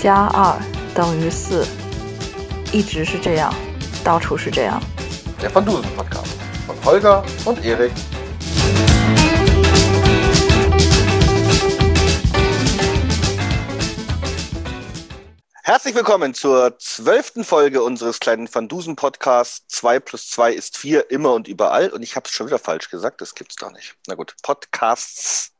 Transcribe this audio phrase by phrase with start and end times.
[0.00, 0.58] 加二
[0.94, 1.66] 等于四，
[2.72, 3.54] 一直是这样，
[4.04, 4.82] 到处是这样。
[5.40, 6.34] Der Van Dusen Podcast
[6.66, 7.92] von Holger und Erik.
[15.66, 19.64] Herzlich willkommen zur zwölften Folge unseres kleinen Van Dusen Podcasts.
[19.68, 21.88] 2 plus 2 ist 4, immer und überall.
[21.88, 23.94] Und ich habe es schon wieder falsch gesagt, das gibt's doch nicht.
[24.06, 25.52] Na gut, Podcasts.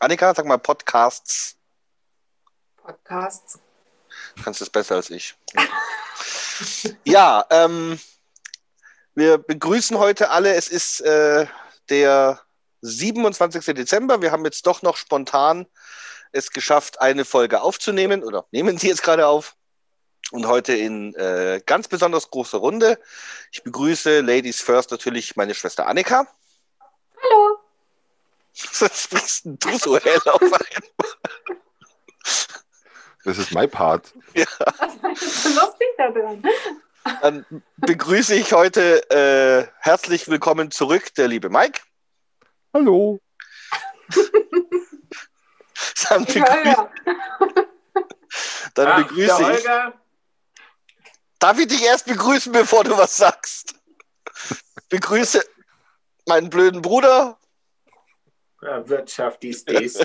[0.00, 1.55] Annika, sag mal Podcasts.
[2.87, 3.59] Podcasts.
[4.41, 5.35] Kannst es besser als ich.
[7.03, 7.99] ja, ähm,
[9.13, 10.55] wir begrüßen heute alle.
[10.55, 11.47] Es ist äh,
[11.89, 12.39] der
[12.81, 13.75] 27.
[13.75, 14.21] Dezember.
[14.21, 15.67] Wir haben jetzt doch noch spontan
[16.31, 19.55] es geschafft, eine Folge aufzunehmen oder nehmen sie jetzt gerade auf.
[20.31, 22.99] Und heute in äh, ganz besonders großer Runde.
[23.51, 26.25] Ich begrüße Ladies First natürlich meine Schwester Annika.
[27.21, 27.59] Hallo.
[28.79, 30.59] Was sprichst denn du so hell auf einmal?
[33.27, 34.13] Das ist mein Part.
[34.33, 36.41] Was ist so lustig da dran?
[37.21, 41.81] Dann begrüße ich heute äh, herzlich willkommen zurück der liebe Mike.
[42.73, 43.19] Hallo.
[46.07, 46.89] Dann, Ich begrü höre.
[48.75, 49.45] dann Ach, begrüße ich.
[49.45, 49.93] Holger,
[51.39, 53.75] Darf ich dich erst begrüßen, bevor du was sagst?
[54.87, 55.43] Begrüße
[56.27, 57.37] meinen blöden Bruder.
[58.61, 59.99] ja, Wirtschaft, dies, dies.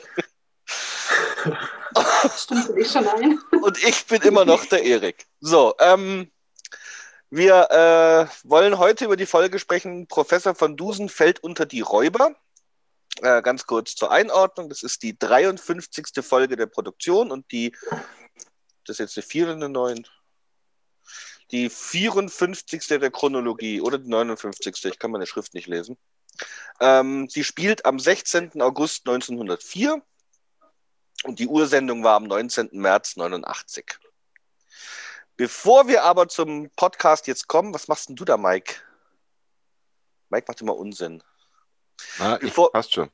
[2.37, 3.39] Stimmt für dich schon ein?
[3.63, 5.27] und ich bin immer noch der Erik.
[5.41, 6.31] So, ähm,
[7.31, 10.07] wir äh, wollen heute über die Folge sprechen.
[10.07, 12.37] Professor von Dusen fällt unter die Räuber.
[13.21, 14.69] Äh, ganz kurz zur Einordnung.
[14.69, 16.25] Das ist die 53.
[16.25, 17.75] Folge der Produktion und die,
[18.85, 20.07] das ist jetzt eine 4 oder eine 9?
[21.51, 22.87] Die 54.
[22.87, 24.85] der Chronologie oder die 59.
[24.85, 25.99] Ich kann meine Schrift nicht lesen.
[26.81, 28.61] Ähm, sie spielt am 16.
[28.63, 30.03] August 1904
[31.25, 32.71] und die Ursendung war am 19.
[32.73, 33.99] März 89.
[35.37, 38.75] Bevor wir aber zum Podcast jetzt kommen, was machst denn du da, Mike?
[40.29, 41.23] Mike macht immer Unsinn.
[42.19, 43.11] Ich, Bevor- passt schon.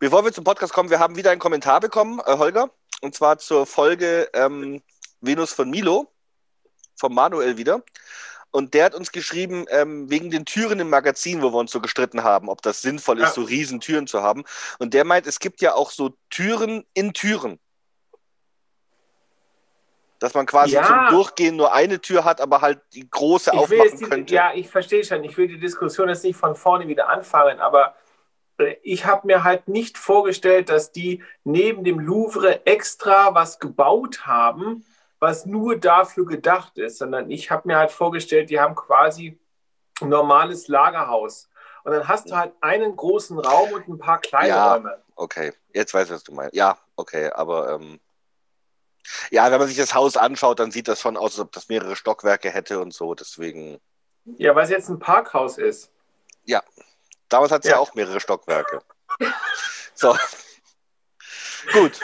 [0.00, 2.70] Bevor wir zum Podcast kommen, wir haben wieder einen Kommentar bekommen, äh, Holger,
[3.00, 4.82] und zwar zur Folge ähm,
[5.20, 6.12] Venus von Milo,
[6.96, 7.82] vom Manuel wieder.
[8.50, 11.80] Und der hat uns geschrieben, ähm, wegen den Türen im Magazin, wo wir uns so
[11.80, 13.32] gestritten haben, ob das sinnvoll ist, Ja.
[13.34, 14.44] so riesen Türen zu haben.
[14.78, 17.58] Und der meint, es gibt ja auch so Türen in Türen.
[20.18, 20.82] Dass man quasi Ja.
[20.84, 24.34] zum Durchgehen nur eine Tür hat, aber halt die große Ich aufmachen die, könnte.
[24.34, 25.22] ja, ich verstehe schon.
[25.24, 27.94] Ich will die Diskussion jetzt nicht von vorne wieder anfangen, aber
[28.58, 34.26] äh, ich habe mir halt nicht vorgestellt, dass die neben dem Louvre extra was gebaut
[34.26, 34.84] haben,
[35.20, 39.38] was nur dafür gedacht ist, sondern ich habe mir halt vorgestellt, die haben quasi
[40.00, 41.48] ein normales Lagerhaus.
[41.84, 44.74] Und dann hast du halt einen großen Raum und ein paar kleine Ja.
[44.74, 45.02] Räume.
[45.16, 46.54] Okay, jetzt weiß ich, was du meinst.
[46.54, 47.98] Ja, okay, aber ähm,
[49.30, 51.68] ja, wenn man sich das Haus anschaut, dann sieht das schon aus, als ob das
[51.68, 53.14] mehrere Stockwerke hätte und so.
[53.14, 53.80] Deswegen,
[54.24, 55.90] Ja, weil es jetzt ein Parkhaus ist.
[57.28, 57.76] damals hat es ja.
[57.76, 57.80] Ja.
[57.80, 58.80] auch mehrere Stockwerke.
[59.94, 60.16] So.
[61.72, 62.00] Gut,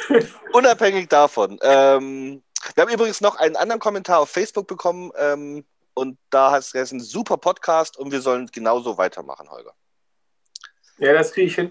[0.53, 1.59] unabhängig davon.
[1.63, 2.43] Ähm,
[2.75, 5.65] wir haben übrigens noch einen anderen Kommentar auf Facebook bekommen ähm,
[5.95, 9.75] und da heißt es ein super Podcast und wir sollen genauso weitermachen, Holger.
[10.99, 11.71] Ja, das kriege ich hin.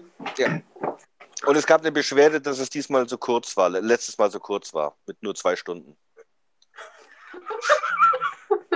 [1.46, 4.72] Und es gab eine Beschwerde, dass es diesmal so kurz war, letztes Mal so kurz
[4.72, 5.96] war, mit nur zwei Stunden.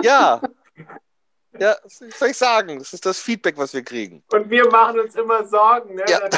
[0.01, 0.41] Ja.
[1.57, 2.79] Ja, was soll ich sagen?
[2.79, 4.23] Das ist das Feedback, was wir kriegen.
[4.31, 6.05] Und wir machen uns immer Sorgen, ne?
[6.07, 6.19] Ja.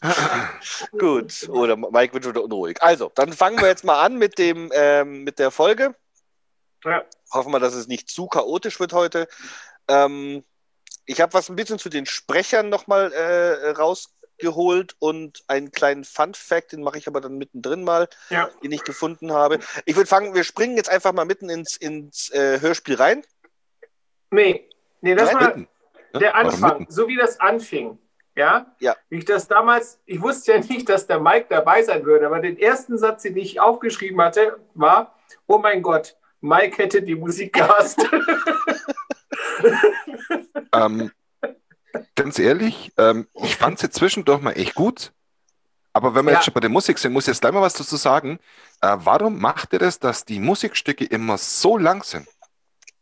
[0.98, 1.48] Gut.
[1.48, 2.82] Oder Mike wird wieder unruhig.
[2.82, 5.94] Also, dann fangen wir jetzt mal an mit, dem, ähm, mit der Folge.
[6.84, 7.04] Ja.
[7.32, 9.28] Hoffen wir, dass es nicht zu chaotisch wird heute.
[9.88, 10.44] Ähm,
[11.06, 16.72] ich habe was ein bisschen zu den Sprechern nochmal äh, rausgeholt und einen kleinen Fun-Fact,
[16.72, 18.50] den mache ich aber dann mittendrin mal, Ja.
[18.62, 19.58] den ich gefunden habe.
[19.84, 23.24] Ich würde fangen, wir springen jetzt einfach mal mitten ins, ins äh, Hörspiel rein.
[24.30, 24.68] Nee,
[25.00, 25.68] nee, das Nein, war Mitten.
[26.20, 27.98] Der Anfang, so wie das anfing.
[28.34, 28.74] Ja?
[28.80, 28.96] Ja.
[29.10, 32.40] Wie ich das damals, ich wusste ja nicht, dass der Mike dabei sein würde, aber
[32.40, 37.52] den ersten Satz, den ich aufgeschrieben hatte, war: Oh mein Gott, Mike hätte die Musik
[37.54, 38.00] gehasst.
[40.74, 41.10] Ähm,
[42.14, 45.12] ganz ehrlich, ähm, ich fand sie zwischendurch mal echt gut.
[45.94, 46.38] Aber wenn wir Ja.
[46.38, 48.38] jetzt schon bei der Musik sind, muss ich jetzt gleich mal was dazu sagen.
[48.80, 52.26] Äh, warum macht ihr das, dass die Musikstücke immer so lang sind?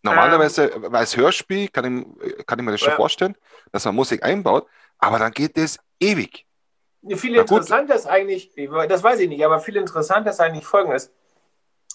[0.03, 0.95] Normalerweise, Ähm.
[0.95, 2.97] als Hörspiel kann ich, kann ich mir das schon Ja.
[2.97, 3.37] vorstellen,
[3.71, 4.67] dass man Musik einbaut,
[5.01, 6.47] aber dann geht das ewig.
[7.17, 8.53] viel interessanter ist eigentlich,
[8.89, 11.13] das weiß ich nicht, aber viel interessanter ist eigentlich folgendes.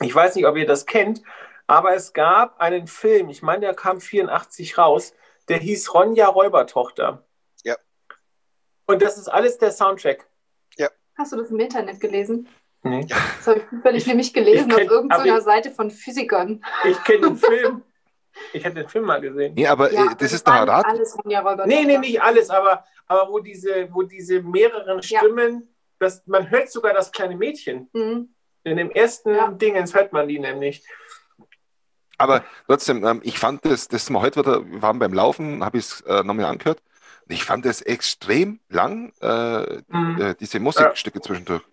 [0.02, 1.22] Ich weiß nicht, ob ihr das kennt,
[1.68, 5.14] aber es gab einen Film, ich meine, der kam 84 raus,
[5.48, 7.24] der hieß Ronja Räubertochter.
[7.64, 7.76] Ja.
[8.88, 10.28] Und das ist alles der Soundtrack.
[11.18, 12.50] Hast du das im Internet gelesen?
[12.84, 13.06] Nee.
[13.08, 16.62] Das habe ich zufällig nämlich gelesen Ich kenn- auf irgendeiner Seite von Physikern.
[16.84, 17.84] Ich kenne den Film.
[18.54, 19.54] Ich habe den Film mal gesehen.
[19.56, 20.86] Nee, aber Ja, äh, das ist war der nicht Rat.
[20.86, 21.66] alles Ronja Räuber.
[21.68, 25.20] Nee, nee, nicht alles, aber, aber wo, diese, wo diese mehreren Ja.
[25.20, 27.90] Stimmen, das, man hört sogar das kleine Mädchen.
[27.94, 28.30] Mhm.
[28.64, 29.48] In dem ersten Ja.
[29.50, 30.84] Dingens hört man die nämlich.
[32.18, 35.78] Aber trotzdem, ähm, ich fand das, das mal heute wieder, wir waren beim Laufen, habe
[35.78, 36.82] ich es äh, nochmal angehört.
[37.28, 40.22] Ich fand das extrem lang, äh, Mhm.
[40.22, 41.64] äh, diese Musikstücke zwischendurch.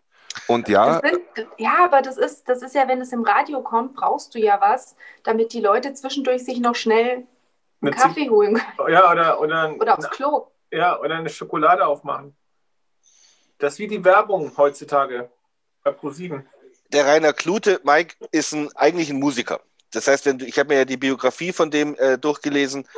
[0.47, 1.21] Und ja, sind,
[1.59, 4.61] ja, aber das ist, das ist ja, wenn es im Radio kommt, brauchst du ja
[4.61, 7.27] was, damit die Leute zwischendurch sich noch schnell einen
[7.83, 8.93] Eine Kaffee holen können.
[8.93, 10.47] Ja, oder, oder, oder aufs Klo.
[10.71, 12.37] ja, oder eine Schokolade aufmachen.
[13.59, 15.31] Das ist wie die Werbung heutzutage
[15.83, 16.49] bei ProSieben.
[16.93, 19.61] Der Rainer Klute, Mike, ist ein, eigentlich ein Musiker.
[19.93, 22.89] Das heißt, wenn du, ich habe mir ja die Biografie von dem äh, durchgelesen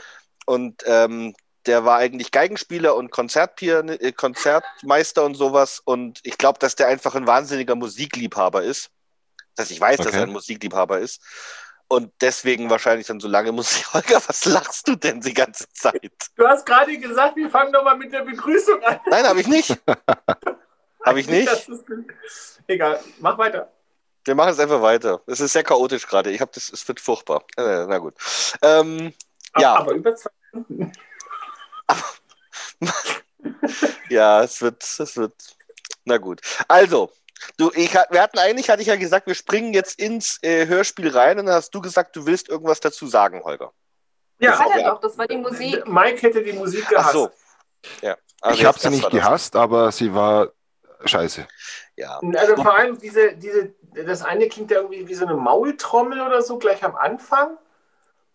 [0.46, 1.34] und ähm,
[1.66, 5.80] der war eigentlich Geigenspieler und Konzertpian äh, Konzertmeister und sowas.
[5.84, 8.90] Und ich glaube, dass der einfach ein wahnsinniger Musikliebhaber ist.
[9.56, 10.16] Dass ich weiß, dass Okay.
[10.16, 11.20] er ein Musikliebhaber ist.
[11.86, 13.86] Und deswegen wahrscheinlich dann so lange Musik.
[13.94, 16.12] Holger, was lachst du denn die ganze Zeit?
[16.36, 19.00] Du hast gerade gesagt, wir fangen doch mal mit der Begrüßung an.
[19.10, 19.76] Nein, habe ich nicht.
[21.04, 21.46] Habe ich nicht.
[21.48, 23.70] Ist, egal, mach weiter.
[24.24, 25.20] Wir machen es einfach weiter.
[25.26, 26.30] Es ist sehr chaotisch gerade.
[26.30, 27.44] Ich habe das, es wird furchtbar.
[27.58, 28.14] Äh, na gut.
[28.62, 29.12] Ähm,
[29.58, 29.74] Ja.
[29.74, 30.92] Aber über zwei Stunden.
[34.08, 35.34] ja, es wird, es wird.
[36.04, 36.40] Na gut.
[36.68, 37.10] Also,
[37.56, 41.08] du, ich, wir hatten eigentlich, hatte ich ja gesagt, wir springen jetzt ins äh, Hörspiel
[41.08, 43.72] rein und dann hast du gesagt, du willst irgendwas dazu sagen, Holger.
[44.38, 44.90] Ja, Hat er ja.
[44.90, 45.86] doch, das war die Musik.
[45.86, 47.12] Mike hätte die Musik Ach gehasst.
[47.12, 47.30] so.
[48.02, 48.16] Ja.
[48.40, 49.12] Also ich habe sie das nicht das.
[49.12, 50.48] gehasst, aber sie war
[51.04, 51.46] scheiße.
[51.96, 52.18] Ja.
[52.36, 56.42] Also vor allem diese, diese, das eine klingt ja irgendwie wie so eine Maultrommel oder
[56.42, 57.56] so gleich am Anfang.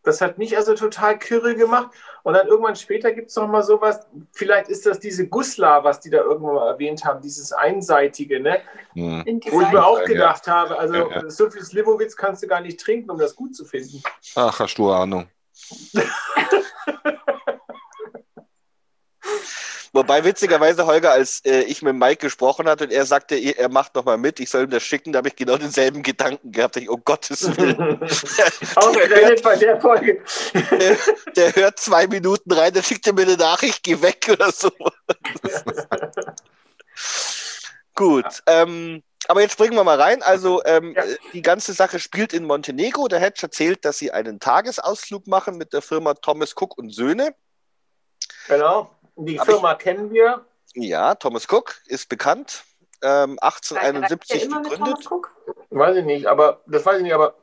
[0.03, 1.91] Das hat mich also total kirre gemacht.
[2.23, 5.99] Und dann irgendwann später gibt es noch mal sowas, vielleicht ist das diese Gusla, was
[5.99, 8.61] die da irgendwann mal erwähnt haben, dieses einseitige, ne?
[8.93, 9.23] Hm.
[9.25, 10.05] In Wo ich mir auch Ja.
[10.05, 11.29] gedacht habe, also Ja, ja.
[11.29, 14.01] so viel Slivovitz kannst du gar nicht trinken, um das gut zu finden.
[14.35, 15.27] Ach, hast du Ahnung.
[19.93, 23.69] Wobei witzigerweise Holger, als äh, ich mit Mike gesprochen hatte und er sagte, er er
[23.69, 26.77] macht nochmal mit, ich soll ihm das schicken, da habe ich genau denselben Gedanken gehabt.
[26.77, 28.01] Ich, oh Gottes Willen.
[28.75, 30.21] Ausgerechnet bei der Folge.
[30.71, 30.97] der,
[31.35, 34.69] der hört zwei Minuten rein, der schickt mir eine Nachricht, geh weg oder so.
[37.95, 40.23] Gut, ähm, aber jetzt springen wir mal rein.
[40.23, 41.03] Also ähm, Ja.
[41.33, 43.07] die ganze Sache spielt in Montenegro.
[43.07, 47.35] Der Hedge erzählt, dass sie einen Tagesausflug machen mit der Firma Thomas Cook und Söhne.
[48.47, 48.89] Genau.
[49.25, 50.45] Die Aber Firma kennen wir.
[50.75, 52.63] Ja, Thomas Cook ist bekannt.
[53.01, 55.03] Ähm, Reist 1871 der immer mit gegründet.
[55.03, 55.35] Thomas Cook?
[55.69, 57.35] Weiß ich nicht, aber das weiß ich nicht, aber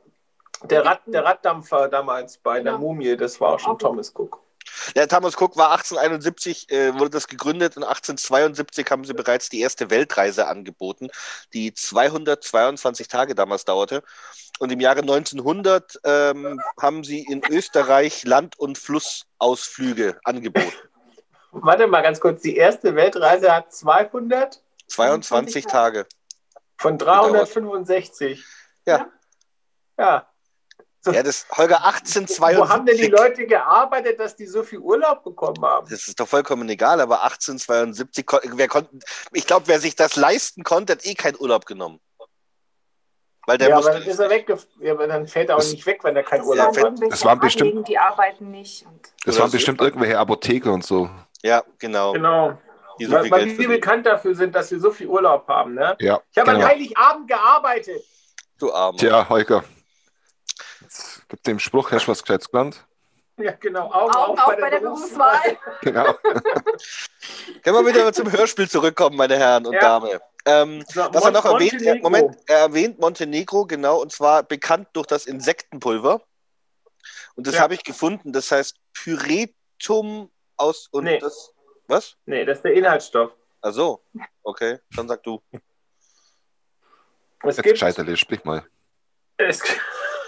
[0.63, 2.77] der, Rad, der Raddampfer damals bei der Ja.
[2.77, 3.79] Mumie, das war auch schon Auch.
[3.79, 4.39] Thomas Cook.
[4.95, 9.61] Der Thomas Cook war 1871, äh, wurde das gegründet und 1872 haben sie bereits die
[9.61, 11.09] erste Weltreise angeboten,
[11.53, 14.03] die 222 Tage damals dauerte.
[14.59, 20.73] Und im Jahre 1900 ähm, haben sie in Österreich Land- und Flussausflüge angeboten.
[21.63, 26.05] Warte mal ganz kurz, die erste Weltreise hat 200 22 Tage.
[26.77, 28.43] von 365.
[28.85, 29.07] Ja.
[29.97, 30.27] Ja.
[31.05, 31.83] Ja, das Holger Wo
[32.69, 33.11] haben denn die 1872.
[33.11, 35.87] Leute gearbeitet, dass die so viel Urlaub bekommen haben?
[35.89, 38.99] Das ist doch vollkommen egal, aber 1872, kon- wer konnten,
[39.31, 42.01] ich glaube, wer sich das leisten konnte, hat eh keinen Urlaub genommen.
[43.45, 44.53] Weil der ja, aber dann ist er weg.
[44.81, 46.93] Ja, aber dann fällt er auch Das- nicht weg, wenn er keinen Urlaub hat.
[47.09, 48.85] das waren bestimmt- die arbeiten nicht.
[48.85, 49.55] Und Das waren so.
[49.55, 51.09] bestimmt irgendwelche Apotheker und so.
[51.43, 52.13] Ja, genau.
[52.13, 52.57] Genau.
[52.99, 55.75] Die so weil weil Geld wir bekannt dafür sind, dass wir so viel Urlaub haben.
[55.75, 55.95] Ne?
[55.99, 56.63] Ja, Ich habe genau.
[56.63, 58.01] an Heiligabend gearbeitet.
[58.57, 58.97] Du Armer.
[58.97, 59.63] Tja, Holger.
[60.81, 62.83] Jetzt gibt dem Spruch, hast du was Gescheites gelernt?
[63.39, 63.91] Ja, genau.
[63.91, 65.57] Augen, Augen auf bei der Berufswahl.
[65.81, 66.05] Genau.
[67.63, 69.79] Können wir wieder zum Hörspiel zurückkommen, meine Herren und Ja.
[69.79, 70.19] Dame.
[70.45, 72.09] Ähm, So, was er noch Mon- erwähnt, er, Montenegro.
[72.09, 76.21] Moment, er erwähnt Montenegro, genau, und zwar bekannt durch das Insektenpulver.
[77.35, 77.61] Und das Ja.
[77.61, 81.19] habe ich gefunden, das heißt Pyretum aus und Nee.
[81.19, 81.53] das.
[81.87, 82.17] Was?
[82.25, 83.31] Nee, das ist der Inhaltsstoff.
[83.61, 84.03] Ach so,
[84.43, 85.41] okay, dann sag du.
[85.51, 85.61] Es
[87.55, 88.63] Jetzt gibt, gescheiterle, sprich mal.
[89.37, 89.61] es,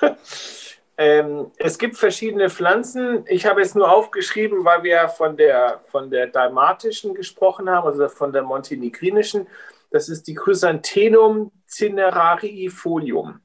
[0.98, 3.26] ähm, es gibt verschiedene Pflanzen.
[3.28, 8.08] Ich habe es nur aufgeschrieben, weil wir von der, von der dalmatischen gesprochen haben, also
[8.10, 9.48] von der montenegrinischen.
[9.92, 13.42] Das ist die Chrysanthemum cinerariifolium.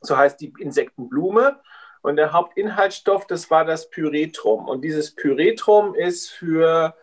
[0.00, 1.60] So heißt die Insektenblume.
[2.02, 4.68] Und der Hauptinhaltsstoff, das war das Pyretrum.
[4.68, 6.96] Und dieses Pyretrum ist für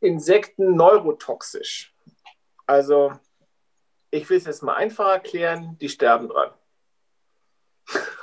[0.00, 1.94] Insekten neurotoxisch.
[2.66, 3.12] Also,
[4.10, 6.50] ich will es jetzt mal einfach erklären, die sterben dran.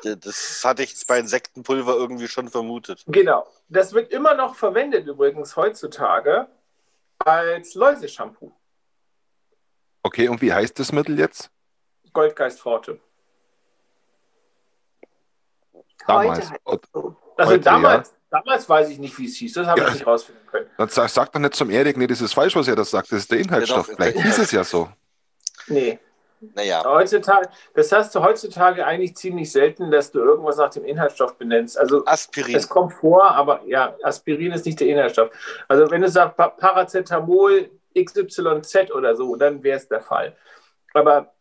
[0.04, 3.04] Das hatte ich jetzt bei Insektenpulver irgendwie schon vermutet.
[3.08, 3.48] Genau.
[3.70, 6.48] Das wird immer noch verwendet übrigens heutzutage
[7.20, 8.52] als Läuseshampoo.
[10.04, 11.50] Okay, und wie heißt das Mittel jetzt?
[12.12, 13.00] Goldgeistforte.
[16.08, 16.50] Damals.
[16.52, 17.16] Heute halt so.
[17.38, 19.54] Also Heute, damals, damals weiß ich nicht, wie es hieß.
[19.54, 19.88] Das habe Ja.
[19.88, 20.68] ich nicht rausfinden können.
[20.78, 23.12] Dann sag, sag doch nicht zum Erik, nee, das ist falsch, was er das sagt,
[23.12, 23.88] das ist der Inhaltsstoff.
[23.88, 23.98] Genau.
[23.98, 24.90] Vielleicht hieß es ja so.
[25.68, 26.00] Nee.
[26.56, 31.38] Naja, Heutzutage, das hast du heutzutage eigentlich ziemlich selten, dass du irgendwas nach dem Inhaltsstoff
[31.38, 31.78] benennst.
[31.80, 32.54] Also Aspirin.
[32.54, 35.30] es kommt vor, aber ja, Aspirin ist nicht der Inhaltsstoff.
[35.70, 40.36] Also wenn du sagst Pa- Paracetamol XYZ oder so, dann wäre es der Fall.
[40.94, 41.33] Aber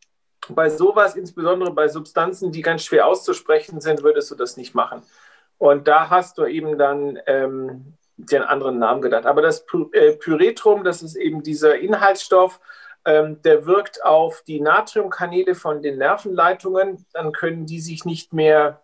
[0.49, 5.02] bei sowas, insbesondere bei Substanzen, die ganz schwer auszusprechen sind, würdest du das nicht machen.
[5.58, 9.26] Und da hast du eben dann ähm, den anderen Namen gedacht.
[9.26, 12.61] Aber das äh, Pyretrum, das ist eben dieser Inhaltsstoff,
[13.04, 17.06] ähm, der wirkt auf die Natriumkanäle von den Nervenleitungen.
[17.12, 18.82] Dann können die sich nicht mehr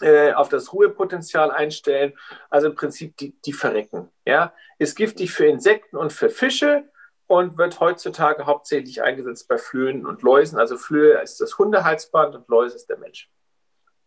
[0.00, 2.14] äh, auf das Ruhepotenzial einstellen.
[2.50, 4.10] Also im Prinzip die, die verrecken.
[4.24, 4.52] Ja?
[4.78, 6.84] Ist giftig für Insekten und für Fische
[7.28, 10.58] und wird heutzutage hauptsächlich eingesetzt bei Flöhen und Läusen.
[10.58, 13.30] Also Flöhe ist das Hundehalsband und Läuse ist der Mensch.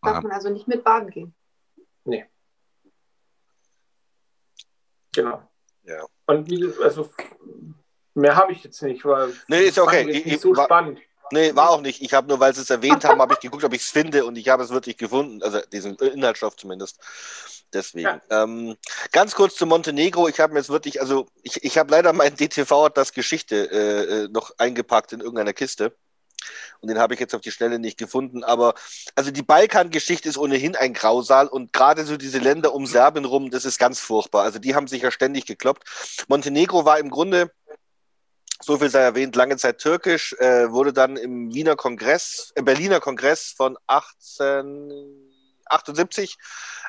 [0.01, 1.35] Darf man also nicht mit baden gehen.
[5.13, 5.41] Genau.
[5.83, 6.05] Ja.
[6.27, 7.09] Und wie, also
[8.13, 10.07] mehr habe ich jetzt nicht, weil Nee, ist okay.
[10.09, 10.99] ich ich so war- spannend.
[11.31, 12.01] Nee, war auch nicht.
[12.01, 14.25] Ich habe nur, weil sie es erwähnt haben, habe ich geguckt, ob ich es finde
[14.25, 15.41] und ich habe es wirklich gefunden.
[15.43, 16.99] Also diesen Inhaltsstoff zumindest.
[17.73, 18.21] Deswegen.
[18.29, 18.77] Ähm,
[19.11, 20.27] ganz kurz zu Montenegro.
[20.27, 24.27] Ich habe mir jetzt wirklich, also ich, ich habe leider meinen DTV-Atlas Geschichte äh, äh,
[24.29, 25.95] noch eingepackt in irgendeiner Kiste.
[26.79, 28.43] Und den habe ich jetzt auf die Schnelle nicht gefunden.
[28.43, 28.73] Aber
[29.15, 33.51] also die Balkan-Geschichte ist ohnehin ein Grausal und gerade so diese Länder um Serbien rum,
[33.51, 34.43] das ist ganz furchtbar.
[34.43, 35.83] Also die haben sich ja ständig gekloppt.
[36.27, 37.51] Montenegro war im Grunde
[38.61, 42.99] so viel sei erwähnt, lange Zeit türkisch, äh, wurde dann im Wiener Kongress, äh, Berliner
[42.99, 46.37] Kongress von 1878,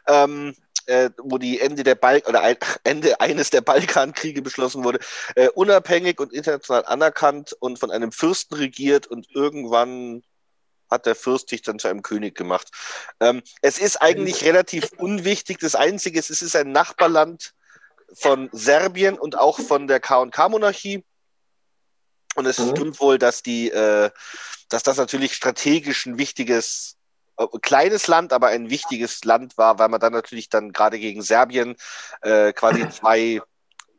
[0.08, 0.54] ähm,
[0.86, 4.98] äh, wo die Ende der Balk oder ein, Ende eines der Balkankriege beschlossen wurde,
[5.36, 10.22] äh, unabhängig und international anerkannt und von einem Fürsten regiert und irgendwann
[10.90, 12.68] hat der Fürst sich dann zu einem König gemacht.
[13.20, 15.60] Ähm, es ist eigentlich relativ unwichtig.
[15.60, 17.54] Das Einzige ist, es ist ein Nachbarland
[18.12, 21.04] von Serbien und auch von der K&K-Monarchie.
[22.36, 22.70] Und es Mhm.
[22.76, 24.10] stimmt wohl, dass die, äh,
[24.68, 26.96] dass das natürlich strategisch ein wichtiges,
[27.38, 31.22] äh, kleines Land, aber ein wichtiges Land war, weil man dann natürlich dann gerade gegen
[31.22, 31.76] Serbien
[32.22, 33.42] äh, quasi zwei,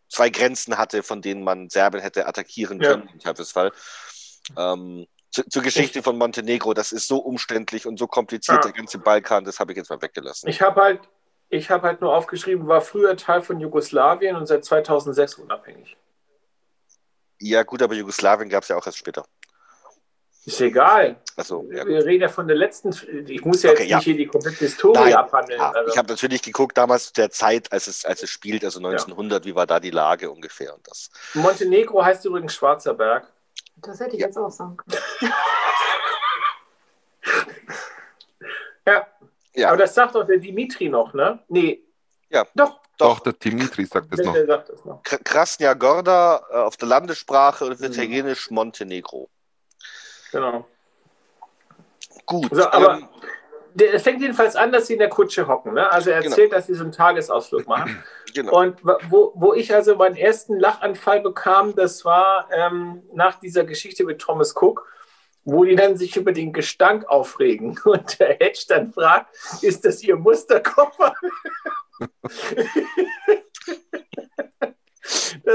[0.10, 2.90] zwei Grenzen hatte, von denen man Serbien hätte attackieren Ja.
[2.92, 3.72] können im Zweifelsfall.
[4.58, 8.72] Ähm, zu, zur Geschichte von Montenegro, das ist so umständlich und so kompliziert, Ja.
[8.72, 10.50] der ganze Balkan, das habe ich jetzt mal weggelassen.
[10.50, 11.02] Ich habe halt,
[11.50, 15.96] ich habe halt nur aufgeschrieben, war früher Teil von Jugoslawien und seit 2006 unabhängig.
[17.44, 19.26] Ja, gut, aber Jugoslawien gab es ja auch erst später.
[20.46, 21.18] Ist egal.
[21.36, 22.90] Also, ja, Wir reden ja von der letzten.
[23.28, 23.98] Ich muss ja Okay, jetzt ja.
[23.98, 25.60] nicht hier die komplette Historie Nein, abhandeln.
[25.60, 28.64] Ja, also, ich habe natürlich geguckt damals zu der Zeit, als es, als es spielt,
[28.66, 31.12] also 1900, wie war da die Lage ungefähr und das.
[31.36, 33.32] Montenegro heißt übrigens Schwarzer Berg.
[33.78, 34.28] Das hätte ich Ja.
[34.28, 34.98] jetzt auch sagen können.
[38.86, 39.08] Ja,
[39.54, 41.40] Ja, aber das sagt doch der Dimitri noch, ne?
[41.50, 41.84] Nee.
[42.30, 42.48] Ja.
[42.56, 44.36] Doch, Doch, der Dimitri sagt das noch.
[44.36, 45.02] sagt das noch.
[45.04, 47.86] Krasnja Gorda äh, auf der Landessprache und auf Mhm.
[47.86, 49.30] Italienisch Montenegro.
[50.32, 50.66] Genau.
[52.26, 52.50] Gut.
[52.52, 53.08] So, aber- ähm,
[53.74, 55.74] Der, es fängt jedenfalls an, dass sie in der Kutsche hocken.
[55.76, 55.90] Ne?
[55.90, 56.32] Also er Genau.
[56.32, 58.04] erzählt, dass sie so einen Tagesausflug machen.
[58.36, 58.60] genau.
[58.60, 64.04] Und wo, wo ich also meinen ersten Lachanfall bekam, das war ähm, nach dieser Geschichte
[64.04, 64.86] mit Thomas Cook,
[65.46, 67.80] wo die dann sich über den Gestank aufregen.
[67.86, 71.16] Und der Hedge dann fragt, ist das ihr Musterkoffer?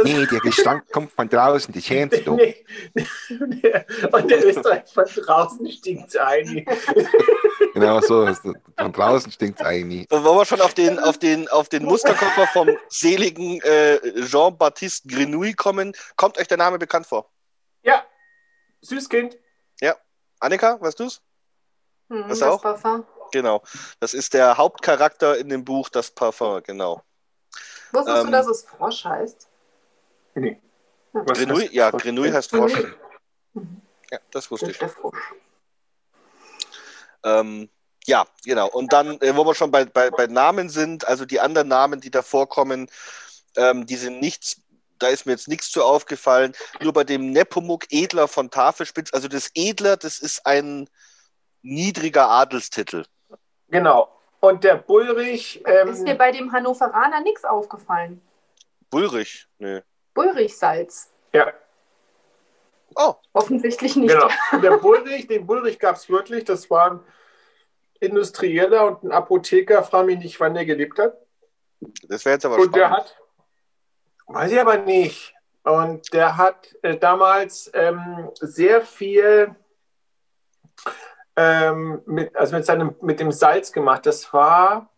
[0.06, 2.36] Nee, der Gestank kommt von draußen, die kennst du.
[2.36, 2.64] nee.
[4.12, 6.66] Und der Österreich von draußen stinkt ein.
[7.74, 8.26] Genau so.
[8.78, 10.06] Von draußen stinkt es eigentlich.
[10.10, 15.08] So, wollen wir schon auf den, auf den, auf den Musterkoffer vom seligen äh, Jean-Baptiste
[15.08, 15.92] Grenouille kommen?
[16.16, 17.30] Kommt euch der Name bekannt vor?
[17.82, 18.04] Ja,
[18.80, 19.36] Süßkind.
[20.40, 21.22] Annika, weißt du's?
[22.10, 22.62] Hm, Das das auch?
[22.62, 23.04] Parfum.
[23.32, 23.62] Genau.
[24.00, 27.02] Das ist der Hauptcharakter in dem Buch Das Parfum, genau.
[27.92, 29.48] Wusstest Ähm, du, dass es Frosch heißt?
[30.36, 30.60] Nee.
[31.14, 31.22] Ja.
[31.26, 32.02] Was Grenouille, heißt ja, Frosch?
[32.02, 32.72] Grenouille heißt Frosch.
[33.54, 33.82] Mhm.
[34.10, 34.72] Ja, das wusste ich.
[34.72, 35.34] ist der Frosch.
[37.24, 37.70] Ähm,
[38.04, 38.68] ja, genau.
[38.68, 42.00] Und dann, äh, wo wir schon bei, bei, bei Namen sind, also die anderen Namen,
[42.00, 42.88] die da vorkommen,
[43.56, 44.62] ähm, die sind nichts,
[44.98, 46.52] da ist mir jetzt nichts zu aufgefallen.
[46.80, 50.88] Nur bei dem Nepomuk Edler von Tafelspitz, also das Edler, das ist ein
[51.62, 53.06] niedriger Adelstitel.
[53.68, 54.12] Genau.
[54.40, 58.20] Und der Bullrich, Ist dir ähm, bei dem Hannoveraner nichts aufgefallen?
[58.90, 59.82] Bulrich, nee.
[60.16, 61.12] Bullrichsalz.
[61.32, 61.52] ja,
[62.98, 64.10] Oh, Offensichtlich nicht.
[64.10, 64.28] genau.
[64.62, 66.44] Der Bullrich, den Bullrich gab es wirklich.
[66.44, 67.00] Das war ein
[68.00, 71.14] Industrieller und ein Apotheker, frage mich nicht, wann der gelebt hat.
[72.08, 73.06] das wäre jetzt aber Und der spannend.
[73.06, 73.16] hat,
[74.28, 75.34] weiß ich aber nicht.
[75.64, 79.54] Und der hat äh, damals ähm, sehr viel
[81.36, 84.06] ähm, mit, also mit, seinem, mit dem Salz gemacht.
[84.06, 84.88] Das war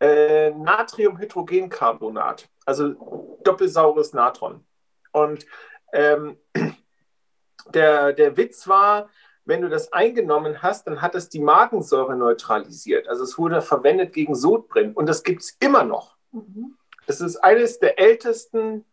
[0.00, 4.64] äh, Natriumhydrogencarbonat, also doppelsaures Natron.
[5.12, 5.46] Und
[5.92, 6.38] ähm,
[7.74, 9.08] der, der Witz war,
[9.44, 13.08] wenn du das eingenommen hast, dann hat es die Magensäure neutralisiert.
[13.08, 16.16] Also es wurde verwendet gegen Sodbrennen und das gibt es immer noch.
[16.30, 16.76] Mhm.
[17.06, 18.84] Es ist eines der ältesten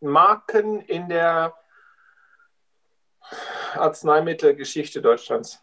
[0.00, 1.54] Marken in der
[3.74, 5.60] Arzneimittelgeschichte Deutschlands.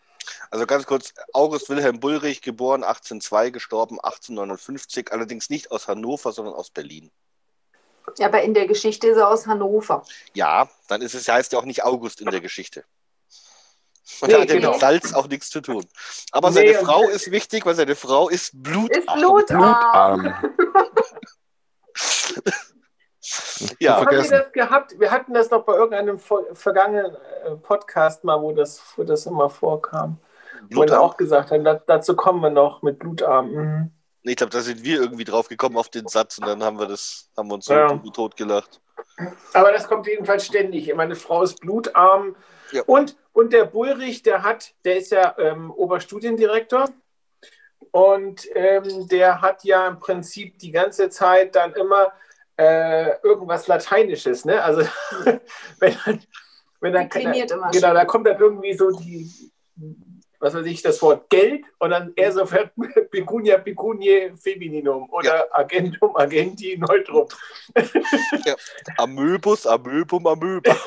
[0.51, 6.53] Also ganz kurz, August Wilhelm Bullrich, geboren 1802, gestorben 1859, allerdings nicht aus Hannover, sondern
[6.53, 7.11] aus Berlin.
[8.17, 10.03] Ja, aber in der Geschichte ist er aus Hannover.
[10.33, 12.83] Ja, dann ist es, heißt ja auch nicht August in der Geschichte.
[14.21, 14.71] Und Nee, da hat ja genau.
[14.71, 15.85] mit Salz auch nichts zu tun.
[16.31, 18.89] Aber Nee, seine Frau ist wichtig, weil seine Frau ist Blut.
[18.95, 20.21] Ist blutarm.
[20.21, 20.35] Blutarm.
[23.79, 24.31] Ja, Habt ihr vergessen.
[24.31, 24.99] das gehabt?
[24.99, 29.49] Wir hatten das noch bei irgendeinem vergangenen äh, Podcast mal, wo das, wo das immer
[29.49, 30.19] vorkam.
[30.69, 31.01] Wo wir Blutarm.
[31.01, 33.51] auch gesagt haben, da, dazu kommen wir noch mit Blutarm.
[33.51, 33.91] Mhm.
[34.27, 36.87] Ich glaube, da sind wir irgendwie drauf gekommen auf den Satz und dann haben wir
[36.87, 37.87] das, haben wir uns so Ja.
[38.13, 38.81] tot gelacht.
[39.53, 40.93] Aber das kommt jedenfalls ständig.
[40.95, 42.35] Meine Frau ist blutarm.
[42.71, 42.81] Ja.
[42.87, 46.89] Und, und der Bullrich, der hat, der ist ja ähm, Oberstudiendirektor.
[47.91, 52.11] Und ähm, der hat ja im Prinzip die ganze Zeit dann immer
[52.57, 54.43] äh, irgendwas Lateinisches.
[54.43, 54.61] Ne?
[54.61, 54.81] Also
[55.79, 55.95] wenn,
[56.81, 59.51] wenn dann immer Genau, da kommt dann irgendwie so die,
[60.45, 62.69] was weiß ich, das Wort Geld und dann er sofort
[63.11, 67.27] Pecunia Pecunie Femininum oder Agentum Agenti Neutrum.
[68.97, 70.77] Amöbus, Amöbum, Amöba.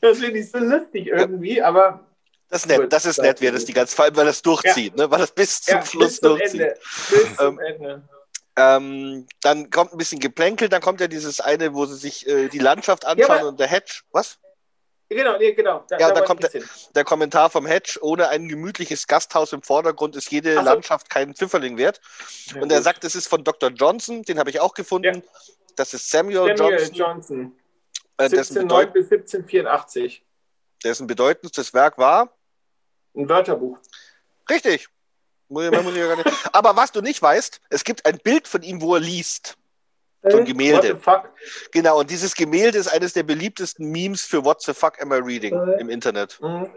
[0.00, 2.06] Das finde ich so lustig irgendwie, aber
[2.48, 4.96] Das ist nett, das ist nett, wer das die ganze, vor allem, weil das durchzieht,
[4.96, 5.10] ne?
[5.10, 6.60] weil das bis zum ja, Schluss bis zum durchzieht.
[6.60, 6.78] Ende.
[7.10, 8.08] Bis zum Ende.
[8.56, 12.46] Ähm, dann kommt ein bisschen Geplänkel, dann kommt ja dieses eine, wo sie sich äh,
[12.48, 14.38] die Landschaft anschauen aber- und der Hedge, was?
[15.10, 15.84] Genau, nee, genau.
[15.88, 16.62] Da, Ja, da kommt hin.
[16.94, 20.60] Der Kommentar vom Hedge, ohne ein gemütliches Gasthaus im Vordergrund ist jede so.
[20.60, 22.00] Landschaft kein Pfifferling wert.
[22.54, 22.84] Ja, Und er gut.
[22.84, 23.70] sagt, es ist von Dr.
[23.70, 25.22] Johnson, den habe ich auch gefunden.
[25.76, 27.58] Das ist Samuel, Samuel Johnson, Johnson,
[28.18, 30.26] äh, dessen, 1709 bedeut bis 1784.
[30.84, 32.36] dessen bedeutendstes Werk war.
[33.14, 33.78] Ein Wörterbuch.
[34.50, 34.88] Richtig.
[35.48, 35.70] Ja.
[36.52, 39.56] Aber was du nicht weißt, es gibt ein Bild von ihm, wo er liest.
[40.22, 40.94] So ein Äh, Gemälde.
[40.94, 41.70] What the fuck?
[41.72, 45.16] Genau, und dieses Gemälde ist eines der beliebtesten Memes für What the fuck am I
[45.16, 45.80] reading Äh.
[45.80, 46.38] im Internet.
[46.40, 46.68] Mhm.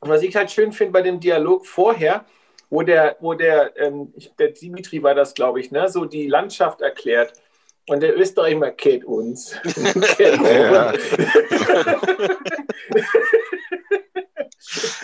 [0.00, 2.24] Was ich halt schön finde bei dem Dialog vorher,
[2.70, 6.80] wo der, wo der, ähm, der Dimitri war das, glaube ich, ne, so die Landschaft
[6.80, 7.32] erklärt.
[7.88, 9.56] Und der Österreicher kennt uns.
[10.16, 10.90] kennt Ja.
[10.90, 11.02] uns.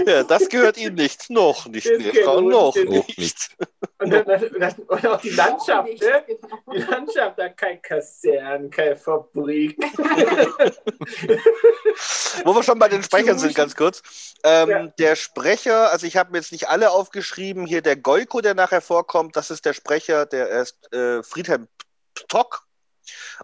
[0.07, 1.31] Ja, das gehört ihm nicht.
[1.31, 3.19] Noch nicht, Das nee, Frau, uns noch nicht.
[3.19, 3.57] nicht.
[3.99, 6.25] Und, dann, dann, und auch die Landschaft, ne?
[6.73, 9.79] Die Landschaft, da kein Kasern, keine Fabrik.
[12.45, 14.03] Wo wir schon bei den Sprechern sind, ganz kurz.
[14.43, 14.87] Ähm, Ja.
[14.99, 18.81] Der Sprecher, also ich habe mir jetzt nicht alle aufgeschrieben, hier der Goiko, der nachher
[18.81, 21.69] vorkommt, das ist der Sprecher, der ist äh, Friedhelm
[22.15, 22.67] Ptock.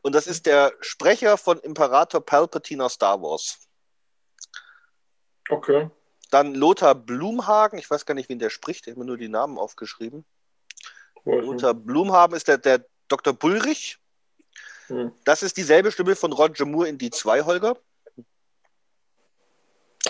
[0.02, 3.58] Und das ist der Sprecher von Imperator Palpatine aus Star Wars.
[5.48, 5.90] Okay.
[6.30, 9.28] Dann Lothar Blumhagen, ich weiß gar nicht, wen der spricht, ich habe mir nur die
[9.28, 10.24] Namen aufgeschrieben.
[11.24, 13.33] Lothar Blumhagen ist der, der Dr.
[13.33, 13.98] Bullrich.
[14.87, 15.12] Hm.
[15.24, 17.76] Das ist dieselbe Stimme von Roger Moore in die zwei, Holger.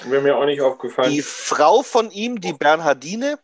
[0.04, 1.10] Wäre mir auch nicht aufgefallen.
[1.10, 3.38] Die Frau von ihm, die Bernhardine,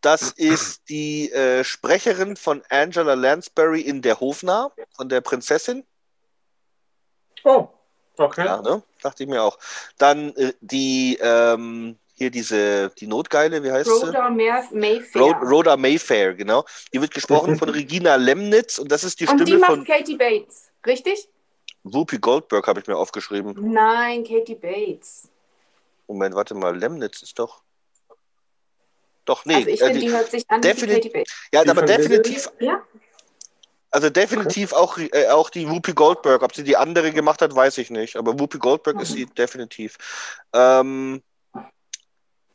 [0.00, 5.86] das ist die äh, Sprecherin von Angela Lansbury in Der Hofnarr, von der Prinzessin.
[7.44, 7.68] Oh,
[8.18, 8.44] okay.
[8.44, 8.82] Ja, ne?
[9.00, 9.58] Dachte ich mir auch.
[9.96, 14.06] Dann äh, die, ähm, hier diese, die Notgeile, wie heißt sie?
[14.06, 15.22] Rhoda Mer- Mayfair.
[15.22, 16.64] Rhoda, Rhoda Mayfair, genau.
[16.92, 19.84] Die wird gesprochen von Regina Lemnitz und das ist die Und die Stimme macht von
[19.84, 21.28] Katie Bates, richtig?
[21.82, 23.54] Whoopi Goldberg, habe ich mir aufgeschrieben.
[23.72, 25.28] Nein, Katie Bates.
[26.06, 27.62] Moment, warte mal, Lemnitz ist doch.
[29.24, 29.54] Doch, nee.
[29.56, 31.34] also ich äh, finde, die, die hört sich an wie defini- Katie Bates.
[31.52, 32.82] ja, die aber definitiv, Ja?
[33.90, 36.42] also definitiv auch, äh, auch die Whoopi Goldberg.
[36.42, 38.16] Ob sie die andere gemacht hat, weiß ich nicht.
[38.16, 39.14] Aber Whoopi Goldberg ist Mhm.
[39.14, 39.96] sie definitiv.
[40.52, 41.22] Ähm,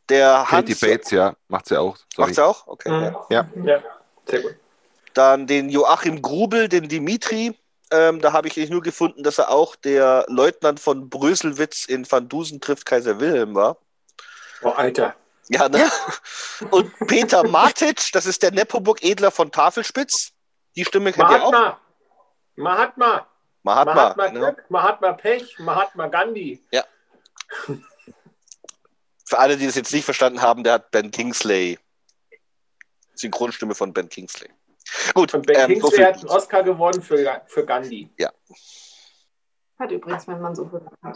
[0.09, 0.79] der Katie Hans.
[0.81, 1.97] Bates, ja, macht sie auch.
[2.13, 2.27] Sorry.
[2.27, 2.67] Macht sie auch?
[2.67, 2.89] Okay.
[2.89, 3.03] Mhm.
[3.03, 3.25] ja.
[3.29, 3.49] Ja.
[3.63, 3.83] Ja,
[4.25, 4.55] sehr gut.
[5.13, 7.57] Dann den Joachim Grubel, den Dimitri.
[7.91, 12.09] Ähm, da habe ich nicht nur gefunden, dass er auch der Leutnant von Bröselwitz in
[12.09, 13.77] Van Dusen trifft Kaiser Wilhelm war.
[14.61, 15.15] Oh, Alter.
[15.47, 15.89] Ja, ne?
[16.69, 20.31] Und Peter Matic, das ist der Nepomuk-Edler von Tafelspitz.
[20.75, 21.51] Die Stimme kennt ihr auch.
[21.51, 21.79] Mahatma.
[22.55, 23.27] Mahatma.
[23.63, 23.93] Mahatma.
[23.93, 24.27] Mahatma.
[24.27, 26.61] Glück, Mahatma Pech, Mahatma Gandhi.
[29.29, 31.77] Für alle, die das jetzt nicht verstanden haben, der hat Ben Kingsley.
[33.13, 34.49] Synchronstimme von Ben Kingsley.
[35.13, 36.05] Gut, Und Ben ähm, so Kingsley viel.
[36.07, 38.09] hat einen Oscar gewonnen für, für Gandhi.
[39.77, 40.95] Hat übrigens mein Mann so gesagt.
[41.03, 41.13] Ja,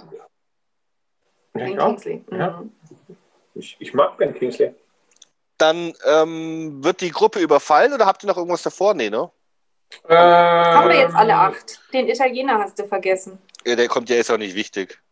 [1.54, 1.76] Ben.
[1.76, 2.23] Kingsley.
[2.32, 2.52] Ja.
[2.62, 2.71] Mhm.
[3.56, 4.76] ich, ich mag Ben Kingsley.
[5.58, 8.93] Dann ähm, wird die Gruppe überfallen oder habt ihr noch irgendwas davor?
[8.93, 9.32] Nee, ne?
[10.08, 11.82] Haben wir Ähm, jetzt alle acht?
[11.91, 13.39] Den Italiener hast du vergessen.
[13.65, 15.03] Ja, der kommt ja ist auch nicht wichtig.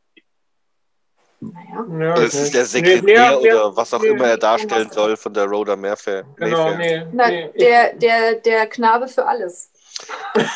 [1.42, 1.86] Naja.
[2.00, 4.92] Ja, Das ist der nee, Sekretär nee, oder was auch nee, immer er nee, darstellen
[4.92, 6.24] soll von der Rhoda Mayfair.
[6.36, 7.06] Genau, Mayfair.
[7.06, 7.50] nee, Na, nee.
[7.60, 9.72] der, der, der Knabe für alles.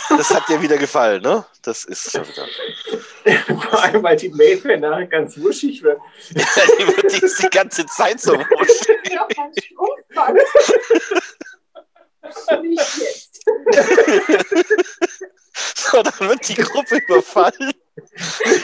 [0.09, 1.43] Das hat dir wieder gefallen, ne?
[1.63, 2.45] Das ist schon wieder.
[3.69, 5.99] Vor allem, weil die Mayfair nachher ganz wuschig wird.
[6.29, 8.87] die wird die ist die ganze Zeit so wusch.
[9.11, 10.39] Ja, mein Strumpfband.
[12.63, 13.45] Nicht jetzt.
[15.73, 17.71] So, dann wird die Gruppe überfallen.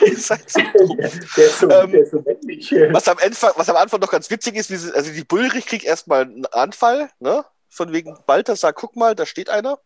[0.05, 0.97] Ihr seid so dumm.
[0.97, 1.07] Der
[1.45, 2.71] ist so, Ähm, der ist so männlich.
[2.91, 5.65] Was am, Anfang, was am Anfang noch ganz witzig ist, wie sie, also die Bullrich
[5.65, 7.45] kriegt erstmal einen Anfall, ne?
[7.69, 9.79] Von wegen Balthasar, guck mal, da steht einer.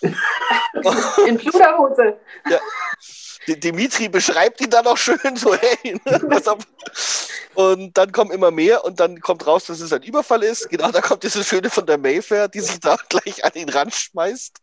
[0.00, 2.18] In Pluderhose.
[3.46, 6.20] Die- Dimitri beschreibt ihn dann auch schön so, hey, ne.
[7.54, 10.70] Und dann kommen immer mehr und dann kommt raus, dass es ein Überfall ist.
[10.70, 14.56] Genau, da kommt diese Schöne von der Mayfair, die sich da gleich an ihn ranschmeißt.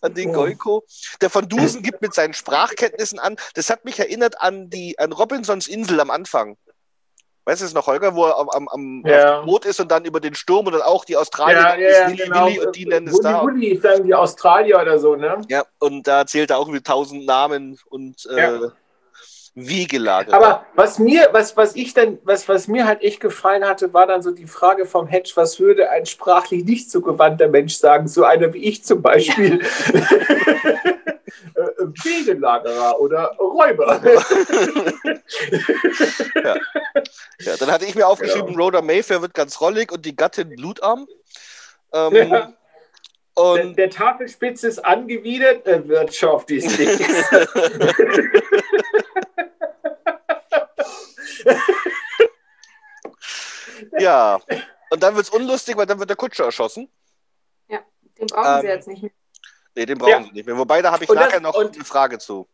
[0.00, 0.32] An den.
[0.32, 0.84] Goiko.
[1.20, 3.36] Der von Dusen gibt mit seinen Sprachkenntnissen an.
[3.54, 6.56] Das hat mich erinnert an die an Robinsons Insel am Anfang.
[7.46, 9.40] Weißt du es noch, Holger, wo er am, am, am Ja.
[9.40, 12.16] Boot ist und dann über den Sturm und dann auch die Australier Ja, ja, Willi,
[12.16, 12.46] genau.
[12.46, 13.44] Willi und die nennen es da.
[13.44, 15.40] Willi, Willi, sagen die Australier oder so, ne?
[15.48, 18.60] Ja, und da zählt er auch über tausend Namen und äh,
[19.54, 19.62] Ja.
[19.68, 20.32] Wiegelage.
[20.32, 24.06] Aber was mir, was, was ich dann, was, was mir halt echt gefallen hatte, war
[24.06, 28.06] dann so die Frage vom Hedge, was würde ein sprachlich nicht so gewandter Mensch sagen,
[28.08, 29.60] so einer wie ich zum Beispiel.
[31.54, 31.62] Äh,
[32.04, 34.00] Wegelagerer oder Räuber.
[37.40, 38.64] Ja, dann hatte ich mir aufgeschrieben, Genau.
[38.64, 41.06] Rhoda Mayfair wird ganz rollig und die Gattin blutarm.
[41.92, 42.52] Ähm, Ja.
[43.36, 47.00] Der, Und der Tafelspitze ist angewidert, er Wirtschaft ist nichts.
[53.98, 54.40] ja,
[54.90, 56.90] und dann wird es unlustig, weil dann wird der Kutscher erschossen.
[58.18, 59.12] Den brauchen Ähm, sie jetzt nicht mehr.
[59.74, 60.22] Nee, den brauchen Ja.
[60.24, 60.58] sie nicht mehr.
[60.58, 62.46] Wobei, da habe ich Und das- nachher noch und- eine Frage zu.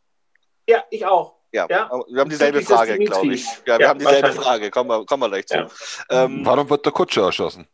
[0.69, 1.35] Ja, ich auch.
[1.51, 1.91] Ja, Ja.
[2.09, 3.45] wir haben dieselbe Frage, glaube ich.
[3.65, 4.33] Ja, wir Ja, haben dieselbe.
[4.33, 4.71] Frage.
[4.71, 5.55] Kommen wir, kommen wir gleich zu.
[5.57, 5.67] Ja.
[6.11, 7.67] Ähm, Warum wird der Kutscher erschossen?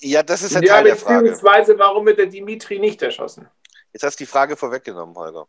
[0.00, 1.28] ja, das ist ein Ja, Teil der Frage.
[1.28, 3.46] beziehungsweise warum wird der Dimitri nicht erschossen?
[3.92, 5.46] Jetzt hast du die Frage vorweggenommen, Holger.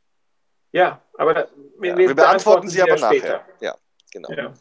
[0.73, 1.47] Ja, aber da,
[1.82, 3.45] Ja, wir beantworten sie aber nachher.
[3.62, 3.75] Ja,
[4.12, 4.30] genau.
[4.32, 4.54] Ja.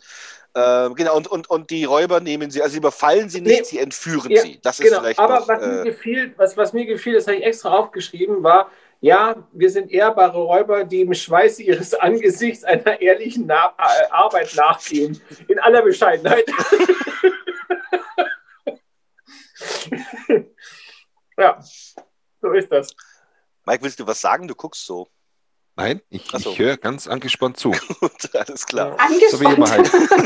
[0.55, 3.65] Ähm, genau, und, und, und die Räuber nehmen sie, also sie überfallen sie nicht, Nee.
[3.65, 4.59] sie entführen Ja, sie.
[4.63, 7.27] Das ist Genau, vielleicht aber noch, was, mir äh, gefiel, was, was mir gefiel, das
[7.27, 12.65] habe ich extra aufgeschrieben, war, ja, wir sind ehrbare Räuber, die im Schweiße ihres Angesichts
[12.65, 15.21] einer ehrlichen Na äh, Arbeit nachgehen.
[15.47, 16.47] In aller Bescheidenheit.
[21.39, 21.61] ja,
[22.41, 22.95] so ist das.
[23.67, 24.49] Mike, willst du was sagen?
[24.49, 25.09] Du guckst so.
[25.79, 26.51] Nein, ich, so.
[26.51, 27.71] ich höre ganz angespannt zu.
[28.01, 28.97] Gut, alles klar.
[29.31, 30.21] So wie immer Angespannt.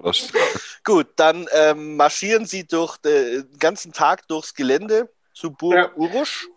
[0.00, 0.32] halt.
[0.84, 5.90] Gut, dann ähm, marschieren sie durch den ganzen Tag durchs Gelände zu Burg Ja.
[5.96, 6.48] Urusch.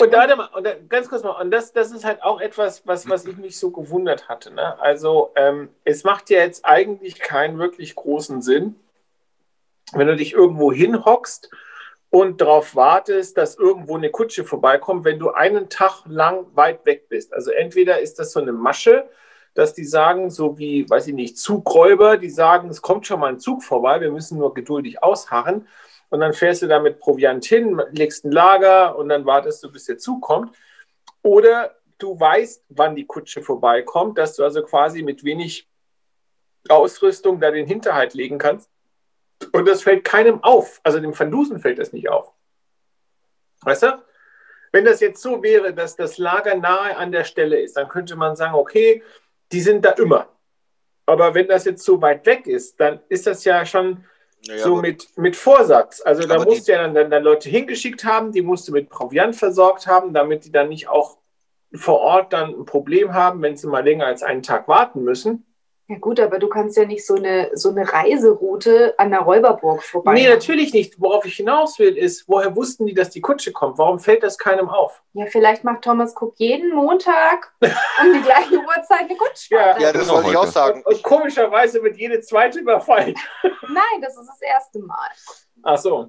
[0.00, 2.86] Und, warte mal, und da, ganz kurz mal, und das, das ist halt auch etwas,
[2.86, 4.50] was, was ich mich so gewundert hatte.
[4.50, 4.80] Ne?
[4.80, 8.76] Also, ähm, es macht ja jetzt eigentlich keinen wirklich großen Sinn,
[9.92, 11.50] wenn du dich irgendwo hinhockst
[12.12, 17.08] und darauf wartest, dass irgendwo eine Kutsche vorbeikommt, wenn du einen Tag lang weit weg
[17.08, 17.32] bist.
[17.32, 19.08] Also, entweder ist das so eine Masche,
[19.54, 23.30] dass die sagen, so wie, weiß ich nicht, Zugräuber, die sagen, es kommt schon mal
[23.30, 25.66] ein Zug vorbei, wir müssen nur geduldig ausharren.
[26.10, 29.72] Und dann fährst du da mit Proviant hin, legst ein Lager und dann wartest du,
[29.72, 30.54] bis der Zug kommt.
[31.22, 35.66] Oder du weißt, wann die Kutsche vorbeikommt, dass du also quasi mit wenig
[36.68, 38.71] Ausrüstung da den Hinterhalt legen kannst.
[39.52, 40.80] Und das fällt keinem auf.
[40.82, 42.32] Also dem Van Dusen fällt das nicht auf.
[43.62, 44.02] Weißt du?
[44.72, 48.16] Wenn das jetzt so wäre, dass das Lager nahe an der Stelle ist, dann könnte
[48.16, 49.02] man sagen, okay,
[49.52, 50.28] die sind da immer.
[51.06, 54.04] Aber wenn das jetzt so weit weg ist, dann ist das ja schon
[54.46, 56.00] Naja, so mit, mit Vorsatz.
[56.00, 58.88] Also da musst du ja dann, dann, dann Leute hingeschickt haben, die musst du mit
[58.88, 61.18] Proviant versorgt haben, damit die dann nicht auch
[61.74, 65.46] vor Ort dann ein Problem haben, wenn sie mal länger als einen Tag warten müssen.
[65.92, 69.82] Ja gut, aber du kannst ja nicht so eine, so eine Reiseroute an der Räuberburg
[69.82, 70.14] vorbei.
[70.14, 70.98] Nee, natürlich nicht.
[70.98, 73.76] Worauf ich hinaus will, ist, woher wussten die, dass die Kutsche kommt?
[73.76, 75.02] Warum fällt das keinem auf?
[75.12, 79.82] Ja, vielleicht macht Thomas Cook jeden Montag um die gleiche Uhrzeit eine Kutschfahrt.
[79.82, 80.82] ja, das Genau, wollte ich auch sagen.
[80.82, 83.14] Und, und komischerweise wird jede zweite überfallen.
[83.42, 85.10] Nein, das ist das erste Mal.
[85.62, 86.08] Ach so.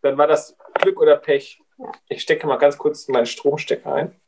[0.00, 1.60] Dann war das Glück oder Pech.
[1.78, 1.90] Ja.
[2.08, 4.20] Ich stecke mal ganz kurz meinen Stromstecker ein.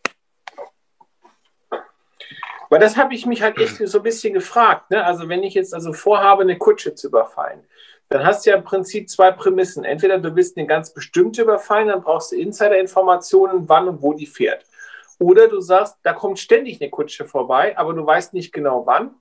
[2.68, 4.90] Weil das habe ich mich halt echt so ein bisschen gefragt.
[4.90, 5.04] Ne?
[5.04, 7.66] Also wenn ich jetzt also vorhabe, eine Kutsche zu überfallen,
[8.08, 9.84] dann hast du ja im Prinzip zwei Prämissen.
[9.84, 14.26] Entweder du willst eine ganz bestimmte überfallen, dann brauchst du Insider-Informationen, wann und wo die
[14.26, 14.64] fährt.
[15.18, 19.14] Oder du sagst, da kommt ständig eine Kutsche vorbei, aber du weißt nicht genau wann.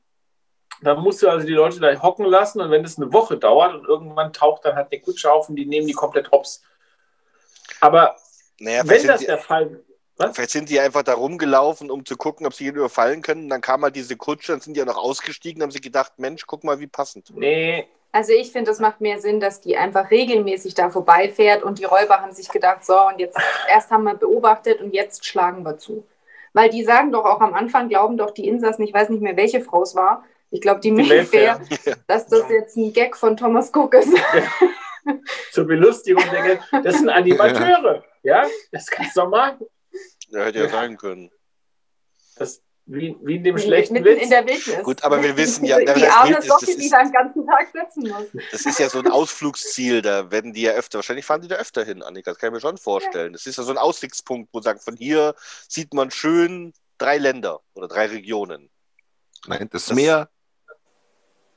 [0.82, 3.74] Dann musst du also die Leute da hocken lassen und wenn es eine Woche dauert
[3.74, 6.62] und irgendwann taucht dann halt eine Kutsche auf und die nehmen die komplett hops.
[7.82, 8.16] Aber
[8.60, 9.84] Naja, wenn das sind, der Fall
[10.20, 13.50] die, vielleicht sind die einfach da rumgelaufen, um zu gucken, ob sie jeden überfallen können.
[13.50, 16.46] Dann kam halt diese Kutsche, dann sind die ja noch ausgestiegen, haben sie gedacht, Mensch,
[16.48, 17.32] guck mal, wie passend.
[17.36, 21.78] Nee, Also ich finde, es macht mehr Sinn, dass die einfach regelmäßig da vorbeifährt und
[21.80, 23.38] die Räuber haben sich gedacht, so und jetzt
[23.70, 26.04] erst haben wir beobachtet und jetzt schlagen wir zu.
[26.54, 29.38] Weil die sagen doch auch am Anfang, glauben doch die Insassen, ich weiß nicht mehr,
[29.38, 31.98] welche Frau es war, ich glaube die, die Mayfair, Mayfair.
[32.08, 34.10] dass das jetzt ein Gag von Thomas Cook ist.
[35.52, 36.82] Zur Belustigung der Gäste.
[36.84, 38.04] Das sind Animateure.
[38.24, 39.66] Ja, das kannst du doch machen.
[40.30, 41.32] Ja, hätte ja sein können.
[42.36, 44.24] Das, wie, wie in dem schlechten Mitten Witz.
[44.24, 44.84] in der Wildnis.
[44.84, 47.46] Gut, aber wir wissen ja- die na, das arme Socke, die ist- da den ganzen
[47.48, 48.44] Tag sitzen muss.
[48.52, 51.56] Das ist ja so ein Ausflugsziel, da werden die ja öfter, wahrscheinlich fahren die da
[51.56, 53.34] öfter hin, Annika, das kann ich mir schon vorstellen.
[53.34, 55.36] Das ist ja so ein Aussichtspunkt, wo sagen, von hier
[55.68, 58.70] sieht man schön drei Länder oder drei Regionen.
[59.48, 60.30] Nein, das Das- Meer,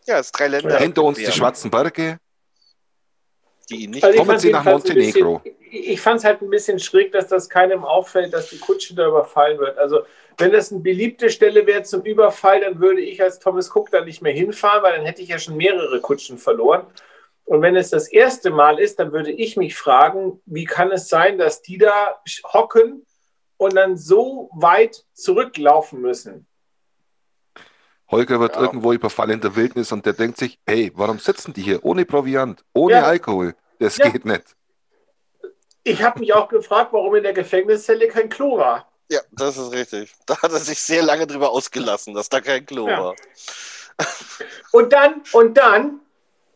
[0.06, 0.78] Ja, es ist drei Länder.
[0.78, 2.18] hinter uns die Ja, schwarzen Berge.
[3.70, 5.38] Die ihn nicht Also ich Kommen Sie nach Montenegro.
[5.38, 8.94] Bisschen, ich fand es halt ein bisschen schräg, dass das keinem auffällt, dass die Kutsche
[8.94, 9.78] da überfallen wird.
[9.78, 10.00] Also
[10.38, 14.04] wenn das eine beliebte Stelle wäre zum Überfall, dann würde ich als Thomas Cook da
[14.04, 16.86] nicht mehr hinfahren, weil dann hätte ich ja schon mehrere Kutschen verloren.
[17.44, 21.08] Und wenn es das erste Mal ist, dann würde ich mich fragen, wie kann es
[21.08, 22.20] sein, dass die da
[22.52, 23.04] hocken
[23.56, 26.46] und dann so weit zurücklaufen müssen?
[28.10, 28.62] Holger wird Ja.
[28.62, 32.04] irgendwo überfallen in der Wildnis und der denkt sich, hey, warum sitzen die hier ohne
[32.04, 33.02] Proviant, ohne Ja.
[33.04, 33.54] Alkohol?
[33.78, 34.08] Das Ja.
[34.08, 34.56] geht nicht.
[35.84, 38.90] Ich habe mich auch gefragt, warum in der Gefängniszelle kein Klo war.
[39.10, 40.14] Ja, das ist richtig.
[40.26, 43.04] Da hat er sich sehr lange drüber ausgelassen, dass da kein Klo Ja.
[43.04, 43.14] war.
[44.72, 46.00] Und dann, und dann,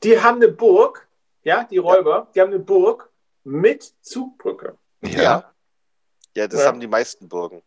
[0.02, 1.06] die haben eine Burg,
[1.42, 3.10] ja, die Räuber, die haben eine Burg
[3.42, 4.78] mit Zugbrücke.
[5.02, 5.54] Ja, Ja.
[6.36, 6.66] Ja, das Ja.
[6.68, 7.62] haben die meisten Burgen.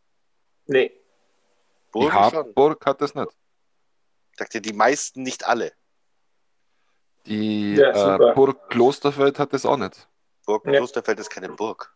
[0.66, 0.90] Nee.
[0.90, 2.22] die Burgen schon.
[2.34, 3.30] Harburg hat das nicht.
[4.38, 5.72] Ich dachte, die meisten, nicht alle.
[7.26, 8.34] Die Ja, äh.
[8.36, 10.08] Burg Klosterfeld hat das auch nicht.
[10.46, 10.74] Burg Ja.
[10.74, 11.92] Klosterfeld ist keine Burg.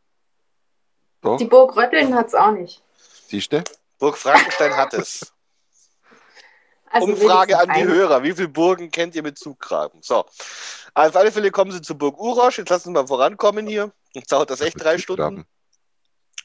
[1.22, 2.82] Doch, Die Burg Rötteln hat es auch nicht.
[3.28, 3.64] siehst du?
[4.00, 5.32] Burg Frankenstein hat es.
[6.94, 7.86] Also Umfrage an die.
[7.86, 8.22] Hörer.
[8.24, 10.02] Wie viele Burgen kennt ihr mit Zuggraben?
[10.02, 10.26] So.
[10.94, 12.58] Auf alle Fälle kommen sie zur Burg Urosch.
[12.58, 13.94] Jetzt lassen wir mal vorankommen hier.
[14.12, 15.46] Jetzt dauert das echt drei Stunden.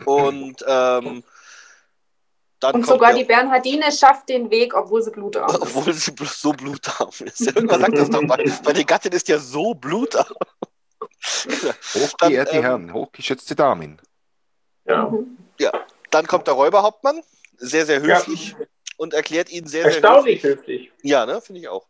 [0.05, 1.25] Und ähm,
[2.61, 5.61] dann Und sogar der- die Bernhardine schafft den Weg, obwohl sie blutarm ist.
[5.63, 7.41] Obwohl sie bl- so blutarm ist.
[7.47, 8.43] Irgendwann sagt das doch mal.
[8.65, 10.35] Meine Gattin ist ja so blutarm.
[11.95, 14.01] Hochgeehrte ähm, Herren, hochgeschätzte Damen.
[14.87, 15.07] Ja.
[15.09, 15.37] Mhm.
[16.11, 17.21] Dann kommt der Räuberhauptmann.
[17.59, 18.55] Sehr, sehr höflich.
[18.97, 20.91] Und erklärt ihnen sehr, sehr Erstaunlich höflich.
[21.03, 21.87] Ja, ne, finde ich auch.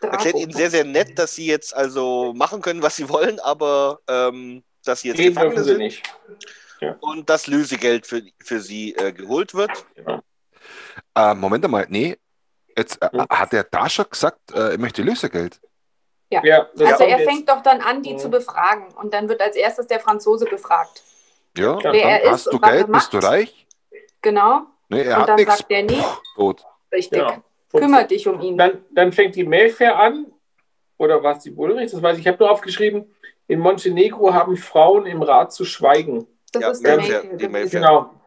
[0.00, 4.00] Erklärt ihnen sehr, sehr nett, dass sie jetzt also machen können, was sie wollen, aber
[4.08, 6.02] ähm, dass sie jetzt Gehen Gefangene dürfen sie sind nicht.
[7.00, 9.70] Und das Lösegeld für, für sie äh, geholt wird.
[11.14, 12.16] Äh, Moment einmal, nee.
[12.76, 13.26] Jetzt äh, Hm.
[13.28, 15.60] hat er da schon gesagt, äh, er möchte Lösegeld.
[16.30, 16.40] Ja,
[16.80, 17.28] Also er jetzt.
[17.28, 18.18] fängt doch dann an, die Mhm.
[18.18, 18.86] zu befragen.
[18.94, 21.02] Und dann wird als erstes der Franzose befragt.
[21.58, 23.66] Ja, Wer dann er ist hast du und was Geld, bist du reich?
[24.22, 24.62] Genau.
[24.88, 25.58] Nee, er Und hat dann nichts.
[25.58, 26.02] sagt er, nee,
[26.36, 26.64] Tot.
[26.90, 27.18] richtig.
[27.18, 27.42] Ja.
[27.72, 28.56] Und Kümmere dich um ihn.
[28.56, 30.32] Dann, dann fängt die Mayfair an,
[30.96, 31.90] oder war es die Bullrich?
[31.90, 32.22] Das weiß ich.
[32.22, 33.14] Ich habe nur aufgeschrieben,
[33.46, 36.26] in Montenegro haben Frauen im Rat zu schweigen.
[36.52, 37.80] Das Ja, ist der Mayfair, die Mayfair.
[37.80, 38.20] Genau.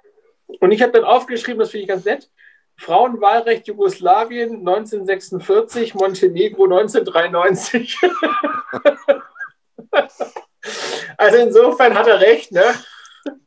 [0.60, 2.30] Und ich habe dann aufgeschrieben, das finde ich ganz nett,
[2.78, 7.98] Frauenwahlrecht Jugoslawien 1946, Montenegro 1993.
[11.18, 12.64] also insofern hat er recht, ne?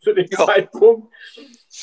[0.02, 0.46] Zu dem Ja.
[0.46, 1.12] Zeitpunkt.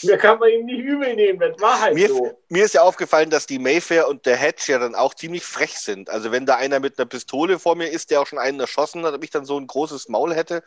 [0.08, 2.38] Da kann man ihm nicht übel nehmen, das war halt Mir, so.
[2.50, 5.78] mir ist ja aufgefallen, dass die Mayfair und der Hedge ja dann auch ziemlich frech
[5.78, 6.10] sind.
[6.10, 9.06] Also wenn da einer mit einer Pistole vor mir ist, der auch schon einen erschossen
[9.06, 10.64] hat, ob ich dann so ein großes Maul hätte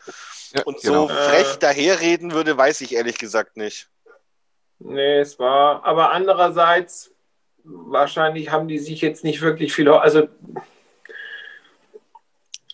[0.53, 1.07] Ja, und genau.
[1.07, 1.59] so frech Äh.
[1.59, 3.89] daherreden würde, weiß ich ehrlich gesagt nicht.
[4.79, 7.11] Nee, es war, aber andererseits,
[7.63, 10.27] wahrscheinlich haben die sich jetzt nicht wirklich viel, also,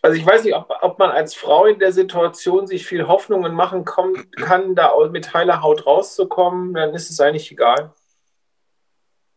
[0.05, 3.55] also ich weiß nicht, ob, ob man als Frau in der Situation sich viel Hoffnungen
[3.55, 7.91] machen kommen, kann, da mit heiler Haut rauszukommen, dann ist es eigentlich egal.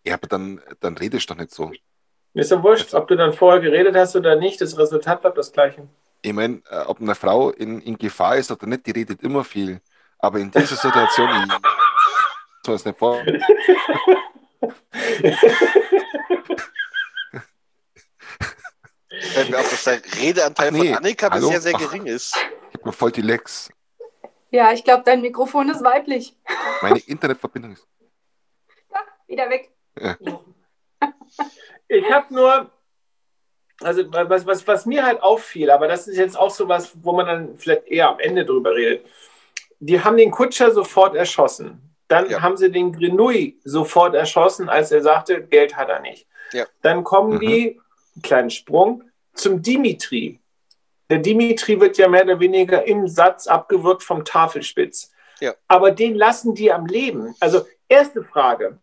[0.05, 1.73] Ja, aber dann, dann redest du doch nicht so.
[2.35, 5.39] Mir ist ja wurscht, ob du dann vorher geredet hast oder nicht, das Resultat bleibt
[5.39, 5.89] das gleiche.
[6.21, 9.45] Ich meine, äh, ob eine Frau in, in Gefahr ist oder nicht, die redet immer
[9.45, 9.81] viel.
[10.19, 11.31] Aber in dieser Situation,
[12.67, 13.23] soll es nicht vor.
[19.21, 21.47] Fällt mir auf, dass der Redeanteil nee, von Annika hallo?
[21.49, 22.37] bisher sehr gering ist.
[22.71, 23.71] Ich habe noch voll die Lex.
[24.51, 26.35] Ja, ich glaube, dein Mikrofon ist weiblich.
[26.83, 27.87] Meine Internetverbindung ist.
[29.27, 29.71] Wieder weg.
[31.89, 32.71] Ich habe nur,
[33.81, 37.13] also was, was, was mir halt auffiel, aber das ist jetzt auch so was, wo
[37.13, 39.07] man dann vielleicht eher am Ende drüber redet.
[39.81, 41.95] Die haben den Kutscher sofort erschossen.
[42.09, 42.41] Dann Ja.
[42.43, 46.27] haben sie den Grenouille sofort erschossen, als er sagte, Geld hat er nicht.
[46.53, 46.65] Ja.
[46.83, 47.41] Dann kommen Mhm.
[47.41, 47.81] die,
[48.23, 49.05] kleinen Sprung,
[49.39, 50.41] zum Dimitri.
[51.11, 55.13] Der Dimitri wird ja mehr oder weniger im Satz abgewürgt vom Tafelspitz.
[55.41, 55.55] Ja.
[55.69, 57.35] Aber den lassen die am Leben.
[57.41, 58.79] Also erste Frage.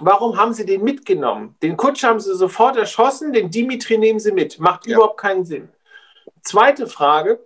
[0.00, 1.56] Warum haben sie den mitgenommen?
[1.62, 4.58] Den Kutscher haben sie sofort erschossen, den Dimitri nehmen sie mit.
[4.60, 4.96] Macht Ja.
[4.96, 5.68] überhaupt keinen Sinn.
[6.42, 7.40] Zweite Frage.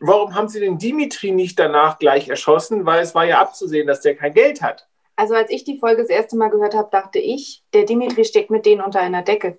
[0.00, 2.84] Warum haben sie den Dimitri nicht danach gleich erschossen?
[2.84, 4.86] Weil es war ja abzusehen, dass der kein Geld hat.
[5.16, 8.50] Also als ich die Folge das erste Mal gehört habe, dachte ich, der Dimitri steckt
[8.50, 9.58] mit denen unter einer Decke.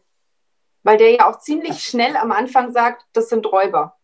[0.85, 3.97] Weil der ja auch ziemlich schnell am Anfang sagt, das sind Räuber.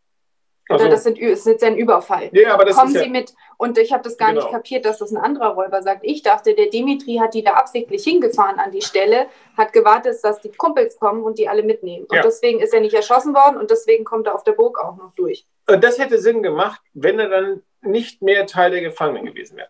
[0.70, 2.30] Oder Also, das, sind, das ist jetzt ein Überfall.
[2.34, 3.34] ja, aber das Kommen ist Sie ja, mit.
[3.58, 4.42] Und ich habe das gar Genau.
[4.42, 6.00] nicht kapiert, dass das ein anderer Räuber sagt.
[6.04, 10.40] Ich dachte, der Dimitri hat die da absichtlich hingefahren an die Stelle, hat gewartet, dass
[10.42, 12.06] die Kumpels kommen und die alle mitnehmen.
[12.10, 12.24] Und Ja.
[12.24, 15.14] deswegen ist er nicht erschossen worden und deswegen kommt er auf der Burg auch noch
[15.14, 15.46] durch.
[15.70, 19.70] Und das hätte Sinn gemacht, wenn er dann nicht mehr Teil der Gefangenen gewesen wäre.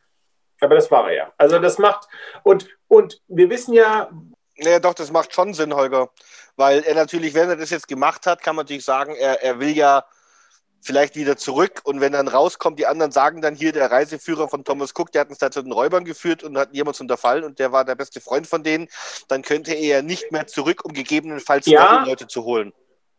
[0.62, 1.34] Aber das war er ja.
[1.38, 2.08] Also das macht,
[2.43, 4.10] und, und wir wissen ja,
[4.58, 6.10] Naja, doch, das macht schon Sinn, Holger.
[6.58, 9.60] Weil er natürlich, wenn er das jetzt gemacht hat, kann man natürlich sagen, er, er
[9.60, 10.04] will ja
[10.84, 14.64] vielleicht wieder zurück und wenn dann rauskommt, die anderen sagen dann hier, der Reiseführer von
[14.64, 17.60] Thomas Cook, der hat uns da zu den Räubern geführt und hat jemals unterfallen und
[17.60, 18.88] der war der beste Freund von denen,
[19.28, 22.04] dann könnte er ja nicht mehr zurück, um gegebenenfalls Ja.
[22.04, 22.74] Leute zu holen.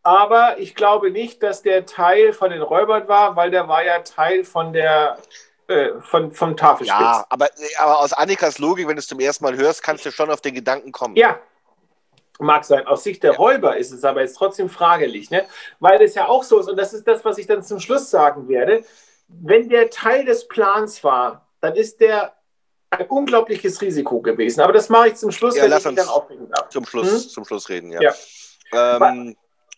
[0.05, 3.99] aber ich glaube nicht, dass der Teil von den Räubern war, weil der war ja
[3.99, 5.17] Teil von der,
[5.67, 6.99] äh, von, vom Tafelspitz.
[6.99, 10.11] Ja, aber, aber aus Annikas Logik, wenn du es zum ersten Mal hörst, kannst du
[10.11, 11.15] schon auf den Gedanken kommen.
[11.15, 11.39] Ja,
[12.39, 12.85] mag sein.
[12.87, 13.35] Aus Sicht der.
[13.35, 15.45] Räuber ist es aber jetzt trotzdem fragelig, ne?
[15.79, 18.09] weil es ja auch so ist, und das ist das, was ich dann zum Schluss
[18.09, 18.83] sagen werde,
[19.27, 22.35] wenn der Teil des Plans war, dann ist der
[22.89, 24.61] ein unglaubliches Risiko gewesen.
[24.61, 26.69] Aber das mache ich zum Schluss, Ja, wenn lass ich mich uns dann aufregen darf.
[26.69, 27.29] Zum Schluss, Hm?
[27.29, 28.01] zum Schluss reden, ja.
[28.01, 28.97] Ja.
[28.97, 29.35] Ähm,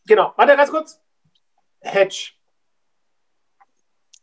[0.07, 0.99] Genau, warte ganz kurz.
[1.81, 2.31] Hedge.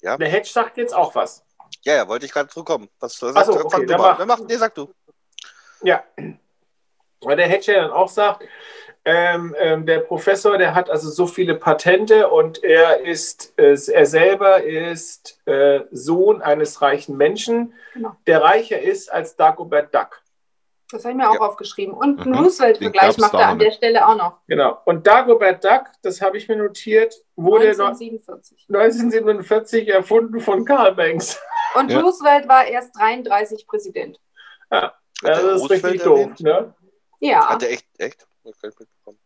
[0.01, 0.16] Ja.
[0.16, 1.45] Der Hedge sagt jetzt auch was.
[1.83, 2.88] ja, ja, wollte ich gerade zurückkommen.
[3.01, 4.18] Was, was so, okay, mach.
[4.18, 4.92] Wer macht, nee, sag du.
[5.83, 6.05] Ja.
[7.22, 8.44] Weil der Hedge ja dann auch sagt,
[9.04, 14.06] ähm, ähm, der Professor, der hat also so viele Patente und er ist, äh, er
[14.06, 18.12] selber ist äh, Sohn eines reichen Menschen, Genau.
[18.26, 20.20] der reicher ist als Dagobert Duck.
[20.92, 21.40] Das habe ich mir auch Ja.
[21.40, 21.94] aufgeschrieben.
[21.94, 22.38] Und einen Mhm.
[22.44, 23.72] Roosevelt-Vergleich macht er an der.
[23.72, 24.35] Stelle auch noch.
[24.46, 24.78] Genau.
[24.85, 28.66] Und Dagobert Duck, das habe ich mir notiert, wurde 1947.
[28.68, 31.40] 1947 erfunden von Karl Banks.
[31.74, 32.00] Und Ja.
[32.00, 34.20] Roosevelt war erst 33 Präsident.
[34.70, 36.30] Hat das der ist Roosevelt richtig doof.
[36.40, 36.74] Ne?
[37.22, 37.48] Ja.
[37.50, 38.26] Hat er echt, echt?
[38.44, 39.18] Mitbekommen.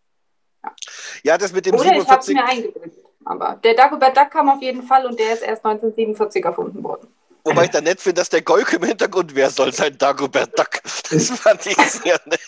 [1.23, 2.35] Ja, das mit dem Oder ich habe es 47.
[2.35, 3.05] mir eingebildet.
[3.25, 7.09] Aber der Dagobert Duck kam auf jeden Fall und der ist erst 1947 erfunden worden.
[7.45, 10.83] Wobei ich da nett finde, dass der Golke im Hintergrund, wer soll sein Dagobert Duck?
[11.11, 12.41] Das fand ich sehr nett.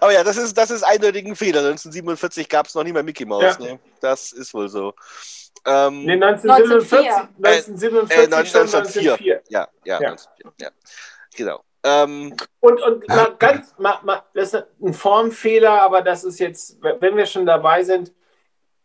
[0.00, 1.60] Aber ja, das ist, das ist eindeutig ein Fehler.
[1.60, 3.42] 1947 gab es noch nicht mal Mickey Mouse.
[3.42, 3.58] Ja.
[3.58, 3.78] Ne?
[4.00, 4.94] Das ist wohl so.
[5.66, 7.28] Ähm, Nee, 1947, 1904.
[7.42, 9.12] 1947 äh, schon 1904.
[9.12, 9.42] 1904.
[9.48, 10.08] ja, ja, Ja.
[10.10, 10.70] 1904, ja.
[11.36, 11.62] Genau.
[11.84, 16.78] Ähm, Und, und mal ganz, mal, mal, das ist ein Formfehler, aber das ist jetzt,
[16.82, 18.12] wenn wir schon dabei sind,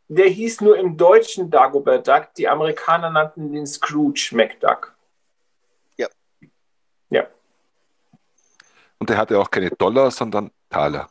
[0.08, 4.94] der hieß nur im Deutschen Dagobert Duck, die Amerikaner nannten den Scrooge McDuck.
[9.02, 11.10] Und der hatte auch keine Dollar, sondern Taler.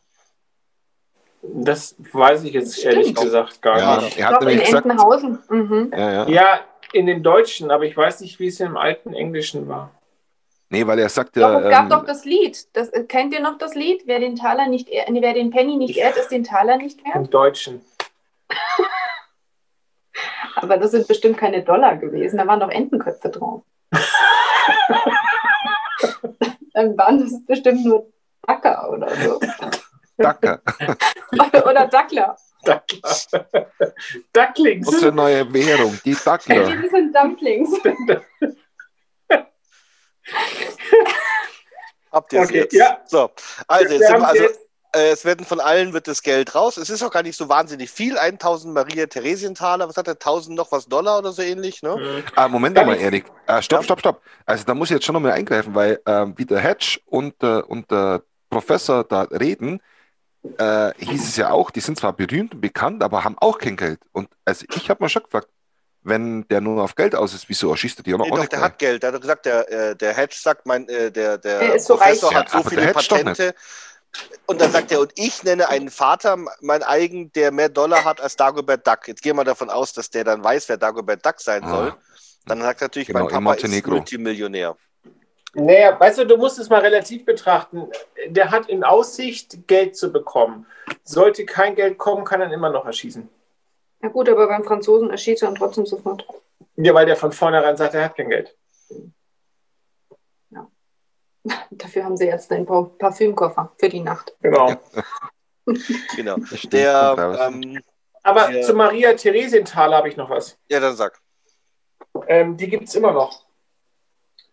[1.43, 3.19] Das weiß ich jetzt ehrlich Stimmt.
[3.19, 4.17] gesagt gar Ja, nicht.
[4.17, 5.39] er hat Ich glaube, in nämlich gesagt, Entenhausen.
[5.49, 5.93] Mhm.
[5.93, 6.29] ja, ja.
[6.29, 6.61] Ja,
[6.93, 9.91] in den Deutschen, aber ich weiß nicht, wie es im alten Englischen war.
[10.73, 12.69] Nee, weil er sagte, Doch, es gab ähm, doch das Lied.
[12.77, 14.03] Das, äh, kennt ihr noch das Lied?
[14.07, 17.05] Wer den Taler nicht, ehr- nee, wer den Penny nicht ehrt, ist den Taler nicht
[17.05, 17.17] wert.
[17.17, 17.85] Im Deutschen.
[20.57, 22.37] Aber das sind bestimmt keine Dollar gewesen.
[22.39, 23.63] Da waren doch Entenköpfe drauf.
[26.73, 28.07] Dann waren das bestimmt nur
[28.47, 29.41] Dacker oder so.
[30.17, 30.61] Dacker.
[31.69, 32.37] oder Dackler.
[34.33, 34.87] Ducklings.
[34.87, 36.63] Unsere neue Währung, die Dackler.
[36.65, 37.71] Die sind Dumplings.
[42.13, 42.73] Habt ihr es Okay, jetzt?
[42.75, 43.01] ja.
[43.07, 43.31] So,
[43.67, 44.61] also, jetzt Wir sind wir, also jetzt-
[44.93, 46.77] äh, es werden von allen wird das Geld raus.
[46.77, 48.19] Es ist auch gar nicht so wahnsinnig viel.
[48.19, 50.19] 1000 Maria Theresienthaler, was hat er?
[50.19, 51.97] 1000 noch was Dollar oder so ähnlich, ne?
[51.97, 52.25] Mhm.
[52.35, 53.27] Ah, Moment mal, Erik.
[53.47, 53.85] Ah, stopp, Ja.
[53.85, 54.23] stopp, stopp.
[54.47, 57.61] Also da muss ich jetzt schon nochmal eingreifen, weil ähm, wie der Hedge und, äh,
[57.63, 59.81] und der Professor da reden,
[60.59, 63.77] äh, hieß es ja auch, die sind zwar berühmt und bekannt, aber haben auch kein
[63.77, 64.01] Geld.
[64.11, 65.49] Und also ich habe mir schon gefragt,
[66.03, 68.39] wenn der nur auf Geld aus ist, wieso erschießt er die auch noch Nee, doch,
[68.39, 68.71] nicht der gleich?
[68.71, 69.03] hat Geld.
[69.03, 71.87] Der hat doch gesagt, der, äh, der Hedge sagt, mein, äh, der, der Er ist
[71.87, 72.39] so Professor reich.
[72.39, 73.55] hat so Ja, aber viele der Hedge doch Patente.
[74.47, 78.21] Und dann sagt er, und ich nenne einen Vater, mein eigen, der mehr Dollar hat
[78.21, 79.07] als Dagobert Duck.
[79.07, 81.71] Jetzt gehen wir davon aus, dass der dann weiß, wer Dagobert Duck sein Ah.
[81.71, 81.95] soll.
[82.47, 83.87] Dann sagt er natürlich, Genau, mein in Papa ist.
[83.87, 84.77] Multimillionär.
[85.53, 87.89] Naja, weißt du, du musst es mal relativ betrachten.
[88.29, 90.67] Der hat in Aussicht, Geld zu bekommen.
[91.05, 93.29] Sollte kein Geld kommen, kann er ihn immer noch erschießen.
[94.01, 96.27] Na gut, aber beim Franzosen erschießt er ihn trotzdem sofort.
[96.77, 98.57] Ja, weil der von vornherein sagt, er hat kein Geld.
[101.71, 104.35] Dafür haben sie jetzt den Pa- Parfümkoffer für die Nacht.
[104.41, 104.73] Genau.
[106.17, 106.37] Genau.
[106.73, 107.81] Der, ähm,
[108.25, 108.63] Aber Ja.
[108.63, 110.59] zu Maria Theresienthaler habe ich noch was.
[110.69, 111.21] ja, dann sag.
[112.27, 113.45] Ähm, die gibt es immer noch.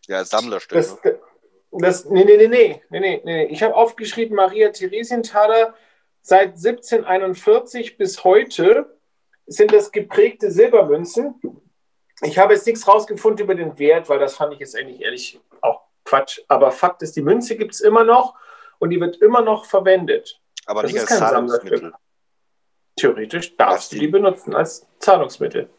[0.05, 0.77] Ja, Sammlerstück.
[0.77, 1.19] Das, ne?
[1.71, 3.45] das, nee, nee, nee, nee, nee, nee, nee.
[3.45, 5.73] Ich habe aufgeschrieben, Maria Theresienthaler
[6.21, 8.96] seit 1741 bis heute
[9.47, 11.41] sind das geprägte Silbermünzen.
[12.21, 15.39] Ich habe jetzt nichts rausgefunden über den Wert, weil das fand ich jetzt eigentlich ehrlich
[15.61, 16.41] auch Quatsch.
[16.47, 18.35] Aber Fakt ist, die Münze gibt es immer noch
[18.79, 20.39] und die wird immer noch verwendet.
[20.65, 21.93] Aber das nicht ist als kein Zahlungsmittel.
[22.97, 25.69] Theoretisch darfst du die benutzen als Zahlungsmittel.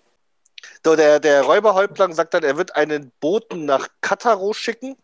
[0.85, 4.97] So, der, der Räuberhäuptling sagt dann, er wird einen Boten nach Kataro schicken.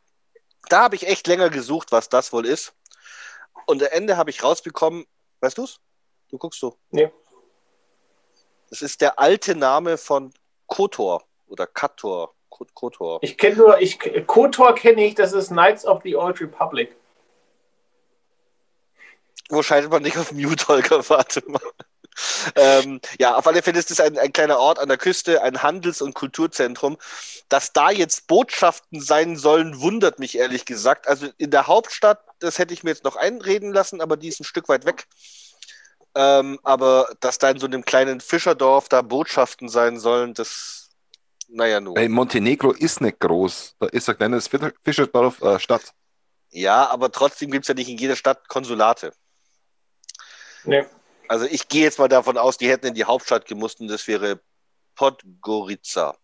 [0.69, 2.73] Da habe ich echt länger gesucht, was das wohl ist.
[3.67, 5.05] Und am Ende habe ich rausbekommen,
[5.41, 5.81] weißt du's?
[6.31, 6.79] Du guckst so.
[6.91, 7.13] Nee.
[8.71, 10.33] Das ist der alte Name von
[10.67, 12.35] Kotor oder Kator.
[12.49, 13.19] Ko- Kotor.
[13.23, 16.95] Ich kenne nur, ich, KOTOR kenne ich, das ist Knights of the Old Republic.
[19.51, 21.09] Wo schaltet man nicht auf Mute, Holger?
[21.09, 21.61] Warte mal.
[22.55, 25.65] Ähm, ja, auf alle Fälle ist es ein, ein kleiner Ort an der Küste, ein
[25.65, 26.97] Handels- und Kulturzentrum.
[27.49, 31.09] Dass da jetzt Botschaften sein sollen, wundert mich ehrlich gesagt.
[31.09, 34.41] Also in der Hauptstadt, das hätte ich mir jetzt noch einreden lassen, aber die ist
[34.41, 35.07] ein Stück weit weg.
[36.15, 40.91] Ähm, aber dass da in so einem kleinen Fischerdorf da Botschaften sein sollen, das,
[41.49, 41.97] naja, nur.
[41.97, 43.77] Weil Montenegro ist nicht groß.
[43.81, 45.93] Da ist ein kleines Fischer- Fischerdorf äh, Stadt.
[46.51, 49.13] Ja, aber trotzdem gibt es ja nicht in jeder Stadt Konsulate.
[50.65, 50.87] Nee.
[51.27, 54.07] Also ich gehe jetzt mal davon aus, die hätten in die Hauptstadt gemusst und das
[54.07, 54.41] wäre
[54.95, 56.17] Podgorica.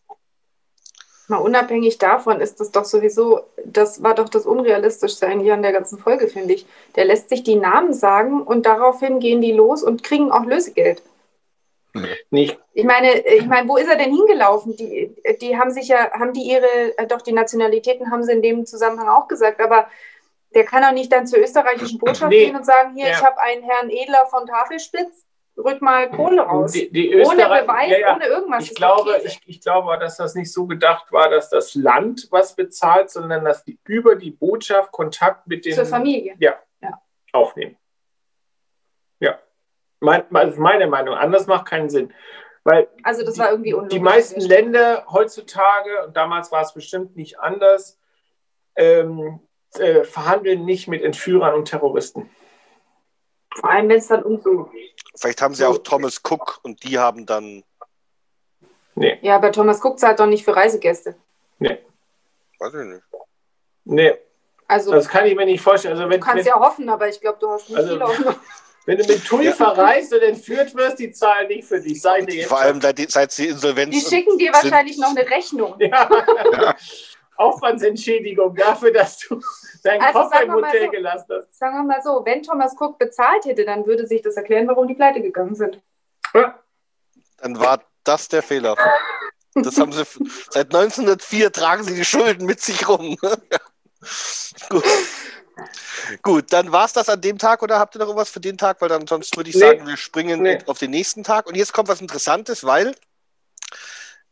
[1.31, 5.73] Mal unabhängig davon ist das doch sowieso, das war doch das Unrealistischste eigentlich an der
[5.73, 6.67] ganzen Folge, finde ich.
[6.97, 11.03] Der lässt sich die Namen sagen und daraufhin gehen die los und kriegen auch Lösegeld.
[12.31, 12.59] Nicht.
[12.73, 14.77] Ich meine, ich meine, wo ist er denn hingelaufen?
[14.77, 18.43] Die, die haben sich ja, haben die ihre, äh, doch die Nationalitäten haben sie in
[18.43, 19.87] dem Zusammenhang auch gesagt, aber
[20.55, 22.47] der kann doch nicht dann zur österreichischen Botschaft Nee.
[22.47, 23.13] gehen und sagen, hier, Ja.
[23.13, 25.25] ich habe einen Herrn Edler von Tafelspitz,
[25.65, 26.73] rück mal Kohle raus.
[26.73, 28.15] Die, die ohne Beweis, ja, ja.
[28.17, 28.65] ohne irgendwas.
[28.65, 32.57] Ich glaube, ich, ich glaube, dass das nicht so gedacht war, dass das Land was
[32.57, 36.37] bezahlt, sondern dass die über die Botschaft Kontakt mit den Zur Familie.
[37.33, 37.77] aufnehmen.
[39.21, 39.39] Ja.
[40.01, 41.15] Mein, das ist meine Meinung.
[41.15, 42.13] Anders macht keinen Sinn.
[42.65, 43.97] Weil Also das war irgendwie unlogisch.
[43.97, 47.99] die meisten Länder heutzutage, und damals war es bestimmt nicht anders,
[48.77, 49.41] ähm,
[49.79, 52.29] äh, verhandeln nicht mit Entführern und Terroristen.
[53.57, 54.71] Vor allem, wenn es dann um so.
[55.17, 57.65] Vielleicht haben sie auch Thomas Cook und die haben dann,
[58.95, 61.15] Nee, Ja, aber Thomas Cook zahlt doch nicht für Reisegäste.
[61.59, 61.79] nee,
[62.59, 63.03] weiß ich nicht.
[63.85, 64.15] nee.
[64.69, 65.97] Also, Das kann ich mir nicht vorstellen.
[65.97, 68.03] Also wenn, du kannst wenn, ja hoffen, aber ich glaube, du hast nicht Also- viel
[68.03, 68.35] Hoffnung.
[68.87, 69.53] wenn du mit TUI Ja.
[69.53, 72.01] verreist und entführt wirst, die zahlen nicht für dich.
[72.47, 75.75] Vor allem seit, seit sie Insolvenz Die schicken dir wahrscheinlich noch eine Rechnung.
[75.79, 76.09] Ja.
[77.41, 79.41] Aufwandsentschädigung dafür, dass du
[79.83, 80.91] deinen Also Koffer im Hotel so.
[80.91, 81.59] gelassen hast.
[81.59, 84.87] Sagen wir mal so, wenn Thomas Cook bezahlt hätte, dann würde sich das erklären, warum
[84.87, 85.81] die pleite gegangen sind.
[86.33, 88.77] dann war das der Fehler.
[89.55, 90.05] Das haben sie
[90.51, 93.17] seit 1904 tragen sie die Schulden mit sich rum.
[93.53, 93.59] Ja.
[94.71, 94.85] Gut.
[96.23, 98.57] Gut, dann war es das an dem Tag oder habt ihr noch irgendwas für den
[98.57, 98.81] Tag?
[98.81, 99.61] Weil dann sonst würde ich Nee.
[99.61, 100.59] sagen, wir springen Nee.
[100.67, 101.47] auf den nächsten Tag.
[101.47, 102.95] Und jetzt kommt was Interessantes, weil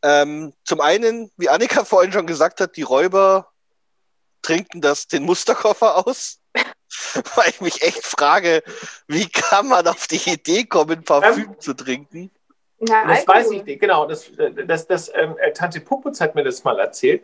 [0.03, 3.51] ähm, zum einen, wie Annika vorhin schon gesagt hat, die Räuber
[4.41, 6.39] trinken das den Musterkoffer aus.
[7.35, 8.63] weil ich mich echt frage,
[9.07, 12.31] wie kann man auf die Idee kommen, Parfüm zu trinken?
[12.79, 13.35] Na, Das Alkohol.
[13.35, 14.05] weiß ich nicht, genau.
[14.07, 14.31] Das,
[14.67, 17.23] das, das, ähm, äh, Tante Puputz hat mir das mal erzählt.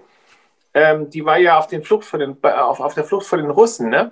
[0.74, 3.38] Ähm, die war ja auf, den Flucht vor den, äh, auf, auf der Flucht vor
[3.38, 4.12] den Russen, ne?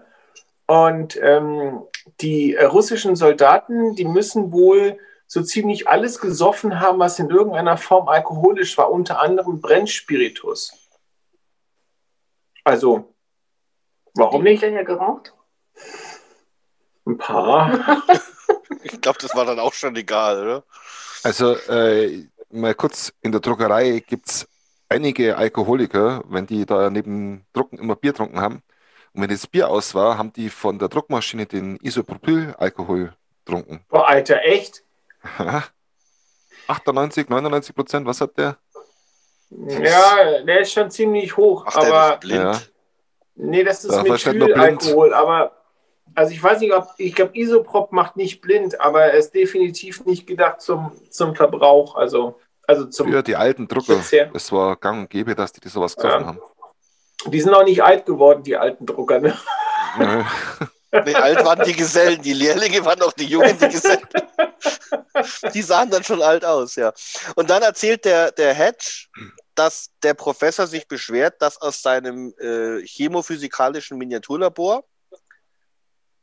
[0.66, 1.82] Und ähm,
[2.22, 4.98] die äh, russischen Soldaten, die müssen wohl
[5.34, 10.72] so ziemlich alles gesoffen haben, was in irgendeiner Form alkoholisch war, unter anderem Brennspiritus.
[12.64, 13.16] Also,
[14.14, 14.62] warum Die nicht?
[14.62, 15.34] hat er ja geraucht.
[17.06, 18.04] Ein paar.
[18.86, 20.64] Ich glaube, das war dann auch schon egal, oder?
[21.24, 24.48] Also, äh, mal kurz, in der Druckerei gibt es
[24.90, 28.62] einige Alkoholiker, wenn die da neben Drucken immer Bier getrunken haben.
[29.14, 33.14] Und wenn das Bier aus war, haben die von der Druckmaschine den Isopropylalkohol
[33.46, 33.86] getrunken.
[33.90, 34.84] Boah, Alter, echt?
[36.68, 38.58] 98, 99 Prozent, was hat der?
[39.50, 42.44] Ja, der ist schon ziemlich hoch, Ach, der aber ist blind.
[42.44, 42.62] Ja.
[43.36, 45.52] nee, das ist Methylalkohol, aber
[46.16, 50.06] also ich weiß nicht, ob ich glaube Isoprop macht nicht blind, aber er ist definitiv
[50.06, 53.96] nicht gedacht zum, zum Verbrauch, also also zum Für die alten Drucker.
[53.96, 54.32] Verzehr.
[54.34, 56.28] Es war gang und gäbe, dass die das sowas gesoffen Ja.
[56.28, 56.40] haben.
[57.26, 59.38] Die sind auch nicht alt geworden, die alten Drucker, ne?
[59.98, 60.24] Nö.
[61.06, 64.08] Nee, alt waren die Gesellen, die Lehrlinge waren auch die Jungen, die Gesellen.
[65.54, 66.94] Die sahen dann schon alt aus, ja.
[67.36, 69.08] Und dann erzählt der, der Hedge,
[69.56, 74.84] dass der Professor sich beschwert, dass aus seinem äh, chemophysikalischen Miniaturlabor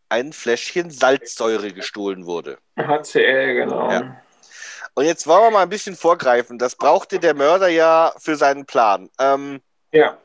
[0.08, 2.58] ein Fläschchen Salzsäure gestohlen wurde.
[2.76, 3.90] HCl, genau.
[3.90, 4.22] Ja.
[4.94, 6.58] Und jetzt wollen wir mal ein bisschen vorgreifen.
[6.58, 9.08] Das brauchte der Mörder ja für seinen Plan.
[9.18, 9.60] Ähm,
[9.92, 10.18] Ja.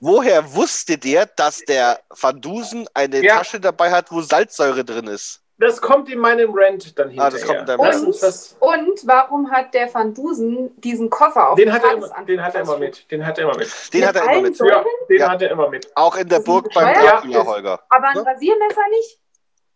[0.00, 3.36] Woher wusste der, dass der Van Dusen eine Ja.
[3.38, 5.42] Tasche dabei hat, wo Salzsäure drin ist?
[5.58, 7.28] Das kommt in meinem Rant dann hinterher.
[7.28, 8.22] Ah, das kommt in deinem Rant.
[8.22, 12.08] das, Und warum hat der Van Dusen diesen Koffer auf den, dem hat er immer,
[12.26, 13.10] den hat er immer mit.
[13.10, 13.92] Den hat er immer mit.
[13.94, 14.58] Den Mit hat er immer mit.
[14.58, 15.30] Ja, den Ja.
[15.30, 15.96] hat er immer mit.
[15.96, 16.92] Auch in der Das Burg beim.
[16.94, 17.80] Dracula, Ja, Holger.
[17.88, 18.18] Aber ein?
[18.18, 19.18] Rasiermesser nicht?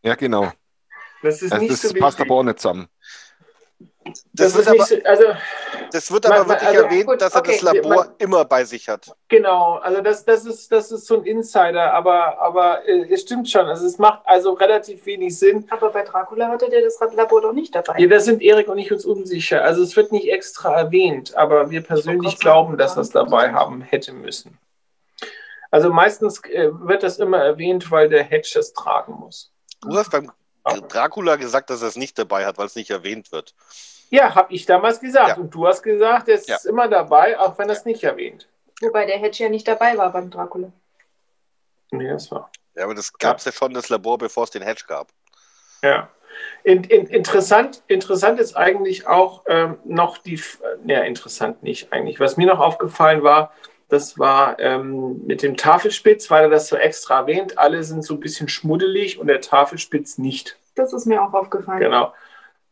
[0.02, 0.52] Ja, genau.
[1.22, 2.30] Das ist Also nicht das so passt wichtig.
[2.30, 2.88] aber auch nicht zusammen.
[4.02, 5.24] Das, Das, wird ist aber, so, also
[5.92, 7.52] das wird aber man- wirklich also- erwähnt, Gut, dass er okay.
[7.52, 9.14] das Labor Man- immer bei sich hat.
[9.28, 13.50] genau, also das, das ist das ist so ein Insider, aber aber äh, es stimmt
[13.50, 13.66] schon.
[13.66, 15.66] Also es macht also relativ wenig Sinn.
[15.70, 17.98] Aber bei Dracula hatte der das Labor doch nicht dabei.
[17.98, 19.62] Ja, das sind Erik und ich uns unsicher.
[19.62, 23.82] Also es wird nicht extra erwähnt, aber wir persönlich glauben, dass sagen, das dabei haben
[23.82, 24.58] hätte müssen.
[25.70, 29.52] Also meistens äh, wird das immer erwähnt, weil der Hedge das tragen muss.
[29.82, 30.32] Du hast beim
[30.64, 33.54] Dracula gesagt, dass er es nicht dabei hat, weil es nicht erwähnt wird.
[34.10, 35.28] Ja, habe ich damals gesagt.
[35.28, 35.36] Ja.
[35.36, 36.58] Und du hast gesagt, er ist Ja.
[36.68, 38.48] immer dabei, auch wenn er es nicht erwähnt.
[38.80, 40.72] Wobei der Hedge ja nicht dabei war beim Dracula.
[41.92, 42.50] Nee, das war.
[42.74, 45.08] Ja, aber das gab es ja schon, das Labor, bevor es den Hedge gab.
[45.82, 46.08] Ja.
[46.64, 50.40] In, in, interessant, interessant ist eigentlich auch ähm, noch die, äh,
[50.86, 52.20] ja, interessant nicht eigentlich.
[52.20, 53.52] Was mir noch aufgefallen war,
[53.90, 57.58] das war ähm, mit dem Tafelspitz, weil er das so extra erwähnt.
[57.58, 60.56] Alle sind so ein bisschen schmuddelig und der Tafelspitz nicht.
[60.76, 61.80] Das ist mir auch aufgefallen.
[61.80, 62.14] Genau.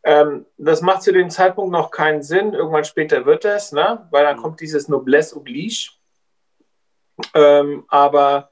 [0.05, 2.55] Ähm, das macht zu dem Zeitpunkt noch keinen Sinn.
[2.55, 4.07] Irgendwann später wird das, ne?
[4.11, 4.43] weil dann Mhm.
[4.43, 5.91] kommt dieses Noblesse oblige.
[7.35, 8.51] Ähm, aber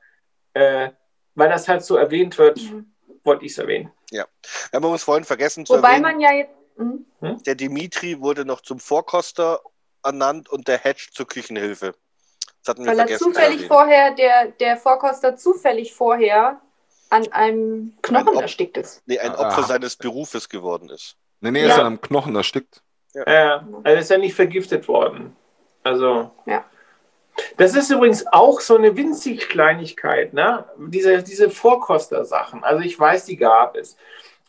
[0.55, 0.91] äh,
[1.35, 2.93] weil das halt so erwähnt wird, Mhm.
[3.25, 3.93] wollte ich es erwähnen.
[4.11, 4.27] Wir
[4.73, 6.53] haben uns vorhin vergessen zu Wobei erwähnen, man ja jetzt.
[6.77, 7.43] Mhm.
[7.45, 9.61] der Dimitri wurde noch zum Vorkoster
[10.05, 11.95] ernannt und der Hedge zur Küchenhilfe.
[12.67, 16.61] Das hatten wir Weil er zufällig vorher, der, der Vorkoster zufällig vorher
[17.11, 19.03] an einem Knochen Ob- erstickt ist.
[19.07, 19.47] Nee, ein Ah.
[19.49, 21.15] Opfer seines Berufes geworden ist.
[21.41, 21.75] Nee, nee, er Ja.
[21.75, 22.83] ist an einem Knochen erstickt.
[23.15, 25.37] Ja, also er ist ja nicht vergiftet worden.
[25.85, 26.33] Also.
[26.47, 26.65] Ja.
[27.57, 30.65] Das ist übrigens auch so eine winzig Kleinigkeit, ne?
[30.79, 32.65] Diese, diese Vorkoster-Sachen.
[32.65, 33.97] Also ich weiß, die gab es.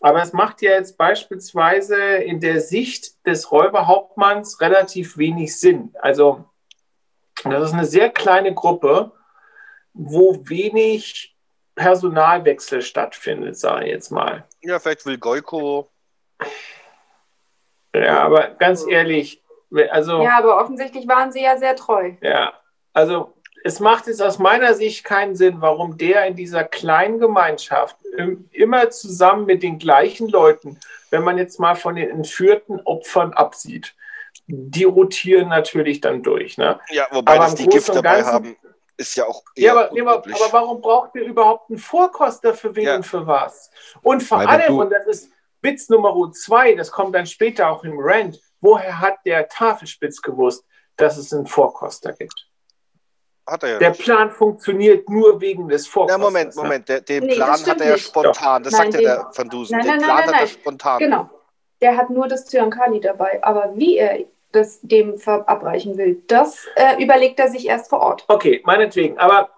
[0.01, 5.93] Aber es macht ja jetzt beispielsweise in der Sicht des Räuberhauptmanns relativ wenig Sinn.
[6.01, 6.45] Also
[7.51, 9.11] das ist eine sehr kleine Gruppe,
[9.93, 11.35] wo wenig
[11.75, 14.45] Personalwechsel stattfindet, sage ich jetzt mal.
[14.61, 15.89] Ja, vielleicht will Goiko.
[17.95, 19.41] Ja, aber ganz ehrlich,
[19.89, 20.21] also.
[20.21, 22.13] Ja, aber offensichtlich waren sie ja sehr treu.
[22.21, 22.53] Ja,
[22.93, 23.33] also
[23.63, 28.47] es macht jetzt aus meiner Sicht keinen Sinn, warum der in dieser kleinen Gemeinschaft im-
[28.51, 30.79] immer zusammen mit den gleichen Leuten,
[31.09, 33.95] wenn man jetzt mal von den entführten Opfern absieht,
[34.47, 36.57] die rotieren natürlich dann durch.
[36.57, 36.79] Ne?
[36.89, 38.57] Ja, wobei Aber das die Gift dabei Ganzen- haben,
[38.95, 42.53] ist ja auch Ja, eher aber, nee, aber, aber warum braucht ihr überhaupt einen Vorkoster
[42.53, 42.95] für wen Ja.
[42.95, 43.69] und für was?
[44.01, 45.31] Und vor Weil allem, und das ist
[45.61, 50.63] Witz Nummer zwei, das kommt dann später auch im Rant, woher hat der Tafelspitz gewusst,
[50.95, 52.33] dass es einen Vorkoster gibt?
[53.45, 54.01] Hat er ja Der nicht.
[54.01, 56.21] Plan funktioniert nur wegen des Ja, Vorkosters.
[56.21, 56.61] Moment, ne?
[56.63, 56.89] Moment.
[56.89, 58.63] Der, den Nee, das Plan hat er ja spontan.
[58.63, 59.77] Das Nein, sagt ja den- der Van Dusen.
[59.77, 60.47] Nein, den nein, Plan nein, hat er nein.
[60.47, 60.99] spontan.
[60.99, 61.29] Genau.
[61.81, 63.41] Der hat nur das Zyankali dabei.
[63.43, 64.19] Aber wie er
[64.51, 68.25] das dem verabreichen will, das äh, überlegt er sich erst vor Ort.
[68.27, 69.17] Okay, meinetwegen.
[69.17, 69.49] Aber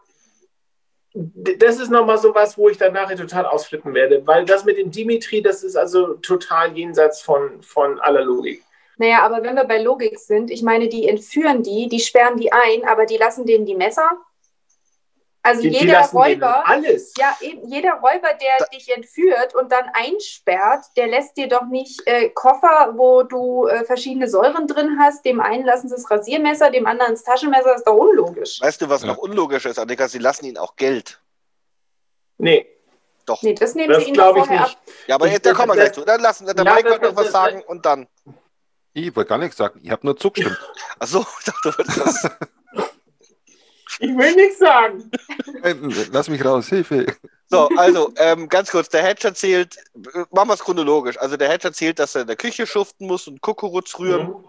[1.13, 4.25] das ist nochmal so was, wo ich dann nachher total ausflippen werde.
[4.25, 8.63] Weil das mit dem Dimitri, das ist also total jenseits von, von aller Logik.
[8.97, 12.51] Naja, aber wenn wir bei Logik sind, ich meine, die entführen die, die sperren die
[12.51, 14.11] ein, aber die lassen denen die Messer.
[15.49, 17.13] Also Die, die jeder denen Räuber, alles.
[17.17, 21.65] ja, eben, jeder Räuber, der Da- dich entführt und dann einsperrt, der lässt dir doch
[21.65, 25.25] nicht äh, Koffer, wo du äh, verschiedene Säuren drin hast.
[25.25, 28.61] Dem einen lassen sie das Rasiermesser, dem anderen das Taschenmesser, ist doch unlogisch.
[28.61, 29.07] Weißt du, was Ja.
[29.07, 30.07] noch unlogisch ist, Annika?
[30.07, 31.21] Sie lassen ihn auch Geld.
[32.37, 32.67] Nee,
[33.25, 33.43] Doch.
[33.43, 34.75] Nee, das nehmen das sie doch glaube ich vorher nicht.
[34.77, 34.83] ab.
[35.07, 36.05] Ja, aber Ich- jetzt, da kommen wir gleich das- zu.
[36.05, 38.07] Dann lassen wir der Ja, Mike das- noch was das- sagen und dann.
[38.93, 39.79] Ich wollte gar nichts sagen.
[39.83, 40.57] Ich habe nur zugestimmt.
[40.97, 42.31] Achso, ich dachte, du wolltest das.
[43.99, 45.09] Ich will nichts sagen.
[46.11, 47.05] Lass mich raus, Hilfe.
[47.47, 51.17] So, also, ähm, ganz kurz, der Hedge erzählt, äh, machen wir es chronologisch.
[51.17, 54.43] Also der Hedge erzählt, dass er in der Küche schuften muss und Kukuruz rühren Mhm.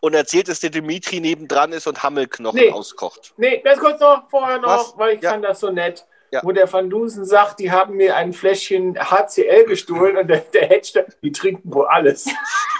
[0.00, 2.70] und erzählt, dass der Dimitri nebendran ist und Hammelknochen Nee.
[2.72, 3.34] auskocht.
[3.36, 4.94] Nee, ganz kurz noch, vorher noch, Was?
[4.98, 5.30] weil ich Ja.
[5.32, 6.06] fand das so nett.
[6.30, 6.40] Ja.
[6.42, 10.66] Wo der Van Dusen sagt, die haben mir ein Fläschchen HCl gestohlen und der, der
[10.66, 12.26] Hedge, die trinken wohl alles.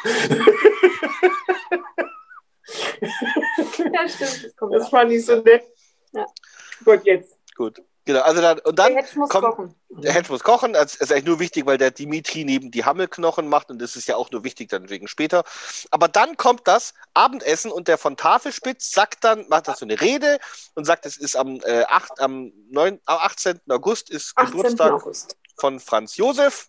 [3.92, 4.44] Ja, stimmt.
[4.44, 5.64] Das kommt Das fand ich so nett.
[6.12, 6.26] Ja.
[6.84, 7.36] Gut, jetzt.
[7.56, 7.82] Gut.
[8.04, 9.74] Genau, also dann, und Der dann Hedge muss kommt- kochen.
[9.90, 10.72] der Hedge muss kochen.
[10.72, 14.08] Das ist eigentlich nur wichtig, weil der Dimitri neben die Hammelknochen macht und das ist
[14.08, 15.44] ja auch nur wichtig dann wegen später.
[15.92, 20.00] Aber dann kommt das Abendessen und der von Tafelspitz sagt dann, macht das so eine
[20.00, 20.40] Rede
[20.74, 23.60] und sagt, es ist am, äh, 8, am 9, am 18.
[23.68, 24.50] August ist 18.
[24.56, 25.36] Geburtstag August.
[25.56, 26.68] von Franz Josef,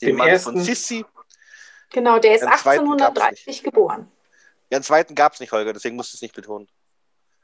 [0.00, 0.52] dem Dem Mann ersten.
[0.54, 1.04] von Sissi.
[1.90, 4.10] Genau, der ist Den zweiten gab's 1830 geboren.
[4.70, 6.68] Ja, den zweiten gab es nicht, Holger, deswegen musst du es nicht betonen.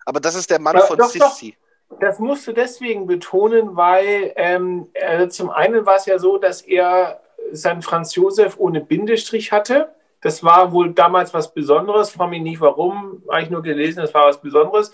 [0.04, 1.32] Aber das ist der Mann Aber von doch, doch.
[1.32, 1.56] Sissi.
[2.00, 6.62] Das musst du deswegen betonen, weil ähm, äh, zum einen war es ja so, dass
[6.62, 7.20] er
[7.52, 9.94] seinen Franz Josef ohne Bindestrich hatte.
[10.20, 12.10] Das war wohl damals was Besonderes.
[12.10, 14.92] Frage mich nicht warum, habe ich nur gelesen, das war was Besonderes.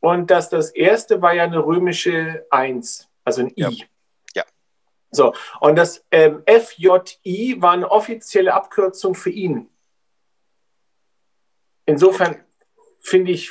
[0.00, 3.62] Und dass das erste war ja eine römische 1, also ein I.
[3.62, 3.70] Ja.
[4.36, 4.44] Ja.
[5.10, 9.68] So, und das ähm, FJI war eine offizielle Abkürzung für ihn.
[11.88, 12.44] Insofern
[13.00, 13.50] finde ich,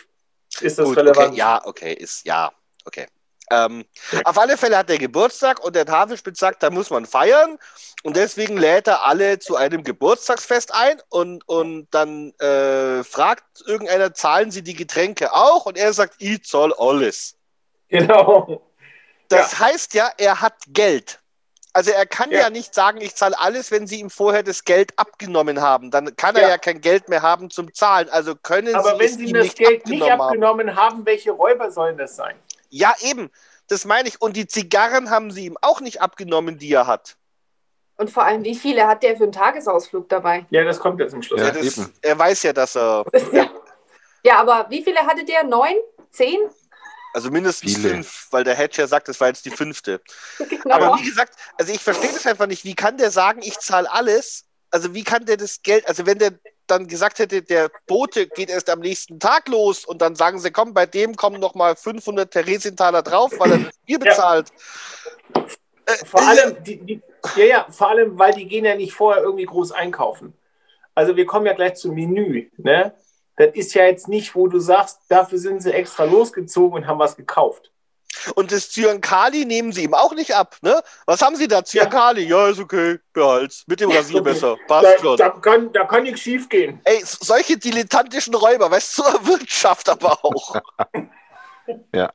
[0.61, 1.29] ist das Gut, relevant.
[1.29, 2.51] Okay, ja, okay, ist, ja,
[2.85, 3.07] okay.
[3.49, 3.83] Ähm,
[4.25, 7.57] auf alle Fälle hat er Geburtstag und der Tafelspitz sagt, da muss man feiern
[8.03, 14.13] und deswegen lädt er alle zu einem Geburtstagsfest ein und, und dann äh, fragt irgendeiner,
[14.13, 15.65] zahlen sie die Getränke auch?
[15.65, 17.38] Und er sagt, ich zahl alles.
[17.88, 18.61] Genau.
[19.29, 21.19] Das heißt ja, er hat Geld.
[21.74, 22.49] Also er kann ja, Ja.
[22.49, 25.91] nicht sagen, ich zahle alles, wenn sie ihm vorher das Geld abgenommen haben.
[25.91, 26.47] Dann kann er Ja.
[26.49, 28.09] ja, kein Geld mehr haben zum Zahlen.
[28.09, 30.22] Also können Aber sie wenn es sie ihm das nicht Geld nicht abgenommen haben.
[30.22, 32.36] abgenommen haben, welche Räuber sollen das sein?
[32.70, 33.30] Ja, eben.
[33.68, 34.22] Das meine ich.
[34.22, 37.15] Und die Zigarren haben sie ihm auch nicht abgenommen, die er hat.
[37.97, 40.45] Und vor allem, wie viele hat der für einen Tagesausflug dabei?
[40.51, 41.41] Ja, das kommt jetzt zum Schluss.
[41.41, 43.03] Ja, das, er weiß ja, dass er.
[43.32, 43.49] Ja.
[44.24, 45.43] ja, aber wie viele hatte der?
[45.43, 45.76] Neun?
[46.11, 46.39] Zehn?
[47.18, 47.89] Also mindestens Viele.
[47.89, 50.01] fünf, weil der Hedge ja sagt, das war jetzt die fünfte.
[50.38, 50.76] Genau.
[50.76, 52.63] Aber wie gesagt, also ich verstehe das einfach nicht.
[52.63, 54.45] Wie kann der sagen, ich zahle alles?
[54.70, 56.34] Also wie kann der das Geld, also wenn der
[56.68, 60.51] dann gesagt hätte, der Bote geht erst am nächsten Tag los und dann sagen sie,
[60.51, 64.11] komm, bei dem kommen noch mal 500 Theresienthaler drauf, weil er das Bier Ja.
[64.11, 64.49] bezahlt.
[65.88, 67.01] Äh, Vor äh, allem, die, die,
[67.36, 70.38] ja, ja, vor allem, weil die gehen ja nicht vorher irgendwie groß einkaufen.
[70.93, 72.51] Also wir kommen ja gleich zum Menü.
[72.57, 72.93] Ne?
[73.38, 76.99] Das ist ja jetzt nicht, wo du sagst, dafür sind sie extra losgezogen und haben
[76.99, 77.71] was gekauft.
[78.35, 80.81] Und das Zyankali nehmen sie ihm auch nicht ab, ne?
[81.05, 81.63] Was haben sie da?
[81.63, 82.23] Zyankali?
[82.23, 83.63] Ja, ist okay, behalt's.
[83.67, 84.57] Mit dem Rasiermesser.
[84.67, 85.17] Passt Da, schon.
[85.17, 86.81] da, kann, da kann nichts schief gehen.
[86.83, 90.55] Ey, solche dilettantischen Räuber, weißt du, zur Wirtschaft aber auch.
[91.93, 92.13] Ja.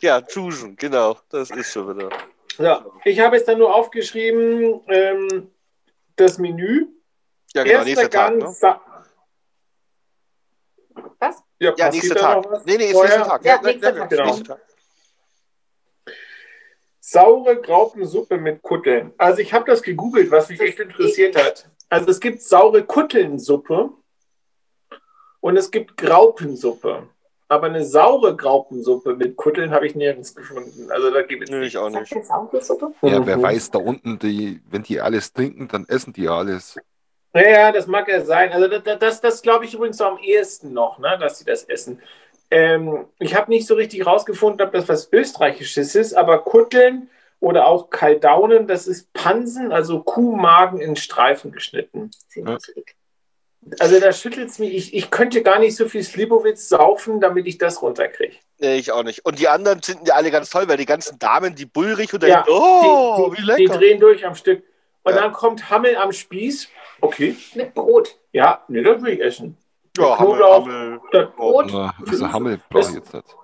[0.00, 1.18] ja, Tuschen, genau.
[1.28, 2.08] Das ist schon wieder.
[2.58, 5.50] Ja, ich habe jetzt dann nur aufgeschrieben, ähm,
[6.16, 6.86] das Menü.
[7.52, 8.38] Ja, genau, Erster nächster Tag, Gang.
[8.62, 8.80] ne?
[11.18, 11.42] Was?
[11.58, 12.46] Ja, Ja, nächster Tag.
[12.64, 13.44] Nee, nee, ist nächster Tag.
[13.44, 14.36] Ja, nächster Tag, genau.
[14.38, 14.60] Tag.
[17.00, 19.12] Saure Graupensuppe mit Kutteln.
[19.18, 21.68] Also ich habe das gegoogelt, was mich echt interessiert hat.
[21.88, 23.90] Also es gibt saure Kuttelnsuppe
[25.40, 27.08] und es gibt Graupensuppe.
[27.48, 30.88] Aber eine saure Graupensuppe mit Kutteln habe ich nirgends gefunden.
[30.92, 32.14] Also da gibt es Nö, ich auch nicht.
[32.14, 36.76] Ja, wer weiß, da unten, die, wenn die alles trinken, dann essen die alles.
[37.34, 38.52] Ja, ja, das mag ja sein.
[38.52, 42.00] Also das, das, das glaube ich übrigens am ehesten noch, ne, dass sie das essen.
[42.50, 47.08] Ähm, ich habe nicht so richtig rausgefunden, ob das was Österreichisches ist, aber Kutteln
[47.38, 52.10] oder auch Kaldaunen, das ist Pansen, also Kuhmagen in Streifen geschnitten.
[53.78, 54.74] Also da schüttelt es mich.
[54.74, 58.34] Ich, ich könnte gar nicht so viel Slibowitz saufen, damit ich das runterkriege.
[58.58, 59.24] Nee, ich auch nicht.
[59.24, 62.22] Und die anderen finden ja alle ganz toll, weil die ganzen Damen, die bullrig und
[62.24, 63.78] Ja, denken, oh, die, wie die, die lecker.
[63.78, 64.64] drehen durch am Stück.
[65.02, 65.22] Und Ja.
[65.22, 66.68] dann kommt Hammel am Spieß.
[67.00, 67.36] Okay.
[67.54, 68.16] Mit Brot.
[68.32, 69.56] Ja, nee, das will ich essen.
[69.96, 70.64] ja, Hammel, Knoblauch.
[70.66, 71.00] Hammel.
[71.12, 71.70] Das, Brot.
[71.72, 73.36] Na, also Hammel brauche ich jetzt nicht.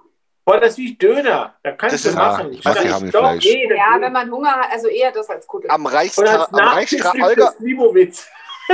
[0.45, 1.57] Boah, das ist wie Döner.
[1.63, 2.53] Da kannst Das du ist- machen.
[2.53, 3.45] Ja, ich mag ist Hammelfleisch.
[3.45, 5.71] doch- nee, Ja, wenn man Hunger hat, also eher das als Kuttel.
[5.71, 8.27] Am Und Reichstra als am Nachtisch Reichstra gibt Olga, es Slibowitz.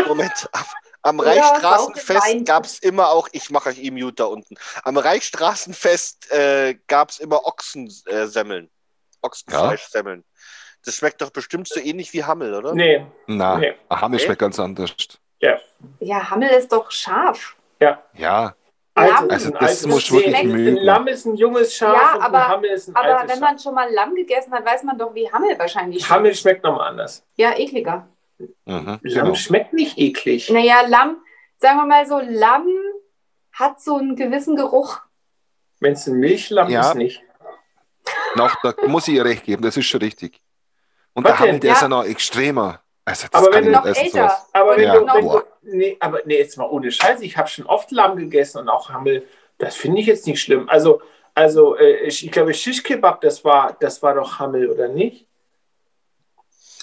[0.06, 0.50] Moment,
[1.02, 4.54] am, Reichsstraßenfest gab es immer auch, ich mache euch E-Mute da unten,
[4.84, 8.68] am Reichsstraßenfest äh, gab es immer Ochsensemmeln.
[9.22, 10.24] Ochsenfleischsemmeln.
[10.84, 12.74] Das schmeckt doch bestimmt so ähnlich wie Hammel, oder?
[12.74, 13.74] Nee, Na, Nee.
[13.90, 14.24] Hammel Nee?
[14.24, 14.94] schmeckt ganz anders.
[16.00, 17.56] Ja, Hammel ist doch scharf.
[17.80, 18.02] Ja,
[18.94, 19.30] Lamm.
[19.30, 20.76] Also ein das muss ich wirklich ein mögen.
[20.76, 23.40] Lamm ist ein junges Schaf Ja, und aber- ein Hammel ist ein Aber altes wenn
[23.40, 26.14] man schon mal Lamm gegessen hat, weiß man doch, wie Hammel wahrscheinlich schmeckt.
[26.14, 27.24] Hammel schmeckt nochmal anders.
[27.36, 28.06] Ja, ekliger.
[28.38, 29.34] mhm, Lamm genau.
[29.34, 30.50] schmeckt nicht eklig.
[30.50, 31.16] Naja, Lamm,
[31.58, 32.66] sagen wir mal so, Lamm
[33.52, 35.00] hat so einen gewissen Geruch.
[35.80, 36.90] Wenn es ein Milchlamm Ja.
[36.90, 37.22] ist, nicht.
[38.34, 40.40] Noch, da muss ich ihr recht geben, das ist schon richtig.
[41.14, 41.60] Und Was der Hammel, denn?
[41.60, 41.74] der Ja.
[41.76, 42.80] ist ja noch extremer.
[43.04, 44.18] Also das Aber kann wenn du Noch essen, älter.
[44.28, 44.46] sowas.
[44.52, 47.48] Aber wenn Ja, du, wenn du nee, aber nee, jetzt mal ohne Scheiß, ich habe
[47.48, 49.26] schon oft Lamm gegessen und auch Hammel.
[49.58, 50.68] Das finde ich jetzt nicht schlimm.
[50.68, 51.02] Also,
[51.34, 55.26] also äh, ich, ich glaube, Shish-Kebab, das war, das war doch Hammel, oder nicht?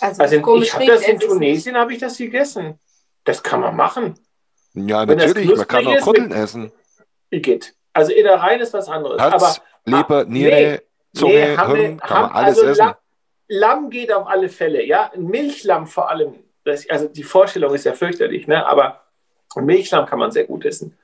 [0.01, 2.79] Also, Also komisch ich habe das in Tunesien habe ich das gegessen.
[3.25, 4.17] Das kann man machen.
[4.73, 6.71] Ja, Wenn natürlich, man kann auch mit- essen.
[7.31, 7.73] Igitt.
[7.93, 9.19] Also Innereien ist was anderes.
[9.19, 12.93] Aber Herz, Leber, Niere, Zunge, Nee, Hammel- Hirn, kann man alles also essen.
[13.49, 15.11] Lamm, geht auf alle Fälle, ja.
[15.11, 16.35] Ein Milchlamm vor allem.
[16.63, 18.65] Das, also die Vorstellung ist ja fürchterlich, ne?
[18.65, 19.03] Aber
[19.55, 20.97] Milchlamm kann man sehr gut essen.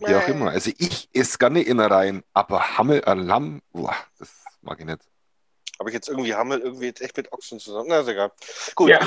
[0.00, 0.50] Wie auch immer.
[0.50, 4.30] Also ich esse gerne Innereien, aber Hammel, äh, Lamm, boah, das
[4.62, 5.00] mag ich nicht.
[5.78, 7.86] Habe ich jetzt irgendwie Hammel irgendwie jetzt echt mit Ochsen zusammen?
[7.88, 8.32] Na, ist egal.
[8.74, 8.90] Gut.
[8.90, 9.00] Ja.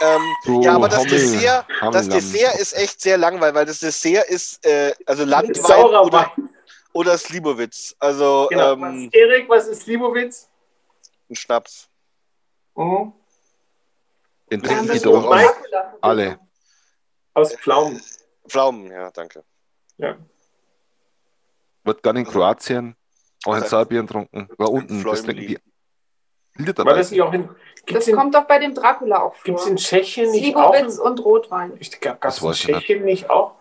[0.00, 2.10] Ähm, So, ja, aber das Hammel, Dessert, das Hammellamm.
[2.10, 6.32] Dessert ist echt sehr langweilig, weil das Dessert ist äh, also Landwein oder,
[6.92, 7.96] oder Slivovitz.
[7.98, 8.72] Also Genau.
[8.74, 10.48] ähm, was, Erik, was ist Libowitz?
[11.30, 11.88] Ein Schnaps.
[12.74, 13.12] Mhm.
[14.50, 15.02] Den trinken die das?
[15.02, 16.38] Dracula alle.
[17.32, 18.00] Aus Pflaumen.
[18.48, 19.42] Pflaumen, ja, danke.
[19.96, 20.16] Ja.
[21.84, 22.96] Wird gerne in Kroatien,
[23.44, 24.48] auch in Also- Serbien getrunken.
[24.58, 25.58] Da unten, das trinken Fläumli.
[26.58, 27.48] die War das nicht auch in.
[27.86, 29.44] Das in, kommt doch bei dem Dracula auch vor.
[29.44, 30.72] gibt's in Tschechien nicht auch?
[30.74, 31.76] Slivovitz In, und Rotwein.
[31.80, 32.78] ich glaube, Das gab's in weiß ich nicht.
[32.80, 33.54] Tschechien nicht auch?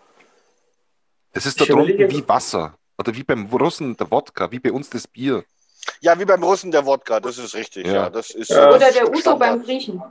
[1.34, 2.78] Das ist da drunten wie Wasser.
[2.98, 5.44] Oder wie beim Russen der Wodka, wie bei uns das Bier.
[6.02, 7.88] Ja, wie beim Russen der Wodka, das ist richtig.
[7.88, 8.10] Ja, Ja.
[8.10, 8.70] das ist Ja.
[8.70, 10.02] Oder der Uso beim Griechen.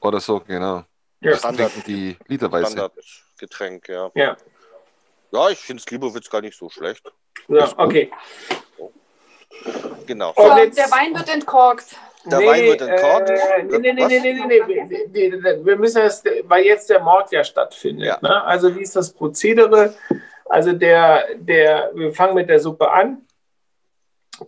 [0.00, 0.84] Oder so, genau.
[1.20, 1.30] Ja.
[1.32, 1.72] Das Standard.
[1.86, 2.66] die literweise.
[2.72, 4.10] Standardgetränk, ja.
[4.14, 4.36] Ja.
[5.30, 7.04] Ja, ich finde Slivovitz gar nicht so schlecht.
[7.48, 8.10] ja okay.
[10.06, 10.32] Genau.
[10.34, 11.96] Und So, jetzt- der Wein wird entkorkt.
[12.24, 13.30] Der Wein wird entkorkt.
[13.30, 15.64] Äh, nee, nee, nee, nee, nee, nee, nee.
[15.64, 18.06] Wir- müssen das, weil jetzt der Mord ja stattfindet.
[18.06, 18.18] Ja.
[18.20, 18.44] Ne?
[18.44, 19.94] Also wie ist das Prozedere?
[20.48, 23.26] Also der, der, wir fangen mit der Suppe an.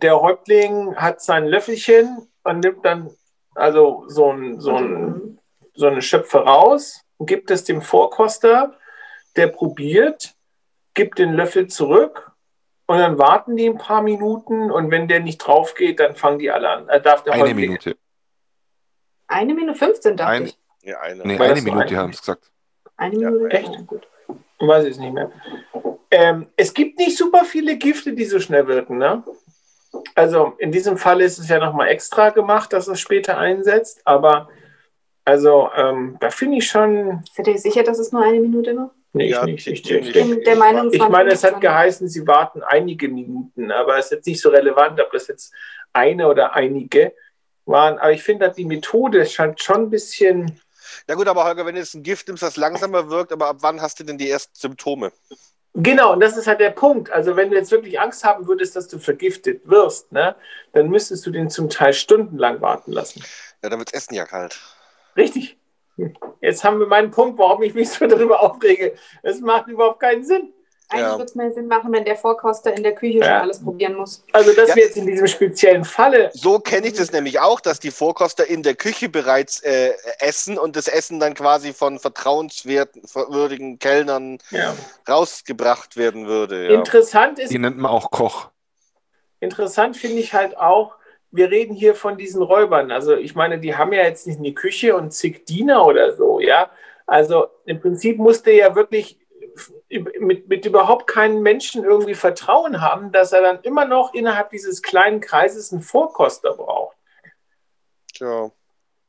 [0.01, 3.09] Der Häuptling hat sein Löffelchen und nimmt dann
[3.55, 5.39] also so, ein, so, ein,
[5.73, 8.73] so eine Schöpfe raus und gibt es dem Vorkoster,
[9.35, 10.33] der probiert,
[10.93, 12.31] gibt den Löffel zurück
[12.87, 16.39] und dann warten die ein paar Minuten und wenn der nicht drauf geht, dann fangen
[16.39, 16.89] die alle an.
[16.89, 17.97] Äh, darf der Eine Häuptling- Minute.
[19.27, 20.57] Eine Minute 15, dachte Ein- ich.
[20.83, 21.23] Ja, eine.
[21.25, 22.51] Nee, eine Minute haben sie gesagt.
[22.97, 23.55] Eine Ja, Minute.
[23.55, 23.69] echt?
[23.73, 24.07] Ja, gut.
[24.59, 25.31] Weiß ich es nicht mehr.
[26.11, 28.97] Ähm, es gibt nicht super viele Gifte, die so schnell wirken.
[28.97, 29.23] Ne?
[30.15, 34.01] Also in diesem Fall ist es ja nochmal extra gemacht, dass es später einsetzt.
[34.05, 34.49] Aber
[35.25, 37.23] also ähm, da finde ich schon.
[37.33, 38.91] Seid ihr sicher, dass es nur eine Minute war?
[39.13, 39.67] Nee, Ja, ich nicht.
[39.67, 41.61] Ich, ich, Ich bin der Meinung, es ich meine, es hat 15.
[41.61, 45.53] geheißen, sie warten einige Minuten, aber es ist jetzt nicht so relevant, ob das jetzt
[45.93, 47.13] eine oder einige
[47.65, 47.99] waren.
[47.99, 50.59] Aber ich finde, dass die Methode scheint schon ein bisschen.
[51.07, 53.57] Ja gut, aber Holger, wenn du jetzt ein Gift nimmst, das langsamer wirkt, aber ab
[53.59, 55.11] wann hast du denn die ersten Symptome?
[55.73, 57.11] Genau, und das ist halt der Punkt.
[57.11, 60.35] Also, wenn du jetzt wirklich Angst haben würdest, dass du vergiftet wirst, ne,
[60.73, 63.23] dann müsstest du den zum Teil stundenlang warten lassen.
[63.63, 64.59] Ja, dann wird's Essen ja kalt.
[65.15, 65.57] Richtig.
[66.41, 68.95] Jetzt haben wir meinen Punkt, warum ich mich so darüber aufrege.
[69.23, 70.53] Es macht überhaupt keinen Sinn.
[70.91, 71.11] Eigentlich Ja.
[71.13, 73.39] würde es mehr Sinn machen, wenn der Vorkoster in der Küche schon Ja.
[73.41, 74.23] alles probieren muss.
[74.33, 74.75] Also, dass Ja.
[74.75, 78.45] wir jetzt in diesem speziellen Falle, So kenne ich das nämlich auch, dass die Vorkoster
[78.45, 84.75] in der Küche bereits äh, essen und das Essen dann quasi von vertrauenswürdigen Kellnern ja.
[85.07, 86.67] rausgebracht werden würde.
[86.67, 86.73] Ja.
[86.79, 88.49] interessant ist, Die nennt man auch Koch.
[89.39, 90.95] interessant finde ich halt auch,
[91.31, 92.91] wir reden hier von diesen Räubern.
[92.91, 96.41] Also, ich meine, die haben ja jetzt nicht eine Küche und zig Diener oder so,
[96.41, 96.69] ja.
[97.07, 99.17] Also, im Prinzip musste ja wirklich
[100.19, 104.81] mit, mit überhaupt keinen Menschen irgendwie Vertrauen haben, dass er dann immer noch innerhalb dieses
[104.81, 106.95] kleinen Kreises einen Vorkoster braucht.
[108.13, 108.51] Tja.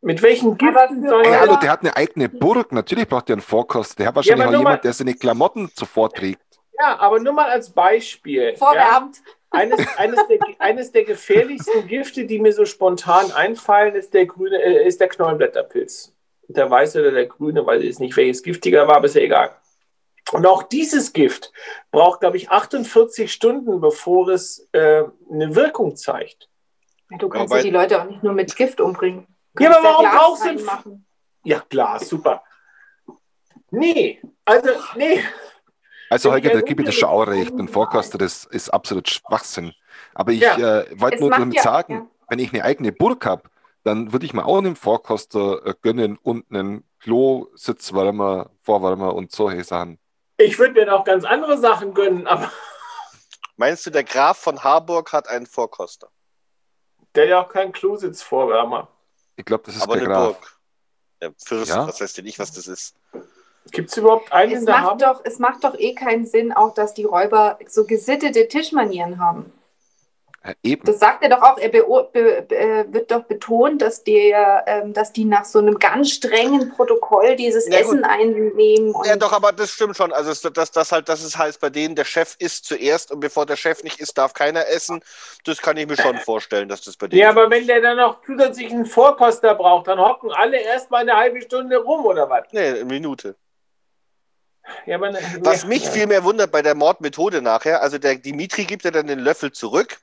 [0.01, 1.41] Mit welchen Giften soll Ja.
[1.41, 2.73] hallo, der hat eine eigene Burg.
[2.73, 3.97] Natürlich braucht der einen Vorkoster.
[3.99, 6.41] Der hat wahrscheinlich aber auch jemand, mal- der seine Klamotten zuvor trägt.
[6.81, 8.51] Ja, aber nur mal als Beispiel.
[8.51, 9.19] Ja, Vorwärmt.
[9.51, 14.61] eines, eines, der, eines der gefährlichsten Gifte, die mir so spontan einfallen, ist der grüne,
[14.61, 16.13] äh, ist der Knollenblätterpilz.
[16.49, 19.21] Der weiße oder der grüne, weil ich jetzt nicht welches giftiger war, aber ist ja
[19.23, 19.51] egal.
[20.31, 21.53] Und auch dieses Gift
[21.91, 26.49] braucht, glaube ich, 48 Stunden, bevor es äh, eine Wirkung zeigt.
[27.19, 29.27] Du kannst Ja, ja, die Leute auch nicht nur mit Gift umbringen.
[29.59, 31.01] Ja, aber warum brauchst du-.
[31.45, 32.43] Ja, klar, super.
[33.71, 35.23] Nee, also, nee.
[36.09, 37.53] Also Holger, da gebe ich dir schon auch recht.
[37.53, 39.73] Ein Vorkoster, das ist absolut Schwachsinn.
[40.15, 40.57] Aber ich Ja.
[40.81, 42.07] äh, wollte nur damit ja- sagen, ja.
[42.29, 43.43] wenn ich eine eigene Burg habe,
[43.85, 49.33] dann würde ich mir auch einen Vorkoster äh, gönnen und einen Klo, Sitzwärmer, Vorwärmer und
[49.33, 49.99] solche Sachen.
[50.45, 52.51] Ich würde mir noch ganz andere Sachen gönnen, aber
[53.57, 56.09] Meinst du, der Graf von Harburg hat einen Vorkoster?
[57.15, 58.89] der hat ja auch keinen Klositzvorwärmer.
[59.37, 60.27] Ich glaube, das ist aber der eine Graf.
[60.39, 60.59] Burg.
[61.21, 61.87] Der Fürst, Ja.
[61.87, 62.95] was heißt denn nicht, was das ist?
[63.71, 66.53] Gibt es überhaupt einen Es in der macht, doch, es macht doch eh keinen Sinn,
[66.53, 69.53] auch dass die Räuber so gesittete Tischmanieren haben.
[70.45, 70.85] Äh, eben.
[70.85, 71.57] Das sagt er doch auch.
[71.59, 75.79] Er beo- be, be, wird doch betont, dass, der, ähm, dass die nach so einem
[75.79, 77.87] ganz strengen Protokoll dieses Ja, gut.
[77.95, 78.93] Essen einnehmen.
[78.93, 80.13] Und Ja, doch, aber das stimmt schon.
[80.13, 83.47] Also, dass das halt, das ist heißt bei denen, der Chef isst zuerst und bevor
[83.47, 85.01] der Chef nicht isst, darf keiner essen.
[85.45, 87.21] Das kann ich mir schon vorstellen, dass das bei denen.
[87.21, 91.03] Ja, aber wenn der dann noch zusätzlich einen Vorkoster braucht, dann hocken alle erst mal
[91.03, 92.45] eine halbe Stunde rum oder was?
[92.51, 93.37] Nee, eine Minute.
[94.87, 95.91] Ja, aber, ne, Was mich ja.
[95.91, 99.53] viel mehr wundert bei der Mordmethode nachher, also der Dimitri gibt ja dann den Löffel
[99.53, 99.99] zurück.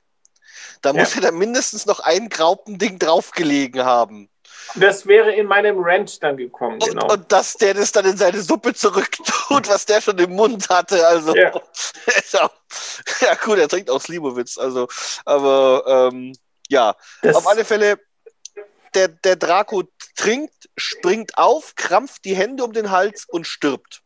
[0.82, 4.30] Da muss ja dann mindestens noch ein Graupending draufgelegen haben.
[4.76, 7.12] Das wäre in meinem Ranch dann gekommen, Und, genau.
[7.12, 11.06] und dass der das dann in seine Suppe zurücktut, was der schon im Mund hatte.
[11.06, 11.52] Also, Ja.
[12.32, 12.50] ja.
[13.20, 14.58] ja, gut, er trinkt auch Slivovitz.
[14.58, 14.88] Also,
[15.24, 16.34] aber ähm,
[16.68, 17.98] ja, Das, auf alle Fälle,
[18.94, 19.84] der, der Draco
[20.16, 24.02] trinkt, springt auf, krampft die Hände um den Hals und stirbt.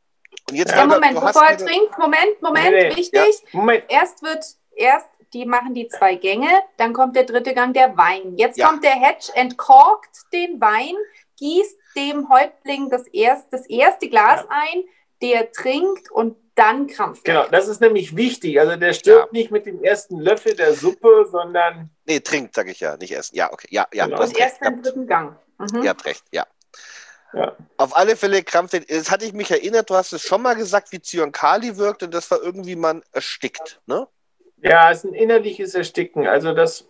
[0.49, 3.43] Und jetzt, Ja, Ja, Moment, bevor er trinkt, Moment, Moment, Nee, nee, wichtig.
[3.53, 4.45] Moment, Erst wird,
[4.77, 8.37] erst, die machen die zwei Gänge, dann kommt der dritte Gang, der Wein.
[8.37, 8.69] Jetzt Ja.
[8.69, 10.95] kommt der Hedge, entkorkt den Wein,
[11.39, 14.49] gießt dem Häuptling das, erst, das erste Glas Ja.
[14.51, 14.85] ein,
[15.21, 17.35] der trinkt und dann krampft er.
[17.35, 18.61] genau, das ist nämlich wichtig.
[18.61, 22.79] Also der stirbt nicht mit dem ersten Löffel der Suppe, sondern Nee, trinkt, sage ich
[22.81, 23.35] ja, nicht essen.
[23.35, 24.23] Ja, okay, ja, ja, Genau.
[24.23, 25.37] Und erst Ja, dritten Gang.
[25.59, 25.83] Mhm.
[25.83, 26.47] ihr habt recht, ja.
[27.33, 27.57] Ja.
[27.79, 28.83] Auf alle Fälle krampft er.
[28.89, 32.15] Jetzt hatte ich mich erinnert, du hast es schon mal gesagt, wie Zyankali wirkt und
[32.15, 34.07] das war irgendwie man erstickt, ne?
[34.65, 36.27] Ja, es ist ein innerliches Ersticken.
[36.27, 36.89] Also das,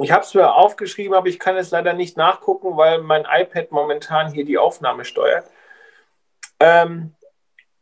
[0.00, 3.70] ich habe es mir aufgeschrieben, aber ich kann es leider nicht nachgucken, weil mein iPad
[3.70, 5.46] momentan hier die Aufnahme steuert.
[6.58, 7.14] Ähm,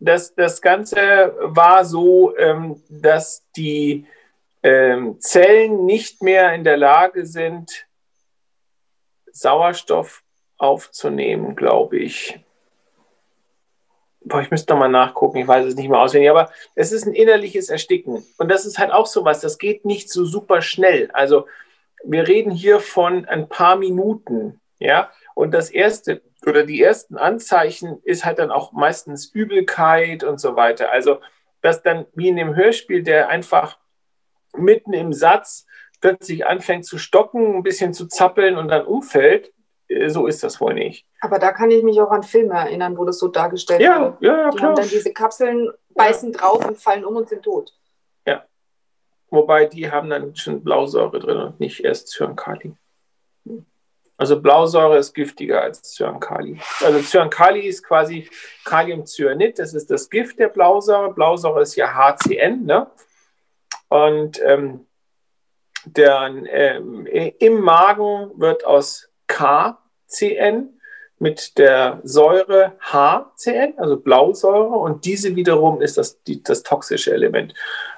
[0.00, 4.06] das, das Ganze war so, ähm, dass die
[4.64, 7.86] ähm, Zellen nicht mehr in der Lage sind,
[9.30, 10.24] Sauerstoff
[10.58, 12.40] aufzunehmen, glaube ich.
[14.22, 17.06] Boah, ich müsste noch mal nachgucken, ich weiß es nicht mehr auswendig, aber es ist
[17.06, 18.24] ein innerliches Ersticken.
[18.36, 21.10] Und das ist halt auch so was, das geht nicht so super schnell.
[21.12, 21.46] Also
[22.04, 25.10] wir reden hier von ein paar Minuten, ja.
[25.34, 30.56] Und das erste oder die ersten Anzeichen ist halt dann auch meistens Übelkeit und so
[30.56, 30.90] weiter.
[30.90, 31.20] Also,
[31.60, 33.78] dass dann wie in dem Hörspiel, der einfach
[34.56, 35.66] mitten im Satz
[36.00, 39.52] plötzlich anfängt zu stocken, ein bisschen zu zappeln und dann umfällt,
[40.08, 41.06] so ist das wohl nicht.
[41.20, 44.16] Aber da kann ich mich auch an Filme erinnern, wo das so dargestellt Ja, wurde.
[44.20, 44.68] ja, ja, Die klar.
[44.70, 47.74] haben dann diese Kapseln, beißen drauf und fallen um und sind tot.
[49.32, 52.74] Wobei die haben dann schon Blausäure drin und nicht erst Cyankali.
[54.16, 56.60] Also Blausäure ist giftiger als Cyankali.
[56.84, 58.28] Also Cyankali ist quasi
[58.64, 61.14] Kaliumcyanid, das ist das Gift der Blausäure.
[61.14, 62.88] Blausäure ist ja HCN, ne?
[63.88, 64.88] Und ähm,
[65.84, 69.08] der, ähm, im Magen wird aus
[70.10, 70.80] KCN
[71.18, 77.52] mit der Säure HCN, also Blausäure, und diese wiederum ist das, die, das toxische Element.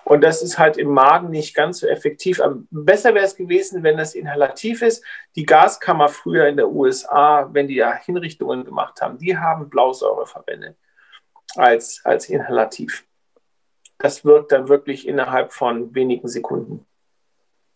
[0.05, 2.43] Und das ist halt im Magen nicht ganz so effektiv.
[2.71, 5.05] Besser wäre es gewesen, wenn das inhalativ ist.
[5.37, 10.27] Die Gaskammer früher in der USA, wenn die da Hinrichtungen gemacht haben, die haben Blausäure
[10.27, 10.77] verwendet
[11.55, 13.05] als, als inhalativ.
[13.99, 16.85] Das wirkt dann wirklich innerhalb von wenigen Sekunden.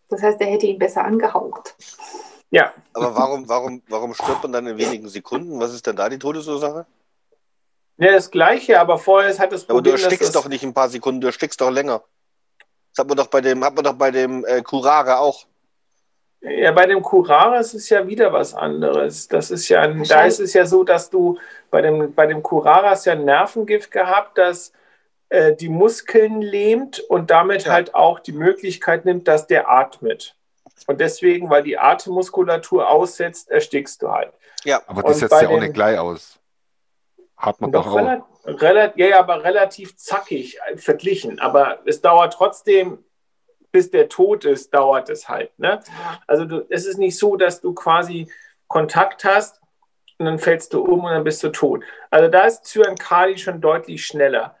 [0.09, 1.75] Das heißt, er hätte ihn besser angehaucht.
[2.49, 5.59] Ja, Aber warum, warum, warum stirbt man dann in wenigen Sekunden?
[5.59, 6.85] Was ist denn da die Todesursache?
[7.99, 10.69] ja das Gleiche, aber vorher halt das Ja, aber du Problem, erstickst doch nicht in
[10.69, 12.03] ein paar Sekunden, du erstickst doch länger.
[12.95, 15.45] Das hat man doch bei dem, hat man doch bei dem äh, Kurare auch.
[16.41, 19.27] Ja, bei dem Curare ist es ja wieder was anderes.
[19.27, 21.37] Das ist ja, da Wahrscheinlich- ist es ja so, dass du
[21.71, 24.71] bei dem, bei dem Curare hast ja ein Nervengift gehabt, das
[25.29, 27.73] äh, die Muskeln lähmt und damit Ja.
[27.73, 30.35] halt auch die Möglichkeit nimmt, dass der atmet.
[30.85, 34.31] Und deswegen, weil die Atemmuskulatur aussetzt, erstickst du halt.
[34.63, 36.39] Ja, Aber Und das setzt bei ja auch nicht gleich aus.
[37.35, 37.97] Hat man Doch doch auch.
[37.97, 38.25] relativ,
[38.61, 41.39] relativ, ja, ja, aber relativ zackig äh, verglichen.
[41.39, 43.03] Aber es dauert trotzdem,
[43.71, 45.57] bis der tot ist, dauert es halt.
[45.59, 45.79] Ne?
[46.25, 48.31] Also du, es ist nicht so, dass du quasi
[48.67, 49.61] Kontakt hast
[50.17, 51.83] und dann fällst du um und dann bist du tot.
[52.09, 54.55] Also da ist Zyankali schon deutlich schneller.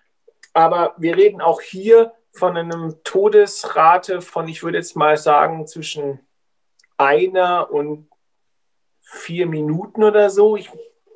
[0.53, 6.19] Aber wir reden auch hier von einem Todesrate von, ich würde jetzt mal sagen, zwischen
[6.97, 8.09] einer und
[9.01, 10.57] vier Minuten oder so.
[10.57, 10.69] Ich,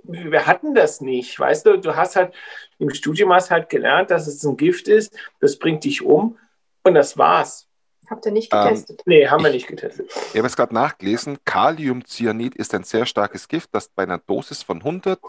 [0.04, 1.78] wir hatten das nicht, weißt du?
[1.78, 2.34] Du hast halt
[2.80, 6.38] im Studium hast halt gelernt, dass es ein Gift ist, das bringt dich um
[6.84, 7.68] und das war's.
[8.10, 9.04] Habt ihr nicht Ähm, getestet?
[9.06, 10.12] Nee, haben wir nicht getestet.
[10.34, 11.38] Ich habe es gerade nachgelesen.
[11.46, 15.20] Kaliumcyanid ist ein sehr starkes Gift, das bei einer Dosis von 100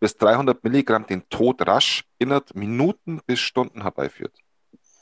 [0.00, 4.32] bis 300 Milligramm den Tod rasch innerhalb Minuten bis Stunden herbeiführt.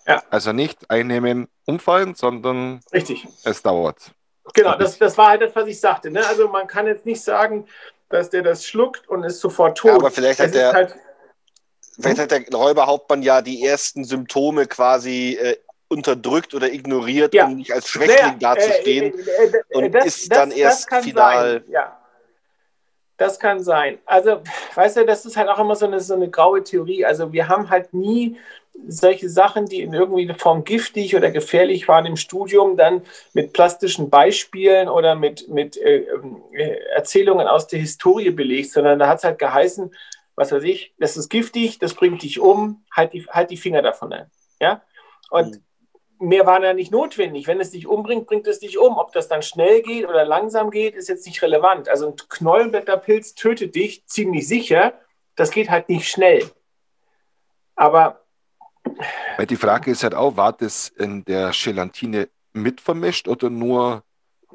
[0.07, 0.23] Ja.
[0.31, 3.27] Also nicht einnehmen, umfallen, sondern Richtig.
[3.45, 4.13] es dauert.
[4.55, 6.11] Genau, das, das war halt das, was ich sagte.
[6.11, 6.27] Ne?
[6.27, 7.67] Also man kann jetzt nicht sagen,
[8.09, 9.91] dass der das schluckt und ist sofort tot.
[9.91, 10.97] Ja, aber vielleicht hat der- halt,
[12.01, 15.57] Vielleicht hat der Räuberhauptmann ja die ersten Symptome quasi äh,
[15.89, 17.45] unterdrückt oder ignoriert, Ja.
[17.47, 19.13] um nicht als Schwächling Naja, dazustehen.
[19.15, 21.71] äh, äh, äh, äh, und ist dann erst kann final- Sein.
[21.71, 21.99] Ja.
[23.19, 23.99] Das kann sein.
[24.07, 24.43] Also,
[24.75, 27.05] weißt du, das ist halt auch immer so eine, so eine graue Theorie.
[27.05, 28.39] Also, wir haben halt nie
[28.87, 33.03] solche Sachen, die in irgendeiner Form giftig oder gefährlich waren im Studium, dann
[33.33, 36.07] mit plastischen Beispielen oder mit, mit äh,
[36.53, 39.95] äh, Erzählungen aus der Historie belegt, sondern da hat es halt geheißen,
[40.35, 43.83] was weiß ich, das ist giftig, das bringt dich um, halt die, halt die Finger
[43.83, 44.31] davon ein.
[44.61, 44.83] Ja?
[45.31, 45.61] Und
[46.19, 47.47] mehr war da nicht notwendig.
[47.47, 48.97] Wenn es dich umbringt, bringt es dich um.
[48.97, 51.89] Ob das dann schnell geht oder langsam geht, ist jetzt nicht relevant.
[51.89, 54.95] Also ein Knollenblätterpilz tötet dich ziemlich sicher.
[55.37, 56.51] Das geht halt nicht schnell.
[57.75, 58.22] Aber
[59.37, 64.03] Weil die Frage ist halt auch, war das in der Gelatine mitvermischt oder nur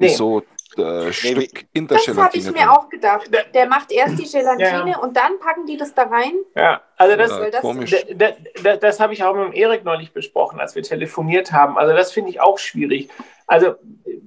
[0.00, 0.08] Nee.
[0.08, 0.42] so
[0.76, 3.28] äh, Stück in der Das habe ich Gelatine mir auch gedacht.
[3.54, 4.98] Der macht erst die Gelatine Ja.
[4.98, 6.34] und dann packen die das da rein.
[6.54, 7.90] ja, also das, Ja, das- komisch.
[7.90, 11.50] Da- da- da- das habe ich auch mit dem Erik neulich besprochen, als wir telefoniert
[11.52, 11.76] haben.
[11.78, 13.08] Also das finde ich auch schwierig.
[13.48, 13.74] Also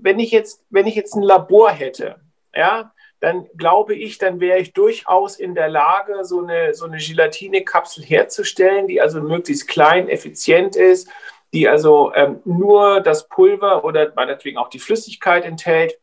[0.01, 2.19] wenn ich jetzt, wenn ich jetzt ein Labor hätte,
[2.53, 2.91] ja,
[3.21, 8.03] dann glaube ich, dann wäre ich durchaus in der Lage, so eine, so eine Gelatine-Kapsel
[8.03, 11.07] herzustellen, die also möglichst klein, effizient ist,
[11.53, 15.99] die also ähm, nur das Pulver oder meinetwegen auch die Flüssigkeit enthält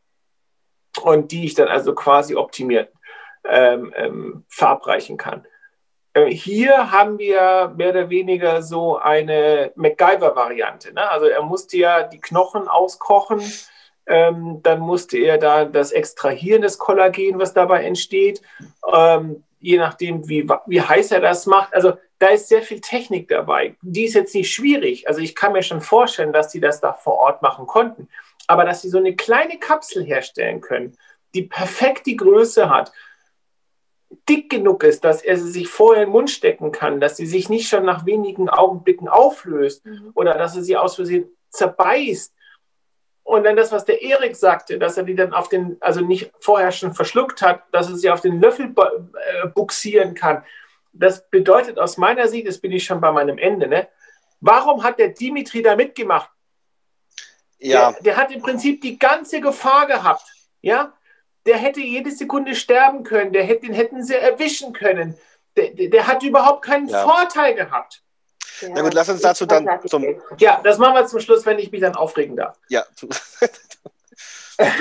[1.01, 2.91] und die ich dann also quasi optimiert
[3.43, 5.45] ähm, ähm, verabreichen kann.
[6.13, 10.93] Äh, Hier haben wir mehr oder weniger so eine MacGyver-Variante.
[10.93, 11.09] Ne?
[11.09, 13.41] Also er musste ja die Knochen auskochen,
[14.09, 18.41] ähm, dann musste er da das Extrahieren des Kollagen, was dabei entsteht,
[18.91, 21.73] ähm, je nachdem, wie, wie heiß er das macht.
[21.73, 23.75] Also da ist sehr viel Technik dabei.
[23.81, 25.07] Die ist jetzt nicht schwierig.
[25.07, 28.09] Also ich kann mir schon vorstellen, dass die das da vor Ort machen konnten.
[28.47, 30.97] Aber dass sie so eine kleine Kapsel herstellen können,
[31.35, 32.91] die perfekt die Größe hat,
[34.27, 37.27] dick genug ist, dass er sie sich vorher in den Mund stecken kann, dass sie
[37.27, 39.83] sich nicht schon nach wenigen Augenblicken auflöst
[40.15, 42.33] oder dass er sie aus Versehen zerbeißt.
[43.29, 46.31] Und dann das, was der Erik sagte, dass er die dann auf den, also nicht
[46.39, 50.43] vorher schon verschluckt hat, dass er sie auf den Löffel äh, buxieren kann.
[50.93, 53.87] Das bedeutet aus meiner Sicht, jetzt bin ich schon bei meinem Ende, ne?
[54.41, 56.31] Warum hat der Dimitri da mitgemacht?
[57.59, 60.25] Ja, Der, der hat im Prinzip die ganze Gefahr gehabt.
[60.61, 60.93] Ja,
[61.45, 63.31] der hätte jede Sekunde sterben können.
[63.31, 65.15] Der hätte, den hätten sie erwischen können.
[65.55, 67.03] Der, der, der hat überhaupt keinen Ja.
[67.03, 68.01] Vorteil gehabt.
[68.73, 70.05] Na gut, lass uns dazu dann zum-
[70.37, 72.57] Ja, das machen wir zum Schluss, wenn ich mich dann aufregen darf.
[72.69, 72.83] ja.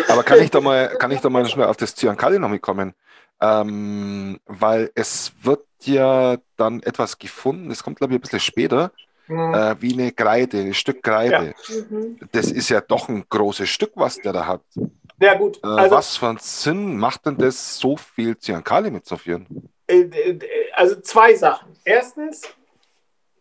[0.08, 2.94] Aber kann ich da mal, kann ich da mal schnell auf das Cyankali noch mitkommen?
[3.40, 8.90] Ähm, weil es wird ja dann etwas gefunden, das kommt glaube ich ein bisschen später,
[9.26, 9.54] Hm.
[9.54, 11.54] äh, wie eine Kreide, ein Stück Kreide.
[11.68, 12.18] Mhm.
[12.32, 14.62] Das ist ja doch ein großes Stück, was der da hat.
[15.20, 15.58] Ja, gut.
[15.62, 19.68] Äh, Also, was für einen Sinn macht denn das, so viel Cyankali mitzuführen?
[19.86, 20.38] äh, äh,
[20.72, 21.68] also zwei Sachen.
[21.84, 22.42] Erstens,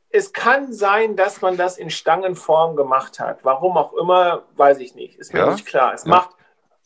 [0.09, 3.43] es kann sein, dass man das in Stangenform gemacht hat.
[3.43, 5.15] Warum auch immer, weiß ich nicht.
[5.17, 5.51] Ist mir Ja?
[5.51, 5.93] nicht klar.
[5.93, 6.09] Es Ja.
[6.11, 6.31] macht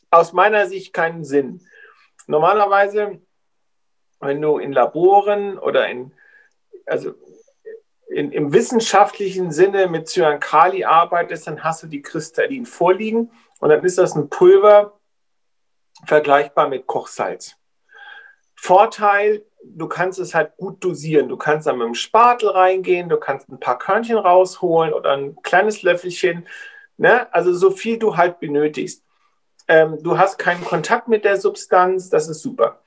[0.09, 1.61] aus meiner Sicht keinen Sinn.
[2.28, 3.22] Normalerweise,
[4.19, 6.13] wenn du in Laboren oder in,
[6.86, 7.13] also
[8.07, 13.84] in, im wissenschaftlichen Sinne mit Cyankali arbeitest, dann hast du die Kristallin vorliegen und dann
[13.86, 14.99] ist das ein Pulver
[16.05, 17.55] vergleichbar mit Kochsalz.
[18.55, 21.30] Vorteil, du kannst es halt gut dosieren.
[21.30, 25.36] Du kannst dann mit dem Spatel reingehen, du kannst ein paar Körnchen rausholen oder ein
[25.41, 26.47] kleines Löffelchen.
[26.97, 27.32] Ne?
[27.34, 29.03] Also so viel du halt benötigst.
[29.68, 32.82] Ähm, du hast keinen Kontakt mit der Substanz, das ist super.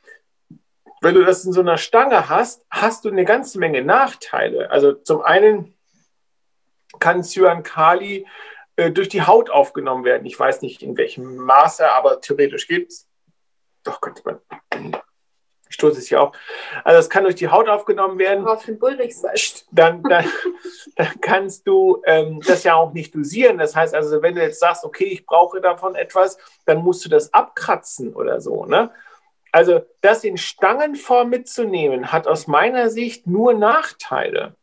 [1.01, 4.71] Wenn du das in so einer Stange hast, hast du eine ganze Menge Nachteile.
[4.71, 5.75] Also zum einen
[6.99, 8.27] kann Cyankali
[8.77, 10.27] äh, durch die Haut aufgenommen werden.
[10.27, 13.09] Ich weiß nicht in welchem Maße, aber theoretisch geht es.
[13.83, 15.03] Doch, könnte man.
[15.75, 16.37] Ich stoße es hier auf.
[16.85, 18.47] Also es kann durch die Haut aufgenommen werden.
[18.47, 19.67] Auf den Bullrichsalz.
[19.73, 20.25] Dann, dann,
[20.97, 23.59] dann kannst du ähm, das ja auch nicht dosieren.
[23.59, 27.09] Das heißt also, wenn du jetzt sagst, okay, ich brauche davon etwas, dann musst du
[27.09, 28.67] das abkratzen oder so.
[28.67, 28.93] Ne?
[29.51, 34.55] Also das in Stangenform mitzunehmen, hat aus meiner Sicht nur Nachteile.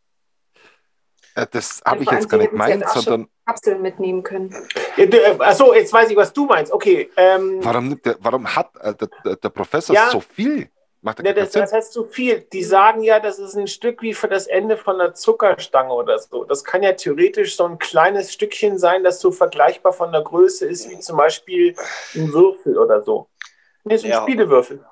[1.36, 4.56] Äh, das habe ich jetzt gar nicht gemeint, sondern Kapseln mitnehmen können.
[4.96, 6.72] Ja, du, äh, Achso, jetzt weiß ich, was du meinst.
[6.72, 7.10] Okay.
[7.18, 10.10] Ähm, warum, warum hat äh, der, der, der Professor Ja.
[10.10, 10.70] so viel?
[11.04, 12.42] Macht er Ne, keinen das, das heißt zu viel.
[12.54, 16.20] Die sagen ja, das ist ein Stück wie für das Ende von einer Zuckerstange oder
[16.20, 16.44] so.
[16.44, 20.68] Das kann ja theoretisch so ein kleines Stückchen sein, das so vergleichbar von der Größe
[20.68, 21.76] ist wie zum Beispiel
[22.14, 23.28] ein Würfel oder so.
[23.84, 24.22] Nee, so ein Ja.
[24.22, 24.86] Spielewürfel.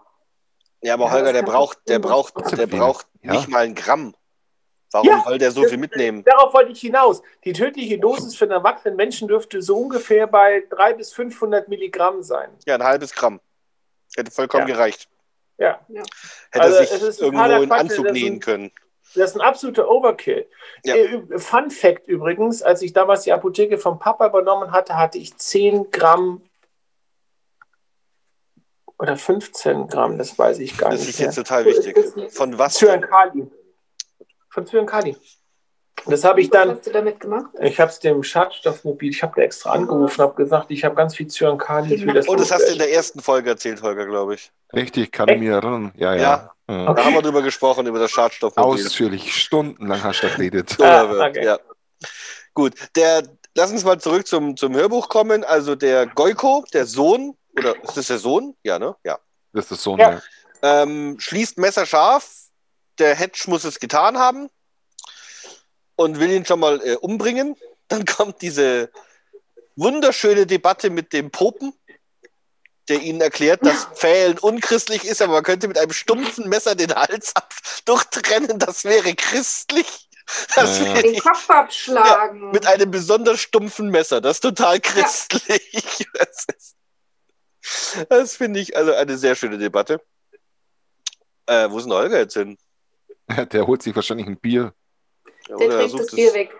[0.81, 3.31] Ja, aber Ja, Holger, das der braucht, der braucht, der braucht Ja.
[3.33, 4.15] nicht mal ein Gramm.
[4.91, 6.23] Warum Ja, soll der so das- viel mitnehmen?
[6.23, 7.21] Darauf wollte ich hinaus.
[7.43, 12.23] Die tödliche Dosis für einen erwachsenen Menschen dürfte so ungefähr bei 300 bis 500 Milligramm
[12.23, 12.49] sein.
[12.65, 13.39] Ja, ein halbes Gramm.
[14.15, 14.73] Hätte vollkommen Ja.
[14.73, 15.07] gereicht.
[15.59, 15.79] Ja,
[16.51, 18.71] Hätte Also, sich ist irgendwo in Anzug das nähen können.
[19.15, 20.47] das ist ein absoluter Overkill.
[20.85, 20.95] Ja.
[20.95, 25.35] Äh, Fun Fact übrigens, als ich damals die Apotheke vom Papa übernommen hatte, hatte ich
[25.37, 26.41] 10 Gramm
[28.97, 31.27] oder 15 Gramm, das weiß ich gar Das nicht ist mehr.
[31.27, 32.13] jetzt total ist wichtig.
[32.15, 32.33] das.
[32.35, 32.73] Von was?
[32.75, 33.47] Zyankali.
[34.49, 35.15] Von Zyankali.
[36.05, 37.47] Das habe ich Was dann, hast du damit gemacht?
[37.61, 41.15] ich habe es dem Schadstoffmobil, ich habe da extra angerufen, habe gesagt, ich habe ganz
[41.15, 41.93] viel Zyankali.
[41.93, 44.51] Ich will das Oh, das hast du in der ersten Folge erzählt, Holger, glaube ich.
[44.73, 45.91] Richtig, kann ich mir erinnern.
[45.95, 46.21] Ja, ja.
[46.21, 46.51] Ja.
[46.67, 46.95] Mhm.
[46.95, 48.85] Da haben wir drüber gesprochen, über das Schadstoffmobil.
[48.85, 50.77] Ausführlich, stundenlang hast du da geredet.
[50.81, 51.43] Ah, okay.
[51.43, 51.59] ja.
[52.53, 53.23] Gut, der,
[53.55, 55.43] lass uns mal zurück zum, zum Hörbuch kommen.
[55.43, 58.55] Also der Goiko, der Sohn, oder ist das der Sohn?
[58.63, 58.95] Ja, ne?
[59.03, 59.19] Ja.
[59.53, 60.11] Das ist das Sohn, Ja.
[60.11, 60.21] ja.
[60.61, 62.29] Ähm, schließt messerscharf.
[62.99, 64.49] Der Hedge muss es getan haben
[65.99, 67.57] und will ihn schon mal äh, umbringen.
[67.89, 68.89] Dann kommt diese
[69.75, 71.73] wunderschöne Debatte mit dem Popen,
[72.87, 76.95] der ihnen erklärt, dass Pfählen unchristlich ist, aber man könnte mit einem stumpfen Messer den
[76.95, 78.59] Hals ab durchtrennen.
[78.59, 80.07] Das wäre christlich.
[80.55, 80.93] Das Ja, ja.
[80.93, 82.51] wäre Den Kopf abschlagen.
[82.51, 84.21] mit einem besonders stumpfen Messer.
[84.21, 86.07] Das ist total christlich.
[86.13, 86.75] Das, ist-
[88.09, 89.99] das finde ich also eine sehr schöne Debatte.
[91.45, 92.57] Äh, wo ist denn Holger jetzt hin?
[93.51, 94.73] Der holt sich wahrscheinlich ein Bier.
[95.49, 96.55] Ja, Der oder er trinkt sucht das Bier es, weg.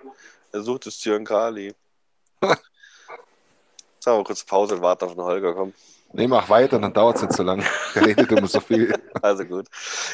[0.51, 1.73] er sucht das Zyankali.
[2.41, 5.73] Jetzt haben wir kurz Pause und warten auf den Holger, komm.
[6.13, 7.63] Nee, mach weiter, dann dauert es nicht so lang.
[7.93, 8.93] Der redet immer so viel.
[9.21, 9.67] Also gut.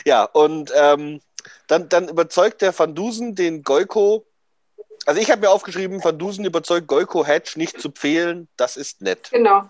[0.03, 1.21] Ja, und ähm,
[1.67, 4.26] dann, dann überzeugt der Van Dusen den Goiko.
[5.05, 8.47] Also ich habe mir aufgeschrieben, Van Dusen überzeugt Goiko Hedge nicht zu pfählen.
[8.57, 9.30] Das ist nett.
[9.32, 9.69] Genau.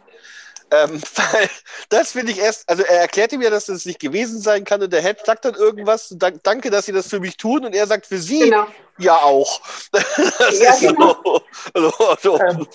[0.71, 1.49] Ähm, weil
[1.89, 4.81] das finde ich erst, also er erklärt ihm ja, dass das nicht gewesen sein kann
[4.81, 7.75] und der Hedge sagt dann irgendwas, dank, danke, dass Sie das für mich tun und
[7.75, 8.67] er sagt für Sie Genau.
[8.97, 9.61] ja auch.
[9.91, 11.15] Das Ja, genau.
[11.23, 11.41] so,
[11.73, 12.67] also, also, Ähm,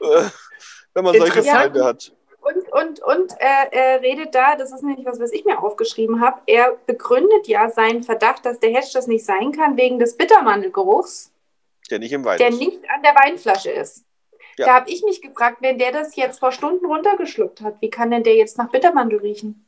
[0.00, 0.28] äh,
[0.94, 1.42] wenn man solche.
[1.42, 2.12] Freunde hat.
[2.42, 6.20] Und, und, und er, er redet da, das ist nämlich was, was ich mir aufgeschrieben
[6.20, 10.16] habe, er begründet ja seinen Verdacht, dass der Hedge das nicht sein kann, wegen des
[10.16, 11.30] Bittermandelgeruchs,
[11.88, 12.58] Der nicht im Wein der ist.
[12.58, 14.04] nicht an der Weinflasche ist.
[14.58, 14.66] Ja.
[14.66, 18.10] Da habe ich mich gefragt, wenn der das jetzt vor Stunden runtergeschluckt hat, wie kann
[18.10, 19.66] denn der jetzt nach Bittermandel riechen?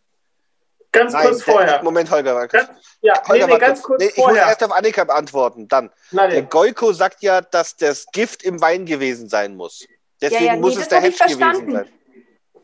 [0.92, 1.82] Ganz Nein, kurz der- vorher.
[1.82, 2.46] Moment, Holger.
[2.46, 2.68] Ganz,
[3.00, 4.42] ja, nee, Holger, nee, warte ganz kurz Nee, ich muss vorher.
[4.46, 5.66] erst auf Annika beantworten.
[5.68, 5.90] Dann.
[6.12, 6.48] Nein, Der nee.
[6.48, 9.86] Goiko sagt ja, dass das Gift im Wein gewesen sein muss.
[10.20, 11.72] Deswegen Ja, ja, nee, muss es das der Hedge gewesen verstanden.
[11.72, 11.88] sein.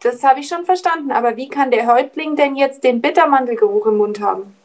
[0.01, 3.97] Das habe ich schon verstanden, aber wie kann der Häuptling denn jetzt den Bittermandelgeruch im
[3.99, 4.57] Mund haben?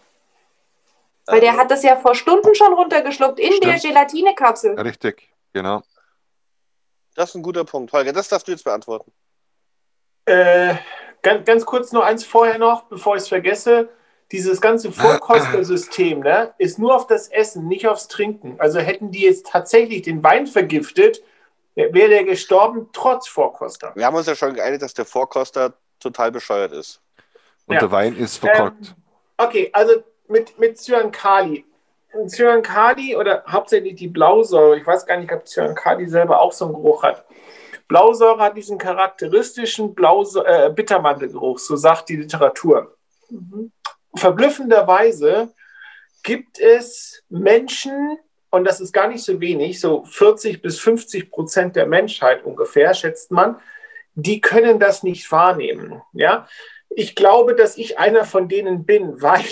[1.26, 3.94] Weil der Also, hat das ja vor Stunden schon runtergeschluckt in der Stimmt.
[3.96, 4.80] Gelatinekapsel.
[4.80, 5.82] Richtig, genau.
[7.16, 7.92] Das ist ein guter Punkt.
[7.94, 9.12] Holger, das darfst du jetzt beantworten.
[10.26, 10.76] Äh,
[11.22, 13.90] ganz, ganz kurz noch eins vorher noch, bevor ich es vergesse.
[14.32, 18.56] Dieses ganze Vorkostersystem ne, ist nur auf das Essen, nicht aufs Trinken.
[18.60, 21.24] Also hätten die jetzt tatsächlich den Wein vergiftet,
[21.76, 23.92] wäre der gestorben trotz Vorkoster.
[23.96, 27.02] Wir haben uns ja schon geeinigt, dass der Vorkoster total bescheuert ist.
[27.68, 27.82] Und Ja.
[27.82, 28.88] der Wein ist verkorkt.
[28.88, 29.04] Ähm,
[29.38, 31.66] okay, also mit, mit Cyankali.
[32.28, 36.74] Cyankali oder hauptsächlich die Blausäure, ich weiß gar nicht, ob Cyankali selber auch so einen
[36.74, 37.26] Geruch hat.
[37.88, 42.96] Blausäure hat diesen charakteristischen Blause äh, Bittermandelgeruch, so sagt die Literatur.
[43.30, 43.72] Mhm.
[44.16, 45.54] Verblüffenderweise
[46.24, 48.18] gibt es Menschen,
[48.50, 52.94] und das ist gar nicht so wenig, so 40 bis 50 Prozent der Menschheit ungefähr,
[52.94, 53.60] schätzt man,
[54.16, 56.02] die können das nicht wahrnehmen.
[56.14, 56.48] Ja?
[56.98, 59.44] Ich glaube, dass ich einer von denen bin, weil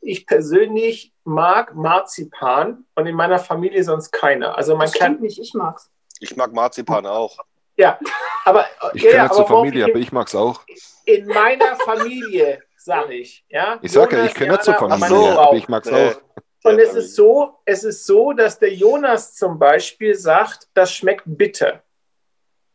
[0.00, 4.56] ich persönlich mag Marzipan und in meiner Familie sonst keiner.
[4.56, 5.90] Also man Das kann, nicht, ich mag's.
[6.20, 7.38] Ich mag Marzipan auch.
[7.76, 7.98] ja,
[8.44, 10.60] aber Ich ja, gehöre ja, zur Familie, ich aber ich mag es auch.
[11.04, 13.44] in meiner Familie, sage ich.
[13.50, 13.78] Ja?
[13.82, 15.38] Ich sage ja, ich gehöre zur Familie, Frau.
[15.48, 16.10] aber ich mag es Nee.
[16.10, 16.20] auch.
[16.64, 21.22] Und es ist so, es ist so, dass der Jonas zum Beispiel sagt, das schmeckt
[21.26, 21.82] bitter.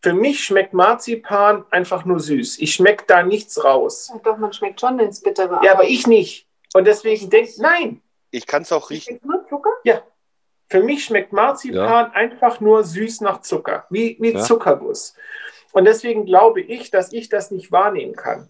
[0.01, 2.59] Für mich schmeckt Marzipan einfach nur süß.
[2.59, 4.09] Ich schmecke da nichts raus.
[4.11, 5.59] Ja, doch, man schmeckt schon ins Bittere.
[5.63, 6.47] Ja, aber ich nicht.
[6.73, 9.19] Und deswegen denke nein, Ich kann es auch riechen.
[9.23, 9.69] Nur Zucker?
[10.71, 14.39] für mich schmeckt Marzipan einfach nur süß nach Zucker, wie, wie Ja.
[14.39, 15.15] Zuckerguss.
[15.73, 18.49] Und deswegen glaube ich, dass ich das nicht wahrnehmen kann.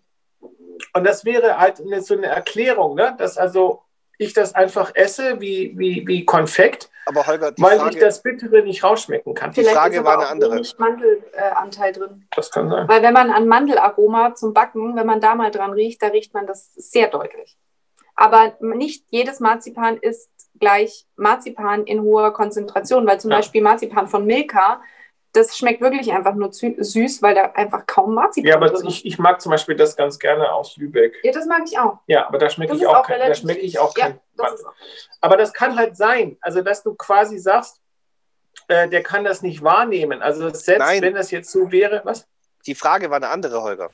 [0.94, 3.15] Und das wäre halt eine, so eine Erklärung, ne?
[3.18, 3.82] dass also
[4.22, 8.22] ich das einfach esse wie, wie, wie Konfekt, Aber Holger, die weil ich Frage, das
[8.22, 9.52] Bittere nicht rausschmecken kann.
[9.52, 10.56] Die Frage ist aber war eine auch andere.
[10.56, 12.27] wenig Mandelanteil drin.
[12.35, 12.88] Das kann sein.
[12.88, 16.34] Weil wenn man an Mandelaroma zum Backen, wenn man da mal dran riecht, da riecht
[16.34, 17.57] man das sehr deutlich.
[18.15, 20.30] Aber nicht jedes Marzipan ist
[20.60, 23.38] gleich Marzipan in hoher Konzentration, weil zum Ja.
[23.38, 24.81] Beispiel Marzipan von Milka,
[25.34, 28.88] das schmeckt wirklich einfach nur zü- süß, weil da einfach kaum Marzipan Ja, aber drin
[28.88, 28.95] ist.
[28.95, 31.16] ich, ich mag zum Beispiel das ganz gerne aus Lübeck.
[31.24, 31.99] Ja, das mag ich auch.
[32.08, 34.08] Ja, aber da schmecke Das ich ist auch, auch kein, da schmecke ich auch Ja,
[34.08, 34.74] kein das ist auch.
[35.22, 37.80] Aber das kann halt sein, also dass du quasi sagst,
[38.68, 40.22] äh, der kann das nicht wahrnehmen.
[40.22, 41.02] Also selbst Nein.
[41.02, 42.28] wenn das jetzt so wäre, was?
[42.68, 43.90] die Frage war eine andere, Holger.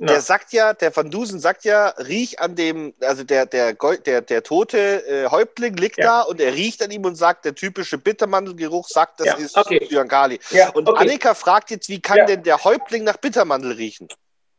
[0.00, 3.72] Na, Der sagt ja, der Van Dusen sagt ja, riech an dem, also der, der,
[3.74, 6.04] der, der tote äh, Häuptling liegt Ja.
[6.04, 9.56] da und er riecht an ihm und sagt, der typische Bittermandelgeruch sagt, das Ja, ist
[9.56, 9.84] okay.
[9.88, 10.38] Zyankali.
[10.50, 11.02] ja, Und okay.
[11.02, 14.06] Annika fragt jetzt, wie kann denn der Häuptling nach Bittermandel riechen?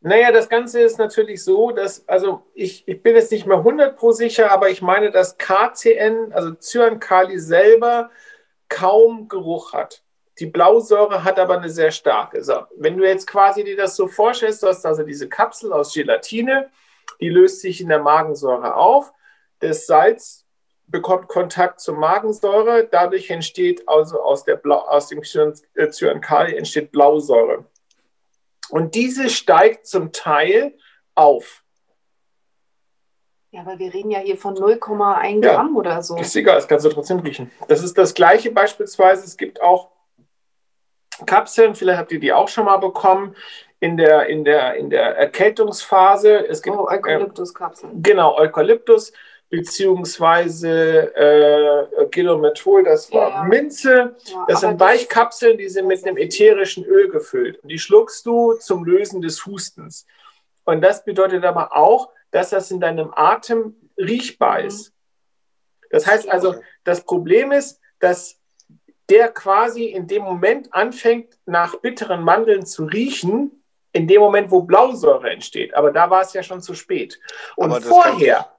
[0.01, 3.95] Naja, das Ganze ist natürlich so, dass, also ich, ich bin jetzt nicht mehr 100
[3.97, 8.09] pro sicher, aber ich meine, dass KCN, also Cyankali selber,
[8.67, 10.03] kaum Geruch hat.
[10.39, 12.43] Die Blausäure hat aber eine sehr starke.
[12.43, 15.93] So, wenn du jetzt quasi dir das so vorstellst, du hast also diese Kapsel aus
[15.93, 16.69] Gelatine,
[17.19, 19.11] die löst sich in der Magensäure auf.
[19.59, 20.45] Das Salz
[20.87, 22.87] bekommt Kontakt zur Magensäure.
[22.89, 27.65] Dadurch entsteht also aus, der Blau, aus dem äh, Cyankali entsteht Blausäure.
[28.69, 30.77] Und diese steigt zum Teil
[31.15, 31.63] auf.
[33.51, 36.15] Ja, aber wir reden ja hier von 0,1 ja, Gramm oder so.
[36.17, 37.51] Ist egal, das kannst du trotzdem riechen.
[37.67, 39.25] Das ist das gleiche beispielsweise.
[39.25, 39.89] Es gibt auch
[41.25, 43.35] Kapseln, vielleicht habt ihr die auch schon mal bekommen,
[43.79, 46.47] in der, in der, in der Erkältungsphase.
[46.47, 47.93] Es gibt, oh, Eukalyptuskapseln.
[47.93, 49.13] Äh, genau, Eukalyptus
[49.49, 54.15] beziehungsweise äh, Gilomethol, das war ja, Minze.
[54.25, 57.57] Ja, das sind Weichkapseln, die sind mit einem ätherischen Öl gefüllt.
[57.63, 60.05] Und die schluckst du zum Lösen des Hustens.
[60.65, 64.67] Und das bedeutet aber auch, dass das in deinem Atem riechbar mhm.
[64.67, 64.93] ist.
[65.89, 68.38] Das heißt also, das Problem ist, dass
[69.09, 74.61] der quasi in dem Moment anfängt, nach bitteren Mandeln zu riechen, in dem Moment, wo
[74.61, 75.73] Blausäure entsteht.
[75.73, 77.19] Aber da war es ja schon zu spät.
[77.55, 78.53] Und vorher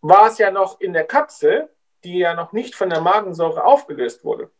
[0.00, 1.68] war es ja noch in der Kapsel,
[2.04, 4.50] die ja noch nicht von der Magensäure aufgelöst wurde.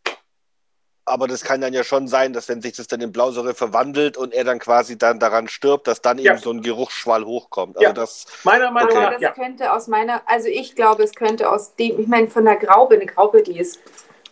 [1.06, 4.16] Aber das kann dann ja schon sein, dass wenn sich das dann in Blausäure verwandelt
[4.16, 6.32] und er dann quasi dann daran stirbt, dass dann ja.
[6.32, 7.76] eben so ein Geruchsschwall hochkommt.
[7.76, 7.92] Also ja.
[7.92, 9.02] das, meiner Meinung okay.
[9.02, 9.12] nach.
[9.12, 9.32] Das ja.
[9.32, 12.94] könnte aus meiner, also ich glaube, es könnte aus dem, ich meine, von der Graube,
[12.94, 13.80] eine Graube, die ist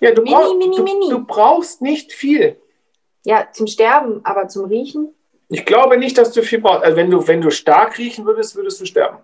[0.02, 1.08] ja, du mini, brauch, mini, du, mini.
[1.08, 2.60] Du brauchst nicht viel.
[3.24, 5.14] Ja, zum Sterben, aber zum Riechen?
[5.48, 6.82] Ich glaube nicht, dass du viel brauchst.
[6.82, 9.18] Also wenn du, wenn du stark riechen würdest, würdest du sterben.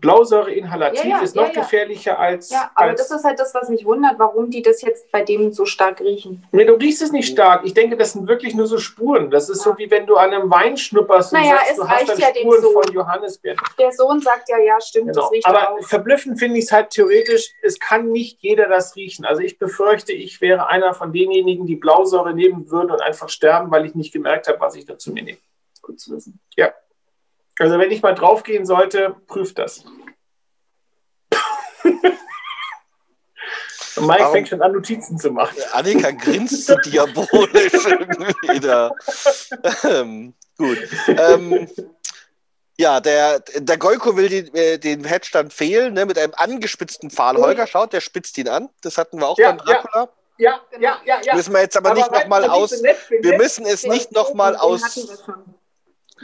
[0.00, 2.50] Blausäureinhalativ ja, ja, ist noch ja, gefährlicher als.
[2.50, 5.22] Ja, aber als das ist halt das, was mich wundert, warum die das jetzt bei
[5.22, 6.46] dem so stark riechen.
[6.52, 7.64] Nee, du riechst es nicht stark.
[7.64, 9.30] Ich denke, das sind wirklich nur so Spuren.
[9.30, 12.08] Das ist so wie wenn du an einem Wein schnupperst und naja, sagst, du hast
[12.08, 13.58] dann Spuren von Johannisbeeren.
[13.78, 15.22] Der Sohn sagt ja, ja, stimmt, genau.
[15.22, 15.82] das riecht Aber auch.
[15.82, 19.24] verblüffend finde ich es halt theoretisch, es kann nicht jeder das riechen.
[19.24, 23.70] Also ich befürchte, ich wäre einer von denjenigen, die Blausäure nehmen würden und einfach sterben,
[23.70, 25.38] weil ich nicht gemerkt habe, was ich dazu mir nehme.
[25.82, 26.40] Gut zu wissen.
[26.56, 26.72] Ja.
[27.60, 29.84] Also wenn ich mal draufgehen sollte, prüft das.
[33.96, 34.32] Mike Warum?
[34.32, 35.58] fängt schon an, Notizen zu machen.
[35.72, 37.72] Annika grinst so diabolisch
[38.48, 38.94] wieder.
[39.84, 40.78] Ähm, gut.
[41.08, 41.68] Ähm,
[42.78, 47.10] ja, der, der Goiko will den, äh, den Hedge dann fehlen, ne, mit einem angespitzten
[47.10, 47.34] Pfahl.
[47.34, 47.42] Mhm.
[47.42, 48.70] Holger, schaut, der spitzt ihn an.
[48.80, 50.08] Das hatten wir auch ja, beim Dracula.
[50.38, 51.34] Ja, ja, ja, ja.
[51.34, 52.72] Müssen wir jetzt aber, aber nicht nochmal aus.
[52.72, 55.18] Wir müssen es nicht nochmal aus.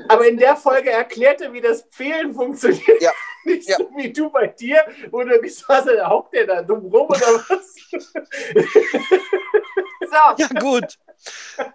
[0.09, 3.01] Aber in der Folge erklärte, wie das Fehlen funktioniert.
[3.01, 3.13] Ja.
[3.45, 3.77] Nicht ja.
[3.77, 7.09] so wie du bei dir, wo du gesagt hast, da hockt der da dumm rum
[7.09, 7.17] oder
[7.49, 7.75] was?
[10.01, 10.17] so.
[10.37, 10.99] Ja, gut.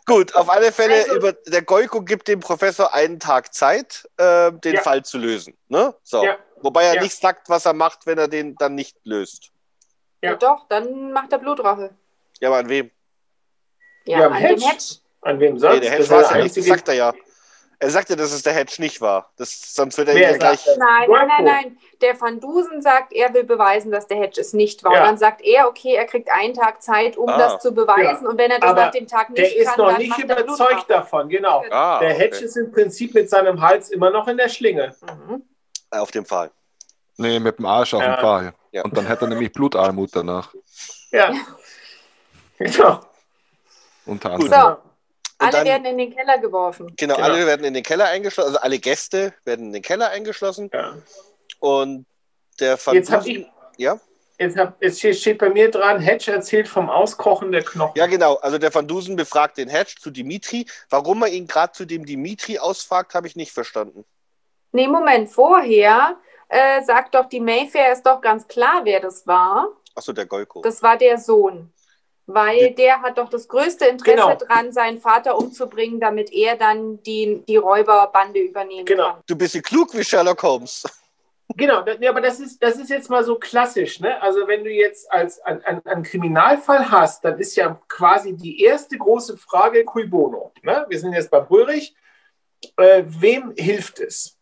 [0.06, 4.52] Gut, auf alle Fälle, also, über, der Goiko gibt dem Professor einen Tag Zeit, äh,
[4.52, 4.82] den ja.
[4.82, 5.58] Fall zu lösen.
[5.68, 5.96] Ne?
[6.04, 6.24] So.
[6.24, 6.38] Ja.
[6.58, 7.02] Wobei er ja.
[7.02, 9.52] nicht sagt, was er macht, wenn er den dann nicht löst.
[10.22, 11.96] Ja, doch, dann macht er Blutrache.
[12.40, 12.92] Ja, aber an wem?
[14.06, 14.56] Ja, an Hedge.
[14.56, 14.86] dem Hedge.
[15.22, 15.76] An wem sonst?
[15.76, 17.14] Nee, der Hedge war es ja nicht, das sagt er ja.
[17.82, 19.32] Er sagte, dass es der Hedge nicht war.
[19.38, 20.64] Das, sonst wird er Wer ja gleich.
[20.78, 21.78] Nein, nein, nein, nein.
[22.00, 24.94] Der Van Dusen sagt, er will beweisen, dass der Hedge es nicht war.
[24.94, 25.00] Ja.
[25.00, 27.40] Und dann sagt er, okay, er kriegt einen Tag Zeit, um ah.
[27.40, 28.26] das zu beweisen.
[28.26, 28.30] Ja.
[28.30, 30.18] Und wenn er das Aber nach dem Tag nicht der kann, Der ist noch nicht
[30.20, 31.66] überzeugt davon, genau.
[31.72, 32.46] Ah, der Hedge okay.
[32.46, 34.96] ist im Prinzip mit seinem Hals immer noch in der Schlinge.
[35.02, 35.42] Mhm.
[35.90, 36.52] Auf dem Pfahl.
[37.18, 38.16] Nee, mit dem Arsch auf ja.
[38.16, 38.54] dem Pfahl.
[38.72, 38.84] Ja.
[38.84, 40.54] Und dann hätte er nämlich Blutarmut danach.
[41.12, 41.34] Ja.
[42.60, 43.00] Genau.
[44.06, 44.52] Unter anderem.
[44.52, 44.91] So.
[45.42, 46.94] Alle dann, werden in den Keller geworfen.
[46.98, 50.10] Genau, genau, alle werden in den Keller eingeschlossen, also alle Gäste werden in den Keller
[50.10, 50.70] eingeschlossen.
[50.72, 50.94] Ja.
[51.60, 52.06] Und
[52.60, 53.48] der Van Jetzt habe ich.
[53.78, 54.00] Ja?
[54.38, 57.94] Jetzt, hab, jetzt steht bei mir dran, Hedge erzählt vom Auskochen der Knochen.
[57.96, 58.36] Ja, genau.
[58.36, 60.66] Also der Van Dusen befragt den Hedge zu Dimitri.
[60.90, 64.06] Warum er ihn gerade zu dem Dimitri ausfragt, habe ich nicht verstanden.
[64.72, 66.18] Nee, Moment, vorher
[66.50, 69.68] äh, sagt doch die Mayfair, ist doch ganz klar, wer das war.
[69.96, 70.62] Achso, der Golko.
[70.62, 71.72] Das war der Sohn
[72.28, 74.36] weil der hat doch das größte Interesse genau.
[74.36, 79.14] daran, seinen Vater umzubringen, damit er dann die, die Räuberbande übernehmen genau.
[79.14, 79.22] kann.
[79.28, 80.84] Du bist ja klug wie Sherlock Holmes.
[81.58, 84.00] Genau, aber das ist, das ist jetzt mal so klassisch.
[84.00, 84.22] Ne?
[84.22, 88.98] Also wenn du jetzt als einen ein Kriminalfall hast, dann ist ja quasi die erste
[88.98, 90.54] große Frage cui bono.
[90.64, 90.86] Ne?
[90.88, 91.96] Wir sind jetzt beim Ulrich.
[92.78, 94.38] Äh, wem hilft es?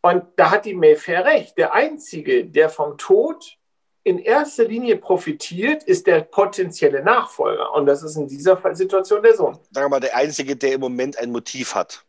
[0.00, 1.56] Und da hat die Mayfair recht.
[1.56, 3.57] Der Einzige, der vom Tod
[4.04, 7.72] in erster Linie profitiert, ist der potenzielle Nachfolger.
[7.72, 9.58] Und das ist in dieser Situation der Sohn.
[9.70, 12.04] Sag mal, der Einzige, der im Moment ein Motiv hat.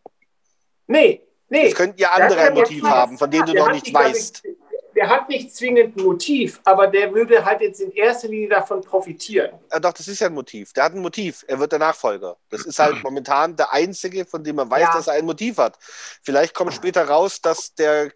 [0.88, 1.68] Nee, nee.
[1.68, 4.44] Es könnten ja andere ein Motiv haben, von dem du noch nicht weißt.
[4.46, 4.58] Nicht,
[4.96, 8.82] der hat nicht zwingend ein Motiv, aber der würde halt jetzt in erster Linie davon
[8.82, 9.52] profitieren.
[9.72, 10.74] Ja, doch, das ist ja ein Motiv.
[10.74, 11.46] Der hat ein Motiv.
[11.48, 12.38] Er wird der Nachfolger.
[12.50, 14.94] Das ist halt momentan der Einzige, von dem man weiß, ja.
[14.94, 15.78] dass er ein Motiv hat.
[16.24, 18.12] Vielleicht kommt später raus, dass der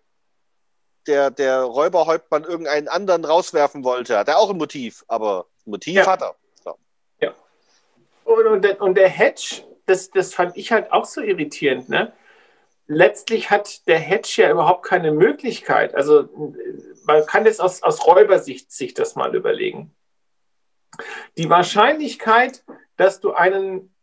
[1.08, 4.18] der, der Räuberhäuptmann irgendeinen anderen rauswerfen wollte.
[4.18, 6.08] Hat er auch ein Motiv, aber ein Motiv ja.
[6.08, 6.36] hat er.
[6.64, 6.76] So.
[7.20, 7.34] Ja.
[8.24, 12.14] Und, und, der, und der Hedge, das, das fand ich halt auch so irritierend, ne?
[12.88, 15.96] letztlich hat der Hedge ja überhaupt keine Möglichkeit.
[15.96, 16.30] Also
[17.06, 19.94] man kann jetzt aus, aus Räubersicht sich das mal überlegen.
[21.38, 22.64] Die Wahrscheinlichkeit,
[22.98, 23.94] dass du einen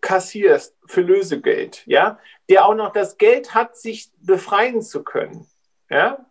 [0.00, 2.18] kassierst für Lösegeld, ja,
[2.48, 5.46] der auch noch das Geld hat, sich befreien zu können,
[5.88, 6.26] ja,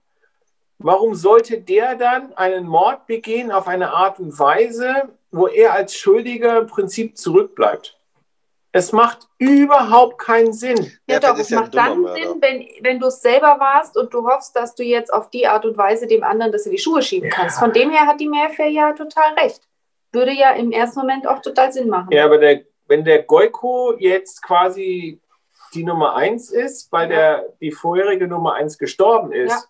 [0.80, 5.96] warum sollte der dann einen Mord begehen auf eine Art und Weise, wo er als
[5.96, 7.98] Schuldiger im Prinzip zurückbleibt?
[8.72, 10.78] Es macht überhaupt keinen Sinn.
[11.08, 12.42] Ja, Ja, doch, es ja macht dann dummer Sinn, Mörder.
[12.42, 15.66] wenn, wenn du es selber warst und du hoffst, dass du jetzt auf die Art
[15.66, 17.58] und Weise dem anderen das in die Schuhe schieben kannst.
[17.58, 19.62] Von dem her hat die Mehrfair ja total recht.
[20.12, 22.10] Würde ja im ersten Moment auch total Sinn machen.
[22.12, 25.22] Ja, aber der, wenn der Goiko jetzt quasi
[25.74, 29.70] die Nummer eins ist, weil der, die vorherige Nummer eins gestorben ist,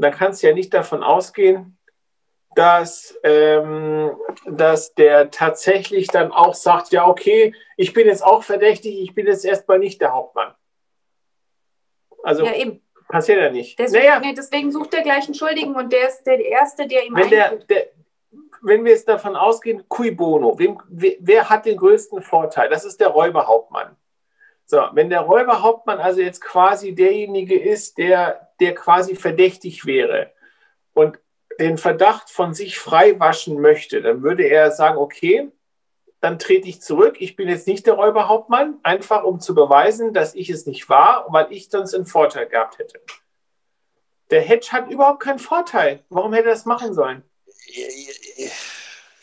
[0.00, 0.10] Ja.
[0.10, 1.76] dann kannst du ja nicht davon ausgehen,
[2.54, 4.10] dass, ähm,
[4.46, 9.26] dass der tatsächlich dann auch sagt, ja, okay, ich bin jetzt auch verdächtig, ich bin
[9.26, 10.54] jetzt erstmal nicht der Hauptmann.
[12.22, 12.82] Also Ja, eben.
[13.08, 13.78] passiert ja nicht.
[13.78, 17.06] Deswegen, naja, nee, deswegen sucht der gleich einen Schuldigen und der ist der Erste, der
[17.06, 17.86] ihm wenn, der, der,
[18.62, 22.68] wenn wir jetzt davon ausgehen, cui bono, wem, wer, wer hat den größten Vorteil?
[22.68, 23.96] Das ist der Räuberhauptmann.
[24.66, 30.32] So, wenn der Räuberhauptmann also jetzt quasi derjenige ist, der, der quasi verdächtig wäre
[30.92, 31.18] und
[31.58, 35.50] den Verdacht von sich freiwaschen möchte, dann würde er sagen, okay,
[36.20, 37.16] dann trete ich zurück.
[37.20, 41.26] Ich bin jetzt nicht der Räuberhauptmann, einfach um zu beweisen, dass ich es nicht war,
[41.30, 43.00] weil ich sonst einen Vorteil gehabt hätte.
[44.30, 46.04] Der Hedge hat überhaupt keinen Vorteil.
[46.08, 47.22] Warum hätte er das machen sollen?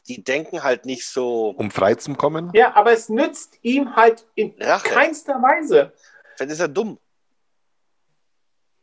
[0.08, 1.50] Die denken halt nicht so.
[1.58, 2.52] Um frei zu kommen.
[2.54, 4.90] Ja, aber es nützt ihm halt in Rache.
[4.90, 5.94] keinster Weise.
[6.38, 6.98] Dann ist er dumm.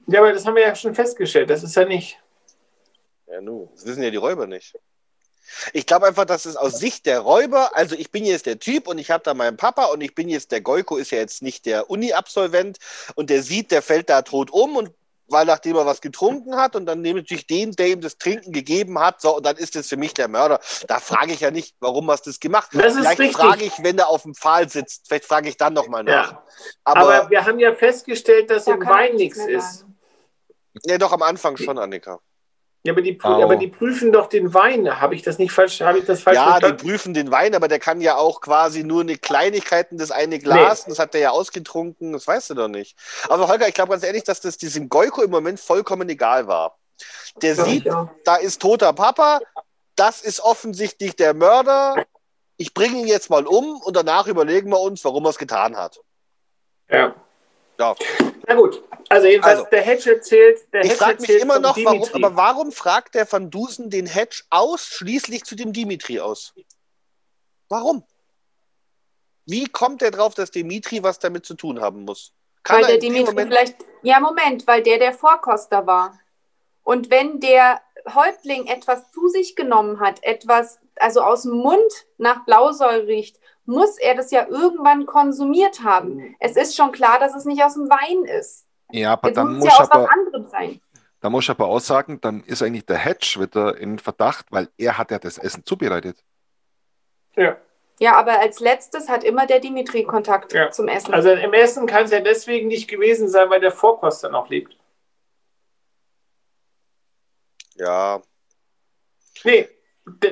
[0.07, 1.51] Ja, aber das haben wir ja schon festgestellt.
[1.51, 2.19] Das ist ja nicht.
[3.27, 4.75] Ja, nu, das wissen ja die Räuber nicht.
[5.73, 8.89] Ich glaube einfach, dass es aus Sicht der Räuber, also ich bin jetzt der Typ
[8.89, 11.43] und ich habe da meinen Papa und ich bin jetzt der Goiko, ist ja jetzt
[11.43, 12.79] nicht der Uni-Absolvent
[13.15, 14.91] und der sieht, der fällt da tot um und
[15.27, 18.53] weil nachdem er was getrunken hat und dann nehme ich den, der ihm das Trinken
[18.53, 20.61] gegeben hat, so und dann ist es für mich der Mörder.
[20.87, 22.71] Da frage ich ja nicht, warum hast du das gemacht?
[22.73, 25.73] Das ist Vielleicht frage ich, wenn er auf dem Pfahl sitzt, vielleicht frage ich dann
[25.73, 26.33] nochmal nach.
[26.33, 26.45] Ja.
[26.85, 29.79] Aber, Aber, wir haben ja festgestellt, dass Da im Wein nichts ist.
[29.81, 29.94] sagen.
[30.85, 32.19] Ja, doch am Anfang schon, Annika.
[32.87, 33.43] Ja, aber die, prü- Au.
[33.43, 35.01] aber die prüfen doch den Wein.
[35.01, 35.81] Habe ich das nicht falsch?
[35.81, 36.77] Habe ich das falsch Ja, die verstanden?
[36.87, 40.39] prüfen den Wein, aber der kann ja auch quasi nur eine Kleinigkeit in das eine
[40.39, 42.95] Glas, das hat der ja ausgetrunken, das weißt du doch nicht.
[43.31, 46.77] Aber Holger, ich glaube ganz ehrlich, dass das diesem Goiko im Moment vollkommen egal war.
[47.41, 47.87] Der sieht,
[48.25, 49.41] da ist toter Papa,
[49.97, 52.05] das ist offensichtlich der Mörder,
[52.59, 55.75] ich bringe ihn jetzt mal um und danach überlegen wir uns, warum er es getan
[55.75, 56.01] hat.
[56.91, 57.15] Ja.
[57.81, 57.95] Ja.
[58.47, 58.83] Na gut.
[59.09, 60.73] Also jedenfalls, Also, der Hedge erzählt.
[60.73, 64.43] Der Ich frage mich immer noch, warum, aber warum fragt der Van Dusen den Hedge
[64.51, 66.55] ausschließlich zu dem Dimitri aus?
[67.69, 68.05] Warum?
[69.47, 72.33] Wie kommt er drauf, dass Dimitri was damit zu tun haben muss?
[72.63, 73.77] Kann Weil er der Dimitri Moment, vielleicht.
[74.03, 76.19] Ja, Moment, weil der der Vorkoster war.
[76.83, 77.81] Und wenn der
[78.15, 83.99] Häuptling etwas zu sich genommen hat, etwas, also aus dem Mund nach Blausäure riecht, muss
[83.99, 86.35] er das ja irgendwann konsumiert haben.
[86.41, 88.67] Es ist schon klar, dass es nicht aus dem Wein ist.
[88.93, 90.81] Ja, aber Jetzt dann muss es muss ja aus aber, was anderem sein.
[91.21, 94.69] da muss ich aber auch sagen, dann ist eigentlich der Hedge wieder in Verdacht, weil
[94.77, 96.23] er hat ja das Essen zubereitet.
[97.37, 97.57] Ja.
[98.01, 100.71] Ja, aber als letztes hat immer der Dimitri Kontakt Ja.
[100.71, 101.15] zum Essen.
[101.15, 104.77] Also im Essen kann es ja deswegen nicht gewesen sein, weil der Vorkoster noch lebt.
[107.77, 108.21] ja,
[109.45, 109.69] Nee,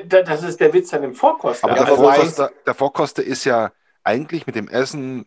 [0.07, 1.67] das ist der Witz an dem Vorkoster.
[1.67, 3.71] Aber Ja, der, Vorkoster, der Vorkoster ist ja
[4.03, 5.25] eigentlich mit dem Essen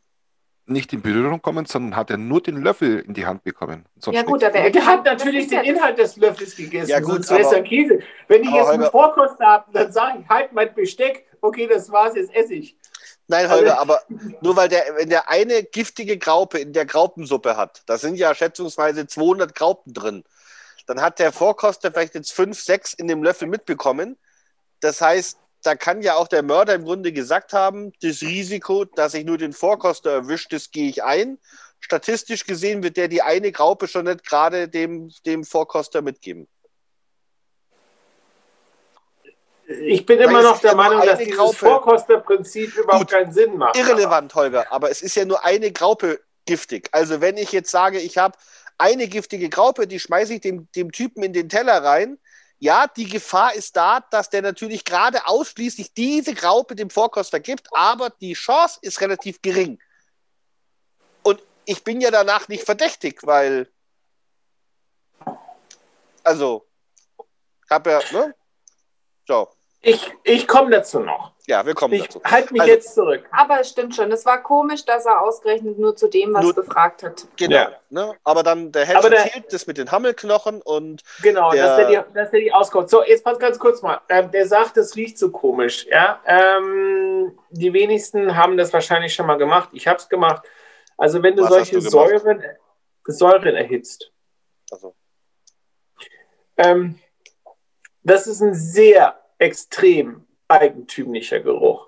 [0.68, 3.86] nicht in Berührung gekommen, sondern hat ja nur den Löffel in die Hand bekommen.
[3.98, 6.90] Sonst ja, gut, aber er der hat natürlich den Inhalt des Löffels gegessen.
[6.90, 8.00] Ja, gut, sonst aber- ja Käse.
[8.26, 11.24] Wenn ich jetzt einen Vorkoster habe, dann sage ich, halt mein Besteck.
[11.40, 12.76] Okay, das war's, jetzt esse ich.
[13.28, 14.00] nein, Also- Holger, aber
[14.40, 18.34] nur weil der, wenn der eine giftige Graupe in der Graupensuppe hat, da sind ja
[18.34, 20.24] schätzungsweise 200 Graupen drin,
[20.86, 24.16] dann hat der Vorkoster vielleicht jetzt fünf, sechs in dem Löffel mitbekommen.
[24.80, 29.14] Das heißt, da kann ja auch der Mörder im Grunde gesagt haben, das Risiko, dass
[29.14, 31.38] ich nur den Vorkoster erwischt, das gehe ich ein.
[31.80, 36.48] Statistisch gesehen wird der die eine Graupe schon nicht gerade dem, dem Vorkoster mitgeben.
[39.68, 41.56] Ich bin immer noch ja der nur Meinung, dass dieses Graupe.
[41.56, 43.10] Vorkosterprinzip überhaupt Gut.
[43.10, 43.76] keinen Sinn macht.
[43.76, 46.88] Irrelevant, Holger, aber es ist ja nur eine Graupe giftig.
[46.92, 48.38] Also wenn ich jetzt sage, ich habe
[48.78, 52.18] eine giftige Graupe, die schmeiße ich dem, dem Typen in den Teller rein.
[52.58, 57.68] Ja, die Gefahr ist da, dass der natürlich gerade ausschließlich diese Graupe dem Vorkoster gibt,
[57.72, 59.78] aber die Chance ist relativ gering.
[61.22, 63.70] Und ich bin ja danach nicht verdächtig, weil
[66.24, 66.66] also
[67.64, 68.34] ich habe ja, ne?
[69.26, 69.55] So.
[69.88, 71.30] Ich, ich komme dazu noch.
[71.46, 72.20] Ja, wir kommen Ich dazu.
[72.24, 73.24] halte mich Also- jetzt zurück.
[73.30, 74.10] Aber es stimmt schon.
[74.10, 77.24] Es war komisch, dass er ausgerechnet nur zu dem was Nur- befragt hat.
[77.36, 77.54] Genau.
[77.56, 77.70] Ja.
[77.90, 78.12] Ne?
[78.24, 82.12] Aber dann der Hedge erzählt das mit den Hammelknochen und Genau, Der- dass der die,
[82.14, 82.90] dass der die auskommt.
[82.90, 84.00] So, jetzt pass ganz kurz mal.
[84.08, 85.86] Ähm, der sagt, es riecht so komisch.
[85.88, 86.20] Ja?
[86.26, 89.68] Ähm, die wenigsten haben das wahrscheinlich schon mal gemacht.
[89.72, 90.42] Ich habe es gemacht.
[90.96, 91.80] Also wenn du Was solche du?
[91.82, 92.42] Säuren,
[93.06, 94.10] Säuren erhitzt,
[94.72, 94.96] also,
[96.56, 96.98] ähm,
[98.02, 101.86] das ist ein sehr extrem eigentümlicher Geruch.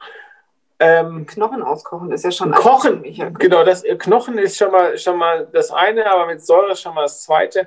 [0.80, 3.02] Ähm, Knochen auskochen ist ja schon Kochen,
[3.38, 6.94] genau, das äh, Knochen ist schon mal, schon mal das eine, aber mit Säure schon
[6.94, 7.66] mal das zweite.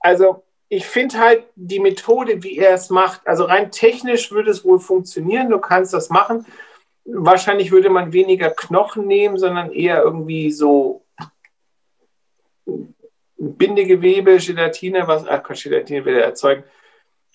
[0.00, 4.64] Also ich finde halt die Methode, wie er es macht, also rein technisch würde es
[4.64, 6.44] wohl funktionieren, du kannst das machen.
[7.04, 11.04] Wahrscheinlich würde man weniger Knochen nehmen, sondern eher irgendwie so
[13.36, 16.64] Bindegewebe, Gelatine, was, ach Gelatine will er erzeugen.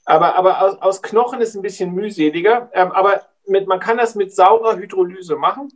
[0.06, 2.70] Aber, aber aus, aus Knochen ist ein bisschen mühseliger.
[2.74, 5.72] Ähm, aber mit, man kann das mit saurer Hydrolyse machen.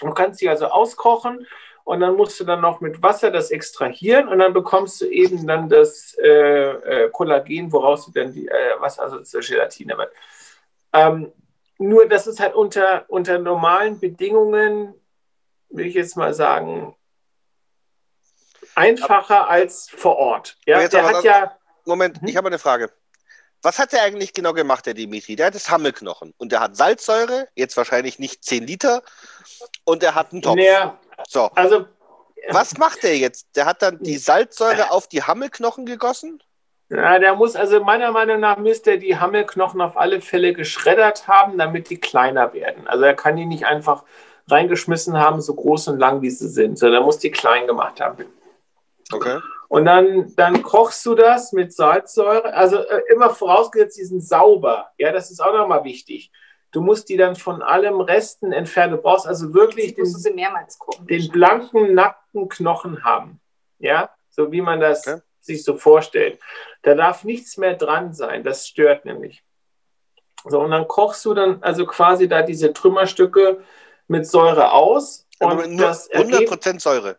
[0.00, 1.46] Du kannst sie also auskochen
[1.84, 5.46] und dann musst du dann noch mit Wasser das extrahieren und dann bekommst du eben
[5.46, 6.28] dann das äh,
[7.04, 10.12] äh, Kollagen, woraus du dann die, äh, was also ist Gelatine wird.
[10.92, 11.32] Ähm,
[11.78, 14.94] nur, das ist halt unter, unter normalen Bedingungen,
[15.70, 16.94] will ich jetzt mal sagen,
[18.74, 20.56] einfacher als vor Ort.
[20.66, 22.28] Ja, der hat ja, Moment, Mhm.
[22.28, 22.90] ich habe eine Frage.
[23.62, 25.36] Was hat der eigentlich genau gemacht, der Dimitri?
[25.36, 29.02] Der hat das Hammelknochen und der hat Salzsäure, jetzt wahrscheinlich nicht 10 Liter,
[29.84, 30.56] und er hat einen Topf.
[30.56, 30.98] der,
[31.28, 31.86] So, also
[32.50, 33.46] was macht der jetzt?
[33.54, 36.42] Der hat dann die Salzsäure auf die Hammelknochen gegossen?
[36.88, 41.26] Ja, der muss, also meiner Meinung nach müsste er die Hammelknochen auf alle Fälle geschreddert
[41.28, 42.86] haben, damit die kleiner werden.
[42.86, 44.04] Also er kann die nicht einfach
[44.50, 48.00] reingeschmissen haben, so groß und lang wie sie sind, sondern er muss die klein gemacht
[48.00, 48.26] haben.
[49.12, 49.38] Okay.
[49.72, 54.90] Und dann, dann kochst du das mit Salzsäure, also äh, immer vorausgesetzt, die sind sauber.
[54.98, 56.30] Ja, das ist auch nochmal wichtig.
[56.72, 58.96] Du musst die dann von allem Resten entfernen.
[58.96, 61.06] Du brauchst also wirklich den, sie mehrmals gucken.
[61.06, 63.40] den blanken, nackten Knochen haben.
[63.78, 65.22] Ja, so wie man das Okay.
[65.40, 66.38] sich so vorstellt.
[66.82, 68.44] Da darf nichts mehr dran sein.
[68.44, 69.42] Das stört nämlich.
[70.44, 73.62] So, und dann kochst du dann also quasi da diese Trümmerstücke
[74.06, 75.26] mit Säure aus.
[75.40, 77.16] Aber Und nur das Ergebnis, 100% Säure.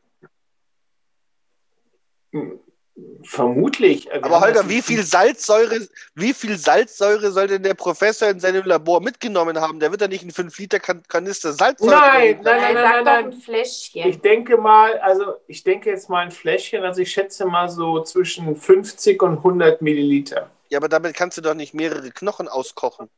[3.23, 4.13] Vermutlich.
[4.13, 9.01] Aber Holger, wie viel Salzsäure, wie viel Salzsäure soll denn der Professor in seinem Labor
[9.01, 9.79] mitgenommen haben?
[9.79, 11.91] Der wird ja nicht einen 5 Liter kan Kanister Salzsäure.
[11.91, 13.25] Nein, nein, nein, Nein, nein.
[13.25, 14.07] ein Fläschchen.
[14.07, 18.03] Ich denke mal, also ich denke jetzt mal ein Fläschchen, also ich schätze mal so
[18.03, 20.51] zwischen 50 und 100 Milliliter.
[20.69, 23.09] Ja, aber damit kannst du doch nicht mehrere Knochen auskochen.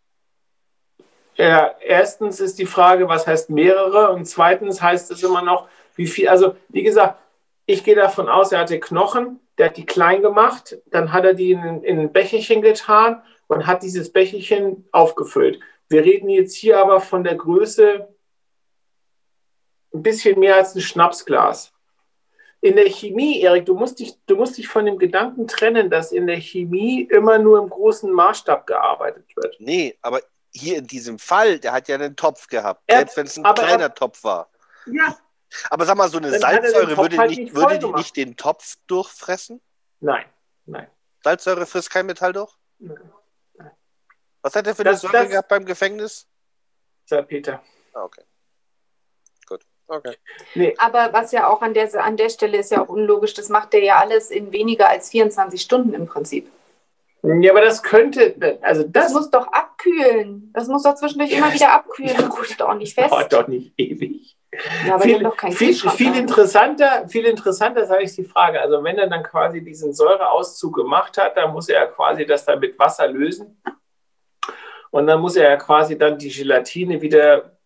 [1.35, 4.11] Ja, erstens ist die Frage, was heißt mehrere?
[4.11, 5.67] Und zweitens heißt es immer noch,
[5.97, 6.29] wie viel.
[6.29, 7.19] Also, wie gesagt,
[7.65, 11.33] ich gehe davon aus, er hatte Knochen, der hat die klein gemacht, dann hat er
[11.33, 15.59] die in, in ein Becherchen getan und hat dieses Becherchen aufgefüllt.
[15.89, 18.07] Wir reden jetzt hier aber von der Größe
[19.93, 21.71] ein bisschen mehr als ein Schnapsglas.
[22.61, 26.11] In der Chemie, Erik, du musst, dich, du musst dich von dem Gedanken trennen, dass
[26.11, 29.55] in der Chemie immer nur im großen Maßstab gearbeitet wird.
[29.59, 30.21] Nee, aber
[30.51, 33.45] hier in diesem Fall, der hat ja einen Topf gehabt, Er- selbst wenn es ein
[33.45, 34.49] aber er- kleiner Topf war.
[34.87, 35.15] Ja,
[35.69, 38.35] Aber sag mal, so eine Dann er Salzsäure würde, halt nicht, würde die nicht den
[38.35, 39.61] Topf durchfressen?
[39.99, 40.25] nein,
[40.65, 40.87] nein.
[41.23, 42.53] Salzsäure frisst kein Metall durch?
[42.79, 42.99] Nein.
[44.41, 46.27] Was hat er für Das- eine Säure das- gehabt beim Gefängnis?
[47.05, 47.63] Salpeter.
[47.93, 48.23] Ah, okay.
[49.47, 49.61] Gut.
[49.87, 50.15] Okay.
[50.55, 53.49] Nee, Aber was ja auch an der, an der Stelle ist ja auch unlogisch, das
[53.49, 56.51] macht der ja alles in weniger als 24 Stunden im Prinzip.
[57.23, 60.51] ja, aber das könnte, also Das das, muss doch abkühlen.
[60.53, 62.15] Das muss doch zwischendurch immer wieder abkühlen.
[62.15, 63.11] Ja, Das steht doch auch nicht fest.
[63.11, 64.35] dauert doch nicht ewig.
[64.87, 66.19] Ja, viel, viel, viel da.
[66.19, 68.61] interessanter, viel interessanter sage ich die Frage.
[68.61, 72.45] Also wenn er dann quasi diesen Säureauszug gemacht hat, dann muss er ja quasi das
[72.45, 73.61] dann mit Wasser lösen.
[74.91, 77.57] Und dann muss er ja quasi dann die Gelatine wieder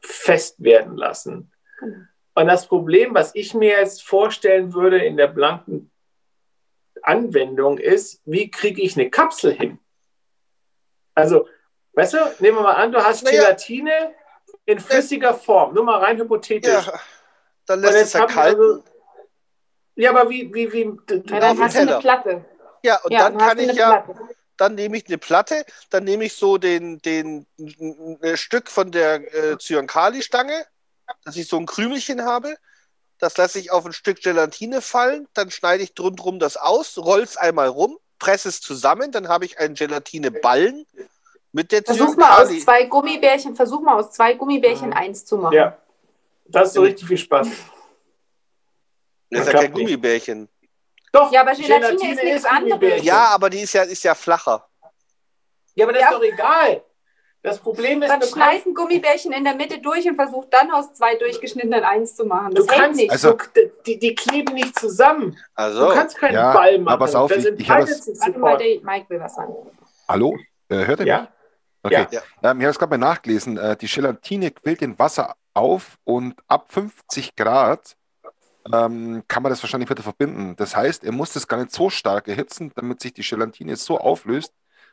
[0.00, 1.52] fest werden lassen.
[1.80, 1.96] Genau.
[2.34, 5.90] Und das Problem, was ich mir jetzt vorstellen würde in der blanken
[7.02, 9.78] Anwendung ist, wie kriege ich eine Kapsel hin?
[11.14, 11.48] Also,
[11.94, 13.40] weißt du, nehmen wir mal an, du hast Naja.
[13.40, 14.12] Gelatine
[14.66, 16.70] in flüssiger Form, nur mal rein hypothetisch.
[16.70, 17.00] Ja,
[17.66, 18.58] dann lässt es kalt.
[18.58, 18.84] also-
[19.94, 20.92] ja, aber wie, wie, wie,
[21.30, 21.98] Ja, dann hast du eine.
[21.98, 22.44] Platte.
[22.82, 24.20] Ja, und ja, dann hast kann ich ja, Platte.
[24.58, 27.46] dann nehme ich eine Platte, dann nehme ich so den, den
[28.34, 30.66] Stück von der äh, Zyankali-Stange,
[31.24, 32.56] dass ich so ein Krümelchen habe.
[33.18, 37.22] Das lasse ich auf ein Stück Gelatine fallen, dann schneide ich rundherum das aus, roll
[37.22, 40.86] es einmal rum, presse es zusammen, dann habe ich einen Gelatineballen
[41.56, 45.54] mit der Versuch mal aus zwei Gummibärchen, versuch mal aus zwei Gummibärchen eins zu machen.
[45.54, 45.76] ja,
[46.46, 47.48] das ist so richtig viel Spaß.
[49.30, 49.74] Das ist ja kein nicht.
[49.74, 50.48] Gummibärchen.
[51.12, 53.02] Doch, Ja, aber Gelatine ist nichts anderes.
[53.02, 54.68] Ja, aber die ist ja, ist ja flacher.
[55.74, 56.08] Ja, aber das Ja.
[56.10, 56.82] ist doch egal.
[57.42, 60.70] Das Problem ist, Dann du schneid ein Gummibärchen in der Mitte durch und versuch dann
[60.72, 62.52] aus zwei durchgeschnittenen eins zu machen.
[62.54, 63.10] Das du hält kannst nicht.
[63.10, 65.38] Also- du, die, die kleben nicht zusammen.
[65.54, 66.88] Also, Du kannst keinen Ja, Ball machen.
[66.94, 68.60] aber pass auf, das ich- sind ich hab beide es- zu Warte mal, Support.
[68.60, 69.54] der Mike will was sagen.
[70.08, 70.36] Hallo?
[70.68, 71.28] Äh, hört ihr mich?
[71.86, 72.06] Okay.
[72.10, 72.22] Ja.
[72.50, 73.56] Ähm, ich habe es gerade mal nachgelesen.
[73.56, 77.96] Äh, die Gelatine quillt in Wasser auf und ab 50 Grad
[78.72, 80.56] ähm, kann man das wahrscheinlich wieder verbinden.
[80.56, 83.98] Das heißt, er muss das gar nicht so stark erhitzen, damit sich die Gelatine so
[83.98, 84.52] auflöst,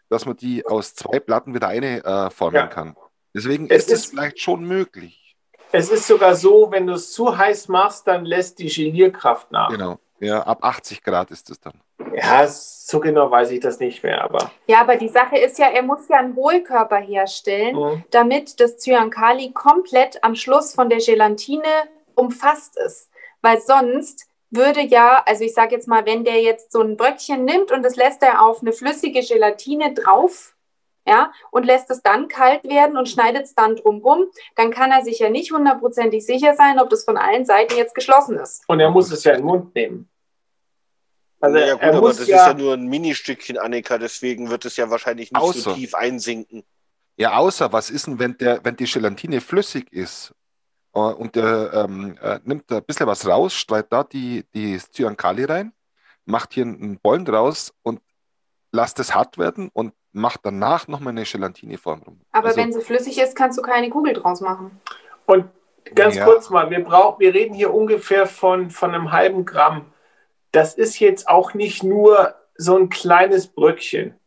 [0.10, 2.68] dass man die aus zwei Platten wieder eine äh, formen Ja.
[2.68, 2.96] kann.
[3.34, 5.36] Deswegen Es ist es vielleicht schon möglich.
[5.72, 9.70] Es ist sogar so, wenn du es zu heiß machst, dann lässt die Gelierkraft nach.
[9.70, 10.00] Genau.
[10.20, 11.74] Ja, ab 80 Grad ist es dann.
[12.14, 14.52] Ja, so genau weiß ich das nicht mehr, aber.
[14.68, 18.04] Ja, aber die Sache ist ja, er muss ja einen Hohlkörper herstellen, Mhm.
[18.12, 21.64] damit das Cyankali komplett am Schluss von der Gelatine
[22.16, 23.10] umfasst ist.
[23.42, 27.44] Weil sonst würde ja, also ich sage jetzt mal, wenn der jetzt so ein Bröckchen
[27.46, 30.52] nimmt und das lässt er auf eine flüssige Gelatine drauf,
[31.06, 34.26] ja, und lässt es dann kalt werden und schneidet es dann drumrum,
[34.56, 37.94] dann kann er sich ja nicht hundertprozentig sicher sein, ob das von allen Seiten jetzt
[37.94, 38.64] geschlossen ist.
[38.68, 40.08] Und er muss es ja in den Mund nehmen.
[41.44, 44.64] Also ja gut, er aber das ja, ist ja nur ein Ministückchen, Annika, deswegen wird
[44.64, 46.64] es ja wahrscheinlich nicht so Außer- tief einsinken.
[47.18, 50.34] Ja, außer was ist denn, wenn, der, wenn die Gelatine flüssig ist
[50.96, 54.80] äh, und der ähm, äh, nimmt da ein bisschen was raus, streit da die, die
[54.80, 55.74] Cyankali rein,
[56.26, 58.00] macht hier einen Bollen draus und
[58.72, 62.22] lasst es hart werden und macht danach nochmal eine Gelatineform rum.
[62.32, 64.80] Aber Also, wenn sie flüssig ist, kannst du keine Kugel draus machen.
[65.26, 65.46] und
[65.94, 66.24] ganz Ja.
[66.24, 69.88] kurz mal, wir brauchen, wir reden hier ungefähr von, von einem halben Gramm.
[70.54, 74.18] Das ist jetzt auch nicht nur so ein kleines Bröckchen.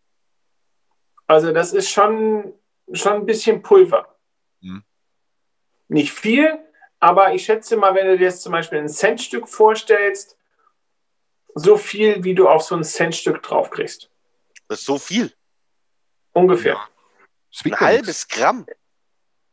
[1.26, 2.52] Also das ist schon,
[2.92, 4.16] schon ein bisschen Pulver.
[4.60, 4.84] Mhm.
[5.88, 6.58] Nicht viel,
[6.98, 10.36] aber ich schätze mal, wenn du dir jetzt zum Beispiel ein Centstück vorstellst,
[11.54, 14.10] so viel, wie du auf so ein Centstück draufkriegst.
[14.68, 15.32] Das ist so viel.
[16.32, 16.76] Ungefähr.
[16.76, 16.82] Ein
[17.64, 17.80] ja nichts.
[17.80, 18.66] halbes Gramm.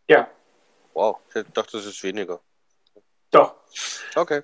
[0.09, 0.27] Ja,
[0.95, 2.39] Wow, ich dachte, das ist weniger.
[3.31, 3.55] doch.
[4.15, 4.41] Okay.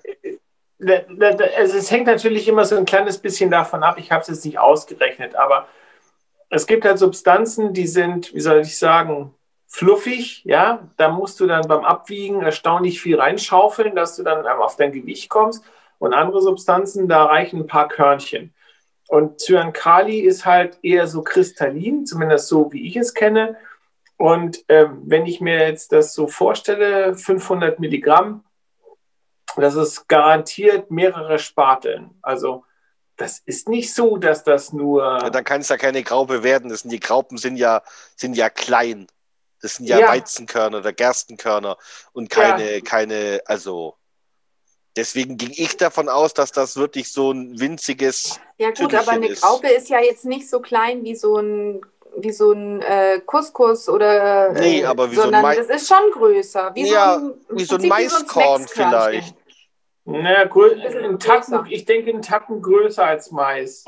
[0.80, 3.96] Also es hängt natürlich immer so ein kleines bisschen davon ab.
[3.98, 5.68] Ich habe es jetzt nicht ausgerechnet, aber
[6.48, 9.34] es gibt halt Substanzen, die sind, wie soll ich sagen,
[9.66, 10.44] fluffig.
[10.44, 14.92] Ja, da musst du dann beim Abwiegen erstaunlich viel reinschaufeln, dass du dann auf dein
[14.92, 15.64] Gewicht kommst.
[15.98, 18.52] Und andere Substanzen, da reichen ein paar Körnchen.
[19.06, 23.56] Und Cyankali ist halt eher so kristallin, zumindest so, wie ich es kenne.
[24.16, 28.44] Und ähm, wenn ich mir jetzt das so vorstelle, 500 Milligramm,
[29.56, 32.10] das ist garantiert mehrere Spateln.
[32.22, 32.64] Also
[33.16, 35.02] das ist nicht so, dass das nur.
[35.02, 36.70] Ja, dann kann es ja keine Graupe werden.
[36.70, 37.82] Das sind, die Graupen sind ja,
[38.16, 39.06] sind ja klein.
[39.62, 40.08] Das sind ja, Ja.
[40.08, 41.76] Weizenkörner oder Gerstenkörner
[42.12, 43.96] und keine, keine, also
[44.96, 49.10] deswegen ging ich davon aus, dass das wirklich so ein winziges, Ja gut, Tüdelchen aber
[49.12, 49.42] eine ist.
[49.42, 51.82] Graupe ist ja jetzt nicht so klein wie so ein
[52.16, 55.68] wie so ein äh, Couscous oder äh, Nee, aber wie so ein sondern Mai- das
[55.68, 59.22] ist schon größer, wie Ja, so ein, wie so ein Maiskorn Snackskörnchen.
[59.22, 59.34] vielleicht.
[60.10, 60.44] Naja,
[61.04, 63.84] ein Tacken, ich denke, einen Tacken größer als Mais.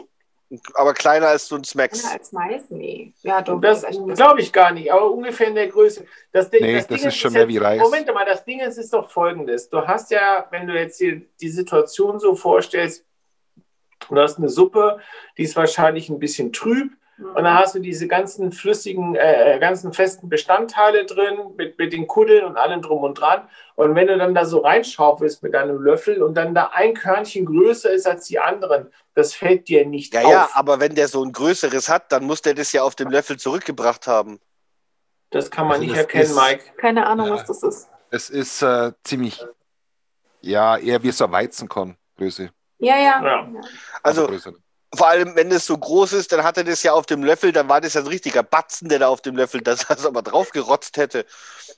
[0.74, 2.00] aber kleiner als so ein Smacks.
[2.00, 2.70] Kleiner als Mais?
[2.70, 3.12] Nee.
[3.22, 3.60] Ja, doch.
[3.60, 6.04] Das ein glaube ich gar nicht, aber ungefähr in der Größe.
[6.32, 7.80] Das, Ding- Nee, das Ding ist schon mehr wie Reis.
[7.80, 9.68] Moment mal, das Ding ist, ist doch folgendes.
[9.70, 13.04] Du hast ja, wenn du jetzt hier die Situation so vorstellst,
[14.08, 14.98] du hast eine Suppe,
[15.38, 16.92] die ist wahrscheinlich ein bisschen trüb.
[17.18, 22.06] Und dann hast du diese ganzen flüssigen, äh, ganzen festen Bestandteile drin mit, mit den
[22.06, 23.48] Kuddeln und allem drum und dran.
[23.76, 27.46] Und wenn du dann da so reinschaufelst mit deinem Löffel und dann da ein Körnchen
[27.46, 30.30] größer ist als die anderen, das fällt dir nicht Ja, auf.
[30.32, 33.10] ja, aber wenn der so ein größeres hat, dann muss der das ja auf dem
[33.10, 34.40] Löffel zurückgebracht haben.
[35.30, 36.64] Das kann man Also nicht erkennen, ist- Mike.
[36.78, 37.34] Keine Ahnung, Ja.
[37.34, 37.88] was das ist.
[38.10, 39.44] Es ist äh, ziemlich,
[40.40, 42.50] ja, eher wie so Weizenkorngröße.
[42.78, 43.22] Ja, ja.
[43.24, 43.48] Ja.
[44.02, 44.52] Also größer.
[44.94, 47.52] Vor allem, wenn es so groß ist, dann hat er das ja auf dem Löffel,
[47.52, 50.22] dann war das ja ein richtiger Batzen, der da auf dem Löffel das das aber
[50.22, 51.24] draufgerotzt hätte.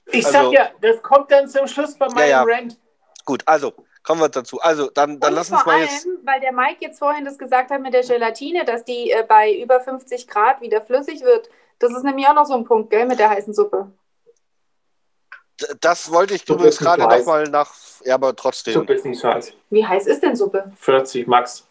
[0.07, 2.43] Ich Also- sag ja, das kommt dann zum Schluss bei meinem ja.
[2.43, 2.79] Rant.
[3.25, 3.73] Gut, also
[4.03, 4.61] kommen wir dazu.
[4.61, 6.07] Also dann, dann Und lass uns vor mal allem, jetzt.
[6.25, 9.55] weil der Mike jetzt vorhin das gesagt hat mit der Gelatine, dass die äh, bei
[9.55, 11.49] über 50 Grad wieder flüssig wird.
[11.79, 13.91] Das ist nämlich auch noch so ein Punkt, gell, mit der heißen Suppe.
[15.81, 17.73] Das wollte ich Suppe übrigens gerade nochmal nach.
[18.05, 18.75] Ja, aber trotzdem.
[18.75, 19.53] Suppe ist nicht so heiß.
[19.71, 20.73] Wie heiß ist denn Suppe?
[20.79, 21.67] 40 Max.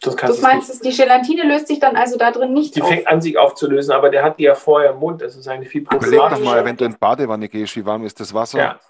[0.00, 0.84] Das Du kannst du meinst, nicht.
[0.84, 2.88] die Gelatine löst sich dann also da drin nicht Die auf?
[2.88, 5.22] fängt an, sich aufzulösen, aber der hat die ja vorher im Mund.
[5.22, 6.44] Das ist eigentlich viel Überleg doch problematischer.
[6.44, 8.58] mal, wenn du in die Badewanne gehst, wie warm ist das Wasser?
[8.58, 8.80] Ja,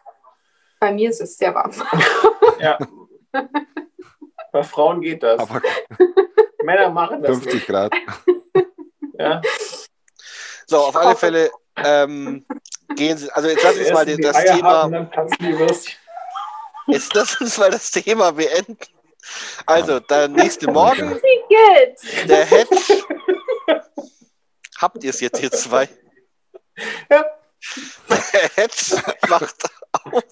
[0.80, 1.70] Bei mir ist es sehr warm.
[2.60, 2.78] ja.
[4.52, 5.40] Bei Frauen geht das.
[5.40, 5.60] Aber
[6.64, 7.92] Männer machen das 50 Grad.
[7.92, 8.66] nicht.
[9.16, 9.40] Ja.
[10.66, 12.44] So, auf alle Fälle ähm,
[12.96, 13.30] gehen Sie.
[13.30, 14.68] Also jetzt lass uns mal die das Eier Thema.
[14.82, 15.10] haben,
[15.40, 16.92] die.
[16.92, 18.76] Jetzt lass uns mal das Thema beenden.
[19.66, 21.20] Also, der nächste Morgen,
[22.28, 23.04] der Hedge.
[24.78, 25.88] Habt ihr es jetzt, ihr zwei?
[27.10, 27.24] Ja.
[28.32, 30.22] Der Hedge wacht auf.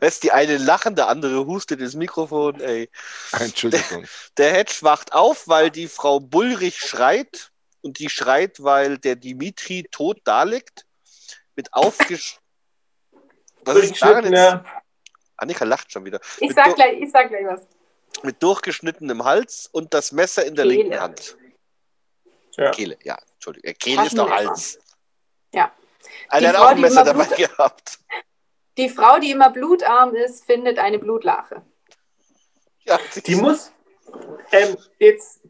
[0.00, 2.90] Weißt die eine lachen, der andere hustet ins Mikrofon, ey.
[3.32, 4.06] Entschuldigung.
[4.36, 7.50] Der Hedge wacht auf, weil die Frau Bullrich schreit.
[7.80, 10.84] Und die schreit, weil der Dimitri tot da liegt.
[11.54, 12.38] Mit aufgesch...
[13.62, 14.64] Was ist daran jetzt?
[15.38, 16.20] Annika lacht schon wieder.
[16.38, 17.66] Ich Mit sag gleich, ich sag gleich was.
[18.22, 20.76] Mit durchgeschnittenem Hals und das Messer in der Kehle.
[20.82, 21.36] linken Hand.
[22.56, 22.70] Ja.
[22.72, 23.74] Kehle, ja, Entschuldigung.
[23.78, 24.30] Kehle ist doch.
[24.30, 24.78] Hals.
[25.54, 25.72] Ja.
[26.34, 27.98] Die der hat Frau, auch ein die Messer immer dabei Blut- gehabt.
[28.76, 31.62] Die Frau, die immer blutarm ist, findet eine Blutlache.
[32.84, 33.72] Ja, Die muss
[34.52, 35.40] ähm, jetzt.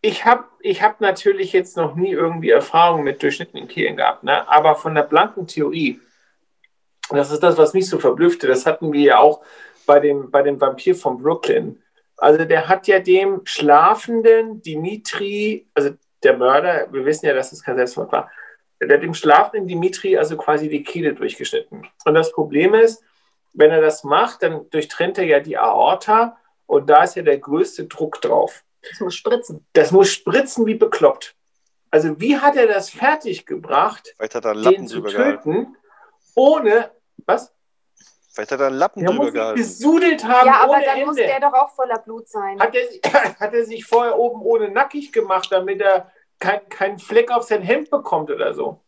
[0.00, 4.46] Ich habe ich hab natürlich jetzt noch nie irgendwie Erfahrung mit durchschnittenen Kehlen gehabt, ne?
[4.48, 6.00] aber von der blanken Theorie,
[7.16, 9.42] das ist das, was mich so verblüffte, das hatten wir ja auch
[9.86, 11.82] bei dem, bei dem Vampir von Brooklyn.
[12.16, 15.90] Also der hat ja dem schlafenden Dimitri, also
[16.22, 18.30] der Mörder, wir wissen ja, dass es kein Selbstmord war,
[18.80, 21.86] der hat dem schlafenden Dimitri also quasi die Kehle durchgeschnitten.
[22.04, 23.02] Und das Problem ist,
[23.52, 27.38] wenn er das macht, dann durchtrennt er ja die Aorta und da ist ja der
[27.38, 28.64] größte Druck drauf.
[28.88, 29.66] Das muss spritzen.
[29.74, 31.36] Das muss spritzen wie bekloppt.
[31.90, 35.76] Also wie hat er das fertiggebracht, er den zu töten,
[36.34, 36.90] ohne,
[37.26, 37.52] was?
[38.32, 39.60] Vielleicht hat er einen Lappen Der drüber muss sich gehalten.
[39.60, 41.28] besudelt haben Ja, aber ohne dann muss Ende.
[41.28, 42.58] der doch auch voller Blut sein.
[42.60, 42.86] Hat er,
[43.40, 47.62] hat er sich vorher oben ohne nackig gemacht, damit er keinen kein Fleck auf sein
[47.62, 48.80] Hemd bekommt oder so?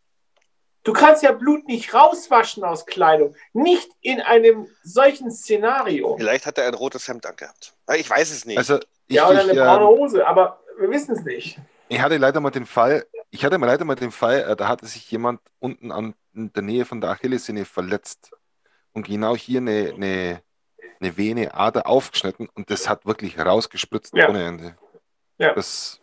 [0.82, 3.34] Du kannst ja Blut nicht rauswaschen aus Kleidung.
[3.52, 6.16] Nicht in einem solchen Szenario.
[6.18, 7.74] Vielleicht hat er ein rotes Hemd angehabt.
[7.96, 8.58] Ich weiß es nicht.
[8.58, 11.58] Also, ich, Ja, oder eine ich, braune ähm, Hose, aber wir wissen es nicht.
[11.88, 14.68] ich hatte leider mal den Fall, ich hatte mal leider mal den Fall, äh, da
[14.68, 18.30] hatte sich jemand unten an, in der Nähe von der Achillessehne verletzt
[18.92, 20.42] und genau hier eine, eine,
[21.00, 24.28] eine Vene, Ader aufgeschnitten und das hat wirklich rausgespritzt Ja.
[24.28, 24.76] ohne Ende.
[25.38, 25.52] Ja.
[25.52, 26.00] Das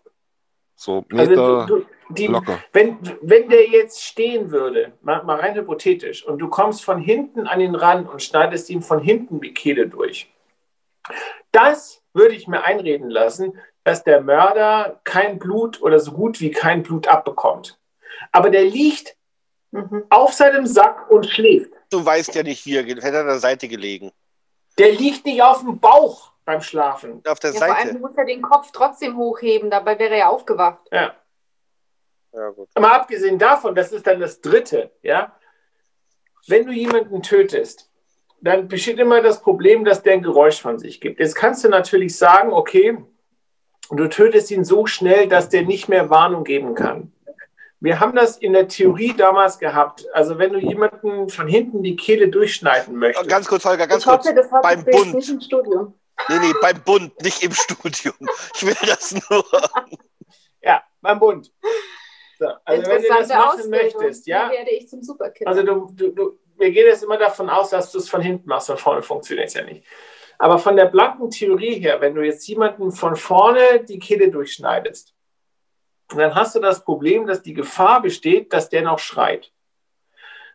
[0.76, 2.60] so Meter Also du, du, die, locker.
[2.74, 7.48] wenn, wenn der jetzt stehen würde, mal, mal rein hypothetisch, und du kommst von hinten
[7.48, 10.30] an ihn ran und schneidest ihm von hinten die Kehle durch,
[11.54, 16.52] das würde ich mir einreden lassen, dass der Mörder kein Blut oder so gut wie
[16.52, 17.80] kein Blut abbekommt.
[18.32, 19.16] Aber der liegt
[19.74, 20.04] Mhm.
[20.10, 21.72] auf seinem Sack und schläft.
[21.90, 22.84] Du weißt ja nicht, wie er.
[22.84, 24.12] Hätte er an der Seite gelegen.
[24.78, 27.22] Der liegt nicht auf dem Bauch beim Schlafen.
[27.26, 28.00] Auf der Ja, vor allem Seite.
[28.00, 30.82] muss er den Kopf trotzdem hochheben, dabei wäre er ja aufgewacht.
[30.92, 31.16] Ja.
[32.34, 32.68] Ja, gut.
[32.78, 35.34] Mal abgesehen davon, das ist dann das Dritte, ja.
[36.48, 37.90] Wenn du jemanden tötest,
[38.42, 41.20] dann besteht immer das Problem, dass der ein Geräusch von sich gibt.
[41.22, 42.98] Jetzt kannst du natürlich sagen, okay,
[43.98, 47.12] du tötest ihn so schnell, dass der nicht mehr Warnung geben kann.
[47.80, 50.06] Wir haben das in der Theorie damals gehabt.
[50.14, 54.04] Also wenn du jemanden von hinten die Kehle durchschneiden Oh, möchtest, Ganz kurz, Holger, ganz
[54.04, 54.36] ich hoffe, kurz.
[54.36, 55.14] das hat Beim jetzt Bund.
[55.16, 55.94] nicht im Studium.
[56.30, 58.14] Nee, nee, beim Bund, nicht im Studium.
[58.56, 59.44] Ich will das nur.
[60.62, 61.52] ja, beim Bund.
[62.38, 63.72] So, also wenn du das machen Ausbildung.
[63.72, 65.50] möchtest, ja, Wie werde ich zum Superkiller?
[65.50, 68.48] Also du, du, du, wir gehen jetzt immer davon aus, dass du es von hinten
[68.48, 69.84] machst, von vorne funktioniert es ja nicht.
[70.42, 75.14] Aber von der blanken Theorie her, wenn du jetzt jemanden von vorne die Kehle durchschneidest,
[76.08, 79.54] dann hast du das Problem, dass die Gefahr besteht, dass der noch schreit.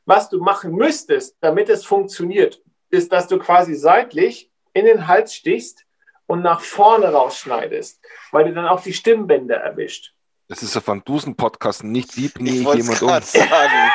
[0.05, 2.61] Was du machen müsstest, damit es funktioniert,
[2.91, 5.87] ist, dass du quasi seitlich in den Hals stichst
[6.27, 10.15] und nach vorne rausschneidest, weil du dann auch die Stimmbänder erwischt.
[10.49, 13.09] Das ist ein Van Dusen-Podcast, nicht wollte es jemand um.
[13.23, 13.93] sagen.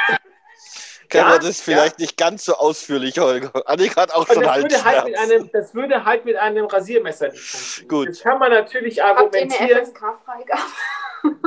[1.12, 3.52] Können Ja, wir das vielleicht nicht ganz so ausführlich, Holger?
[3.68, 6.66] Annika hat auch Und schon das würde, halt mit einem, das würde halt mit einem
[6.66, 7.90] Rasiermesser nicht funktionieren.
[7.90, 8.08] Gut.
[8.08, 9.88] Jetzt kann man natürlich argumentieren.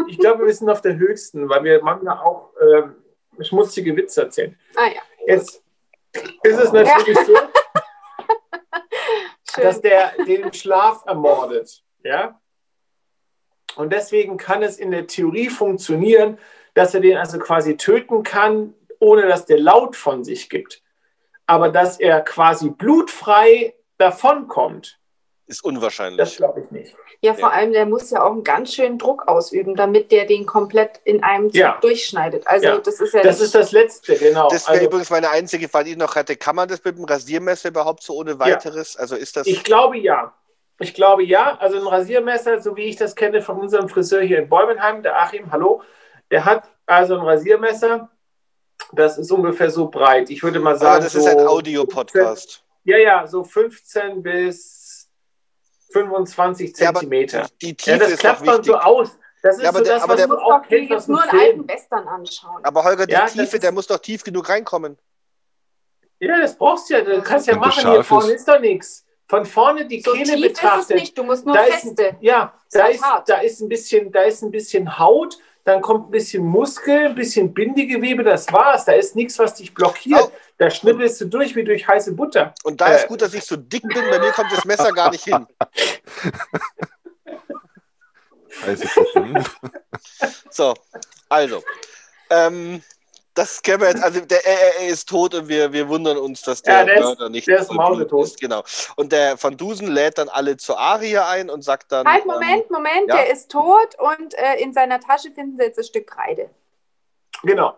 [0.06, 2.94] Ich glaube, wir sind auf der höchsten, weil wir manchmal auch ähm,
[3.40, 4.56] schmutzige Witze erzählen.
[4.76, 5.64] Ah ja, Jetzt
[6.44, 7.34] ist es natürlich so,
[9.52, 9.64] schön.
[9.64, 11.82] dass der den Schlaf ermordet.
[12.04, 12.40] Ja?
[13.74, 16.38] Und deswegen kann es in der Theorie funktionieren,
[16.74, 18.74] dass er den also quasi töten kann,
[19.04, 20.82] ohne dass der laut von sich gibt.
[21.46, 24.98] Aber dass er quasi blutfrei davonkommt,
[25.46, 26.36] Ist das unwahrscheinlich.
[26.38, 26.96] glaube ich nicht.
[27.20, 27.54] ja, vor Ja.
[27.56, 31.22] allem, der muss ja auch einen ganz schönen Druck ausüben, damit der den komplett in
[31.22, 31.78] einem Zug Ja.
[31.82, 32.46] durchschneidet.
[32.46, 32.78] Also Ja.
[32.78, 34.48] das ist ja Das nicht- ist das Letzte, genau.
[34.48, 36.34] Das wäre Also, übrigens meine einzige Frage, die ich noch hatte.
[36.36, 38.96] Kann man das mit dem Rasiermesser überhaupt so ohne weiteres?
[38.96, 39.46] Also ist das.
[39.46, 40.32] Ich glaube ja.
[40.80, 41.56] Ich glaube ja.
[41.58, 45.20] Also ein Rasiermesser, so wie ich das kenne von unserem Friseur hier in Bäumenheim, der
[45.20, 45.82] Achim, hallo,
[46.30, 48.08] der hat also ein Rasiermesser,
[48.92, 50.30] das ist ungefähr so breit.
[50.30, 52.62] Ich würde mal Ah, sagen, das so ist ein Audio-Podcast.
[52.84, 55.08] Ja, ja, so 15 bis
[55.92, 57.46] 25 Ja, aber Zentimeter.
[57.62, 58.72] Die Ja, Tiefe das ist klappt man wichtig.
[58.72, 59.18] so aus.
[59.42, 60.90] Das ist Ja, aber so der- das, aber was der- du muss auch doch kennst
[60.90, 61.68] jetzt nur einen alten Film.
[61.68, 62.64] Western anschauen.
[62.64, 64.98] Aber Holger, die Ja, das Tiefe, der muss doch tief genug reinkommen.
[66.20, 67.00] Ja, das brauchst du ja.
[67.02, 68.34] Du kannst ja Wenn der machen, hier vorne ist.
[68.40, 69.04] ist doch nichts.
[69.28, 70.96] Von vorne die So Kehle tief ist es betrachtet.
[70.96, 72.16] nicht, du musst nur da ist, feste.
[72.20, 75.38] ja, Ist da halt ist, da ist ein bisschen, da ist ein bisschen Haut.
[75.64, 78.84] Dann kommt ein bisschen Muskel, ein bisschen Bindegewebe, das war's.
[78.84, 80.20] Da ist nichts, was dich blockiert.
[80.24, 80.32] Oh.
[80.58, 82.54] Da schnippelst du durch wie durch heiße Butter.
[82.64, 82.96] Und da Äh.
[82.96, 85.46] ist gut, dass ich so dick bin, bei mir kommt das Messer gar nicht hin.
[89.14, 89.44] Hm.
[90.50, 90.74] So,
[91.28, 91.62] also.
[92.30, 92.82] Ähm,
[93.34, 96.42] das kennen wir jetzt, also der er, er ist tot und wir, wir wundern uns,
[96.42, 98.24] dass der, Ja, der ist- Mörder nicht der ist mausetot.
[98.26, 98.40] ist.
[98.40, 98.62] Genau.
[98.96, 102.06] Und der Van Dusen lädt dann alle zur Arie ein und sagt dann.
[102.06, 103.16] Halt, ähm, Moment, Moment, ja.
[103.16, 106.48] der ist tot und äh, in seiner Tasche finden sie jetzt ein Stück Kreide.
[107.42, 107.76] Genau.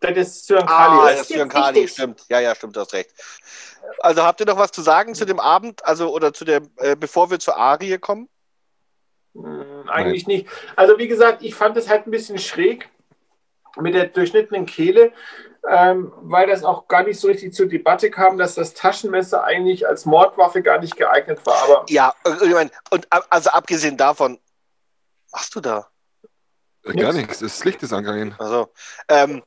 [0.00, 0.98] Das ist Zyankali.
[1.00, 1.92] Ah, Das ist ist Zyankali, wichtig.
[1.92, 2.24] stimmt.
[2.28, 3.10] Ja, ja, stimmt, du hast recht.
[4.00, 6.94] Also habt ihr noch was zu sagen zu dem Abend, also oder zu der, äh,
[6.94, 8.28] bevor wir zur Arie kommen?
[9.34, 10.46] Hm, Eigentlich nicht.
[10.76, 12.88] Also wie gesagt, ich fand es halt ein bisschen schräg
[13.80, 15.12] mit der durchschnittenen Kehle,
[15.68, 19.86] ähm, weil das auch gar nicht so richtig zur Debatte kam, dass das Taschenmesser eigentlich
[19.86, 21.62] als Mordwaffe gar nicht geeignet war.
[21.64, 24.38] Aber Ja, äh, ich mein, und ab- also abgesehen davon,
[25.30, 25.88] was machst du da?
[26.84, 28.34] Gar nichts, das Licht ist angegangen.
[28.38, 28.72] Also,
[29.08, 29.42] ähm,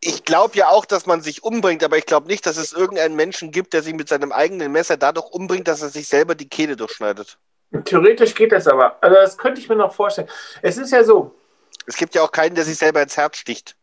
[0.00, 3.14] ich glaube ja auch, dass man sich umbringt, aber ich glaube nicht, dass es irgendeinen
[3.14, 6.48] Menschen gibt, der sich mit seinem eigenen Messer dadurch umbringt, dass er sich selber die
[6.48, 7.38] Kehle durchschneidet.
[7.84, 8.96] theoretisch geht das aber.
[9.02, 10.28] Also das könnte ich mir noch vorstellen.
[10.62, 11.34] Es ist ja so,
[11.86, 13.76] Es gibt ja auch keinen, der sich selber ins Herz sticht.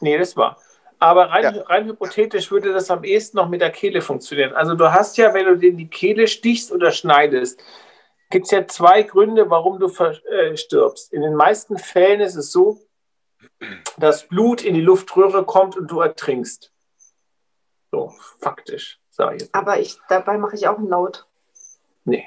[0.00, 0.60] Nee, das war.
[0.98, 1.62] Aber rein, Ja.
[1.64, 4.54] rein hypothetisch würde das am ehesten noch mit der Kehle funktionieren.
[4.54, 7.60] Also du hast ja, wenn du dir die Kehle stichst oder schneidest,
[8.30, 11.12] gibt es ja zwei Gründe, warum du verstirbst.
[11.12, 12.80] In den meisten Fällen ist es so,
[13.98, 16.72] dass Blut in die Luftröhre kommt und du ertrinkst.
[17.92, 19.54] So, faktisch, sage ich jetzt.
[19.54, 21.26] Aber ich, dabei mache ich auch einen Laut.
[22.04, 22.26] Nee,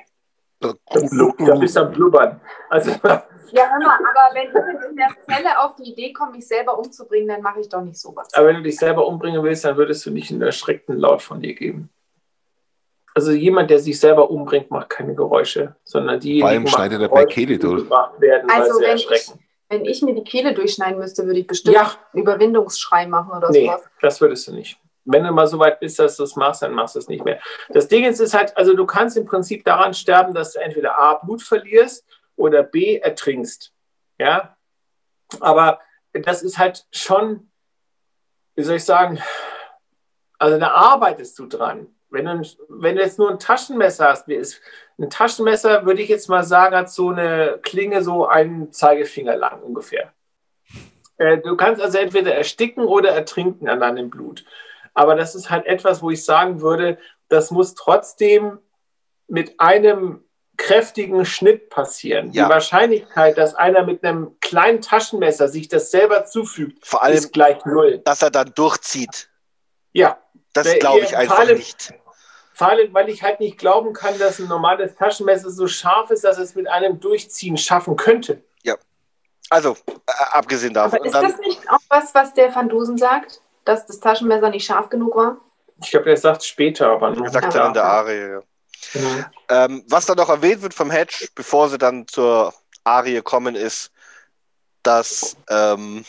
[0.60, 0.74] da,
[1.12, 2.42] blub, da bist du am Blubbern.
[2.70, 2.92] Also,
[3.52, 6.78] Ja, hör mal, aber wenn ich in der Zelle auf die Idee komme, mich selber
[6.78, 8.28] umzubringen, dann mache ich doch nicht sowas.
[8.34, 11.40] aber wenn du dich selber umbringen willst, dann würdest du nicht einen erschreckten Laut von
[11.42, 11.90] dir geben.
[13.16, 17.08] Also jemand, der sich selber umbringt, macht keine Geräusche, sondern die Vor allem schneidet er
[17.08, 17.90] bei Kehle durch.
[17.90, 19.34] werden, weil Also sie wenn ich,
[19.70, 23.50] wenn ich mir die Kehle durchschneiden müsste, würde ich bestimmt Ja, einen Überwindungsschrei machen oder
[23.50, 23.82] nee, sowas.
[24.02, 24.78] das würdest du nicht.
[25.10, 27.24] Wenn du mal so weit bist, dass du das machst, dann machst du es nicht
[27.24, 27.40] mehr.
[27.70, 31.00] Das Ding ist, ist halt, also du kannst im Prinzip daran sterben, dass du entweder
[31.00, 32.06] A, Blut verlierst
[32.36, 33.74] oder B, ertrinkst.
[34.20, 34.58] Ja,
[35.40, 35.80] aber
[36.14, 37.50] das ist halt schon,
[38.56, 39.22] wie soll ich sagen,
[40.38, 41.88] also da arbeitest du dran.
[42.10, 44.62] Wenn du, wenn du jetzt nur ein Taschenmesser hast, wie ist,
[44.98, 49.62] ein Taschenmesser, würde ich jetzt mal sagen, hat so eine Klinge so einen Zeigefinger lang
[49.62, 50.14] ungefähr.
[51.18, 54.46] Äh, Du kannst also entweder ersticken oder ertrinken an deinem Blut.
[54.98, 56.98] Aber das ist halt etwas, wo ich sagen würde,
[57.30, 58.58] das muss trotzdem
[59.28, 60.24] mit einem
[60.58, 62.32] kräftigen Schnitt passieren.
[62.32, 62.46] Ja.
[62.46, 67.32] Die Wahrscheinlichkeit, dass einer mit einem kleinen Taschenmesser sich das selber zufügt, Vor allem, ist
[67.32, 68.00] gleich null.
[68.06, 69.30] dass er dann durchzieht.
[69.94, 70.18] Ja,
[70.54, 71.94] Das glaube ich einfach allem- nicht.
[72.54, 76.24] vor allem, weil ich halt nicht glauben kann, dass ein normales Taschenmesser so scharf ist,
[76.24, 78.44] dass es mit einem Durchziehen schaffen könnte.
[79.50, 80.98] Also, äh, abgesehen davon.
[81.00, 83.42] Aber ist dann, das nicht auch was, was der Van Dusen sagt?
[83.68, 85.38] Dass das Taschenmesser nicht scharf genug war?
[85.84, 87.60] Ich glaube, er sagt später, aber noch sagt Ja.
[87.60, 88.42] er an der Arie, ja.
[88.94, 89.26] Mhm.
[89.50, 92.54] Ähm, was dann noch erwähnt wird vom Hedge, bevor sie dann zur
[92.86, 93.92] Arie kommen, ist,
[94.84, 96.06] dass, ähm,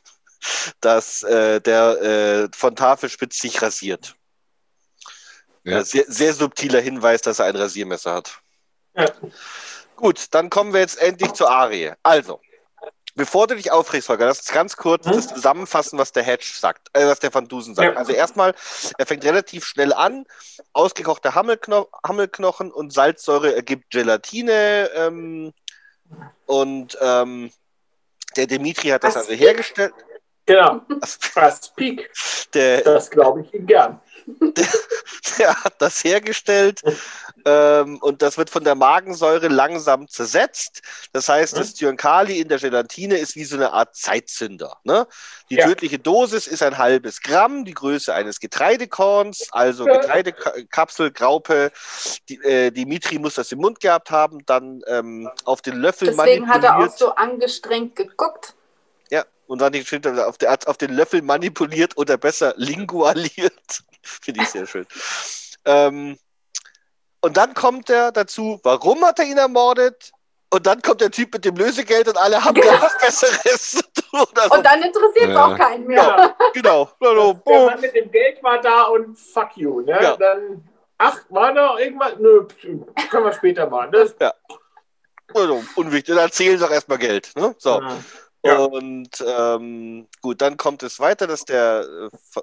[0.80, 4.14] dass äh, der äh, von Tafelspitz sich rasiert.
[5.64, 5.80] Ja.
[5.80, 8.38] Äh, Sehr, sehr subtiler Hinweis, dass er ein Rasiermesser hat.
[8.94, 9.06] Ja.
[9.96, 11.92] Gut, dann kommen wir jetzt endlich zur Arie.
[12.02, 12.40] Also,
[13.18, 15.12] bevor du dich aufregst, Holger, lass uns ganz kurz Hm?
[15.12, 17.92] das zusammenfassen, was der Hedge sagt, äh, was der Van Dusen sagt.
[17.92, 17.98] Ja.
[17.98, 18.54] Also erstmal,
[18.96, 20.24] er fängt relativ schnell an.
[20.72, 24.88] Ausgekochte Hammelkno Hammelknochen und Salzsäure ergibt Gelatine.
[24.94, 25.52] Ähm,
[26.46, 27.50] und ähm,
[28.36, 29.40] der Dimitri hat das also Aspik.
[29.46, 29.92] hergestellt.
[30.46, 32.10] Genau, Das- fast Peak.
[32.54, 34.00] Der, Das glaube ich ihm gern.
[35.38, 36.82] der hat das hergestellt
[37.44, 40.82] ähm, und das wird von der Magensäure langsam zersetzt.
[41.12, 41.58] Das heißt, Hm?
[41.58, 44.76] das Zyankali in der Gelatine ist wie so eine Art Zeitzünder.
[44.84, 45.06] Ne?
[45.50, 45.66] Die Ja.
[45.66, 49.84] tödliche Dosis ist ein halbes Gramm, die Größe eines Getreidekorns, also.
[49.84, 51.72] Getreidekapsel, Graupe.
[52.28, 56.48] Die, äh, Dimitri muss das im Mund gehabt haben, dann ähm, auf den Löffel Deswegen
[56.48, 58.54] hat er auch so angestrengt geguckt.
[59.48, 63.82] Ja, und dann steht da auf, der, auf den Löffel manipuliert oder besser lingualiert.
[64.02, 64.86] Finde ich sehr schön.
[65.64, 66.18] Ähm,
[67.20, 70.12] und dann kommt er dazu, warum hat er ihn ermordet?
[70.50, 72.72] Und dann kommt der Typ mit dem Lösegeld und alle haben Genau.
[72.72, 74.26] ja was Besseres zu tun.
[74.34, 75.44] Also, Und dann interessiert es Ja.
[75.46, 75.96] auch keinen mehr.
[75.96, 76.90] Ja, genau.
[77.00, 77.66] Also, der boom.
[77.66, 79.80] Mann mit dem Geld war da und fuck you.
[79.82, 79.98] Ne?
[80.00, 80.16] Ja.
[80.16, 80.66] Dann,
[80.96, 82.12] ach, war da irgendwas?
[82.18, 82.46] Nö,
[83.10, 83.92] können wir später machen.
[83.92, 84.14] Das,
[85.34, 86.14] Also, unwichtig.
[86.14, 87.32] Dann zählen sie doch erstmal Geld.
[87.36, 87.54] Ne?
[87.58, 87.82] So.
[88.44, 88.58] Ja.
[88.58, 91.84] Und ähm, gut, dann kommt es weiter, dass der
[92.34, 92.40] äh,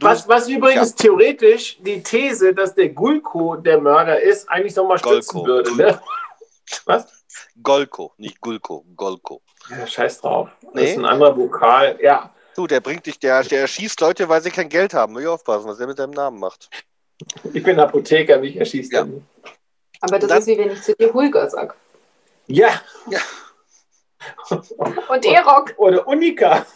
[0.00, 5.44] Was, was übrigens theoretisch die These, dass der Gulko der Mörder ist, eigentlich nochmal stützen
[5.44, 5.46] Golko.
[5.46, 5.76] würde.
[5.76, 6.00] Ne?
[6.86, 7.06] Was?
[7.62, 9.42] Golko, nicht Gulko, Golko.
[9.70, 10.48] Ja, scheiß drauf.
[10.62, 10.90] Das Nee.
[10.92, 11.98] ist ein anderer Vokal.
[12.00, 12.32] Ja.
[12.56, 15.12] Du, der bringt dich, der, der schießt Leute, weil sie kein Geld haben.
[15.12, 16.70] Muss ich aufpassen, was der mit deinem Namen macht.
[17.52, 19.00] Ich bin Apotheker, mich erschießt Ja.
[19.00, 19.26] er nicht.
[20.00, 21.74] Aber das Dann- ist wie wenn ich zu dir Hulger sag.
[22.46, 22.80] Ja,
[25.08, 25.74] Und Erok.
[25.76, 26.66] oder Unika.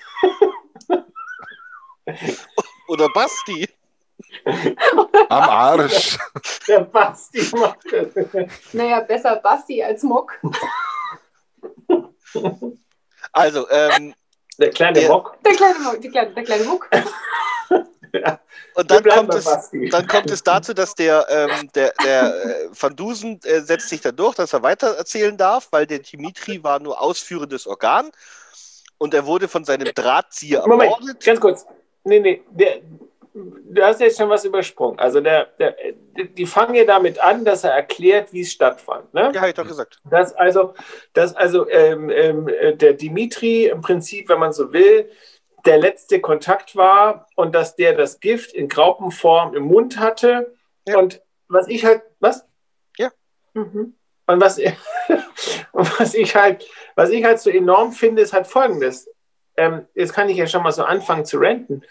[2.89, 3.69] Oder Basti.
[5.29, 6.19] Am Arsch.
[6.67, 8.73] Der Basti macht das.
[8.73, 10.33] Naja, besser Basti als Muck.
[13.33, 14.15] Also, ähm,
[14.59, 15.09] Der kleine Der-.
[15.45, 16.01] Der kleine Muck.
[16.01, 16.65] Der kleine, der kleine
[18.75, 22.97] Und dann kommt, es, dann kommt es dazu, dass der, ähm, der, der äh, Van
[22.97, 26.81] Dusen äh, setzt sich dann durch, dass er weiter erzählen darf, weil der Dimitri war
[26.81, 28.11] nur ausführendes Organ
[28.97, 31.25] und er wurde von seinem Drahtzieher Moment, ermordet.
[31.25, 31.67] ganz kurz.
[32.05, 32.81] Nee, nee, der,
[33.35, 34.99] du hast jetzt schon was übersprungen.
[34.99, 35.77] Also der, der,
[36.17, 39.13] die fangen ja damit an, dass er erklärt, wie es stattfand.
[39.15, 39.31] Ne?
[39.35, 39.99] Ja, habe ich doch gesagt.
[40.05, 40.75] Dass also,
[41.13, 45.11] dass also ähm, ähm, äh, der Dimitri im Prinzip, wenn man so will,
[45.67, 50.55] der letzte Kontakt war und dass der das Gift in Graupenform im Mund hatte.
[50.87, 50.99] Ja.
[50.99, 52.47] Und was ich halt, was?
[53.55, 53.95] Mhm.
[54.27, 55.21] Und was, und
[56.01, 59.11] was ich halt, was ich halt so enorm finde, ist halt folgendes.
[59.57, 61.83] Ähm, jetzt kann ich ja schon mal so anfangen zu renten.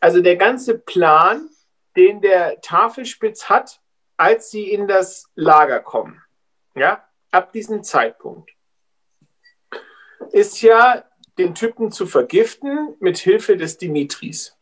[0.00, 1.48] Also der ganze Plan,
[1.96, 3.80] den der Tafelspitz hat,
[4.16, 6.22] als sie in das Lager kommen,
[6.74, 8.50] ja, ab diesem Zeitpunkt,
[10.32, 11.04] ist ja,
[11.38, 14.56] den Typen zu vergiften mit Hilfe des Dimitris.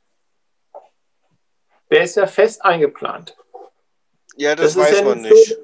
[1.90, 3.36] Der ist ja fest eingeplant.
[4.36, 5.49] Ja, das, ist weiß ja man nicht.
[5.49, 5.57] So,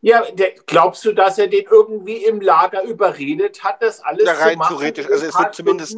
[0.00, 4.30] ja, der, glaubst du, dass er den irgendwie im Lager überredet hat, das alles zu
[4.30, 4.76] rein machen?
[4.76, 5.06] theoretisch.
[5.10, 5.96] Also es wird zumindest,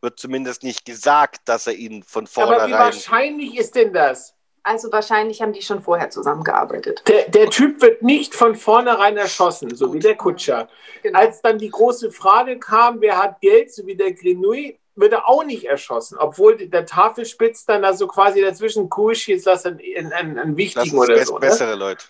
[0.00, 2.72] wird zumindest nicht gesagt, dass er ihn von Aber wie vornherein.
[2.72, 4.34] wahrscheinlich ist denn das?
[4.62, 7.02] Also wahrscheinlich haben die schon vorher zusammengearbeitet.
[7.06, 10.68] Der, der Typ wird nicht von vornherein erschossen, so wie der Kutscher.
[11.02, 11.18] Genau.
[11.18, 15.28] Als dann die große Frage kam, wer hat Geld, so wie der Grenouille, wird er
[15.28, 19.80] auch nicht erschossen, obwohl der Tafelspitz dann also quasi dazwischen Kusch, jetzt lass einen,
[20.12, 21.34] einen, einen, wichtigen ist oder best, so.
[21.34, 21.40] Ne?
[21.40, 22.06] bessere Leute.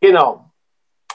[0.00, 0.50] Genau.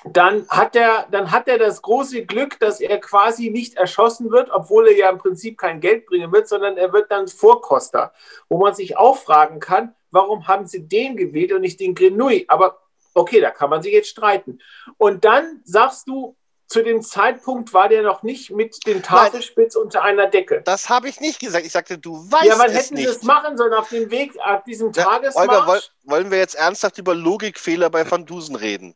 [0.03, 4.49] Dann hat, er, dann hat er das große Glück, dass er quasi nicht erschossen wird,
[4.49, 8.11] obwohl er ja im Prinzip kein Geld bringen wird, sondern er wird dann Vorkoster,
[8.49, 12.45] wo man sich auch fragen kann, warum haben sie den gewählt und nicht den Grenouille?
[12.47, 12.79] Aber
[13.13, 14.59] okay, da kann man sich jetzt streiten.
[14.97, 16.35] Und dann sagst du,
[16.67, 20.61] zu dem Zeitpunkt war der noch nicht mit dem Tafelspitz unter einer Decke.
[20.63, 21.65] Das habe ich nicht gesagt.
[21.65, 23.09] Ich sagte, du weißt Ja, wann es hätten nicht.
[23.09, 25.49] sie es machen sollen auf dem Weg, auf diesem Ja, Tagesmarsch?
[25.49, 28.95] Olga, woll, wollen wir jetzt ernsthaft über Logikfehler bei Van Dusen reden?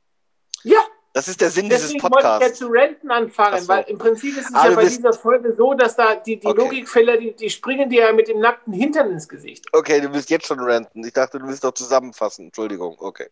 [0.63, 0.79] ja,
[1.15, 2.59] Das ist der Sinn dieses Deswegen wollte ich ja Podcasts.
[2.59, 3.67] zu Renten anfangen, so.
[3.69, 6.37] weil im Prinzip ist es Aber ja bei bist- dieser Folge so, dass da die,
[6.37, 6.61] die Okay.
[6.61, 9.65] Logikfälle, die, die springen dir ja mit dem nackten Hintern ins Gesicht.
[9.71, 11.05] Okay, du willst jetzt schon ranten.
[11.05, 12.47] Ich dachte, du willst doch zusammenfassen.
[12.47, 13.27] Entschuldigung, okay.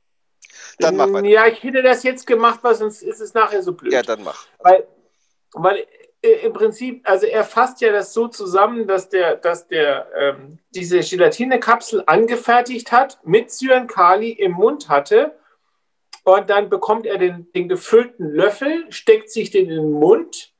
[0.79, 1.27] Dann mach weiter.
[1.27, 3.91] Ja, ich hätte das jetzt gemacht, weil sonst ist es nachher so blöd.
[3.91, 4.45] Ja, dann mach.
[4.59, 4.87] Weil,
[5.53, 5.85] weil
[6.21, 10.59] äh, im Prinzip, also er fasst ja das so zusammen, dass der, dass der ähm,
[10.73, 15.35] diese Gelatinekapsel angefertigt hat, mit Cyankali im Mund hatte
[16.23, 20.53] und dann bekommt er den, den gefüllten Löffel, steckt sich den in den Mund,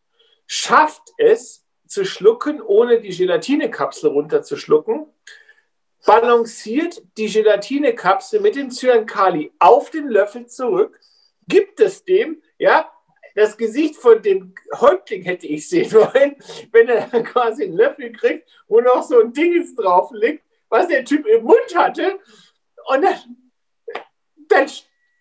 [0.46, 5.08] schafft es zu schlucken, ohne die Gelatinekapsel runterzuschlucken,
[6.06, 11.00] balanciert die Gelatinekapsel mit dem Cyankali auf den Löffel zurück,
[11.48, 12.92] gibt es dem, ja,
[13.36, 16.36] das Gesicht von dem Häuptling hätte ich sehen wollen,
[16.72, 21.04] wenn er quasi einen Löffel kriegt, wo noch so ein Ding drauf liegt, was der
[21.06, 22.20] Typ im Mund hatte.
[22.88, 23.16] Und dann,
[24.50, 24.68] dann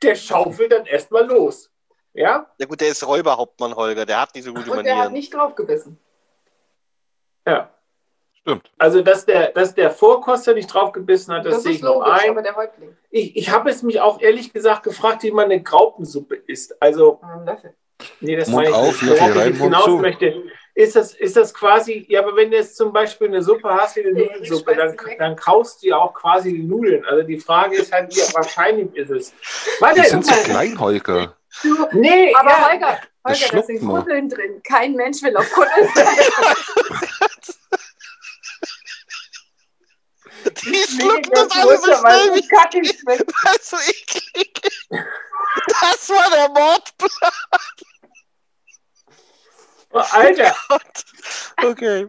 [0.03, 1.71] der schaufelt dann erstmal los.
[2.15, 2.47] Ja?
[2.59, 5.13] Ja gut, der ist Räuberhauptmann Holger, der hat nicht so gute Und der hat Manieren.
[5.15, 5.99] nicht draufgebissen.
[7.47, 7.71] Ja.
[8.41, 8.71] Stimmt.
[8.77, 12.23] Also, dass der, dass der Vorkoster nicht draufgebissen hat, das, Das, sehe ich noch logisch,
[12.25, 12.31] ein.
[12.31, 12.97] aber der Häuptling.
[13.11, 16.81] Ich, ich habe es mich auch ehrlich gesagt gefragt, wie man eine Graupensuppe isst.
[16.83, 17.21] Also.
[18.21, 19.15] Nee, das Mund meine ich auf, nicht.
[19.15, 19.99] Ich rein, zu.
[19.99, 20.43] möchte,
[20.75, 23.97] ist das, ist das quasi, ja, aber wenn du jetzt zum Beispiel eine Suppe hast
[23.97, 27.05] wie eine Nee, Nudelsuppe, dann, dann kaust du ja auch quasi die Nudeln.
[27.05, 29.35] Also die Frage ist halt, wie wahrscheinlich ist es.
[29.81, 31.37] Warte, Die sind so klein, Holger.
[31.63, 33.87] Du, nee, aber ja, Holger, Holger, da schluckt sind.
[33.87, 34.63] Kuddeln drin.
[34.67, 35.89] Kein Mensch will auf Kuddeln.
[40.65, 43.29] Die nee, schlucken das alles so schnell, so kacke schmeckt.
[43.29, 44.61] wie das so eklig.
[44.91, 47.33] Das war der Mordplan.
[49.95, 50.55] Oh, Alter,
[51.65, 52.09] Okay.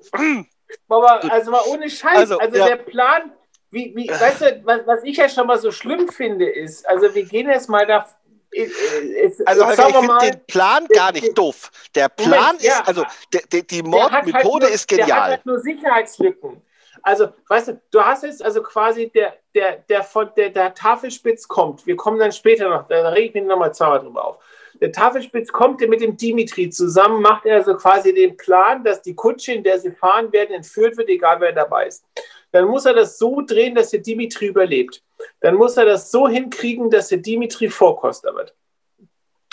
[0.90, 2.18] aber also mal ohne Scheiß.
[2.18, 2.68] Also, Also, ja.
[2.68, 3.32] der Plan,
[3.72, 7.14] wie, wie, weißt du, was, was ich ja schon mal so schlimm finde, ist, also
[7.14, 8.08] wir gehen jetzt mal da.
[8.54, 11.72] äh, äh, Also Holger, ich finde den Plan gar nicht doof.
[11.96, 12.80] Der Plan Moment, ja.
[12.80, 13.04] ist, also
[13.34, 15.30] der, der, die halt Mordmethode nur, ist Der hat genial.
[15.32, 16.62] halt nur Sicherheitslücken.
[17.06, 21.48] Also, weißt du, du hast jetzt also quasi der, der, der von der, der Tafelspitz
[21.50, 21.86] kommt.
[21.86, 24.38] Wir kommen dann später noch, da rege ich mich nochmal zweimal drüber auf.
[24.84, 29.16] Der Tafelspitz kommt mit dem Dimitri zusammen, macht er so quasi den Plan, dass die
[29.16, 32.04] Kutsche, in der sie fahren werden, entführt wird, egal wer dabei ist.
[32.52, 35.02] Dann muss er das so drehen, dass der Dimitri überlebt.
[35.40, 38.54] Dann muss er das so hinkriegen, dass der Dimitri Vorkoster wird.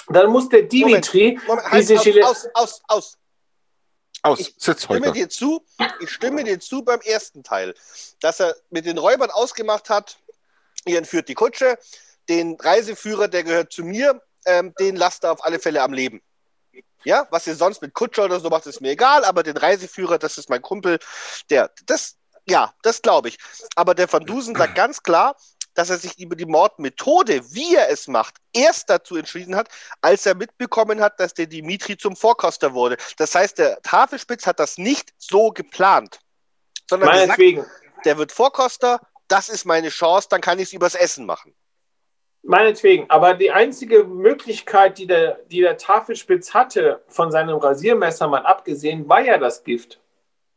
[0.08, 3.18] Dann muss der Dimitri Moment, Moment, halt, diese aus, Gelet- aus, aus, aus.
[4.22, 5.12] Aus, Ich sitz stimme heute.
[5.12, 5.64] dir zu,
[6.00, 7.72] ich stimme dir zu beim ersten Teil,
[8.20, 10.18] dass er mit den Räubern ausgemacht hat,
[10.86, 11.78] ihr entführt die Kutsche,
[12.28, 16.22] den Reiseführer, der gehört zu mir, ähm, den lasst er auf alle Fälle am Leben.
[17.04, 20.18] Ja, was ihr sonst mit Kutscher oder so macht, ist mir egal, aber den Reiseführer,
[20.18, 20.98] das ist mein Kumpel,
[21.48, 23.38] der, das, ja, das glaube ich.
[23.74, 25.34] Aber der Van Dusen sagt ganz klar,
[25.74, 29.68] dass er sich über die Mordmethode, wie er es macht, erst dazu entschieden hat,
[30.00, 32.96] als er mitbekommen hat, dass der Dimitri zum Vorkoster wurde.
[33.16, 36.20] Das heißt, der Tafelspitz hat das nicht so geplant,
[36.88, 37.70] sondern gesagt,
[38.04, 41.54] der wird Vorkoster, das ist meine Chance, dann kann ich es übers Essen machen.
[42.42, 43.08] Meinetwegen.
[43.10, 49.08] Aber die einzige Möglichkeit, die der, die der Tafelspitz hatte, von seinem Rasiermesser mal abgesehen,
[49.08, 50.00] war ja das Gift.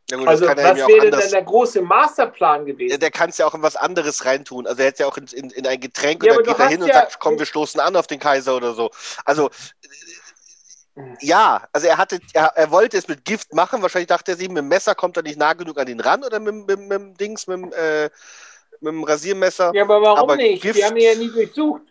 [0.09, 1.29] Ja gut, Also, das er was ja wäre denn anders.
[1.31, 2.89] der große Masterplan gewesen?
[2.89, 4.67] Der, der kann es ja auch in was anderes reintun.
[4.67, 6.59] Also er hätte ja auch in, in, in ein Getränk Ja, oder aber du geht
[6.59, 8.89] da hast hin und ja- sagt, komm, wir stoßen an auf den Kaiser oder so.
[9.25, 13.81] Also äh, ja, also er hatte, er, er wollte es mit Gift machen.
[13.81, 16.23] Wahrscheinlich dachte er sich, mit dem Messer kommt er nicht nah genug an ihn ran
[16.23, 18.09] oder mit, mit, mit dem Dings, mit, dem, äh,
[18.83, 19.71] mit dem Rasiermesser.
[19.73, 20.61] ja, aber warum aber nicht?
[20.61, 21.81] Gift- Die haben ihn ja nie durchsucht.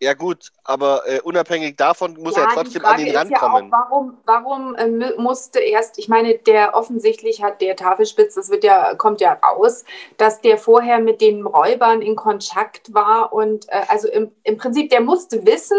[0.00, 3.38] Ja gut, aber äh, unabhängig davon muss er Ja, die trotzdem an ihn ist ja
[3.38, 3.72] rankommen.
[3.72, 8.50] auch, warum, warum äh, mu- musste erst, ich meine, der offensichtlich hat der Tafelspitz, das
[8.50, 9.84] wird ja, kommt ja raus,
[10.18, 14.90] dass der vorher mit den Räubern in Kontakt war und äh, also im, im Prinzip,
[14.90, 15.78] der musste wissen,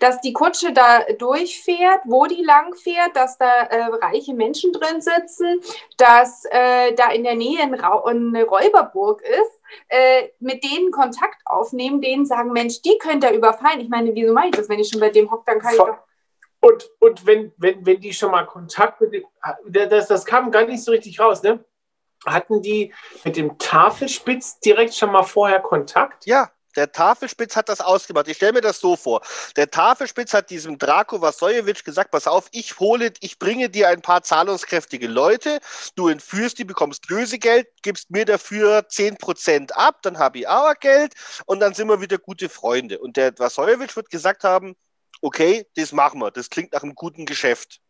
[0.00, 5.00] dass die Kutsche da durchfährt, wo die lang fährt, dass da äh, reiche Menschen drin
[5.00, 5.60] sitzen,
[5.98, 12.00] dass äh, da in der Nähe ein eine Räuberburg ist äh, mit denen Kontakt aufnehmen,
[12.00, 13.80] denen sagen, Mensch, die könnt ihr überfallen.
[13.80, 15.78] Ich meine, wieso mache ich das, wenn ich schon bei dem hocke, dann kann ich
[15.78, 15.90] Voll.
[15.90, 15.98] doch.
[16.62, 19.24] Und, und wenn, wenn, wenn die schon mal Kontakt mit dem,
[19.66, 21.64] das, das kam gar nicht so richtig raus, ne?
[22.26, 22.92] Hatten die
[23.24, 26.26] mit dem Tafelspitz direkt schon mal vorher Kontakt?
[26.26, 28.28] Ja, der Tafelspitz hat das ausgemacht.
[28.28, 29.22] Ich stelle mir das so vor.
[29.56, 34.02] Der Tafelspitz hat diesem Draco Vasojewitsch gesagt, pass auf, ich hole, ich bringe dir ein
[34.02, 35.60] paar zahlungskräftige Leute,
[35.96, 41.14] du entführst die, bekommst Lösegeld, gibst mir dafür 10% ab, dann habe ich auch Geld
[41.46, 42.98] und dann sind wir wieder gute Freunde.
[42.98, 44.76] Und der Vasojewitsch wird gesagt haben,
[45.22, 47.80] okay, das machen wir, das klingt nach einem guten Geschäft.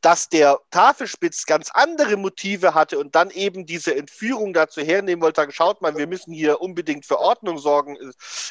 [0.00, 5.40] Dass der Tafelspitz ganz andere Motive hatte und dann eben diese Entführung dazu hernehmen wollte,
[5.40, 7.96] sagen, schaut mal, wir müssen hier unbedingt für Ordnung sorgen,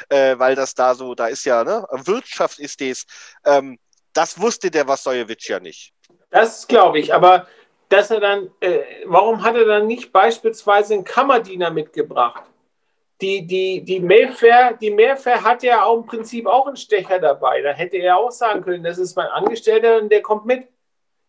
[0.10, 3.06] äh, weil das da so, da ist ja, ne, Wirtschaft ist das.
[3.46, 3.80] Ähm,
[4.14, 5.94] das wusste der Wasojewitsch ja nicht.
[6.30, 7.48] Das glaube ich, aber
[7.90, 12.44] dass er dann, äh, warum hat er dann nicht beispielsweise einen Kammerdiener mitgebracht?
[13.22, 17.62] Die, die, die Mayfair, die Mayfair hat ja auch im Prinzip auch einen Stecher dabei.
[17.62, 20.68] Da hätte er auch sagen können, das ist mein Angestellter und der kommt mit.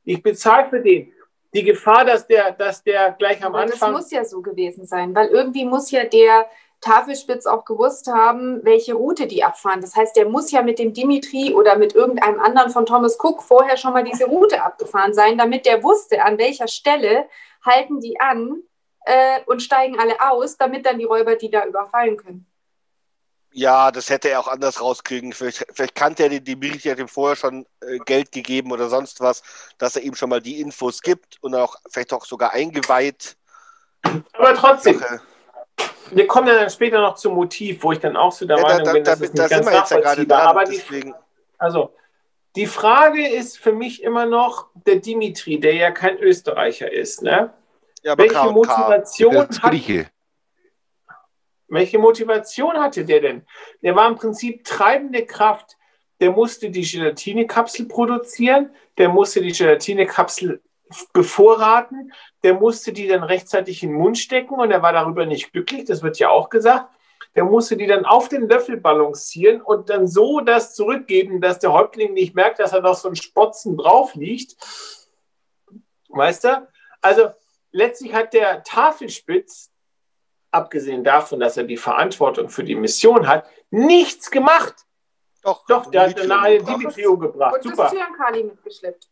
[0.07, 1.13] Ich bezahle für den.
[1.53, 3.93] Die Gefahr, dass der, dass der gleich am Aber das Anfang.
[3.93, 6.47] muss ja so gewesen sein, weil irgendwie muss ja der
[6.81, 9.81] Tafelspitz auch gewusst haben, welche Route die abfahren.
[9.81, 13.43] Das heißt, der muss ja mit dem Dimitri oder mit irgendeinem anderen von Thomas Cook
[13.43, 17.29] vorher schon mal diese Route abgefahren sein, damit der wusste, an welcher Stelle
[17.65, 18.63] halten die an
[19.07, 22.47] äh, und steigen alle aus, damit dann die Räuber die da überfallen können.
[23.59, 25.33] Ja, das hätte er auch anders rauskriegen.
[25.33, 29.23] Vielleicht, vielleicht kannte er den Dimitri, hat ihm vorher schon äh, Geld gegeben oder sonst
[29.23, 29.43] was,
[29.79, 33.35] dass er ihm schon mal die Infos gibt und auch vielleicht auch sogar eingeweiht.
[34.35, 35.23] Aber trotzdem, Sache.
[36.11, 38.63] wir kommen ja dann später noch zum Motiv, wo ich dann auch zu der Ja,
[38.63, 40.27] da, Meinung da, bin, da, das ist da nicht sind ganz wir jetzt ja gerade
[40.27, 40.39] nachvollziehbar.
[40.39, 40.49] dran.
[40.49, 41.15] Aber die, deswegen,
[41.57, 41.95] Also,
[42.57, 47.23] die Frage ist für mich immer noch der Dimitri, der ja kein Österreicher ist.
[47.23, 47.55] Ne?
[48.03, 48.53] ja, aber Welche K K.
[48.53, 50.11] Motivation, Der ist hat, Grieche.
[51.69, 53.47] Welche Motivation hatte der denn?
[53.83, 55.77] Der war im Prinzip treibende Kraft.
[56.21, 60.63] Der musste die Gelatinekapsel produzieren, der musste die Gelatinekapsel
[61.13, 62.13] bevorraten,
[62.43, 65.85] der musste die dann rechtzeitig in den Mund stecken und er war darüber nicht glücklich,
[65.85, 66.89] das wird ja auch gesagt.
[67.35, 71.73] Der musste die dann auf den Löffel balancieren und dann so das zurückgeben, dass der
[71.73, 74.57] Häuptling nicht merkt, dass er noch so ein Spotzen drauf liegt.
[76.09, 76.69] Weißt du?
[77.03, 77.31] Also
[77.73, 79.71] letztlich hat der Tafelspitz,
[80.51, 84.75] abgesehen davon, dass er die Verantwortung für die Mission hat, nichts gemacht.
[85.43, 86.81] Doch, Doch, der hat Dimitri nachher umgebracht.
[86.81, 87.55] Dimitri umgebracht.
[87.55, 87.83] Und Super.
[87.85, 89.09] das Zyankali mitgeschleppt.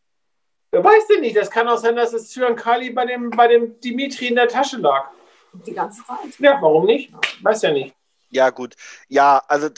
[0.71, 1.37] Wer weiß denn nicht?
[1.37, 4.77] Das kann auch sein, dass das Zyankali bei dem, bei dem Dimitri in der Tasche
[4.77, 5.09] lag.
[5.53, 6.37] Die ganze Zeit.
[6.39, 7.13] Ja, warum nicht?
[7.41, 7.95] Weiß ja nicht.
[8.29, 8.75] Ja, gut.
[9.07, 9.69] Ja, also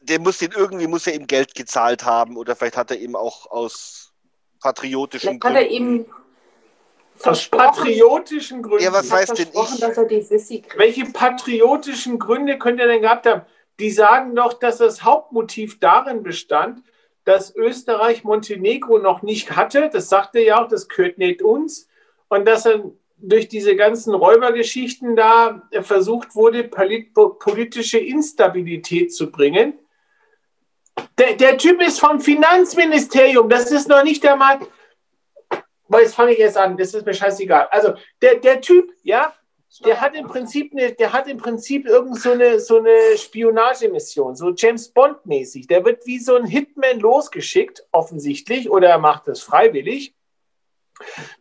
[0.00, 3.14] der muss den irgendwie muss er ihm Geld gezahlt haben oder vielleicht hat er ihm
[3.14, 4.12] auch aus
[4.60, 6.06] patriotischen Vielleicht hat er ihm
[7.22, 8.84] Aus patriotischen Gründen.
[8.84, 9.80] Ja, was weiß denn ich?
[9.80, 10.78] dass er die Sissi kriegt.
[10.78, 13.42] Welche patriotischen Gründe könnte er denn gehabt haben?
[13.80, 16.82] die sagen doch, dass das Hauptmotiv darin bestand,
[17.24, 19.90] dass Österreich Montenegro noch nicht hatte.
[19.92, 21.88] Das sagte ja auch, das gehört nicht uns.
[22.28, 29.74] Und dass dann durch diese ganzen Räubergeschichten da versucht wurde, politische Instabilität zu bringen.
[31.18, 33.48] Der, der Typ ist vom Finanzministerium.
[33.48, 34.60] Das ist noch nicht einmal.
[35.90, 36.76] Weil jetzt fange ich erst an.
[36.76, 37.66] Das ist mir scheißegal.
[37.72, 39.34] Also der, der Typ, ja,
[39.84, 44.36] der hat im Prinzip eine, der hat im Prinzip irgend so eine, so eine Spionagemission,
[44.36, 45.66] so James Bond mäßig.
[45.66, 50.14] Der wird wie so ein Hitman losgeschickt, offensichtlich, oder er macht es freiwillig,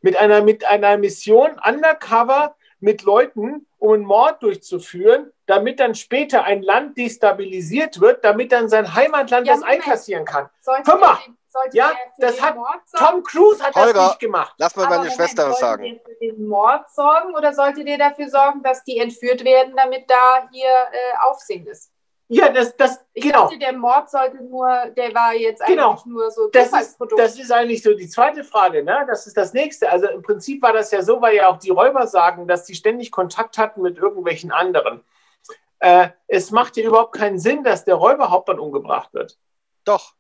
[0.02, 6.44] mit einer, mit einer Mission undercover mit Leuten, um einen Mord durchzuführen, damit dann später
[6.44, 10.50] ein Land destabilisiert wird, damit dann sein Heimatland ja, das einkassieren kann.
[10.60, 12.56] Sollte Hör mal, sollte ja, das hat
[12.98, 14.54] Tom Cruise hat Holger, das nicht gemacht.
[14.58, 15.84] Lass mal meine Moment, Schwester was sagen.
[15.84, 19.74] Sollte der für den Mord sorgen oder sollte der dafür sorgen, dass die entführt werden,
[19.76, 21.92] damit da hier äh, Aufsehen ist?
[22.32, 23.46] Ja, das, das, ich genau.
[23.46, 25.90] Dachte, der Mord sollte nur, der war jetzt genau.
[25.90, 29.04] eigentlich nur so das ist, das ist eigentlich so die zweite Frage, ne?
[29.08, 29.90] Das ist das nächste.
[29.90, 32.76] Also im Prinzip war das ja so, weil ja auch die Räuber sagen, dass die
[32.76, 35.04] ständig Kontakt hatten mit irgendwelchen anderen.
[35.80, 39.36] Äh, es macht ja überhaupt keinen Sinn, dass der Räuberhauptmann umgebracht wird.
[39.84, 40.14] Doch.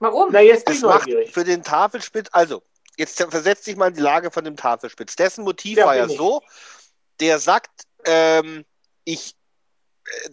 [0.00, 0.30] Warum?
[0.32, 1.30] Na, jetzt bin ich neugierig.
[1.30, 2.64] Für den Tafelspitz, also,
[2.96, 5.14] jetzt versetzt sich mal in die Lage von dem Tafelspitz.
[5.14, 6.16] Dessen Motiv ja, war ja ich.
[6.16, 6.42] so,
[7.20, 7.70] der sagt,
[8.04, 8.64] ähm,
[9.04, 9.36] ich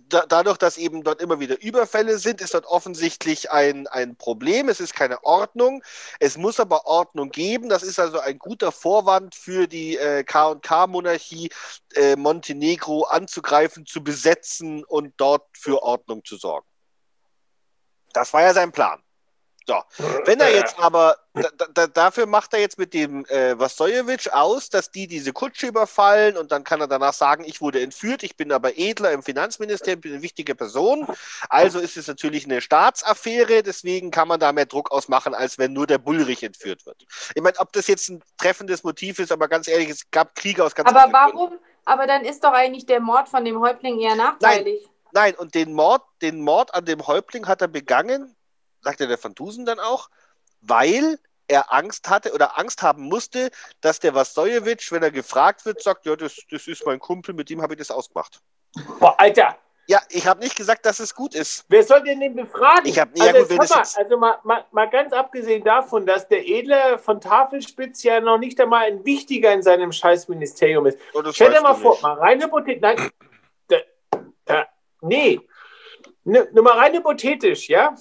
[0.10, 4.70] da, dadurch, dass eben dort immer wieder Überfälle sind, ist dort offensichtlich ein, ein Problem.
[4.70, 5.84] Es ist keine Ordnung.
[6.20, 7.70] Es muss aber Ordnung geben.
[7.70, 11.50] Das ist also ein guter Vorwand für die äh, KK-Monarchie,
[11.96, 16.68] äh, Montenegro anzugreifen, zu besetzen und dort für Ordnung zu sorgen.
[18.14, 19.02] Das war ja sein Plan.
[19.68, 19.84] So,
[20.24, 24.70] wenn er jetzt aber, da, da, dafür macht er jetzt mit dem äh, Vasojevic aus,
[24.70, 28.38] dass die diese Kutsche überfallen und dann kann er danach sagen, ich wurde entführt, ich
[28.38, 31.06] bin aber Edler im Finanzministerium, bin eine wichtige Person.
[31.50, 35.74] Also ist es natürlich eine Staatsaffäre, deswegen kann man da mehr Druck ausmachen, als wenn
[35.74, 37.06] nur der Bullrich entführt wird.
[37.36, 40.64] Ich meine, ob das jetzt ein treffendes Motiv ist, aber ganz ehrlich, es gab Kriege
[40.64, 41.50] aus ganz Aber warum?
[41.50, 41.66] Gründen.
[41.84, 44.80] Aber dann ist doch eigentlich der Mord von dem Häuptling eher nachteilig.
[44.82, 44.92] Nein.
[45.14, 48.36] Nein, und den Mord, den Mord an dem Häuptling hat er begangen,
[48.82, 50.10] sagte der Van Dusen dann auch,
[50.62, 53.52] weil er Angst hatte oder Angst haben musste,
[53.82, 57.50] dass der Vasojevic, wenn er gefragt wird, sagt, ja, das, das ist mein Kumpel, mit
[57.50, 58.42] dem habe ich das ausgemacht.
[59.00, 59.58] Boah, Alter!
[59.90, 61.64] Ja, ich habe nicht gesagt, dass es gut ist.
[61.70, 62.86] Wer soll denn den befragen?
[62.86, 66.46] Ich habe ja, also, gut, mal, also mal, mal, mal, ganz abgesehen davon, dass der
[66.46, 71.00] Edle von Tafelspitz ja noch nicht einmal ein Wichtiger in seinem Scheißministerium ist.
[71.14, 72.04] Oh, Stell dir mal vor, nicht.
[72.04, 73.10] mal rein hypothetisch, nein,
[73.70, 73.78] da,
[74.44, 74.68] da,
[75.00, 75.40] nee,
[76.26, 77.96] nur mal rein hypothetisch, ja,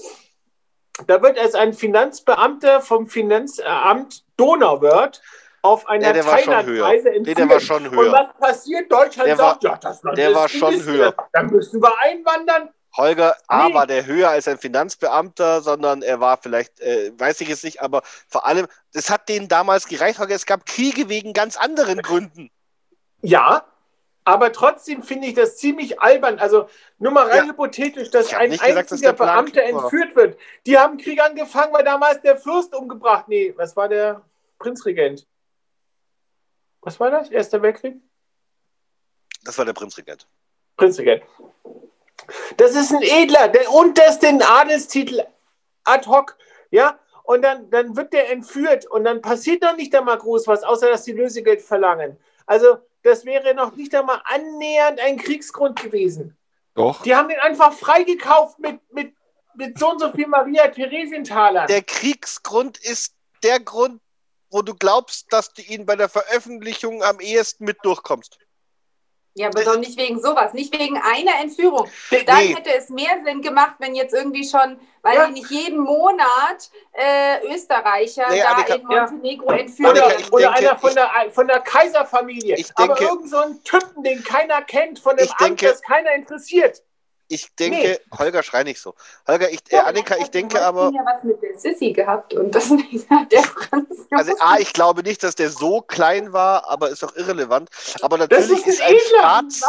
[1.06, 5.20] da wird als ein Finanzbeamter vom Finanzamt Donauwörth
[5.62, 7.27] auf einer ja, Thailandreise entführt.
[7.27, 7.98] Nee, der war schon höher.
[7.98, 8.90] Und was passiert?
[8.90, 11.14] Deutschland der sagt, war, ja, das Land Der war schon höher.
[11.32, 12.70] Dann müssen wir einwandern.
[12.97, 13.74] Holger A nee.
[13.74, 17.82] war der höher als ein Finanzbeamter, sondern er war vielleicht, äh, weiß ich es nicht,
[17.82, 22.01] aber vor allem, das hat denen damals gereicht, Holger, es gab Kriege wegen ganz anderen
[22.01, 22.51] Gründen.
[23.20, 23.66] Ja,
[24.26, 26.40] aber trotzdem finde ich das ziemlich albern.
[26.40, 27.52] Also nur mal rein ja.
[27.52, 30.36] hypothetisch, dass ein gesagt, einziger dass Beamter entführt wird.
[30.66, 33.28] Die haben Krieg angefangen, weil damals der Fürst umgebracht.
[33.28, 34.22] Nee, was war der
[34.58, 35.28] Prinzregent?
[36.80, 37.30] Was war das?
[37.30, 37.94] Erster Weltkrieg?
[39.44, 40.26] Das war der Prinzregent.
[40.76, 41.22] Prinzregent.
[42.56, 45.22] Das ist ein Edler, der, und das den Adelstitel
[45.84, 46.36] ad hoc,
[46.72, 50.64] ja, und dann, dann wird der entführt und dann passiert noch nicht einmal groß was,
[50.64, 52.16] außer dass die Lösegeld verlangen.
[52.44, 56.36] Also das wäre noch nicht einmal annähernd ein Kriegsgrund gewesen.
[56.74, 57.02] Doch.
[57.02, 59.14] Die haben den einfach freigekauft mit, mit,
[59.54, 61.66] mit so und so viel Maria Theresienthaler.
[61.66, 63.14] Der Kriegsgrund ist
[63.44, 64.00] der Grund,
[64.50, 68.38] wo du glaubst, dass du ihn bei der Veröffentlichung am ehesten mit durchkommst.
[69.36, 71.86] Ja, aber doch nicht wegen sowas, nicht wegen einer Entführung.
[72.10, 72.54] Dann nee.
[72.54, 75.28] hätte es mehr Sinn gemacht, wenn jetzt irgendwie schon, weil ja.
[75.28, 79.58] nicht jeden Monat äh, Österreicher nee, da Annika, in Montenegro ja.
[79.58, 80.24] entführt werden.
[80.30, 82.56] Oder, oder einer von der, von der Kaiserfamilie.
[82.56, 85.82] Ich denke, aber irgend so ein Typen, den keiner kennt, von dem Amt, denke, das
[85.82, 86.82] keiner interessiert.
[87.28, 88.18] Ich denke, nee.
[88.18, 88.94] Holger, schrei nicht so.
[89.26, 90.92] Holger, ich, äh, Annika, ich denke aber.
[90.94, 94.06] ja was mit der Sissy gehabt und das nicht der Franz.
[94.10, 97.68] Also, A, ich glaube nicht, dass der so klein war, aber ist auch irrelevant.
[98.02, 99.62] Aber natürlich ist, ist, ein Staats.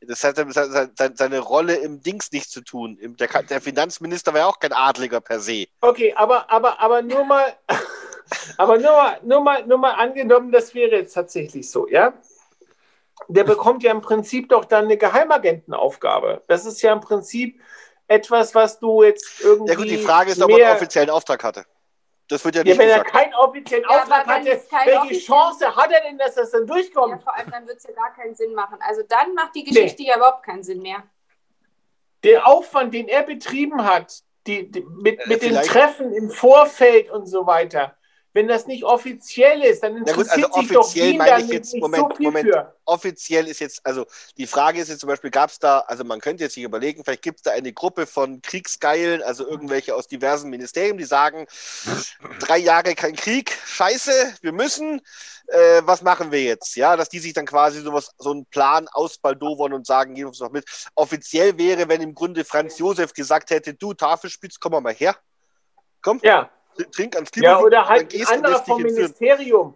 [0.00, 2.98] Das hat seine Rolle im Dings nicht zu tun.
[3.18, 5.66] Der, der Finanzminister war ja auch kein Adliger per se.
[5.80, 7.56] Okay, aber, aber, aber nur mal.
[8.58, 12.12] aber nur mal, nur, mal, nur mal angenommen, das wäre jetzt tatsächlich so, ja?
[13.26, 16.42] Der bekommt ja im Prinzip doch dann eine Geheimagentenaufgabe.
[16.46, 17.60] Das ist ja im Prinzip
[18.06, 19.72] etwas, was du jetzt irgendwie.
[19.72, 21.64] Ja gut, die Frage ist, ob er einen offiziellen Auftrag hatte.
[22.28, 22.74] Das wird ja nicht.
[22.74, 23.06] Ja, wenn gesagt.
[23.06, 24.44] er keinen offiziellen ja, Auftrag hatte,
[24.84, 27.12] welche Chance hat er denn, dass das dann durchkommt?
[27.12, 28.78] Ja, vor allem dann wird es ja gar keinen Sinn machen.
[28.86, 30.08] Also dann macht die Geschichte nee.
[30.08, 31.02] ja überhaupt keinen Sinn mehr.
[32.24, 37.10] der Aufwand, den er betrieben hat, die, die, mit, Äh, mit den Treffen im Vorfeld
[37.10, 37.96] und so weiter,
[38.34, 41.38] wenn das nicht offiziell ist, dann Na gut, interessiert also sich doch offiziell Wien meine
[41.38, 42.48] ich nicht, jetzt- Moment, so viel Moment.
[42.48, 42.74] für.
[42.84, 44.06] offiziell ist jetzt, also
[44.36, 47.02] die Frage ist jetzt zum Beispiel, gab es da, also man könnte jetzt sich überlegen,
[47.04, 51.46] vielleicht gibt es da eine Gruppe von Kriegsgeilen, also irgendwelche aus diversen Ministerien, die sagen,
[52.40, 55.00] drei Jahre kein Krieg, scheiße, wir müssen,
[55.48, 56.76] äh, was machen wir jetzt?
[56.76, 60.40] Ja, dass die sich dann quasi sowas, so einen Plan ausbaldowern und sagen, gehen uns
[60.40, 60.64] noch mit.
[60.94, 65.16] Offiziell wäre, wenn im Grunde Franz Josef gesagt hätte, du Tafelspitz, komm mal her,
[66.02, 66.50] komm, Ja,
[66.84, 68.82] trink ans ja Kimo, oder halt ein anderer vom.
[68.82, 69.74] Ministerium.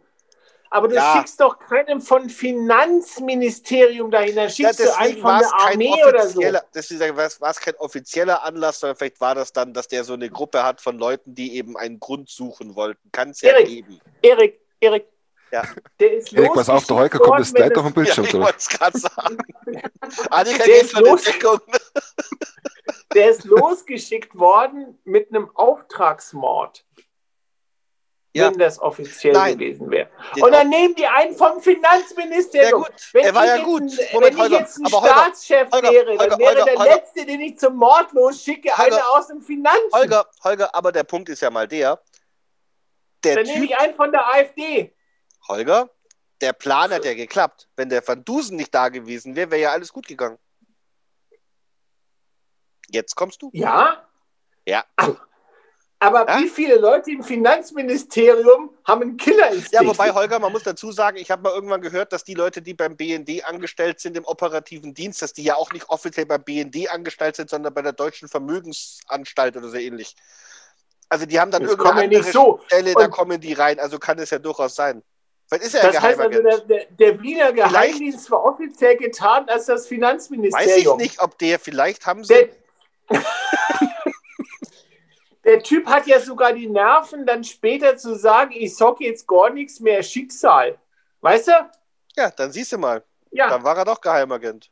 [0.70, 1.16] Aber du Ja.
[1.19, 5.93] schickst doch keinen von Finanzministerium dahin, dann Ja, schickst du einen von war der Armee
[6.09, 6.39] oder so.
[6.39, 9.87] offizieller, deswegen war es- war es kein offizieller Anlass, sondern vielleicht war das dann, dass
[9.89, 13.11] der so eine Gruppe hat von Leuten, die eben einen Grund suchen wollten.
[13.12, 13.66] Kann es ja Erik.
[13.66, 14.01] geben.
[14.23, 15.07] Erik, Erik,
[15.51, 15.62] Ja.
[16.01, 18.31] der ist Erik, pass auf, der losgeschickt kommt jetzt gleich auf den Ja, Bildschirm ich
[18.31, 18.45] durch.
[18.45, 19.39] wollte es gerade sagen.
[20.31, 21.23] Annika Der geht in los.
[21.24, 21.61] Deckung.
[23.15, 26.85] Der ist losgeschickt worden mit einem Auftragsmord.
[28.35, 28.51] Ja.
[28.51, 29.59] Wenn das offiziell Nein.
[29.59, 30.09] gewesen wäre.
[30.35, 32.83] Den Und dann nehmen die einen vom Finanzministerium.
[32.83, 33.83] gut, Wenn er war ich ja jetzt gut.
[33.83, 36.95] Ein, Moment, wenn ich jetzt ein Holger, Staatschef Holger, wäre, dann Holger, wäre Holger, der.
[36.97, 39.93] Letzte, den ich zum Mord losschicke, einer aus dem Finanzen.
[39.93, 42.01] Holger, Holger, aber der Punkt ist ja mal der,
[43.23, 44.95] der dann nehme Typ, ich einen von der AfD.
[45.49, 45.91] Holger,
[46.41, 47.69] der Plan hat ja geklappt.
[47.77, 50.39] Wenn der Van Dusen nicht da gewesen wäre, wäre ja alles gut gegangen.
[52.93, 53.51] Jetzt kommst du.
[53.52, 54.06] Ja?
[54.66, 54.85] Ja.
[55.98, 56.39] Aber Ja?
[56.40, 59.73] wie viele Leute im Finanzministerium haben einen Killerinstinkt?
[59.73, 62.60] Ja, wobei, Holger, man muss dazu sagen, ich habe mal irgendwann gehört, dass die Leute,
[62.60, 66.43] die beim BND angestellt sind im operativen Dienst, dass die ja auch nicht offiziell beim
[66.43, 70.16] BND angestellt sind, sondern bei der Deutschen Vermögensanstalt oder so ähnlich.
[71.09, 72.60] Also die haben dann Das irgendeine ja andere nicht so.
[72.66, 73.78] Stelle, da kommen die rein.
[73.78, 75.02] Also kann es ja durchaus sein.
[75.47, 79.48] Vielleicht ist er ja Das heißt also, der, der, der Wiener Geheimdienst war offiziell getan
[79.48, 80.97] als das Weiß ich Finanzministerium.
[80.97, 82.35] nicht, ob der, vielleicht haben sie...
[82.35, 82.48] Der,
[85.45, 89.51] der Typ hat ja sogar die Nerven, dann später zu sagen, ich sag jetzt gar
[89.51, 90.79] nichts mehr, Schicksal.
[91.20, 91.53] Weißt du?
[92.16, 93.05] Ja, dann siehst du mal.
[93.31, 94.70] Ja, Dann war er doch Geheimagent.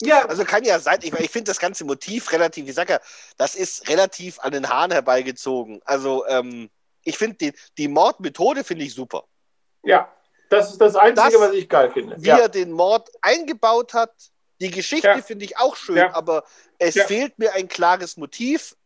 [0.00, 0.24] ja.
[0.26, 3.00] Also kann ja sein, ich, ich finde das ganze Motiv relativ, ich sag ja,
[3.36, 5.80] das ist relativ an den Haaren herbeigezogen.
[5.84, 6.70] Also ähm,
[7.02, 9.24] ich finde die, die Mordmethode finde ich super.
[9.82, 10.10] ja.
[10.48, 12.16] Das ist das Einzige, Das- was ich geil finde.
[12.18, 12.38] Wie Ja.
[12.38, 14.12] er den Mord eingebaut hat,
[14.60, 15.22] die Geschichte Ja.
[15.22, 16.14] finde ich auch schön, Ja.
[16.14, 16.44] aber
[16.78, 17.06] es Ja.
[17.06, 18.76] fehlt mir ein klares Motiv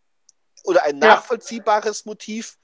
[0.65, 1.09] oder ein Ja.
[1.09, 2.57] nachvollziehbares Motiv.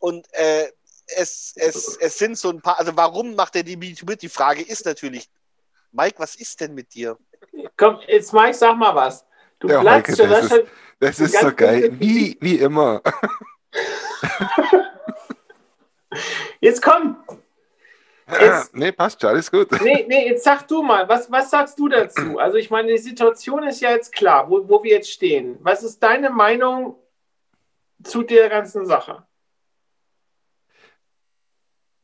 [0.00, 0.70] Und äh,
[1.16, 4.22] es, es, es sind so ein paar, also warum macht er die mit?
[4.22, 5.30] Die Frage ist natürlich,
[5.92, 7.16] Mike, was ist denn mit dir?
[7.76, 9.24] Komm, jetzt Mike, sag mal was.
[9.60, 10.68] Du Ja, platzt schon, das das schon.
[10.98, 12.00] Das ist so geil.
[12.00, 13.00] Wie, wie immer.
[16.60, 17.22] Jetzt komm.
[18.28, 19.70] Jetzt- nee, passt schon, alles gut.
[19.82, 22.38] Nee, nee, jetzt sag du mal, was, was sagst du dazu?
[22.38, 25.58] Also ich meine, die Situation ist ja jetzt klar, wo, wo wir jetzt stehen.
[25.60, 26.96] Was ist deine Meinung
[28.02, 29.26] zu der ganzen Sache?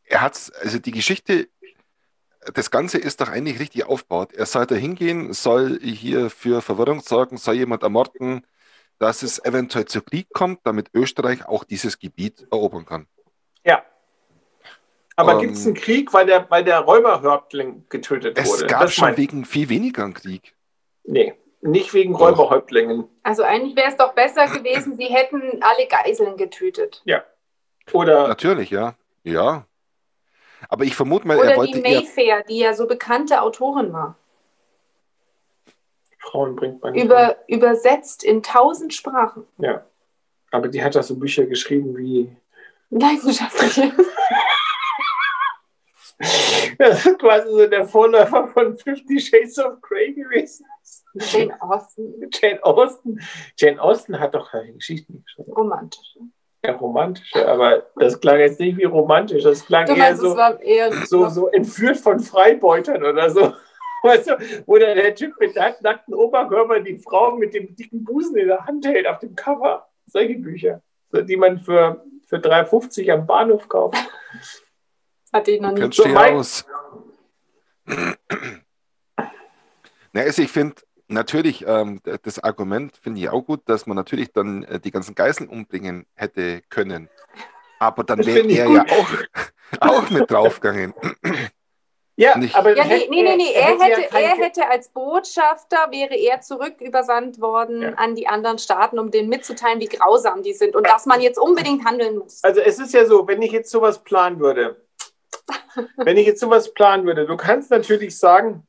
[0.04, 1.48] Er hat's, also die Geschichte,
[2.54, 4.32] das Ganze ist doch eigentlich richtig aufgebaut.
[4.32, 8.46] Er soll da hingehen, soll hier für Verwirrung sorgen, soll jemand ermorden,
[8.98, 13.06] dass es eventuell zu Krieg kommt, damit Österreich auch dieses Gebiet erobern kann.
[13.64, 13.84] Ja.
[15.16, 18.66] Aber Ähm, gibt es einen Krieg, weil der, weil der Räuberhäuptling getötet Es wurde?
[18.66, 20.54] gab Das schon wegen viel weniger einen Krieg.
[21.04, 22.20] Nee, nicht wegen Doch.
[22.20, 23.04] Räuberhäuptlingen.
[23.22, 27.02] Also eigentlich wäre es doch besser gewesen, sie hätten alle Geiseln getötet.
[27.92, 28.94] Oder Natürlich, ja.
[29.24, 29.66] Ja.
[30.68, 32.00] Aber ich vermute mal, er Oder die wollte eher.
[32.00, 34.16] Mayfair, die ja so bekannte Autorin war.
[36.18, 37.04] Frauen bringt man nicht.
[37.04, 39.46] Über, übersetzt in tausend Sprachen.
[39.58, 39.84] Ja.
[40.50, 42.34] Aber die hat da so Bücher geschrieben wie.
[42.90, 43.92] Leidenschaftliche.
[46.78, 50.66] Das ist quasi so der Vorläufer von Fifty Shades of Grey gewesen.
[51.14, 52.30] Jane Austen.
[52.30, 53.20] Jane Austen.
[53.56, 55.52] Jane Austen hat doch keine Geschichten geschrieben.
[55.52, 56.16] Romantisch.
[56.62, 59.44] Ja, romantische, aber das klang jetzt nicht wie romantisch.
[59.44, 63.54] Das klang Du eher meinst, es so, eher so, so entführt von Freibeutern oder so.
[64.02, 64.36] Weißt du,
[64.66, 68.86] wo der Typ mit nackten Oberkörper die Frau mit dem dicken Busen in der Hand
[68.86, 69.86] hält auf dem Cover.
[70.06, 70.82] Solche Bücher,
[71.12, 73.98] die man für, für 3,50 am Bahnhof kauft.
[75.32, 76.64] Hatte ich noch kennst So, aus.
[80.12, 80.74] Na, also ich finde
[81.08, 85.14] natürlich, ähm, das Argument finde ich auch gut, dass man natürlich dann äh, die ganzen
[85.14, 87.08] Geiseln umbringen hätte können.
[87.78, 88.76] Aber dann wäre er gut.
[88.76, 89.08] ja auch,
[89.80, 90.94] auch mit draufgegangen.
[92.16, 93.52] Ja, Nicht- aber Ja, nee, nee, nee, nee.
[93.54, 97.94] Er, hätte, kein er hätte als Botschafter, wäre er zurück übersandt worden Ja.
[97.94, 101.38] an die anderen Staaten, um denen mitzuteilen, wie grausam die sind und dass man jetzt
[101.38, 102.44] unbedingt handeln muss.
[102.44, 104.84] Also es ist ja so, wenn ich jetzt sowas planen würde,
[105.96, 108.66] wenn ich jetzt sowas planen würde, du kannst natürlich sagen,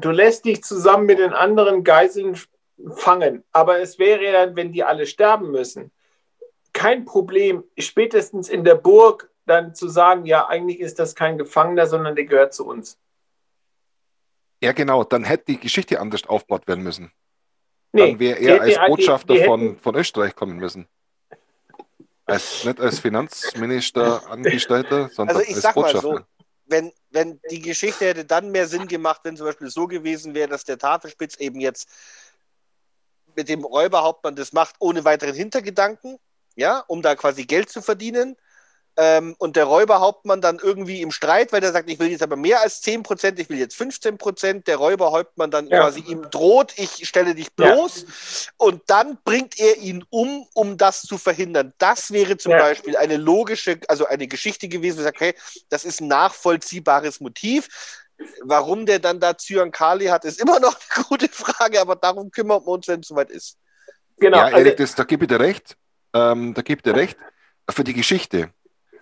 [0.00, 2.38] du lässt dich zusammen mit den anderen Geiseln
[2.94, 3.44] fangen.
[3.52, 5.90] Aber es wäre dann, wenn die alle sterben müssen,
[6.72, 11.86] kein Problem, spätestens in der Burg dann zu sagen, ja, eigentlich ist das kein Gefangener,
[11.86, 12.98] sondern der gehört zu uns.
[14.62, 17.10] Ja, genau, dann hätte die Geschichte anders aufgebaut werden müssen.
[17.92, 20.86] Nee, dann wäre er als Botschafter die von, hätten- von Österreich kommen müssen.
[22.30, 26.08] Als, nicht als Finanzminister Angestellter, sondern Also ich als sag mal Botschafter.
[26.16, 26.20] so,
[26.66, 30.48] wenn, wenn die Geschichte hätte dann mehr Sinn gemacht, wenn zum Beispiel so gewesen wäre,
[30.48, 31.88] dass der Tafelspitz eben jetzt
[33.36, 36.18] mit dem Räuberhauptmann das macht, ohne weiteren Hintergedanken,
[36.56, 38.36] ja, um da quasi Geld zu verdienen.
[38.96, 42.36] Ähm, und der Räuberhauptmann dann irgendwie im Streit, weil der sagt, ich will jetzt aber
[42.36, 45.78] mehr als 10%, ich will jetzt 15%, der Räuberhauptmann dann Ja.
[45.78, 47.72] quasi ihm droht, ich stelle dich Ja.
[47.72, 51.72] bloß und dann bringt er ihn um, um das zu verhindern.
[51.78, 52.58] Das wäre zum Ja.
[52.58, 55.34] Beispiel eine logische, also eine Geschichte gewesen, wo ich sage, hey,
[55.68, 57.68] das ist ein nachvollziehbares Motiv.
[58.42, 62.62] Warum der dann da Zyankali hat, ist immer noch eine gute Frage, aber darum kümmern
[62.62, 63.56] wir uns, wenn es soweit ist.
[64.18, 64.38] Genau.
[64.38, 65.76] ja, also, Erik, das, da gebe ich dir recht.
[66.12, 67.16] Ähm, da gebe ich dir recht
[67.70, 68.52] für die Geschichte.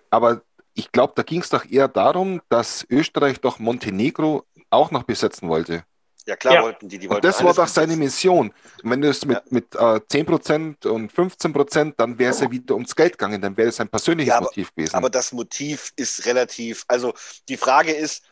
[0.09, 0.41] Aber
[0.73, 5.49] ich glaube, da ging es doch eher darum, dass Österreich doch Montenegro auch noch besetzen
[5.49, 5.83] wollte.
[6.25, 6.61] Ja, klar Ja.
[6.63, 7.95] wollten die, die Und wollten das war doch seine.
[7.95, 8.53] Mission.
[8.83, 9.43] Und wenn du es mit, Ja.
[9.49, 13.69] mit äh, 10% und 15%, dann wäre es ja wieder ums Geld gegangen, dann wäre
[13.69, 14.95] es ein persönliches Ja, aber- Motiv gewesen.
[14.95, 17.13] Aber das Motiv ist relativ, also
[17.47, 18.23] die Frage ist,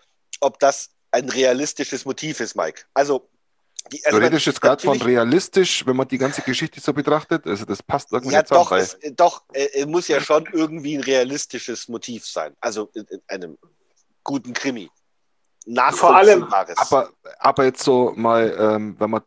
[0.42, 2.84] ob das ein realistisches Motiv ist, Mike.
[2.94, 3.30] Also,
[3.92, 7.46] die, also du redest jetzt gerade von realistisch, wenn man die ganze Geschichte so betrachtet.
[7.46, 11.02] Also das passt irgendwie Ja, doch, es, doch, äh, es muss ja schon irgendwie ein
[11.02, 12.56] realistisches Motiv sein.
[12.60, 13.58] Also in, in einem
[14.24, 14.90] guten Krimi.
[15.92, 16.44] Vor allem-.
[16.76, 19.22] Aber, aber jetzt so mal, ähm, wenn man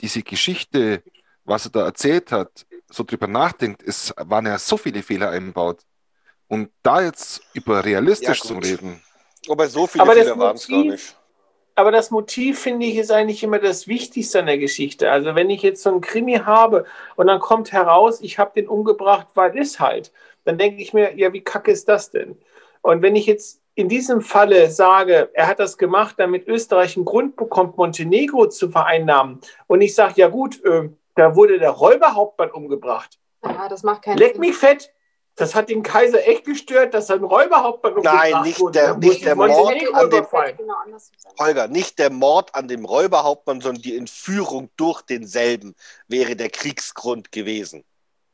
[0.00, 1.02] diese Geschichte,
[1.44, 5.82] was er da erzählt hat, so drüber nachdenkt, es waren ja so viele Fehler eingebaut.
[6.46, 9.02] Und da jetzt über realistisch Ja, zu reden,
[9.48, 11.17] Aber so viele Aber Fehler waren es gar nicht.
[11.78, 15.12] Aber das Motiv, finde ich, ist eigentlich immer das Wichtigste an der Geschichte.
[15.12, 16.84] Also wenn ich jetzt so einen Krimi habe
[17.14, 20.12] und dann kommt heraus, ich habe den umgebracht, weil ist halt,
[20.44, 22.36] dann denke ich mir, ja, wie kacke ist das denn?
[22.82, 27.04] Und wenn ich jetzt in diesem Falle sage, er hat das gemacht, damit Österreich einen
[27.04, 32.50] Grund bekommt, Montenegro zu vereinnahmen, und ich sage, ja gut, äh, da wurde der Räuberhauptmann
[32.50, 33.20] umgebracht.
[33.44, 34.40] Ja, das macht keinen Leck Sinn.
[34.40, 34.92] mich fett.
[35.38, 38.72] Das hat den Kaiser echt gestört, dass ein Räuberhauptmann umgebracht nicht wurde.
[38.78, 41.36] der- nicht ich der Mord hätte- an dem- genau sein.
[41.38, 45.74] Holger, nicht der Mord an dem Räuberhauptmann, sondern die Entführung durch denselben
[46.08, 47.84] wäre der Kriegsgrund gewesen.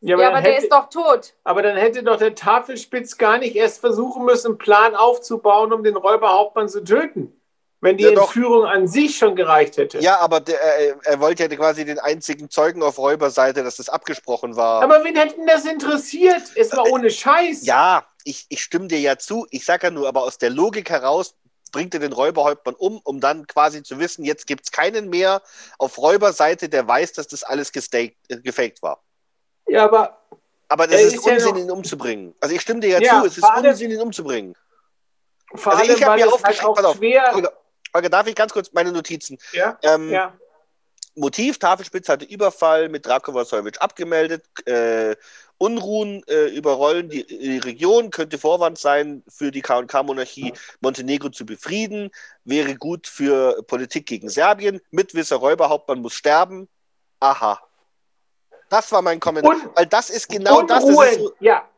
[0.00, 1.34] Ja, Ja, dann aber der hätte- ist doch tot.
[1.44, 5.82] Aber dann hätte doch der Tafelspitz gar nicht erst versuchen müssen, einen Plan aufzubauen, um
[5.84, 7.38] den Räuberhauptmann zu töten.
[7.84, 8.10] Wenn die Ja.
[8.22, 9.98] Entführung an sich schon gereicht hätte.
[9.98, 13.90] Ja, aber der, äh, er wollte ja quasi den einzigen Zeugen auf Räuberseite, dass das
[13.90, 14.82] abgesprochen war.
[14.82, 16.42] Aber wen hätte denn das interessiert?
[16.54, 17.66] Es war ohne Scheiß.
[17.66, 19.46] Ja, ich, ich stimme dir ja zu.
[19.50, 21.34] Ich sage ja nur, aber aus der Logik heraus
[21.72, 25.42] bringt er den Räuberhauptmann um, um dann quasi zu wissen, jetzt gibt es keinen mehr
[25.78, 29.02] auf Räuberseite, der weiß, dass das alles gestaked, äh, gefaked war.
[29.68, 30.18] Ja, aber
[30.68, 32.34] Aber das ist ist ja Unsinn, noch- ihn umzubringen.
[32.40, 34.54] Also ich stimme dir ja, Ja, zu, es ist allem- Unsinn, ihn umzubringen.
[35.56, 36.96] vor Also ich allem, hab weil mir halt aufgeschrieben, pass auch auf.
[36.96, 37.52] schwer...
[37.94, 39.38] Holger, darf ich ganz kurz meine Notizen?
[39.52, 40.36] Ja, Ähm, ja.
[41.16, 44.44] Motiv, Tafelspitz hatte Überfall mit Drako Vasovic abgemeldet.
[44.66, 45.14] Äh,
[45.58, 52.10] Unruhen äh, überrollen die, die Region, könnte Vorwand sein, für die KK-Monarchie Montenegro zu befrieden,
[52.42, 54.80] wäre gut für Politik gegen Serbien.
[54.90, 56.68] Mitwisser Räuberhauptmann muss sterben.
[57.20, 57.62] Aha.
[58.68, 59.52] Das war mein Kommentar.
[59.54, 60.78] Und- Weil das ist genau das.
[60.78, 61.68] das Unruhen, ist so, ja.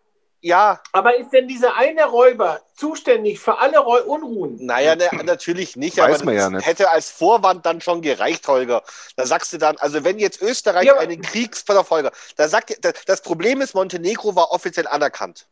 [0.47, 4.56] Ja, Aber ist denn dieser eine Räuber zuständig für alle Reu Unruhen?
[4.59, 5.98] naja, ne, natürlich nicht.
[5.98, 6.66] Weiß aber man das ja nicht.
[6.66, 8.82] hätte als Vorwand dann schon gereicht, Holger.
[9.16, 11.64] Da sagst du dann, also wenn jetzt Österreich Ja, einen Kriegs...
[11.64, 12.12] Pass auf, Holger.
[12.36, 15.47] Da sagt, da- das Problem ist, Montenegro war offiziell anerkannt.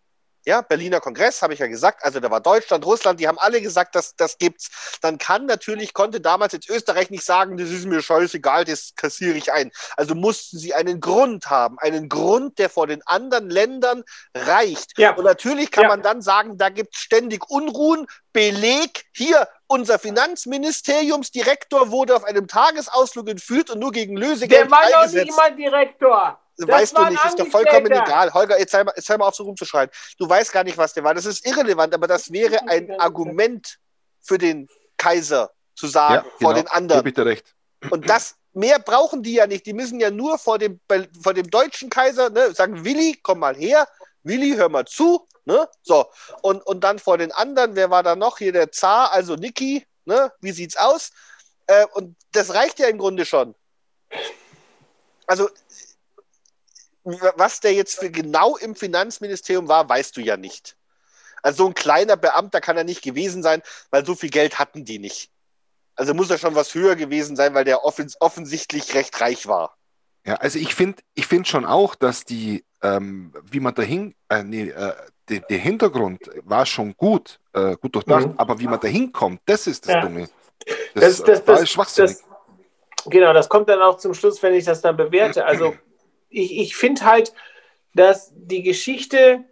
[0.47, 2.05] Ja, Berliner Kongress, habe ich ja gesagt.
[2.05, 4.99] Also da war Deutschland, Russland, die haben alle gesagt, das, das gibt's.
[5.01, 9.37] Dann kann natürlich, konnte damals jetzt Österreich nicht sagen, das ist mir scheißegal, das kassiere
[9.39, 9.73] ich ein.
[9.97, 11.79] Also mussten sie einen Grund haben.
[11.79, 14.05] Einen Grund, der vor den anderen Ländern
[14.35, 14.99] reicht.
[14.99, 15.15] Ja.
[15.15, 15.89] Und natürlich kann Ja.
[15.89, 18.07] man dann sagen, da gibt es ständig Unruhen.
[18.35, 24.83] Beleg hier, unser Finanzministeriumsdirektor wurde auf einem Tagesausflug entführt und nur gegen Lösegeld Der war
[24.91, 26.39] doch nicht mal Direktor.
[26.57, 28.33] Das weißt du nicht, ist doch vollkommen egal.
[28.33, 29.91] Holger, jetzt hör, mal, jetzt hör mal auf, so rumzuschreien.
[30.19, 31.15] Du weißt gar nicht, was der war.
[31.15, 33.79] Das ist irrelevant, aber das wäre ein Argument
[34.21, 37.07] für den Kaiser zu sagen, ja, vor genau, den anderen.
[37.07, 37.55] ich dir recht.
[37.91, 39.67] Und das mehr brauchen die ja nicht.
[39.67, 40.81] Die müssen ja nur vor dem,
[41.21, 43.89] vor dem deutschen Kaiser ne, sagen, Willi, komm mal her.
[44.23, 45.27] Willi, hör mal zu.
[45.45, 45.69] Ne?
[45.83, 46.07] So.
[46.43, 48.39] Und, und dann vor den anderen, wer war da noch?
[48.39, 49.87] Hier der Zar, also Niki.
[50.05, 50.33] Ne?
[50.41, 51.11] Wie sieht's aus?
[51.67, 53.55] Äh, und das reicht ja im Grunde schon.
[55.27, 55.49] Also,
[57.05, 60.77] was der jetzt für genau im Finanzministerium war, weißt du ja nicht.
[61.43, 64.85] Also so ein kleiner Beamter kann er nicht gewesen sein, weil so viel Geld hatten
[64.85, 65.31] die nicht.
[65.97, 69.77] Also muss er schon was höher gewesen sein, weil der offens offensichtlich recht reich war.
[70.27, 74.43] Ja, also ich finde ich find schon auch, dass die, ähm, wie man dahin, äh,
[74.43, 74.95] nee, äh,
[75.29, 78.35] der, der Hintergrund war schon gut, äh, gut durchdacht, Mhm.
[78.39, 80.01] aber wie man dahin kommt, das ist das Ja.
[80.01, 80.29] Dumme.
[80.95, 82.17] Das, das, war das, schwachsinnig.
[82.17, 82.25] das,
[83.11, 85.45] genau, das kommt dann auch zum Schluss, wenn ich das dann bewerte.
[85.45, 85.77] Also
[86.35, 87.33] ich, ich finde halt,
[87.95, 89.45] dass die Geschichte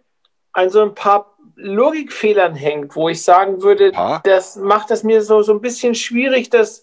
[0.51, 4.21] an so ein paar Logikfehlern hängt, wo ich sagen würde, Paar?
[4.23, 6.81] das macht es mir so, so ein bisschen schwierig, das,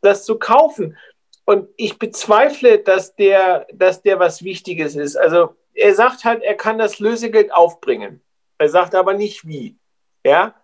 [0.00, 0.96] das zu kaufen.
[1.44, 5.16] Und ich bezweifle, dass der, dass der was Wichtiges ist.
[5.16, 8.22] Also er sagt halt, er kann das Lösegeld aufbringen.
[8.58, 9.76] Er sagt aber nicht wie.
[10.24, 10.54] Ja,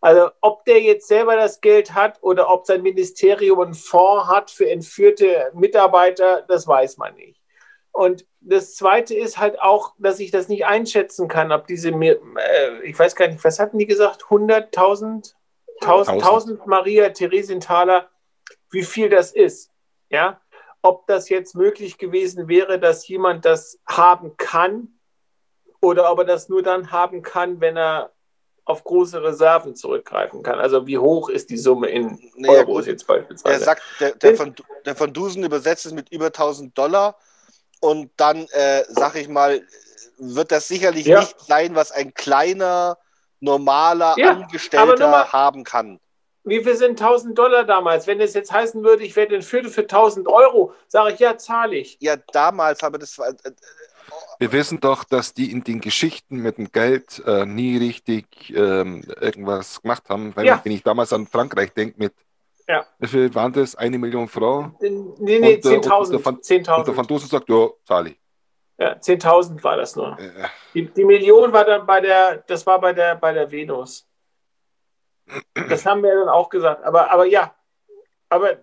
[0.00, 4.50] also ob der jetzt selber das Geld hat oder ob sein Ministerium einen Fonds hat
[4.50, 7.40] für entführte Mitarbeiter, das weiß man nicht.
[7.94, 12.80] Und das Zweite ist halt auch, dass ich das nicht einschätzen kann, ob diese, äh,
[12.82, 15.34] ich weiß gar nicht, was hatten die gesagt, 100.000,
[15.80, 18.10] 1000, 1000 Maria Theresienthaler,
[18.70, 19.70] wie viel das ist.
[20.10, 20.40] Ja,
[20.82, 24.88] ob das jetzt möglich gewesen wäre, dass jemand das haben kann
[25.80, 28.10] oder ob er das nur dann haben kann, wenn er
[28.64, 30.58] auf große Reserven zurückgreifen kann.
[30.58, 32.86] Also wie hoch ist die Summe in Naja, Euros gut.
[32.86, 33.64] jetzt Der beispielsweise?
[33.64, 34.52] sagt, der, der, von,
[34.84, 37.16] der von Dusen übersetzt es mit über 1000 Dollar
[37.84, 39.60] und dann, äh, sag ich mal,
[40.16, 41.20] wird das sicherlich Ja.
[41.20, 42.96] nicht sein, was ein kleiner,
[43.40, 46.00] normaler Ja, Angestellter mal- haben kann.
[46.44, 48.06] Wie viel sind 1000 Dollar damals?
[48.06, 51.76] Wenn es jetzt heißen würde, ich werde entführt für 1000 Euro, sage ich, ja, zahle
[51.76, 51.96] ich.
[52.00, 53.34] Ja, damals, aber das war, äh,
[54.38, 59.02] Wir wissen doch, dass die in den Geschichten mit dem Geld äh, nie richtig ähm,
[59.20, 60.34] irgendwas gemacht haben.
[60.36, 60.60] Wenn, Ja.
[60.62, 62.12] wenn ich damals an Frankreich denke, mit
[62.66, 62.86] Ja.
[63.02, 63.74] viel waren das?
[63.74, 64.74] Eine Million Frauen?
[64.80, 64.90] Nee,
[65.38, 66.24] nee, Und, äh, und der 10.000.
[66.24, 68.20] Van- Und der 10.000 Van Dusen sagt, ja, zahle ich.
[68.78, 70.18] ja, 10.000 war das nur.
[70.18, 70.30] Äh,
[70.72, 74.08] Die, die Million war dann bei der, das war bei der, bei der Venus.
[75.68, 76.84] Das haben wir dann auch gesagt.
[76.84, 77.54] Aber, aber ja,
[78.28, 78.58] aber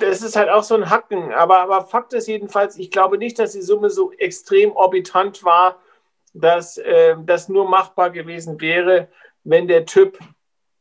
[0.00, 1.32] das ist halt auch so ein Hacken.
[1.32, 5.76] Aber, aber Fakt ist jedenfalls, ich glaube nicht, dass die Summe so extrem orbitant war,
[6.34, 9.08] dass äh, das nur machbar gewesen wäre,
[9.44, 10.18] wenn der Typ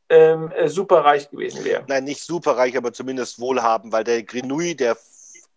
[0.09, 1.84] ähm, äh, superreich gewesen wäre.
[1.88, 4.93] nein, nicht superreich, aber zumindest wohlhabend, weil der Grenouille, der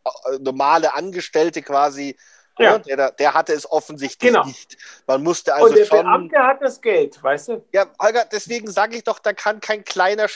[0.05, 2.17] äh, normale Angestellte quasi,
[2.59, 2.79] Ja.
[2.79, 4.45] ne, der, der hatte es offensichtlich Genau.
[4.45, 4.77] nicht.
[5.07, 6.03] Man musste also Und der schon.
[6.05, 7.65] Beamte hat das Geld, weißt du?
[7.73, 10.29] Ja, Holger, deswegen sage ich doch, da kann kein kleiner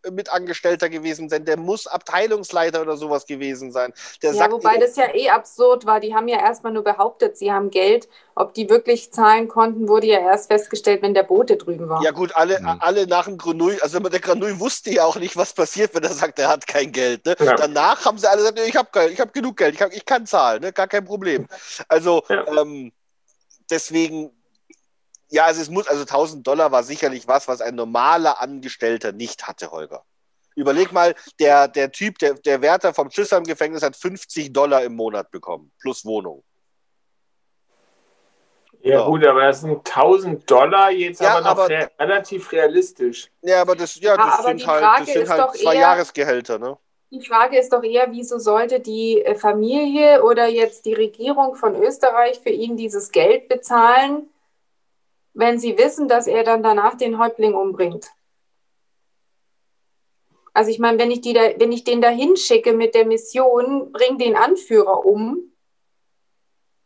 [0.00, 1.44] Steuermitangestellter gewesen sein.
[1.44, 3.92] Der muss Abteilungsleiter oder sowas gewesen sein.
[4.22, 6.00] Der Ja, sagt, wobei das ja eh absurd war.
[6.00, 8.08] Die haben ja erstmal nur behauptet, sie haben Geld.
[8.34, 12.02] Ob die wirklich zahlen konnten, wurde ja erst festgestellt, wenn der Bote drüben war.
[12.02, 12.76] ja gut, alle, Mhm.
[12.80, 16.12] alle nach dem Grenouille, also der Grenouille wusste ja auch nicht, was passiert, wenn er
[16.12, 17.26] sagt, er hat kein Geld.
[17.26, 17.36] Ne?
[17.38, 17.54] Ja.
[17.56, 20.04] Danach haben sie alle gesagt, ich habe Geld, ich habe genug Geld, ich, hab, ich
[20.06, 20.72] kann zahlen, ne?
[20.72, 21.46] gar kein Problem.
[21.88, 22.46] Also Ja.
[22.46, 22.92] ähm,
[23.70, 24.30] deswegen,
[25.30, 29.46] ja, also es muss, also 1000 Dollar war sicherlich was, was ein normaler Angestellter nicht
[29.48, 30.04] hatte, Holger.
[30.56, 35.30] Überleg mal, der, der Typ, der, der Wärter vom Chisholm-Gefängnis hat 50 Dollar im Monat
[35.30, 36.42] bekommen, plus Wohnung.
[38.82, 39.06] Ja, Ja.
[39.06, 43.30] gut, aber das sind 1000 Dollar jetzt Ja, aber noch aber- re relativ realistisch.
[43.42, 46.58] Ja, aber das, ja, Ja, das aber sind halt, das sind halt zwei eher- Jahresgehälter,
[46.58, 46.78] ne?
[47.12, 51.74] Die Frage ist doch eher, wieso sollte die äh, Familie oder jetzt die Regierung von
[51.74, 54.30] Österreich für ihn dieses Geld bezahlen,
[55.34, 58.10] wenn sie wissen, dass er dann danach den Häuptling umbringt?
[60.52, 63.92] Also ich meine, wenn ich, die da, wenn ich den da hinschicke mit der Mission,
[63.92, 65.52] bring den Anführer um,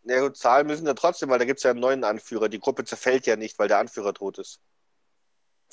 [0.04, 2.48] Ja gut, zahlen müssen ja trotzdem, weil da gibt es ja einen neuen Anführer.
[2.48, 4.60] Die Gruppe zerfällt ja nicht, weil der Anführer tot ist.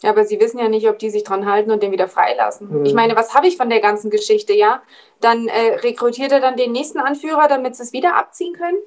[0.01, 2.79] Ja, aber sie wissen ja nicht, ob die sich dran halten und den wieder freilassen.
[2.79, 2.85] Mhm.
[2.85, 4.81] Ich meine, was habe ich von der ganzen Geschichte, ja?
[5.19, 8.79] Dann äh, rekrutiert er dann den nächsten Anführer, damit sie es wieder abziehen können?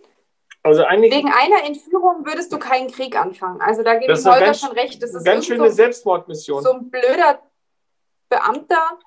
[0.65, 3.61] Also eigentlich Wegen einer Entführung würdest du keinen Krieg anfangen.
[3.61, 5.01] Also da gebe ich Holger ganz- schon recht.
[5.03, 6.62] Das ist ganz schöne so, Selbstmordmission.
[6.62, 7.39] so ein blöder
[8.31, 8.99] Beamter.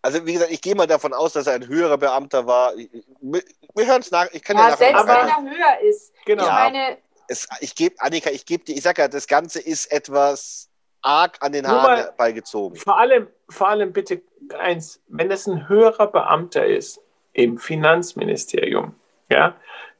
[0.00, 2.72] Also wie gesagt, ich gehe mal davon aus, dass er ein höherer Beamter war.
[2.76, 3.42] Wir,
[3.86, 4.28] hören es nach.
[4.32, 6.12] Ich kann ja, Ja, nachher selbst wenn er höher ist.
[6.24, 6.44] genau.
[6.44, 9.90] Ich meine, es, ich gebe, Annika, ich gebe dir, ich sag ja, das Ganze ist
[9.90, 10.68] etwas
[11.02, 12.76] arg an den Haaren beigezogen.
[12.76, 14.22] Vor allem, vor allem bitte
[14.56, 17.00] eins, wenn es ein höherer Beamter ist
[17.32, 18.94] im Finanzministerium,
[19.30, 19.56] ja,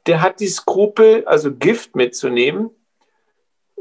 [0.07, 2.69] der hat die Skrupel, also Gift mitzunehmen,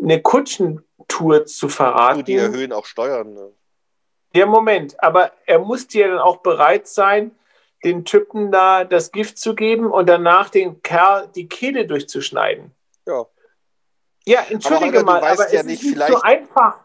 [0.02, 2.24] eine Kutschentour zu Du, verraten.
[2.24, 3.34] die erhöhen auch Steuern.
[3.34, 3.52] Ne?
[4.34, 7.30] Ja, Moment, aber er musste ja dann auch bereit sein,
[7.84, 12.72] den Typen da das Gift zu geben und danach den Kerl die Kehle durchzuschneiden.
[13.06, 13.26] Ja.
[14.26, 16.78] Ja, entschuldige Holger, du mal, weißt aber ja es nicht, ist nicht so vielleicht- einfach.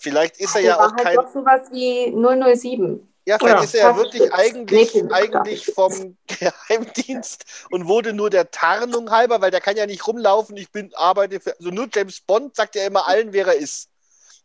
[0.00, 1.16] Vielleicht ist er ja war auch halt kein.
[1.16, 3.12] doch sowas wie 007.
[3.28, 3.64] Ja, vielleicht Ja.
[3.64, 9.50] ist er ja wirklich eigentlich, eigentlich vom Geheimdienst und wurde nur der Tarnung halber, weil
[9.50, 10.56] der kann ja nicht rumlaufen.
[10.56, 11.54] Ich bin arbeite für.
[11.58, 13.90] Also nur James Bond sagt ja immer allen, wer er ist.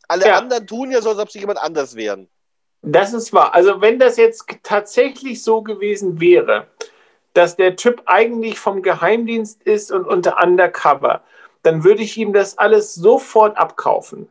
[0.09, 0.37] Alle Ja.
[0.37, 2.27] anderen tun ja so, als ob sie jemand anders wären.
[2.81, 3.55] Das ist wahr.
[3.55, 6.67] Also wenn das jetzt tatsächlich so gewesen wäre,
[7.33, 11.23] dass der Typ eigentlich vom Geheimdienst ist und unter Undercover,
[11.61, 14.27] dann würde ich ihm das alles sofort abkaufen.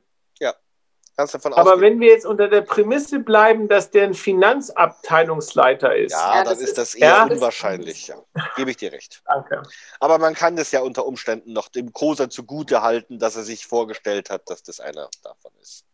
[1.23, 1.81] Kannst davon Aber ausgehen.
[1.93, 6.53] wenn wir jetzt unter der Prämisse bleiben, dass der ein Finanzabteilungsleiter ist, Ja, Ja, dann
[6.55, 7.23] das ist das eher Ja.
[7.31, 8.09] unwahrscheinlich.
[8.09, 8.17] Ja.
[8.57, 9.23] Gebe ich dir recht.
[9.25, 9.63] danke.
[10.01, 13.69] Aber man kann das ja unter Umständen noch dem Koser zugute halten, dass er sich
[13.69, 15.85] vorgestellt hat, dass das einer davon ist.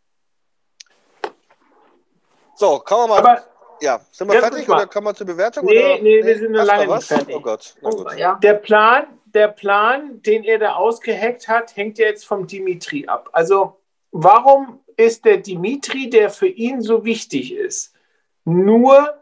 [2.57, 3.19] So, kommen wir mal.
[3.19, 3.45] Aber
[3.83, 5.67] ja, sind wir fertig oder kommen wir zur Bewertung?
[5.67, 6.03] Nee, oder?
[6.03, 7.37] nee, wir sind noch lange nicht fertig.
[7.37, 7.75] Oh Gott.
[7.83, 8.17] Na Oh, gut.
[8.17, 8.35] ja.
[8.43, 13.29] der Plan, der Plan, den er da ausgeheckt hat, hängt ja jetzt vom Dimitri ab.
[13.33, 13.79] Also
[14.11, 17.95] warum ist der Dimitri, der für ihn so wichtig ist,
[18.45, 19.15] nur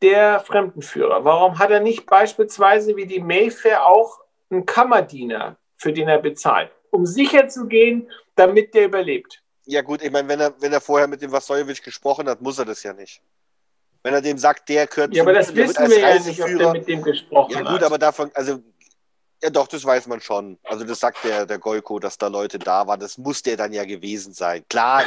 [0.00, 1.24] der Fremdenführer?
[1.24, 6.70] Warum hat er nicht beispielsweise wie die Mayfair auch einen Kammerdiener, für den er bezahlt,
[6.90, 9.42] um sicher zu gehen, damit der überlebt?
[9.66, 12.58] Ja, gut, ich meine, wenn er, wenn er vorher mit dem Vasojewitsch gesprochen hat, muss
[12.58, 13.20] er das ja nicht.
[14.04, 16.48] Wenn er dem sagt, der gehört Ja, zu aber das wissen wir ja nicht, ob
[16.58, 17.68] der mit dem gesprochen Ja, hat.
[17.72, 18.58] gut, aber davon, also,
[19.42, 20.58] ja doch, das weiß man schon.
[20.64, 23.00] Also, das sagt der, der Goiko, dass da Leute da waren.
[23.00, 24.64] Das muss der dann ja gewesen sein.
[24.68, 25.04] Klar,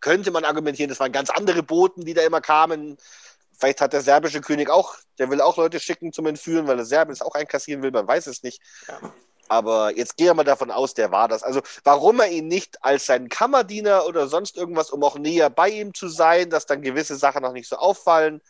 [0.00, 2.98] könnte man argumentieren, das waren ganz andere Boten, die da immer kamen.
[3.58, 6.84] Vielleicht hat der serbische König auch, der will auch Leute schicken zum Entführen, weil er
[6.84, 8.60] Serben es auch einkassieren will, man weiß es nicht.
[8.88, 8.98] Ja.
[9.48, 11.42] Aber jetzt gehen wir mal davon aus, der war das.
[11.42, 15.68] Also, warum er ihn nicht als seinen Kammerdiener oder sonst irgendwas, um auch näher bei
[15.68, 18.40] ihm zu sein, dass dann gewisse Sachen noch nicht so auffallen,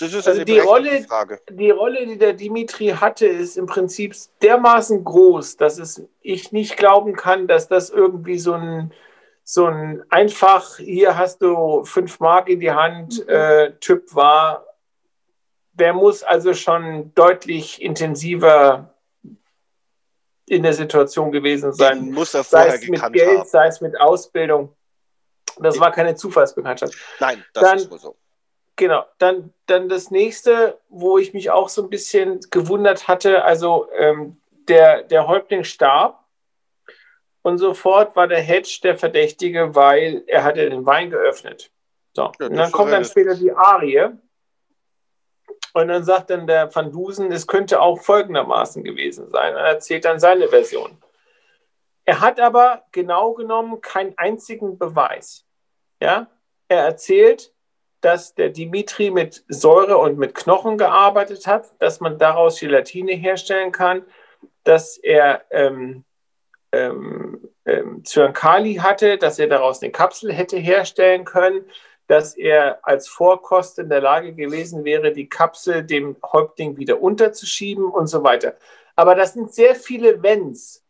[0.00, 1.40] das ist Also eine die Rolle- Frage.
[1.50, 6.76] die Rolle, die der Dimitri hatte, ist im Prinzip dermaßen groß, dass es, ich nicht
[6.76, 8.92] glauben kann, dass das irgendwie so ein,
[9.44, 14.66] so ein einfach, hier hast du fünf Mark in die Hand, äh, Typ war.
[15.72, 18.94] Der muss also schon deutlich intensiver
[20.46, 22.04] in der Situation gewesen sein.
[22.06, 23.48] Den muss er Sei vorher es mit Geld, haben.
[23.48, 24.74] sei es mit Ausbildung.
[25.58, 26.94] Das war keine Zufallsbekanntschaft.
[27.20, 28.16] Nein, das Dann- ist wohl so.
[28.80, 33.90] Genau, dann, dann das nächste, wo ich mich auch so ein bisschen gewundert hatte, also
[33.92, 36.24] ähm, der, der Häuptling starb
[37.42, 41.70] und sofort war der Hedge der Verdächtige, weil er hatte den Wein geöffnet.
[42.14, 44.12] So, Ja, und dann kommt dann später die Arie
[45.74, 49.56] und dann sagt dann der Van Dusen, es könnte auch folgendermaßen gewesen sein.
[49.56, 50.96] Er erzählt dann seine Version.
[52.06, 55.44] Er hat aber genau genommen keinen einzigen Beweis.
[56.00, 56.28] Ja?
[56.68, 57.52] Er erzählt,
[58.00, 63.72] dass der Dimitri mit Säure und mit Knochen gearbeitet hat, dass man daraus Gelatine herstellen
[63.72, 64.02] kann,
[64.64, 66.04] dass er ähm,
[66.72, 71.64] ähm, ähm, Zyankali hatte, dass er daraus eine Kapsel hätte herstellen können,
[72.06, 77.84] dass er als Vorkost in der Lage gewesen wäre, die Kapsel dem Häuptling wieder unterzuschieben
[77.84, 78.56] und so weiter.
[78.96, 80.84] Aber das sind sehr viele Wenns.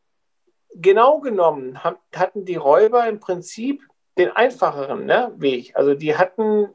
[0.74, 3.82] Genau genommen hatten die Räuber im Prinzip
[4.16, 5.72] den einfacheren ne, Weg.
[5.76, 6.68] Also die hatten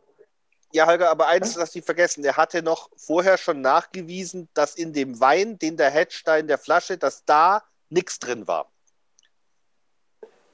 [0.75, 2.21] Ja, Holger, aber eins, das die vergessen.
[2.25, 6.47] Er hatte noch vorher schon nachgewiesen, dass in dem Wein, den der Hedge da in
[6.47, 8.69] der Flasche, dass da nichts drin war.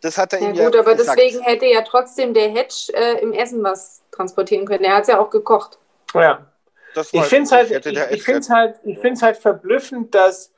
[0.02, 1.18] Das hat er Ja ihm gut, ja aber gesagt.
[1.18, 4.84] deswegen hätte ja trotzdem der Hedge äh, im Essen was transportieren können.
[4.84, 5.80] Der hat es ja auch gekocht.
[6.14, 6.46] Ja,
[6.94, 7.72] Das ich finde es nicht.
[7.74, 10.54] halt, ich, ich find's halt, ich find's halt verblüffend, dass,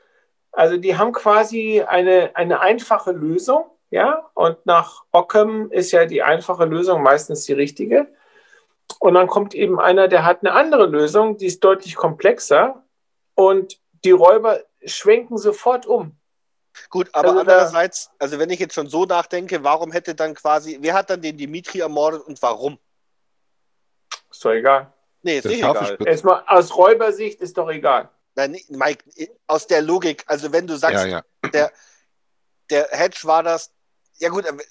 [0.52, 6.22] also die haben quasi eine, eine einfache Lösung, ja, und nach Ockham ist ja die
[6.22, 8.08] einfache Lösung meistens die richtige.
[9.00, 12.84] Und dann kommt eben einer, der hat eine andere Lösung, die ist deutlich komplexer
[13.36, 16.18] und die Räuber schwenken sofort um.
[16.90, 20.78] Gut, aber Also andererseits, also wenn ich jetzt schon so nachdenke, warum hätte dann quasi,
[20.82, 22.80] wer hat dann den Dimitri ermordet und warum?
[24.32, 24.92] Ist doch egal.
[25.22, 25.98] Nee, ist Der nicht egal.
[26.06, 28.10] Erstmal aus Räubersicht ist doch egal.
[28.36, 29.04] Nein, nee, Mike,
[29.46, 31.70] aus der Logik, also wenn du sagst, Ja, ja.
[32.70, 33.72] der Hedge war das,
[34.18, 34.64] ja gut, aber-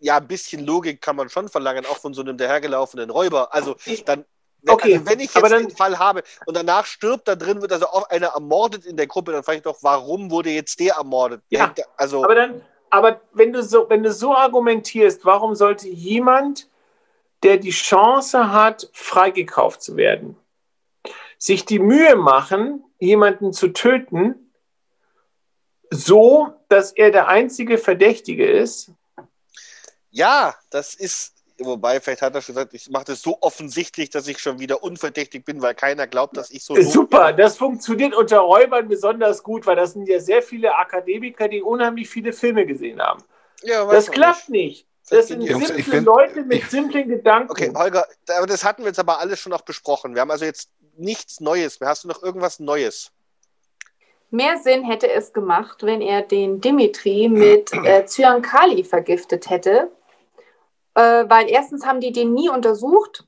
[0.00, 3.52] ja, ein bisschen Logik kann man schon verlangen, auch von so einem dahergelaufenen Räuber.
[3.54, 3.76] Also
[4.06, 4.24] dann,
[4.62, 7.72] wenn, Okay, also wenn ich jetzt den Fall habe und danach stirbt da drin, wird
[7.72, 10.94] also auch einer ermordet in der Gruppe, dann frage ich doch, warum wurde jetzt der
[10.94, 11.42] ermordet?
[11.50, 12.60] Ja, Der- also, Aber dann,
[12.90, 16.68] aber wenn du so, wenn du so argumentierst, warum sollte jemand,
[17.42, 20.36] der die Chance hat, freigekauft zu werden,
[21.38, 24.52] sich die Mühe machen, jemanden zu töten,
[25.90, 28.90] so, dass er der einzige Verdächtige ist?
[30.10, 34.26] Ja, das ist, wobei, vielleicht hat er schon gesagt, ich mache das so offensichtlich, dass
[34.28, 37.36] ich schon wieder unverdächtig bin, weil keiner glaubt, dass ich so doof Super, bin.
[37.38, 42.08] das funktioniert unter Räubern besonders gut, weil das sind ja sehr viele Akademiker, die unheimlich
[42.08, 43.22] viele Filme gesehen haben.
[43.62, 44.86] Ja, Das klappt nicht.
[44.86, 44.88] nicht.
[45.10, 47.50] Das sind Jungs, simple find- Leute mit ich- simplen Gedanken.
[47.50, 48.06] Okay, Holger,
[48.36, 50.14] aber das hatten wir jetzt aber alles schon noch besprochen.
[50.14, 51.88] Wir haben also jetzt nichts Neues mehr.
[51.88, 53.10] Hast du noch irgendwas Neues?
[54.30, 59.90] Mehr Sinn hätte es gemacht, wenn er den Dimitri mit äh, Zyankali vergiftet hätte.
[60.98, 63.24] Äh, weil erstens haben die den nie untersucht.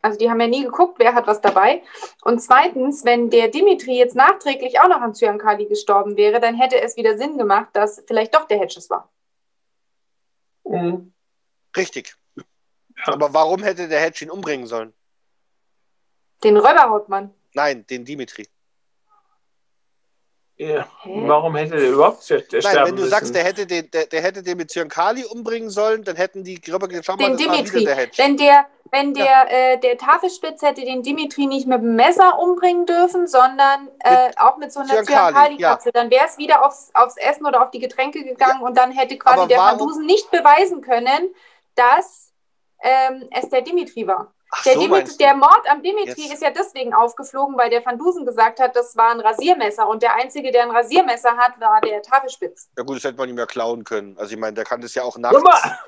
[0.00, 1.82] Also die haben ja nie geguckt, wer hat was dabei.
[2.22, 6.80] Und zweitens, wenn der Dimitri jetzt nachträglich auch noch an Zyankali gestorben wäre, dann hätte
[6.80, 9.10] es wieder Sinn gemacht, dass vielleicht doch der Hedges war.
[10.62, 11.12] Mhm.
[11.76, 12.14] Richtig.
[13.06, 14.94] Aber warum hätte der Hedge ihn umbringen sollen?
[16.44, 17.34] Den Räuberhauptmann.
[17.52, 18.46] Nein, den Dimitri.
[20.60, 20.88] Ja.
[21.04, 23.10] Warum hätte der überhaupt ster- der Nein, sterben wenn du müssen?
[23.12, 26.60] sagst, der hätte den, der, der hätte den mit Zyankali umbringen sollen, dann hätten die
[26.66, 27.84] schau mal, Den Dimitri.
[27.84, 27.96] der.
[28.16, 32.86] Wenn der, wenn der, äh, der Tafelspitz hätte den Dimitri nicht mit dem Messer umbringen
[32.86, 37.16] dürfen, sondern äh, auch mit so einer Zyankali, Zyankali-Katze, dann wäre es wieder aufs, aufs
[37.18, 40.06] Essen oder auf die Getränke gegangen und dann hätte quasi Aber der warum- Van Dusen
[40.06, 41.32] nicht beweisen können,
[41.76, 42.32] dass
[42.82, 44.32] ähm, es der Dimitri war.
[44.50, 45.34] Ach Der, so, Dimitri, meinst der.
[45.34, 46.32] Mord am Dimitri Jetzt.
[46.34, 50.02] ist ja deswegen aufgeflogen, weil der Van Dusen gesagt hat, das war ein Rasiermesser und
[50.02, 52.70] der Einzige, der ein Rasiermesser hat, war der Tafelspitz.
[52.76, 54.16] Ja gut, das hätte man ihm ja klauen können.
[54.18, 55.42] Also ich meine, der kann das ja auch nachts.
[55.42, 55.78] mal,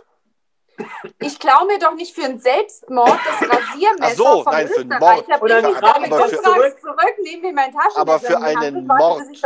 [1.20, 4.80] Ich klaue mir doch nicht für einen Selbstmord das Rasiermesser Ach so, vom nein, für
[4.80, 4.88] einen.
[4.98, 5.42] Mord.
[5.42, 9.22] Oder mich aber für- zurück, zurück, nehmen wir mein Taschenmesser Aber für einen Mord.
[9.30, 9.42] ich.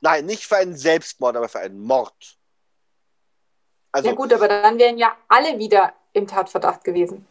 [0.00, 2.36] Nein, nicht für einen Selbstmord, aber für einen Mord.
[3.92, 7.26] Also ja gut, aber dann wären ja alle wieder im Tatverdacht gewesen.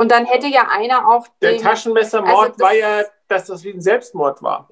[0.00, 3.62] Und dann hätte ja einer auch der den, Taschenmessermord Also das- war ja, dass das
[3.64, 4.66] wie ein Selbstmord war.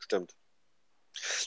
[0.00, 0.34] stimmt.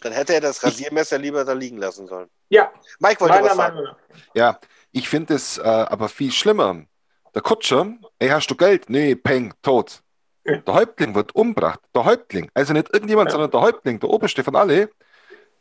[0.02, 2.30] Dann hätte er das Rasiermesser lieber da liegen lassen sollen.
[2.49, 3.76] Ja, Mike wollte meiner was sagen.
[3.76, 3.95] Meinung.
[4.34, 4.60] Ja,
[4.91, 6.86] ich finde es äh, aber viel schlimmer.
[7.34, 8.90] Der Kutscher, ey, hast du Geld?
[8.90, 10.02] Nee, peng, tot.
[10.45, 10.57] Ja.
[10.57, 11.80] Der Häuptling wird umgebracht.
[11.94, 12.49] Der Häuptling.
[12.53, 13.32] Also nicht irgendjemand, Ja.
[13.34, 14.90] sondern der Häuptling, der Oberste von alle.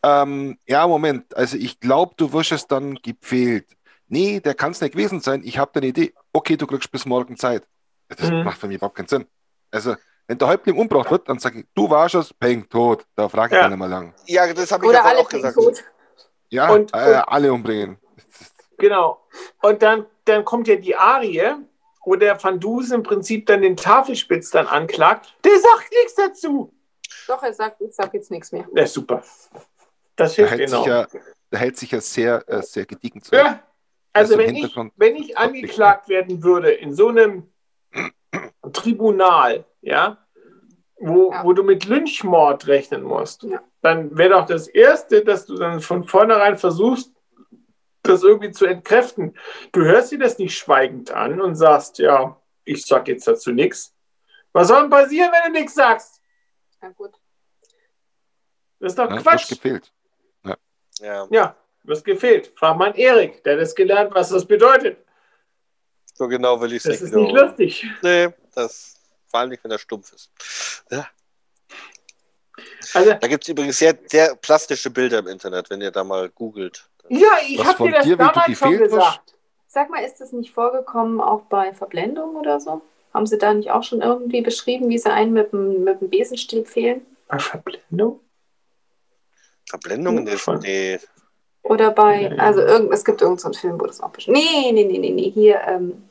[0.02, 1.34] Ähm, ja, Moment.
[1.36, 3.66] Also ich glaube, du wirst es dann gefehlt.
[4.14, 5.42] Nee, der kann es nicht gewesen sein.
[5.44, 6.14] Ich habe eine Idee.
[6.32, 7.64] Okay, du kriegst bis morgen Zeit.
[8.08, 8.44] Das Mhm.
[8.44, 9.26] macht für mich überhaupt keinen Sinn.
[9.72, 9.96] Also,
[10.28, 13.04] wenn der Häuptling umgebracht wird, dann sage ich, du warst es, peng, tot.
[13.16, 13.64] Da frage ich Ja.
[13.64, 14.14] dann immer lang.
[14.26, 15.54] Ja, das habe ich oder ja alle auch gesagt.
[15.56, 15.82] tot.
[16.50, 17.98] Ja, Und- äh, und- alle umbringen.
[18.78, 19.26] Genau.
[19.62, 21.54] Und dann, dann kommt ja die Arie,
[22.04, 25.34] wo der Van Dusen im Prinzip dann den Tafelspitz dann anklagt.
[25.44, 26.72] Der sagt nichts dazu.
[27.26, 28.66] Doch, er sagt, ich sag jetzt nichts mehr.
[28.74, 29.22] Ja, super.
[30.16, 30.88] Das Der hilft hält, sich enorm.
[30.88, 31.06] ja,
[31.50, 33.42] der hält sich ja sehr, äh, sehr gediegen zurück.
[33.44, 33.62] Ja.
[34.14, 37.52] Also im wenn ich, wenn ich angeklagt werden würde in so einem
[38.72, 40.18] Tribunal, ja,
[40.98, 41.44] wo, Ja.
[41.44, 43.60] wo du mit Lynchmord rechnen musst, Ja.
[43.82, 47.12] dann wäre doch das Erste, dass du dann von vornherein versuchst,
[48.02, 49.36] das irgendwie zu entkräften.
[49.72, 53.94] Du hörst dir das nicht schweigend an und sagst, ja, ich sag jetzt dazu nichts.
[54.52, 56.20] Was soll denn passieren, wenn du nichts sagst?
[56.82, 57.12] Ja, gut.
[58.78, 59.08] Das ist doch?
[59.10, 59.48] Frisch Quatsch.
[59.48, 59.92] gefehlt.
[61.00, 62.52] Ja, Ja, was gefehlt.
[62.56, 64.98] Frag mal Erik, der hat das gelernt, was das bedeutet.
[66.14, 67.86] so genau will ich es Das nicht ist nicht lustig.
[68.02, 68.96] Nee, das
[69.26, 70.30] vor allem nicht, wenn er stumpf ist.
[72.94, 76.28] Also, Da gibt es übrigens sehr, sehr plastische Bilder im Internet, wenn ihr da mal
[76.30, 76.88] googelt.
[77.08, 79.34] ja, ich habe dir das dir, du damals schon gesagt.
[79.66, 82.80] Sag mal, ist das nicht vorgekommen auch bei Verblendung oder so?
[83.12, 86.10] Haben Sie da nicht auch schon irgendwie beschrieben, wie Sie einen mit dem, mit dem
[86.10, 87.04] Besenstiel fehlen?
[87.26, 88.20] Bei Verblendung?
[89.68, 90.42] Verblendungen ist.
[90.42, 90.60] Schon.
[90.60, 91.00] Nee.
[91.64, 92.38] Oder bei, Nee.
[92.38, 94.98] also irgend, es gibt irgendeinen so einen Film, wo das auch beschrieben Nee, nee, nee,
[94.98, 96.08] nee, nee, hier ähm,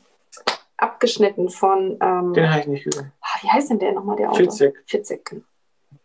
[0.76, 3.12] abgeschnitten von, ähm, Den habe ich nicht gesehen.
[3.20, 4.36] ah, wie heißt denn der nochmal, der Autor?
[4.44, 4.82] Fitzek.
[4.86, 5.24] Fitzek.
[5.24, 5.42] genau.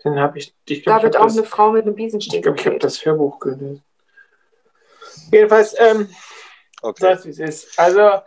[0.06, 0.56] Den habe ich.
[0.66, 2.56] Ich Da glaube, ich wird habe auch das, eine Frau mit einem Besenstiel ich glaub,
[2.56, 2.84] ich hab gefehlt.
[2.84, 3.84] das Hörbuch gelesen.
[5.32, 6.10] Jedenfalls, ähm,
[6.82, 7.02] Okay.
[7.02, 7.78] sag's wie es ist.
[7.80, 8.22] Also,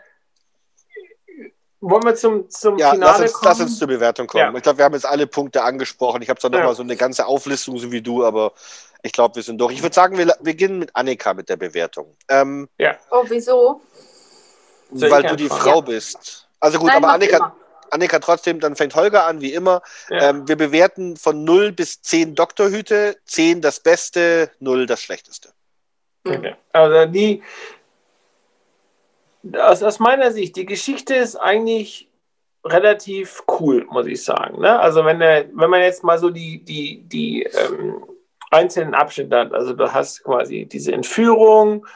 [1.80, 3.48] wollen wir zum, zum Ja, Finale lass uns, kommen?
[3.48, 4.52] lass uns zur Bewertung kommen.
[4.52, 4.56] Ja.
[4.56, 6.20] Ich glaube, wir haben jetzt alle Punkte angesprochen.
[6.22, 6.64] Ich habe zwar Ja.
[6.64, 8.52] mal so eine ganze Auflistung, so wie du, aber
[9.02, 9.74] ich glaube, wir sind durch.
[9.74, 12.16] Ich würde sagen, wir beginnen mit Annika mit der Bewertung.
[12.28, 12.68] Ähm,
[13.10, 13.80] Oh, wieso?
[14.90, 15.60] Weil du die anfangen?
[15.60, 15.80] Frau Ja.
[15.80, 16.48] bist.
[16.60, 17.56] Also gut, Nein, aber Annika, immer.
[17.90, 19.82] Annika trotzdem, dann fängt Holger an, wie immer.
[20.08, 20.30] Ja.
[20.30, 25.50] Ähm, wir bewerten von 0 bis 10 Doktorhüte, 10 das Beste, 0 das Schlechteste.
[26.24, 26.54] Okay.
[26.72, 27.42] Also die,
[29.58, 32.08] aus, aus meiner Sicht, die Geschichte ist eigentlich
[32.64, 34.60] relativ cool, muss ich sagen.
[34.60, 34.78] Ne?
[34.78, 38.04] Also wenn, der, wenn man jetzt mal so die, die, die ähm,
[38.52, 41.86] einzelnen Abschnitte hat, also du hast quasi diese Entführung,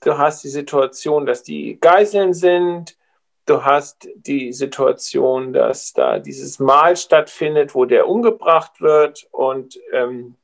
[0.00, 2.96] du hast die Situation, dass die Geiseln sind,
[3.46, 10.36] du hast die Situation, dass da dieses Mahl stattfindet, wo der umgebracht wird und ähm,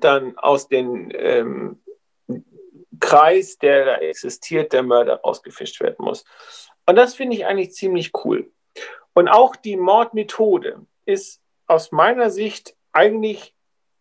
[0.00, 1.80] dann aus den ähm,
[3.00, 6.24] Kreis, der da existiert, der Mörder rausgefischt werden muss.
[6.86, 8.50] Und das finde ich eigentlich ziemlich cool.
[9.14, 13.54] Und auch die Mordmethode ist aus meiner Sicht eigentlich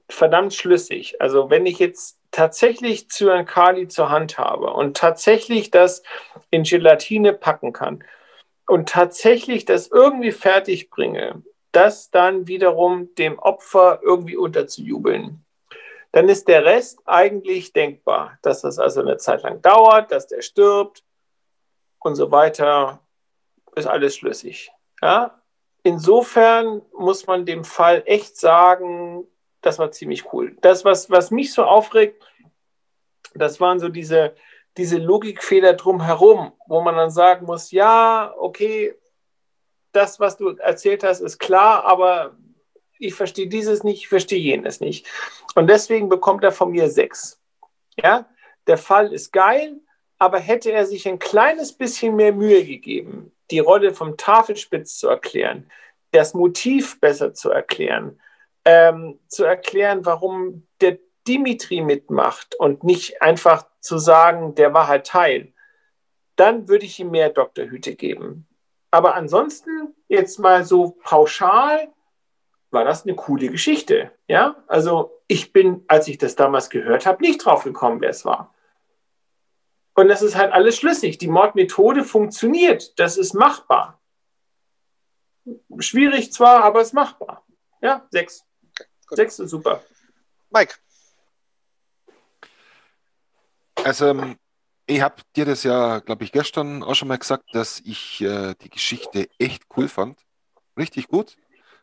[0.09, 1.21] verdammt schlüssig.
[1.21, 6.03] Also wenn ich jetzt tatsächlich Zyankali zur Hand habe und tatsächlich das
[6.49, 8.03] in Gelatine packen kann
[8.67, 15.43] und tatsächlich das irgendwie fertig bringe, das dann wiederum dem Opfer irgendwie unterzujubeln,
[16.11, 20.41] dann ist der Rest eigentlich denkbar, dass das also eine Zeit lang dauert, dass der
[20.41, 21.03] stirbt
[21.99, 23.01] und so weiter,
[23.75, 24.71] ist alles schlüssig.
[25.01, 25.41] Ja?
[25.83, 29.27] Insofern muss man dem Fall echt sagen,
[29.67, 30.55] das war ziemlich cool.
[30.61, 32.23] Das, was, was mich so aufregt,
[33.35, 34.33] das waren so diese,
[34.77, 38.95] diese Logikfehler drumherum, wo man dann sagen muss, ja, okay,
[39.91, 42.37] das, was du erzählt hast, ist klar, aber
[42.97, 45.05] ich verstehe dieses nicht, ich verstehe jenes nicht.
[45.55, 47.41] Und deswegen bekommt er von mir sechs.
[48.01, 48.29] Ja,
[48.67, 49.81] der Fall ist geil,
[50.17, 55.09] aber hätte er sich ein kleines bisschen mehr Mühe gegeben, die Rolle vom Tafelspitz zu
[55.09, 55.69] erklären,
[56.11, 58.17] das Motiv besser zu erklären,
[58.67, 65.07] ähm, zu erklären, warum der Dimitri mitmacht und nicht einfach zu sagen, der war halt
[65.07, 65.53] Teil,
[66.35, 68.45] dann würde ich ihm mehr Doktorhüte geben.
[68.91, 71.87] Aber ansonsten, jetzt mal so pauschal,
[72.69, 74.11] war das eine coole Geschichte.
[74.27, 78.25] Ja, also ich bin, als ich das damals gehört habe, nicht drauf gekommen, wer es
[78.25, 78.53] war.
[79.95, 81.17] Und das ist halt alles schlüssig.
[81.17, 82.99] Die Mordmethode funktioniert.
[82.99, 84.01] Das ist machbar.
[85.79, 87.45] Schwierig zwar, aber es ist machbar.
[87.81, 88.46] Ja, sechs.
[89.09, 89.83] Okay, sechs ist super.
[90.49, 90.75] Mike.
[93.83, 94.37] Also, ähm,
[94.85, 98.53] ich habe dir das ja, glaube ich, gestern auch schon mal gesagt, dass ich äh,
[98.61, 100.19] die Geschichte echt cool fand.
[100.77, 101.37] Richtig gut.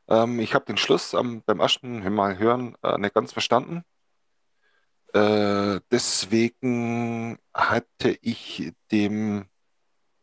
[0.08, 3.84] Ähm, ich habe den Schluss am, beim ersten Mal hören äh, nicht ganz verstanden.
[5.14, 9.46] Äh, deswegen hatte ich dem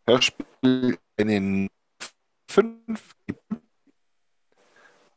[0.05, 1.69] Hörspiel einen
[2.47, 3.61] 5 gegeben.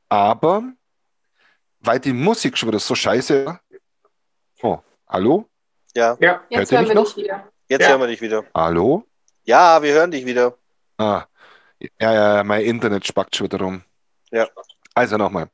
[0.08, 0.72] Aber
[1.84, 3.60] weil die Musik schon wieder so scheiße war.
[4.62, 5.48] Oh, hallo?
[5.94, 6.16] Ja.
[6.20, 6.42] Ja.
[6.48, 7.04] Jetzt Hört hören mich wir noch?
[7.06, 7.48] dich wieder.
[7.68, 7.88] Jetzt Ja.
[7.90, 8.44] hören wir dich wieder.
[8.54, 9.06] Hallo?
[9.44, 10.56] Ja, wir hören dich wieder.
[10.98, 11.24] Ah,
[12.00, 13.82] ja, ja, mein Internet spackt schon wieder rum.
[14.30, 14.48] Ja.
[14.94, 15.48] Also nochmal.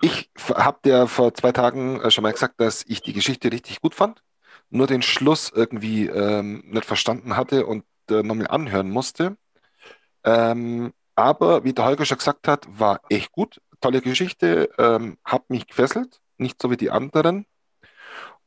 [0.00, 3.80] Ich habe dir vor zwei Tagen äh, schon mal gesagt, dass ich die Geschichte richtig
[3.80, 4.22] gut fand,
[4.70, 9.36] nur den Schluss irgendwie ähm, nicht verstanden hatte und äh, nochmal anhören musste.
[10.24, 13.60] Ähm, aber wie der Holger schon gesagt hat, war echt gut.
[13.80, 17.46] Tolle Geschichte, ähm, hat mich gefesselt, nicht so wie die anderen.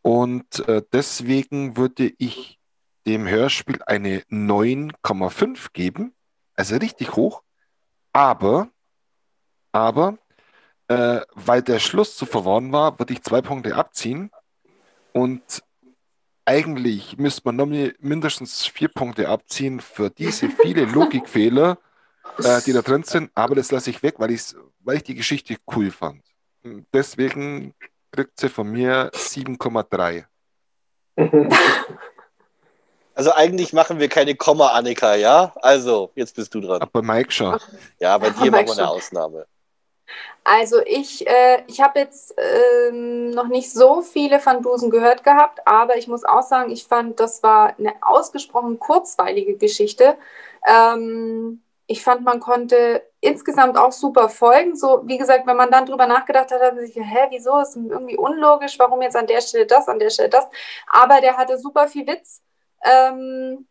[0.02, 2.60] Und äh, deswegen würde ich
[3.06, 6.14] dem Hörspiel eine 9,5 geben,
[6.56, 7.44] also richtig hoch.
[8.14, 8.70] Aber,
[9.72, 10.18] aber,
[10.88, 14.32] äh, weil der Schluss zu verworren war, würde ich zwei Punkte abziehen.
[15.14, 15.64] Und
[16.46, 21.78] eigentlich müsste man noch mi- mindestens vier Punkte abziehen für diese viele Logikfehler,
[22.40, 23.32] äh, die da drin sind.
[23.36, 26.24] Aber das lasse ich weg, weil, ich's, weil ich die Geschichte cool fand.
[26.94, 27.74] Deswegen
[28.12, 30.26] kriegt sie von mir 7,3.
[33.14, 35.52] Also eigentlich machen wir keine Komma, Annika, ja?
[35.62, 36.82] Also, jetzt bist du dran.
[36.82, 37.60] Aber Mike schon.
[38.00, 38.90] Ja, bei dir machen wir eine.
[38.90, 39.46] Ausnahme.
[40.44, 45.60] Also ich, äh, ich habe jetzt ähm, noch nicht so viele Van Dusen gehört gehabt,
[45.66, 50.18] aber ich muss auch sagen, ich fand, das war eine ausgesprochen kurzweilige Geschichte.
[50.66, 54.76] Ähm, ich fand, man konnte insgesamt auch super folgen.
[54.76, 57.76] So, wie gesagt, wenn man dann drüber nachgedacht hat, hat man sich, hä, wieso ist
[57.76, 60.48] irgendwie unlogisch, warum jetzt an der Stelle das, an der Stelle das.
[60.88, 62.42] Aber der hatte super viel Witz.
[62.84, 63.68] Ähm,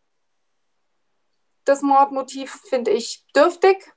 [1.65, 3.91] das Mordmotiv finde ich dürftig.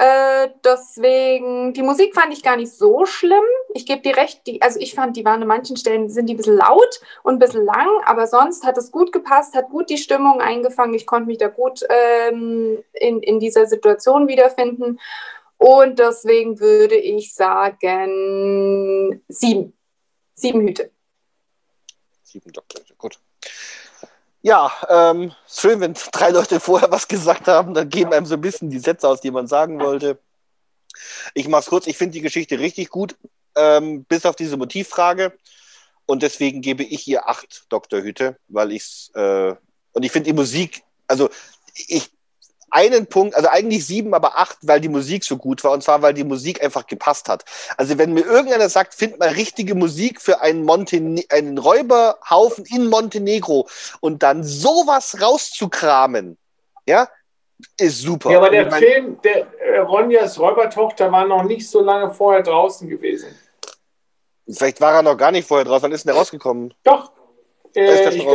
[0.00, 3.42] Äh, deswegen, die Musik fand ich gar nicht so schlimm.
[3.74, 6.34] Ich gebe dir recht, die, also ich fand, die waren an manchen Stellen sind die
[6.34, 9.90] ein bisschen laut und ein bisschen lang, aber sonst hat es gut gepasst, hat gut
[9.90, 10.94] die Stimmung eingefangen.
[10.94, 15.00] Ich konnte mich da gut ähm, in, in dieser Situation wiederfinden.
[15.56, 19.76] Und deswegen würde ich sagen, sieben.
[20.34, 20.92] Sieben Hüte.
[22.22, 23.18] Sieben Doktor, gut.
[24.42, 28.40] Ja, ähm, schön, wenn drei Leute vorher was gesagt haben, dann geben einem so ein
[28.40, 30.18] bisschen die Sätze aus, die man sagen wollte.
[31.34, 33.16] Ich mach's kurz, ich finde die Geschichte richtig gut,
[33.56, 35.36] ähm, bis auf diese Motivfrage.
[36.06, 39.54] Und deswegen gebe ich ihr acht Doktorhüte, weil ich's, äh,
[39.92, 41.28] und ich finde die Musik, also
[41.74, 42.10] ich,
[42.70, 46.02] einen Punkt, also eigentlich sieben, aber acht, weil die Musik so gut war, und zwar,
[46.02, 47.44] weil die Musik einfach gepasst hat.
[47.76, 52.88] Also wenn mir irgendeiner sagt, find mal richtige Musik für einen, Montene einen Räuberhaufen in
[52.88, 53.68] Montenegro
[54.00, 56.36] und dann sowas rauszukramen,
[56.86, 57.08] ja,
[57.76, 58.30] ist super.
[58.30, 62.88] Ja, aber der Film, der äh, Ronjas Räubertochter war noch nicht so lange vorher draußen
[62.88, 63.34] gewesen.
[64.48, 66.72] Vielleicht war er noch gar nicht vorher drauf, wann ist denn der rausgekommen?
[66.84, 67.12] Doch.
[67.74, 68.26] Ist Äh, der ich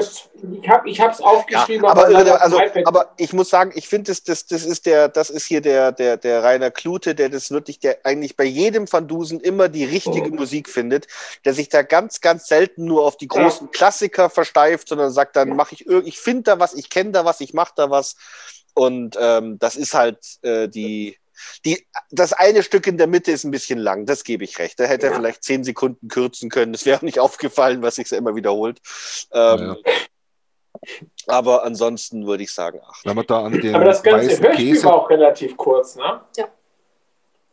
[0.61, 3.87] ich habe es ich hab's aufgeschrieben, Ja, aber, auf also, aber ich muss sagen, ich
[3.87, 7.29] finde, das, das, das ist der, das ist hier der, der, der Rainer Klute, der
[7.29, 10.35] das wirklich, der eigentlich bei jedem Van Dusen immer die richtige Mhm.
[10.35, 11.07] Musik findet,
[11.45, 15.55] der sich da ganz, ganz selten nur auf die großen Klassiker versteift, sondern sagt, dann
[15.55, 18.15] mache ich irgendwie, ich finde da was, ich kenne da was, ich mache da was.
[18.73, 21.17] Und ähm, das ist halt äh, die,
[21.65, 24.79] Die, das eine Stück in der Mitte ist ein bisschen lang, das gebe ich recht.
[24.79, 25.17] Da hätte er Ja.
[25.19, 26.73] vielleicht zehn Sekunden kürzen können.
[26.73, 28.79] Es wäre auch nicht aufgefallen, was sich immer wiederholt.
[29.31, 29.77] Ähm,
[31.27, 33.05] Aber ansonsten würde ich sagen, acht.
[33.05, 34.85] Wenn man da an den Aber das ganze weißen Hörspiel Käse.
[34.85, 36.21] war auch relativ kurz, ne?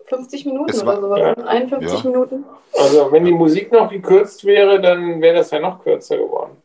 [0.06, 1.34] 50 Minuten war- oder sowas.
[1.38, 1.44] Ja.
[1.46, 2.10] 51 Ja.
[2.10, 2.44] Minuten.
[2.72, 6.56] Also wenn die Musik noch gekürzt wäre, dann wäre das ja noch kürzer geworden.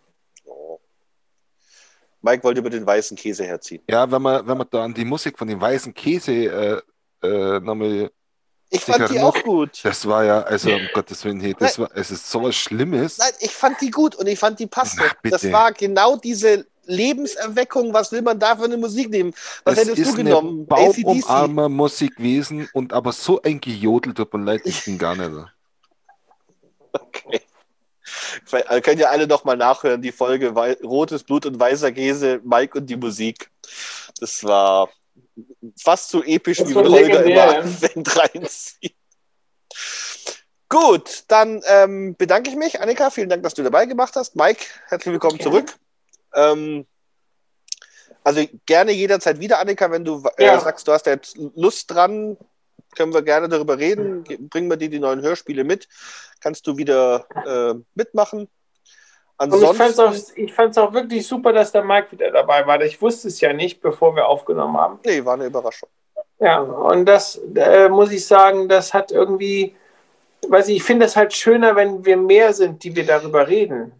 [2.22, 3.84] Mike wollte über den weißen Käse herziehen.
[3.88, 6.82] Ja, wenn man, wenn man da an die Musik von dem weißen Käse äh,
[7.26, 8.12] äh, nochmal.
[8.70, 9.80] Ich fand die auch gut.
[9.84, 13.18] Das war ja, also um Gottes Willen, hey, das war, es ist sowas Schlimmes.
[13.20, 14.68] Nein, ich fand die gut und ich fand die.
[14.76, 14.84] Na,
[15.22, 15.36] bitte.
[15.36, 17.94] Das war genau diese Lebenserweckung.
[17.94, 19.34] Was will man da für eine Musik nehmen?
[19.64, 20.66] Was es hättest ist du genommen?
[20.66, 25.32] baumarmer Musik gewesen und aber so ein Gejodel, tut mir leid, ich bin gar nicht.
[26.92, 27.42] Okay.
[28.45, 30.50] Vielleicht- äh, Könnt ihr alle noch mal nachhören, die Folge
[30.84, 33.50] Rotes Blut und weißer Käse, Mike und die Musik.
[34.20, 34.90] Das war
[35.82, 38.96] fast so episch, Das wie Holger immer anfängt reinzieht.
[40.70, 42.82] Gut, dann ähm, bedanke ich mich.
[42.82, 44.36] Annika, vielen Dank, dass du dabei gemacht hast.
[44.36, 45.52] Mike, herzlich willkommen Gerne.
[45.52, 45.78] zurück.
[46.34, 46.86] Ähm,
[48.24, 50.60] also gerne jederzeit wieder, Annika, wenn du äh, Ja.
[50.60, 52.38] sagst, du hast da jetzt Lust dran,
[52.96, 54.24] können wir gerne darüber reden.
[54.24, 55.88] Ge- Bringen wir dir die neuen Hörspiele mit.
[56.40, 58.50] Kannst du wieder äh, mitmachen.
[59.38, 62.82] Und ich fand es Ansonsten, auch, auch wirklich super, dass der Mike wieder dabei war.
[62.82, 65.00] Ich wusste es ja nicht, bevor wir aufgenommen haben.
[65.06, 65.90] nee, war eine Überraschung.
[66.40, 69.76] Ja, und das äh, muss ich sagen, das hat irgendwie,
[70.48, 73.94] weiß ich, ich finde es halt schöner, wenn wir mehr sind, die wir darüber reden.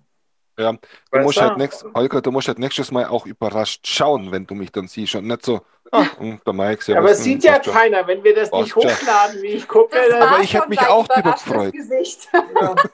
[0.58, 0.80] Ja, Du
[1.12, 4.56] Weißt musst halt nächst, Holger, du musst halt nächstes Mal auch überrascht schauen, wenn du
[4.56, 7.60] mich dann siehst und nicht so, ah, hm, der Mike, servus, Aber es sieht ja
[7.60, 9.98] keiner, wenn wir das nicht hochladen, wie ich gucke.
[10.10, 11.74] Das Aber ich hätte mich auch überraschtes gefreut.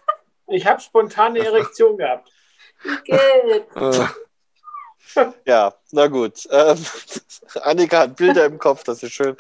[0.54, 2.30] Ich habe spontane Erektion gehabt.
[3.08, 3.62] Äh,
[5.46, 6.48] Ja, na gut.
[6.52, 6.78] Ähm,
[7.62, 9.36] Annika hat Bilder im Kopf, das ist schön.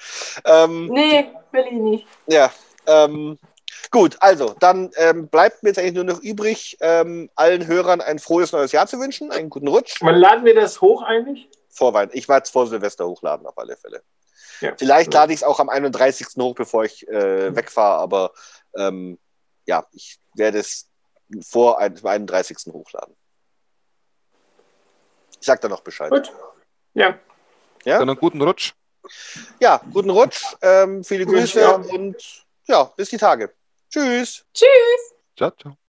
[0.46, 2.08] Ähm, Nee, will ich nicht.
[2.28, 2.52] Ja,
[2.88, 3.40] ähm,
[3.90, 8.20] gut, also dann ähm, bleibt mir jetzt eigentlich nur noch übrig, ähm, allen Hörern ein
[8.20, 9.96] frohes neues Jahr zu wünschen, einen guten Rutsch.
[10.02, 11.50] Wann laden wir das hoch eigentlich?
[11.70, 12.18] Vor Weihnachten.
[12.18, 14.04] Ich werde es vor Silvester hochladen, auf alle Fälle.
[14.60, 14.74] Ja.
[14.78, 16.28] Vielleicht lade ich es auch am 31.
[16.38, 18.34] hoch, bevor ich äh, wegfahre, aber
[18.76, 19.18] ähm,
[19.66, 20.91] ja, ich werde es
[21.42, 22.72] vor ein- dem 31.
[22.74, 23.16] hochladen.
[25.40, 26.10] Ich sag da noch Bescheid.
[26.11, 26.32] Gut.
[26.93, 27.18] Ja.
[27.84, 28.74] Ja, dann einen guten Rutsch.
[29.60, 31.72] ja guten Rutsch, ähm, viele Grüße Ja.
[31.76, 33.53] und ja, bis die Tage.
[33.90, 34.45] Tschüss.
[34.53, 35.14] Tschüss.
[35.35, 35.76] Ciao, ciao.